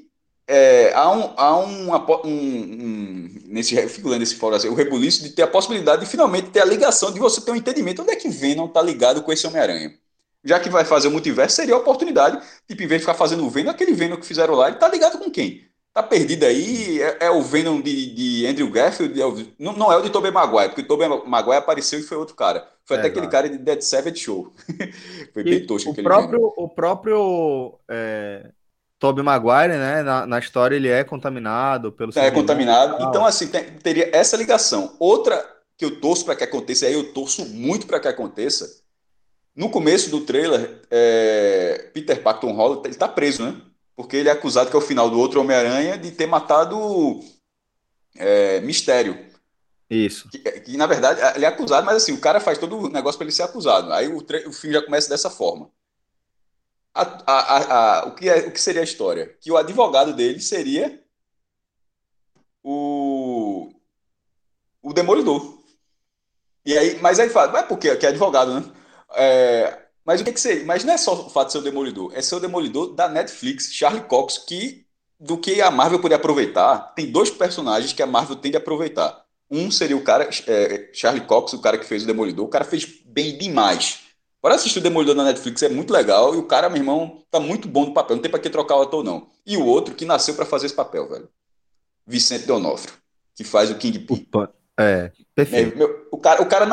é, 0.51 0.93
há 0.95 1.11
um, 1.11 1.33
há 1.37 1.59
um, 1.59 1.93
um, 2.25 2.29
um- 2.29 3.29
nesse, 3.47 3.75
lendo 4.05 4.23
esse 4.23 4.35
fórum, 4.37 4.57
assim, 4.57 4.69
o 4.69 4.75
rebuliço 4.75 5.23
de 5.23 5.31
ter 5.31 5.43
a 5.43 5.47
possibilidade 5.47 6.05
de 6.05 6.11
finalmente 6.11 6.51
ter 6.51 6.61
a 6.61 6.65
ligação, 6.65 7.13
de 7.13 7.21
você 7.21 7.41
ter 7.41 7.51
um 7.53 7.57
entendimento 7.57 8.03
onde 8.03 8.13
é 8.13 8.17
que 8.17 8.29
Venom 8.29 8.67
está 8.67 8.83
ligado 8.83 9.23
com 9.23 9.33
esse 9.33 9.47
Homem-Aranha. 9.47 9.95
Já 10.45 10.59
que 10.59 10.71
vai 10.71 10.85
fazer 10.85 11.09
o 11.09 11.11
multiverso, 11.11 11.57
seria 11.57 11.75
a 11.75 11.79
oportunidade, 11.79 12.39
tipo, 12.67 12.83
em 12.83 12.87
vez 12.87 13.01
de 13.01 13.07
ficar 13.07 13.15
fazendo 13.15 13.45
o 13.45 13.51
Venom, 13.51 13.71
aquele 13.71 13.93
Venom 13.93 14.17
que 14.17 14.27
fizeram 14.27 14.55
lá, 14.55 14.69
ele 14.69 14.79
tá 14.79 14.89
ligado 14.89 15.19
com 15.19 15.31
quem? 15.31 15.65
Tá 15.93 16.03
perdido 16.03 16.45
aí, 16.47 17.03
é, 17.03 17.27
é 17.27 17.31
o 17.31 17.43
Venom 17.43 17.81
de, 17.81 18.15
de 18.15 18.47
Andrew 18.47 18.71
Garfield, 18.71 19.21
é 19.21 19.27
o- 19.27 19.47
não, 19.59 19.73
não 19.75 19.93
é 19.93 19.97
o 19.97 20.03
de 20.03 20.11
Tobey 20.11 20.31
Maguire, 20.31 20.69
porque 20.69 20.83
o 20.83 20.87
Tobey 20.87 21.09
Maguire 21.27 21.59
apareceu 21.59 21.99
e 21.99 22.03
foi 22.03 22.17
outro 22.17 22.35
cara. 22.35 22.67
Foi 22.85 22.97
até 22.97 23.09
aquele 23.09 23.29
cara 23.29 23.49
de 23.49 23.59
Dead 23.59 23.83
Savage 23.83 24.17
Show. 24.21 24.53
foi 25.35 25.45
bem 25.45 25.67
tosco 25.67 25.91
o 25.91 25.93
aquele 25.93 26.09
Venom. 26.09 26.39
próprio, 26.39 26.53
o 26.57 26.69
próprio 26.69 27.79
é, 27.89 28.51
Tobey 29.01 29.25
Maguire, 29.25 29.79
né? 29.79 30.03
Na, 30.03 30.27
na 30.27 30.39
história 30.39 30.77
ele 30.77 30.89
é 30.89 31.03
contaminado 31.03 31.91
pelo 31.91 32.13
É 32.17 32.31
contaminado. 32.31 33.03
Então, 33.03 33.25
assim, 33.25 33.49
tem- 33.49 33.65
teria 33.79 34.11
essa 34.13 34.37
ligação. 34.37 34.95
Outra 35.01 35.43
que 35.77 35.85
eu 35.87 35.99
torço 35.99 36.27
para 36.27 36.37
que 36.37 36.45
aconteça, 36.45 36.85
e 36.85 36.89
aí 36.89 36.95
eu 36.95 37.13
torço 37.15 37.47
muito 37.47 37.87
para 37.87 37.99
que 37.99 38.07
aconteça. 38.07 38.71
No 39.57 39.71
começo 39.71 40.11
do 40.11 40.21
trailer, 40.21 40.83
é, 40.91 41.91
Peter 41.95 42.23
Parker 42.23 42.43
Tom 42.49 42.55
Holland, 42.55 42.83
ele 42.87 42.95
tá 42.95 43.09
preso, 43.09 43.43
né? 43.43 43.61
Porque 43.97 44.17
ele 44.17 44.29
é 44.29 44.33
acusado, 44.33 44.69
que 44.69 44.77
é 44.77 44.79
o 44.79 44.83
final 44.83 45.09
do 45.11 45.19
outro 45.19 45.41
Homem-Aranha, 45.41 45.97
de 45.97 46.11
ter 46.11 46.27
matado 46.27 47.21
é, 48.17 48.61
Mistério. 48.61 49.19
Isso. 49.89 50.29
Que, 50.29 50.39
que, 50.39 50.77
na 50.77 50.87
verdade, 50.87 51.21
ele 51.35 51.47
é 51.47 51.49
acusado, 51.49 51.87
mas 51.87 51.97
assim, 51.97 52.13
o 52.13 52.21
cara 52.21 52.39
faz 52.39 52.59
todo 52.59 52.77
o 52.77 52.89
negócio 52.91 53.19
para 53.19 53.25
ele 53.25 53.35
ser 53.35 53.43
acusado. 53.43 53.91
Aí 53.93 54.09
o, 54.09 54.19
o 54.19 54.53
filme 54.53 54.75
já 54.75 54.83
começa 54.83 55.09
dessa 55.09 55.31
forma. 55.31 55.71
A, 56.95 57.03
a, 57.27 57.99
a, 58.01 58.07
o, 58.09 58.15
que 58.15 58.29
é, 58.29 58.39
o 58.49 58.53
que 58.53 58.61
seria 58.61 58.81
a 58.81 58.85
história? 58.85 59.37
Que 59.41 59.51
o 59.51 59.57
advogado 59.57 60.13
dele 60.13 60.41
seria 60.41 61.03
o, 62.63 63.71
o 64.83 64.93
Demolidor. 64.93 65.59
E 66.65 66.77
aí, 66.77 66.99
mas 67.01 67.19
aí 67.19 67.29
fala, 67.29 67.53
mas 67.53 67.67
por 67.67 67.79
quê? 67.79 67.95
Que 67.97 68.07
é 68.07 68.11
advogado, 68.11 68.61
né? 68.61 68.71
É, 69.15 69.79
mas 70.05 70.21
o 70.21 70.25
que, 70.25 70.33
que 70.33 70.41
seria? 70.41 70.65
Mas 70.65 70.85
não 70.85 70.93
é 70.93 70.99
só 70.99 71.15
o 71.15 71.31
fato 71.31 71.47
de 71.47 71.53
ser 71.53 71.59
o 71.59 71.63
Demolidor, 71.63 72.13
é 72.15 72.23
ser 72.23 72.35
o 72.35 72.41
Demolidor 72.41 72.95
da 72.95 73.09
Netflix, 73.09 73.73
Charlie 73.73 74.05
Cox, 74.05 74.39
que 74.39 74.87
do 75.19 75.37
que 75.37 75.61
a 75.61 75.71
Marvel 75.71 76.01
poderia 76.01 76.17
aproveitar, 76.17 76.95
tem 76.95 77.11
dois 77.11 77.31
personagens 77.31 77.93
que 77.93 78.03
a 78.03 78.07
Marvel 78.07 78.37
tem 78.37 78.51
de 78.51 78.57
aproveitar. 78.57 79.23
Um 79.51 79.71
seria 79.71 79.97
o 79.97 80.03
cara, 80.03 80.31
é, 80.47 80.91
Charlie 80.95 81.27
Cox, 81.27 81.53
o 81.53 81.61
cara 81.61 81.77
que 81.77 81.85
fez 81.85 82.05
o 82.05 82.07
Demolidor. 82.07 82.47
O 82.47 82.49
cara 82.49 82.65
fez 82.65 82.87
bem 83.05 83.37
demais. 83.37 84.01
Para 84.41 84.55
assistir 84.55 84.79
o 84.79 84.83
Demolidor 84.83 85.15
na 85.15 85.25
Netflix 85.25 85.63
é 85.63 85.69
muito 85.69 85.93
legal 85.93 86.35
e 86.35 86.39
o 86.39 86.45
cara, 86.45 86.69
meu 86.69 86.79
irmão, 86.79 87.23
tá 87.31 87.39
muito 87.39 87.69
bom 87.69 87.87
no 87.87 87.95
papel. 87.95 88.17
Não 88.17 88.23
tem 88.23 88.31
para 88.31 88.41
que 88.41 88.49
trocar 88.49 88.77
o 88.77 88.83
ator, 88.83 89.05
não. 89.05 89.27
E 89.47 89.57
o 89.57 89.67
outro 89.67 89.95
que 89.95 90.05
nasceu 90.05 90.35
para 90.35 90.47
fazer 90.47 90.67
esse 90.67 90.75
papel, 90.75 91.09
velho. 91.09 91.29
Vicente 92.07 92.47
Deonofrio, 92.47 92.95
que 93.35 93.45
faz 93.45 93.71
o 93.71 93.75
Kingpin. 93.77 94.27
É, 94.79 95.13
perfeito. 95.35 95.77
Meu, 95.77 96.07
o, 96.11 96.17
cara, 96.17 96.43
o, 96.43 96.47
cara, 96.47 96.67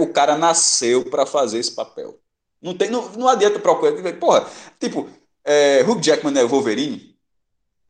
o 0.00 0.12
cara 0.12 0.36
nasceu 0.36 1.04
para 1.06 1.24
fazer 1.24 1.58
esse 1.58 1.72
papel. 1.72 2.18
Não, 2.60 2.74
tem, 2.74 2.90
não, 2.90 3.10
não 3.12 3.28
adianta 3.28 3.58
procurar. 3.58 3.92
Porra, 4.14 4.46
tipo, 4.78 5.08
é, 5.42 5.82
Hugh 5.82 6.02
Jackman 6.02 6.38
é 6.38 6.44
o 6.44 6.48
Wolverine? 6.48 7.16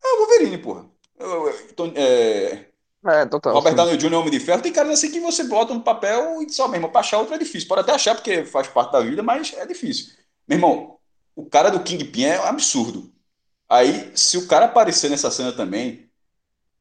É 0.03 0.07
o 0.14 0.18
Wolverine, 0.18 0.59
porra. 0.59 0.87
É, 1.18 2.01
é, 2.01 2.66
total. 3.30 3.52
Robert 3.52 3.74
Downey 3.74 3.96
Jr. 3.96 4.12
é 4.12 4.16
Homem 4.16 4.30
de 4.30 4.40
Ferro. 4.40 4.62
Tem 4.62 4.72
caras 4.72 4.92
assim 4.92 5.11
que 5.11 5.20
você 5.20 5.44
bota 5.44 5.74
no 5.74 5.82
papel 5.82 6.42
e 6.42 6.50
só 6.50 6.66
mesmo. 6.68 6.88
Pra 6.88 7.00
achar 7.00 7.18
outro 7.18 7.34
é 7.34 7.38
difícil. 7.38 7.68
Pode 7.68 7.82
até 7.82 7.92
achar 7.92 8.14
porque 8.14 8.44
faz 8.44 8.66
parte 8.68 8.92
da 8.92 9.00
vida, 9.00 9.22
mas 9.22 9.52
é 9.55 9.66
difícil. 9.66 10.12
Meu 10.48 10.57
irmão, 10.57 10.96
o 11.36 11.44
cara 11.44 11.70
do 11.70 11.80
Kingpin 11.80 12.24
é 12.24 12.40
um 12.40 12.44
absurdo. 12.44 13.11
Aí, 13.68 14.12
se 14.14 14.38
o 14.38 14.46
cara 14.46 14.66
aparecer 14.66 15.11
nessa 15.11 15.30
cena 15.30 15.52
também. 15.52 16.09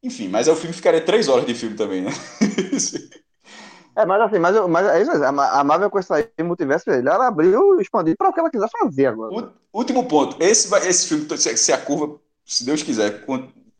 Enfim, 0.01 0.27
mas 0.27 0.47
o 0.49 0.55
filme 0.55 0.75
ficaria 0.75 0.99
três 0.99 1.29
horas 1.29 1.45
de 1.45 1.55
filme 1.55 1.77
também, 1.77 2.01
né? 2.01 2.11
é, 3.95 4.05
mas 4.05 4.21
assim, 4.21 4.37
mas, 4.37 4.67
mas 4.67 4.85
é 4.87 5.01
isso, 5.01 5.11
a 5.11 5.63
Marvel 5.63 5.89
com 5.89 5.97
essa 5.97 6.15
multiverso, 6.43 6.89
ela 6.89 7.27
abriu, 7.27 7.79
expandiu 7.79 8.13
para 8.17 8.27
o 8.27 8.33
que 8.33 8.39
ela 8.41 8.49
quiser 8.49 8.67
fazer 8.69 9.05
agora. 9.05 9.33
O, 9.71 9.79
último 9.79 10.05
ponto, 10.05 10.35
esse, 10.43 10.67
vai, 10.67 10.85
esse 10.85 11.07
filme, 11.07 11.25
se 11.37 11.71
a 11.71 11.77
curva, 11.77 12.19
se 12.45 12.65
Deus 12.65 12.83
quiser, 12.83 13.25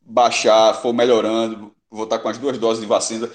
baixar, 0.01 0.75
for 0.75 0.93
melhorando, 0.93 1.72
vou 1.93 2.05
estar 2.05 2.19
com 2.19 2.27
as 2.27 2.37
duas 2.37 2.57
doses 2.57 2.81
de 2.81 2.87
vacina, 2.87 3.29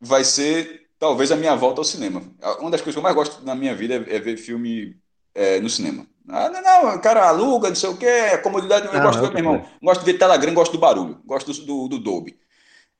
vai 0.00 0.24
ser 0.24 0.88
talvez 0.98 1.30
a 1.30 1.36
minha 1.36 1.54
volta 1.54 1.80
ao 1.80 1.84
cinema. 1.84 2.22
Uma 2.58 2.70
das 2.70 2.80
coisas 2.80 2.94
que 2.94 2.98
eu 2.98 3.02
mais 3.02 3.14
gosto 3.14 3.44
na 3.44 3.54
minha 3.54 3.74
vida 3.74 3.94
é, 3.94 4.16
é 4.16 4.18
ver 4.18 4.36
filme 4.36 4.96
é, 5.34 5.60
no 5.60 5.68
cinema. 5.68 6.06
Ah, 6.28 6.48
não, 6.48 6.62
não, 6.62 7.00
cara 7.00 7.28
aluga, 7.28 7.68
não 7.68 7.76
sei 7.76 7.90
o 7.90 7.96
que, 7.96 8.06
a 8.06 8.38
comodidade. 8.38 8.86
Eu 8.86 9.02
gosto, 9.02 9.20
meu 9.20 9.36
irmão, 9.36 9.68
gosto 9.82 10.00
de 10.00 10.12
ver 10.12 10.18
tela 10.18 10.36
grande, 10.36 10.54
gosto 10.54 10.72
do 10.72 10.78
barulho, 10.78 11.20
gosto 11.24 11.52
do, 11.52 11.64
do, 11.64 11.88
do 11.88 11.98
Dolby. 11.98 12.38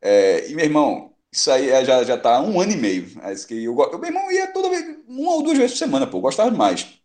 É, 0.00 0.50
e, 0.50 0.54
meu 0.54 0.64
irmão, 0.64 1.14
isso 1.32 1.50
aí 1.50 1.70
é, 1.70 1.84
já, 1.84 2.02
já 2.04 2.18
tá 2.18 2.40
um 2.40 2.60
ano 2.60 2.72
e 2.72 2.76
meio. 2.76 3.06
É 3.22 3.34
que 3.34 3.64
eu, 3.64 3.78
eu, 3.78 3.98
meu 3.98 4.08
irmão 4.08 4.30
ia 4.30 4.52
toda 4.52 4.68
vez, 4.68 4.98
uma 5.06 5.34
ou 5.34 5.42
duas 5.42 5.56
vezes 5.56 5.72
por 5.72 5.78
semana, 5.78 6.06
pô, 6.06 6.20
gostava 6.20 6.50
demais. 6.50 6.98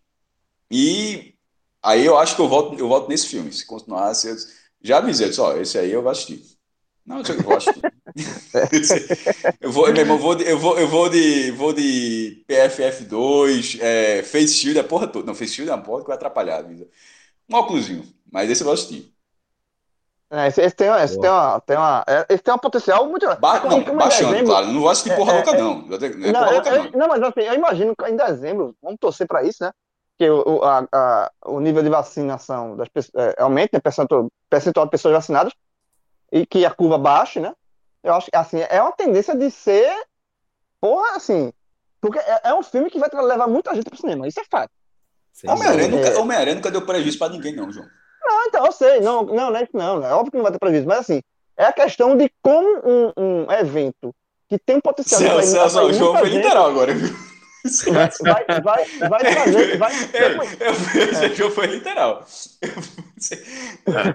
E 0.71 1.35
aí 1.81 2.05
eu 2.05 2.17
acho 2.17 2.35
que 2.35 2.41
eu 2.41 2.49
volto, 2.49 2.77
eu 2.77 2.87
volto 2.87 3.07
nesse 3.07 3.27
filme. 3.27 3.53
Se 3.53 3.65
continuar, 3.65 4.13
se, 4.15 4.35
já 4.81 4.97
avisei, 4.97 5.29
disse, 5.29 5.41
ó, 5.41 5.55
esse 5.55 5.77
aí 5.77 5.91
eu 5.91 6.01
vou 6.01 6.11
assistir. 6.11 6.56
Não, 7.07 7.21
eu 7.21 7.41
gosto. 7.41 7.71
eu 9.61 9.71
vou, 9.71 9.87
meu 9.87 9.95
irmão, 9.95 10.17
vou 10.17 10.35
de, 10.35 10.43
eu 10.43 10.59
vou, 10.59 10.77
eu 10.77 10.89
vou 10.89 11.07
de, 11.07 11.51
vou 11.51 11.71
de 11.71 12.43
PFF2, 12.49 13.79
é, 13.81 14.23
Face 14.23 14.53
Shield, 14.55 14.77
a 14.77 14.83
porra 14.83 15.07
toda. 15.07 15.25
Não, 15.25 15.33
Face 15.33 15.53
Shield 15.53 15.71
é 15.71 15.73
uma 15.73 15.81
porra 15.81 16.01
que 16.01 16.07
vai 16.07 16.17
atrapalhar 16.17 16.57
a 16.57 16.61
vida. 16.61 16.85
Um 17.49 17.55
óculosinho, 17.55 18.03
mas 18.29 18.51
esse 18.51 18.61
eu 18.61 18.65
vou 18.65 18.73
assistir. 18.73 19.09
É, 20.29 20.47
esse, 20.47 20.61
esse, 20.61 20.75
tem, 20.75 20.89
esse, 21.01 21.17
tem 21.17 21.29
uma, 21.29 21.61
tem 21.61 21.77
uma, 21.77 22.03
é, 22.05 22.25
esse 22.27 22.43
tem 22.43 22.53
um 22.53 22.57
potencial 22.57 23.07
muito. 23.07 23.25
Ba 23.37 23.61
não, 23.61 23.81
como 23.81 23.99
baixando, 23.99 24.31
dezembro, 24.31 24.51
claro. 24.51 24.67
Não 24.67 24.81
vou 24.81 24.89
assistir 24.89 25.15
porra 25.15 25.31
é, 25.31 25.35
louca, 25.35 25.51
é, 25.51 25.57
não. 25.61 25.81
Não, 25.83 25.95
é 25.95 26.31
não, 26.33 26.51
louca, 26.51 26.69
eu, 26.69 26.83
não. 26.83 26.91
não, 26.91 27.07
mas 27.07 27.23
assim, 27.23 27.39
eu 27.39 27.53
imagino 27.53 27.95
que 27.95 28.05
em 28.05 28.17
dezembro, 28.17 28.75
vamos 28.83 28.99
torcer 28.99 29.25
para 29.25 29.43
isso, 29.43 29.63
né? 29.63 29.71
Que 30.19 30.29
o, 30.29 30.61
a, 30.61 30.85
a, 30.91 31.31
o 31.45 31.61
nível 31.61 31.81
de 31.81 31.89
vacinação 31.89 32.75
das 32.75 32.89
pessoas 32.89 33.27
é, 33.27 33.41
aumente, 33.41 33.69
né? 33.71 33.79
Percentual, 33.79 34.27
percentual 34.49 34.85
de 34.87 34.91
pessoas 34.91 35.13
vacinadas 35.13 35.53
e 36.31 36.45
que 36.45 36.65
a 36.65 36.71
curva 36.71 36.97
baixe, 36.97 37.39
né? 37.39 37.53
Eu 38.03 38.13
acho 38.13 38.29
que 38.29 38.37
assim, 38.37 38.59
é 38.69 38.81
uma 38.81 38.91
tendência 38.91 39.35
de 39.35 39.49
ser, 39.51 39.91
porra, 40.79 41.15
assim, 41.15 41.51
porque 41.99 42.19
é, 42.19 42.41
é 42.45 42.53
um 42.53 42.63
filme 42.63 42.89
que 42.89 42.99
vai 42.99 43.09
levar 43.13 43.47
muita 43.47 43.73
gente 43.75 43.89
pro 43.89 43.99
cinema, 43.99 44.27
isso 44.27 44.39
é 44.39 44.43
fato. 44.49 44.71
Homem-Aranha 45.45 45.87
nunca, 45.89 46.07
é... 46.07 46.17
Homem 46.17 46.55
nunca 46.55 46.71
deu 46.71 46.85
prejuízo 46.85 47.19
para 47.19 47.31
ninguém, 47.31 47.55
não, 47.55 47.71
João. 47.71 47.85
Não, 48.23 48.45
então, 48.45 48.65
eu 48.65 48.71
sei, 48.71 48.99
não, 48.99 49.23
não, 49.23 49.51
não, 49.51 49.57
é 49.57 49.67
não, 49.73 50.05
é 50.05 50.13
óbvio 50.13 50.31
que 50.31 50.37
não 50.37 50.43
vai 50.43 50.51
ter 50.51 50.59
prejuízo, 50.59 50.87
mas 50.87 50.99
assim, 50.99 51.21
é 51.55 51.65
a 51.65 51.73
questão 51.73 52.17
de 52.17 52.31
como 52.41 52.67
um, 52.83 53.13
um 53.17 53.51
evento 53.51 54.13
que 54.49 54.57
tem 54.57 54.77
um 54.77 54.81
potencial 54.81 55.19
Celso, 55.19 55.39
de 55.41 55.47
Celso, 55.47 55.81
o 55.81 55.93
João 55.93 56.17
foi 56.17 56.29
literal 56.29 56.67
agora, 56.67 56.93
viu? 56.93 57.13
Vai, 58.21 58.45
vai, 58.45 58.61
vai, 58.61 58.85
vai 59.09 59.19
trazer. 59.33 59.77
Vai, 59.77 59.93
eu, 60.13 61.29
eu, 61.29 61.35
João 61.35 61.51
foi 61.51 61.67
literal. 61.67 62.23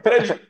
Preju, 0.02 0.40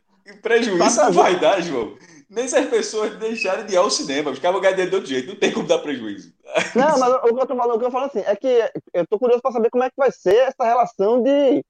prejuízo 0.42 0.96
não 0.96 1.12
vai 1.12 1.38
dar, 1.38 1.62
João 1.62 1.96
nem 2.32 2.48
se 2.48 2.56
as 2.56 2.66
pessoas 2.66 3.14
deixarem 3.18 3.66
de 3.66 3.74
ir 3.74 3.76
ao 3.76 3.90
cinema, 3.90 4.30
os 4.30 4.38
caras 4.38 4.54
vão 4.54 4.62
ganhar 4.62 4.72
dinheiro 4.72 4.90
de 4.90 4.96
outro 4.96 5.10
jeito, 5.10 5.28
não 5.28 5.36
tem 5.36 5.52
como 5.52 5.68
dar 5.68 5.80
prejuízo. 5.80 6.32
Não, 6.74 6.98
mas 6.98 7.12
o 7.12 7.34
que 7.34 7.42
eu 7.42 7.46
tô 7.46 7.54
falando, 7.54 7.76
o 7.76 7.78
que 7.78 7.84
eu 7.84 7.90
falo 7.90 8.06
assim, 8.06 8.20
é 8.20 8.34
que 8.34 8.72
eu 8.94 9.06
tô 9.06 9.18
curioso 9.18 9.42
para 9.42 9.52
saber 9.52 9.68
como 9.68 9.84
é 9.84 9.90
que 9.90 9.96
vai 9.98 10.10
ser 10.10 10.36
essa 10.36 10.64
relação 10.64 11.22
de 11.22 11.62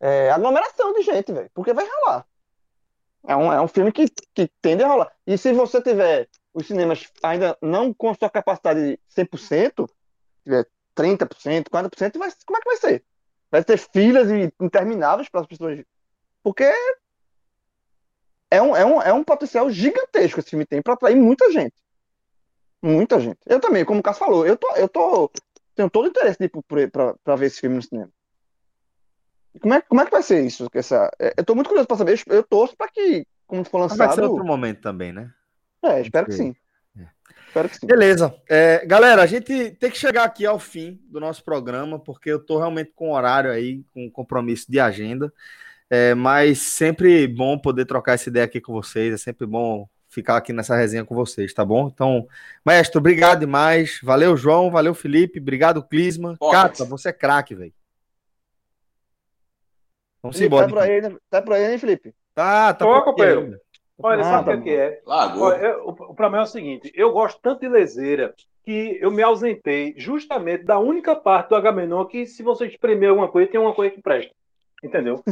é, 0.00 0.30
aglomeração 0.32 0.92
de 0.94 1.02
gente, 1.02 1.32
velho, 1.32 1.48
porque 1.54 1.72
vai 1.72 1.86
rolar. 1.88 2.26
É 3.24 3.36
um, 3.36 3.52
é 3.52 3.60
um 3.60 3.68
filme 3.68 3.92
que, 3.92 4.06
que 4.34 4.50
tende 4.60 4.82
a 4.82 4.88
rolar. 4.88 5.12
E 5.24 5.38
se 5.38 5.52
você 5.52 5.80
tiver 5.80 6.28
os 6.52 6.66
cinemas 6.66 7.06
ainda 7.22 7.56
não 7.62 7.94
com 7.94 8.10
a 8.10 8.14
sua 8.14 8.28
capacidade 8.28 8.98
100%, 9.16 9.88
tiver 10.42 10.66
30%, 10.96 11.68
40%, 11.68 12.18
vai, 12.18 12.32
como 12.44 12.58
é 12.58 12.60
que 12.60 12.68
vai 12.68 12.76
ser? 12.78 13.04
Vai 13.48 13.62
ter 13.62 13.78
filas 13.78 14.28
intermináveis 14.60 15.28
para 15.28 15.42
as 15.42 15.46
pessoas. 15.46 15.84
Porque 16.42 16.72
é 18.50 18.60
um, 18.60 18.76
é 18.76 18.84
um, 18.84 19.02
é 19.02 19.12
um 19.12 19.24
potencial 19.24 19.70
gigantesco 19.70 20.40
esse 20.40 20.50
filme 20.50 20.66
tem 20.66 20.82
para 20.82 20.94
atrair 20.94 21.16
muita 21.16 21.50
gente. 21.52 21.74
Muita 22.82 23.20
gente. 23.20 23.38
Eu 23.46 23.60
também, 23.60 23.84
como 23.84 24.00
o 24.00 24.02
Cássio 24.02 24.24
falou, 24.24 24.46
eu 24.46 24.56
tô, 24.56 24.74
eu 24.74 24.88
tô 24.88 25.30
tenho 25.74 25.90
todo 25.90 26.04
o 26.04 26.08
interesse 26.08 26.38
de 26.38 26.46
ir 26.46 26.90
para 26.90 27.36
ver 27.36 27.46
esse 27.46 27.60
filme 27.60 27.76
no 27.76 27.82
cinema. 27.82 28.10
Como 29.60 29.74
é, 29.74 29.80
como 29.80 30.00
é 30.00 30.04
que 30.04 30.10
vai 30.10 30.22
ser 30.22 30.44
isso? 30.44 30.68
Essa, 30.74 31.10
é, 31.18 31.34
eu 31.36 31.44
tô 31.44 31.54
muito 31.54 31.68
curioso 31.68 31.88
para 31.88 31.96
saber. 31.96 32.20
Eu 32.26 32.42
torço 32.42 32.76
para 32.76 32.88
que, 32.88 33.26
como 33.46 33.64
for 33.64 33.78
lançado. 33.78 33.98
Vai 33.98 34.12
ser 34.14 34.22
outro 34.22 34.44
momento 34.44 34.80
também, 34.80 35.12
né? 35.12 35.32
É, 35.82 36.00
espero 36.00 36.26
que 36.26 36.32
sim. 36.32 36.54
É. 36.96 37.06
Espero 37.48 37.68
que 37.68 37.78
sim. 37.78 37.86
Beleza. 37.86 38.34
É, 38.48 38.84
galera, 38.86 39.22
a 39.22 39.26
gente 39.26 39.72
tem 39.72 39.90
que 39.90 39.98
chegar 39.98 40.24
aqui 40.24 40.46
ao 40.46 40.58
fim 40.58 41.00
do 41.04 41.18
nosso 41.18 41.42
programa, 41.42 41.98
porque 41.98 42.30
eu 42.30 42.38
tô 42.38 42.58
realmente 42.58 42.92
com 42.94 43.12
horário 43.12 43.50
aí, 43.50 43.82
com 43.92 44.08
compromisso 44.10 44.70
de 44.70 44.78
agenda. 44.78 45.32
É, 45.90 46.14
mas 46.14 46.60
sempre 46.60 47.26
bom 47.26 47.58
poder 47.58 47.84
trocar 47.84 48.14
essa 48.14 48.28
ideia 48.28 48.44
aqui 48.44 48.60
com 48.60 48.72
vocês, 48.72 49.12
é 49.12 49.16
sempre 49.16 49.44
bom 49.44 49.88
ficar 50.08 50.36
aqui 50.36 50.52
nessa 50.52 50.76
resenha 50.76 51.04
com 51.04 51.14
vocês, 51.14 51.52
tá 51.52 51.64
bom? 51.64 51.90
Então, 51.92 52.26
maestro, 52.64 53.00
obrigado 53.00 53.40
demais. 53.40 54.00
Valeu, 54.02 54.36
João, 54.36 54.70
valeu, 54.70 54.94
Felipe, 54.94 55.40
obrigado, 55.40 55.82
Clisma. 55.82 56.36
Cata, 56.50 56.84
você 56.84 57.08
é 57.08 57.12
craque, 57.12 57.54
velho. 57.54 57.72
Vamos 60.22 60.36
Felipe, 60.36 60.54
embora. 60.54 60.66
Tá 60.66 60.72
por, 60.72 60.82
aí, 60.82 61.00
né? 61.00 61.16
tá 61.28 61.42
por 61.42 61.52
aí, 61.54 61.72
hein, 61.72 61.78
Felipe? 61.78 62.14
Tá, 62.34 62.74
tá 62.74 62.86
Ô, 62.86 63.02
companheiro. 63.02 63.58
Olha, 64.02 64.24
sabe 64.24 64.54
o 64.54 64.62
que 64.62 64.70
é? 64.70 65.02
Olha, 65.04 65.56
eu, 65.58 65.86
o, 65.86 65.90
o 65.90 66.14
problema 66.14 66.38
é 66.38 66.42
o 66.42 66.46
seguinte: 66.46 66.90
eu 66.94 67.12
gosto 67.12 67.40
tanto 67.40 67.60
de 67.60 67.68
lezeira 67.68 68.34
que 68.64 68.98
eu 69.00 69.10
me 69.10 69.22
ausentei 69.22 69.94
justamente 69.96 70.64
da 70.64 70.78
única 70.78 71.14
parte 71.14 71.48
do 71.50 71.56
Agamenon 71.56 72.04
que, 72.04 72.26
se 72.26 72.42
você 72.42 72.66
espremer 72.66 73.10
alguma 73.10 73.28
coisa, 73.28 73.50
tem 73.50 73.60
uma 73.60 73.74
coisa 73.74 73.94
que 73.94 74.02
presta. 74.02 74.34
Entendeu? 74.82 75.22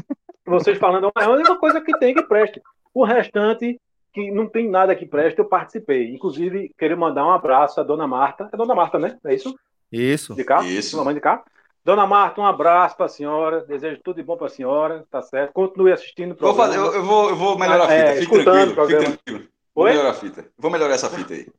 Vocês 0.47 0.79
falando, 0.79 1.11
é 1.19 1.25
a 1.25 1.31
única 1.31 1.57
coisa 1.57 1.81
que 1.81 1.97
tem 1.99 2.15
que 2.15 2.23
preste. 2.23 2.63
O 2.95 3.05
restante, 3.05 3.81
que 4.13 4.31
não 4.31 4.47
tem 4.47 4.69
nada 4.69 4.97
que 4.97 5.07
preste, 5.07 5.39
eu 5.39 5.45
participei. 5.45 6.13
Inclusive, 6.13 6.73
queria 6.79 6.97
mandar 6.97 7.27
um 7.27 7.31
abraço 7.31 7.81
à 7.81 7.83
dona 7.83 8.07
Marta. 8.07 8.49
É 8.53 8.57
dona 8.57 8.75
Marta, 8.75 8.99
né? 8.99 9.19
É 9.25 9.35
isso? 9.35 9.55
Isso. 9.93 10.35
De 10.35 10.45
cá? 10.45 10.65
Isso. 10.65 10.97
Mamãe 10.97 11.15
de 11.15 11.21
cá? 11.21 11.45
Dona 11.85 12.07
Marta, 12.07 12.41
um 12.41 12.47
abraço 12.47 12.97
para 12.97 13.07
a 13.07 13.09
senhora. 13.09 13.61
Desejo 13.63 14.01
tudo 14.03 14.17
de 14.17 14.23
bom 14.23 14.37
para 14.37 14.47
a 14.47 14.51
senhora. 14.51 15.07
Tá 15.11 15.23
certo. 15.23 15.53
Continue 15.53 15.93
assistindo. 15.93 16.37
Vou 16.39 16.55
fazer, 16.55 16.77
eu, 16.77 16.93
eu, 16.95 17.03
vou, 17.03 17.31
eu 17.31 17.37
vou 17.37 17.59
melhorar 17.59 17.85
a 17.85 17.89
fita. 17.89 17.95
É, 17.95 18.17
fique 18.17 18.45
tranquilo. 18.45 18.87
Fique 18.87 18.99
tranquilo. 18.99 19.49
Vou 19.75 19.85
melhorar 19.85 20.11
a 20.11 20.15
fita. 20.15 20.45
Vou 20.59 20.71
melhorar 20.71 20.95
essa 20.95 21.09
fita 21.09 21.35
aí. 21.35 21.47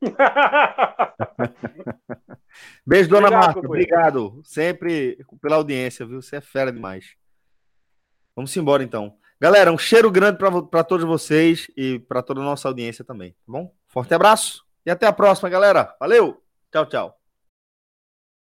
Beijo, 2.86 3.08
dona 3.08 3.28
obrigado, 3.28 3.46
Marta. 3.46 3.66
Obrigado. 3.66 4.40
Sempre 4.44 5.18
pela 5.40 5.56
audiência, 5.56 6.04
viu? 6.04 6.20
Você 6.20 6.36
é 6.36 6.40
fera 6.40 6.70
demais. 6.70 7.16
Vamos 8.40 8.56
embora 8.56 8.82
então. 8.82 9.12
Galera, 9.38 9.70
um 9.70 9.76
cheiro 9.76 10.10
grande 10.10 10.38
para 10.70 10.82
todos 10.82 11.04
vocês 11.04 11.70
e 11.76 11.98
para 11.98 12.22
toda 12.22 12.40
a 12.40 12.42
nossa 12.44 12.68
audiência 12.68 13.04
também, 13.04 13.32
tá 13.32 13.36
bom? 13.46 13.70
Forte 13.86 14.14
abraço 14.14 14.64
e 14.86 14.90
até 14.90 15.06
a 15.06 15.12
próxima, 15.12 15.50
galera. 15.50 15.94
Valeu! 16.00 16.42
Tchau, 16.72 16.86
tchau. 16.86 17.19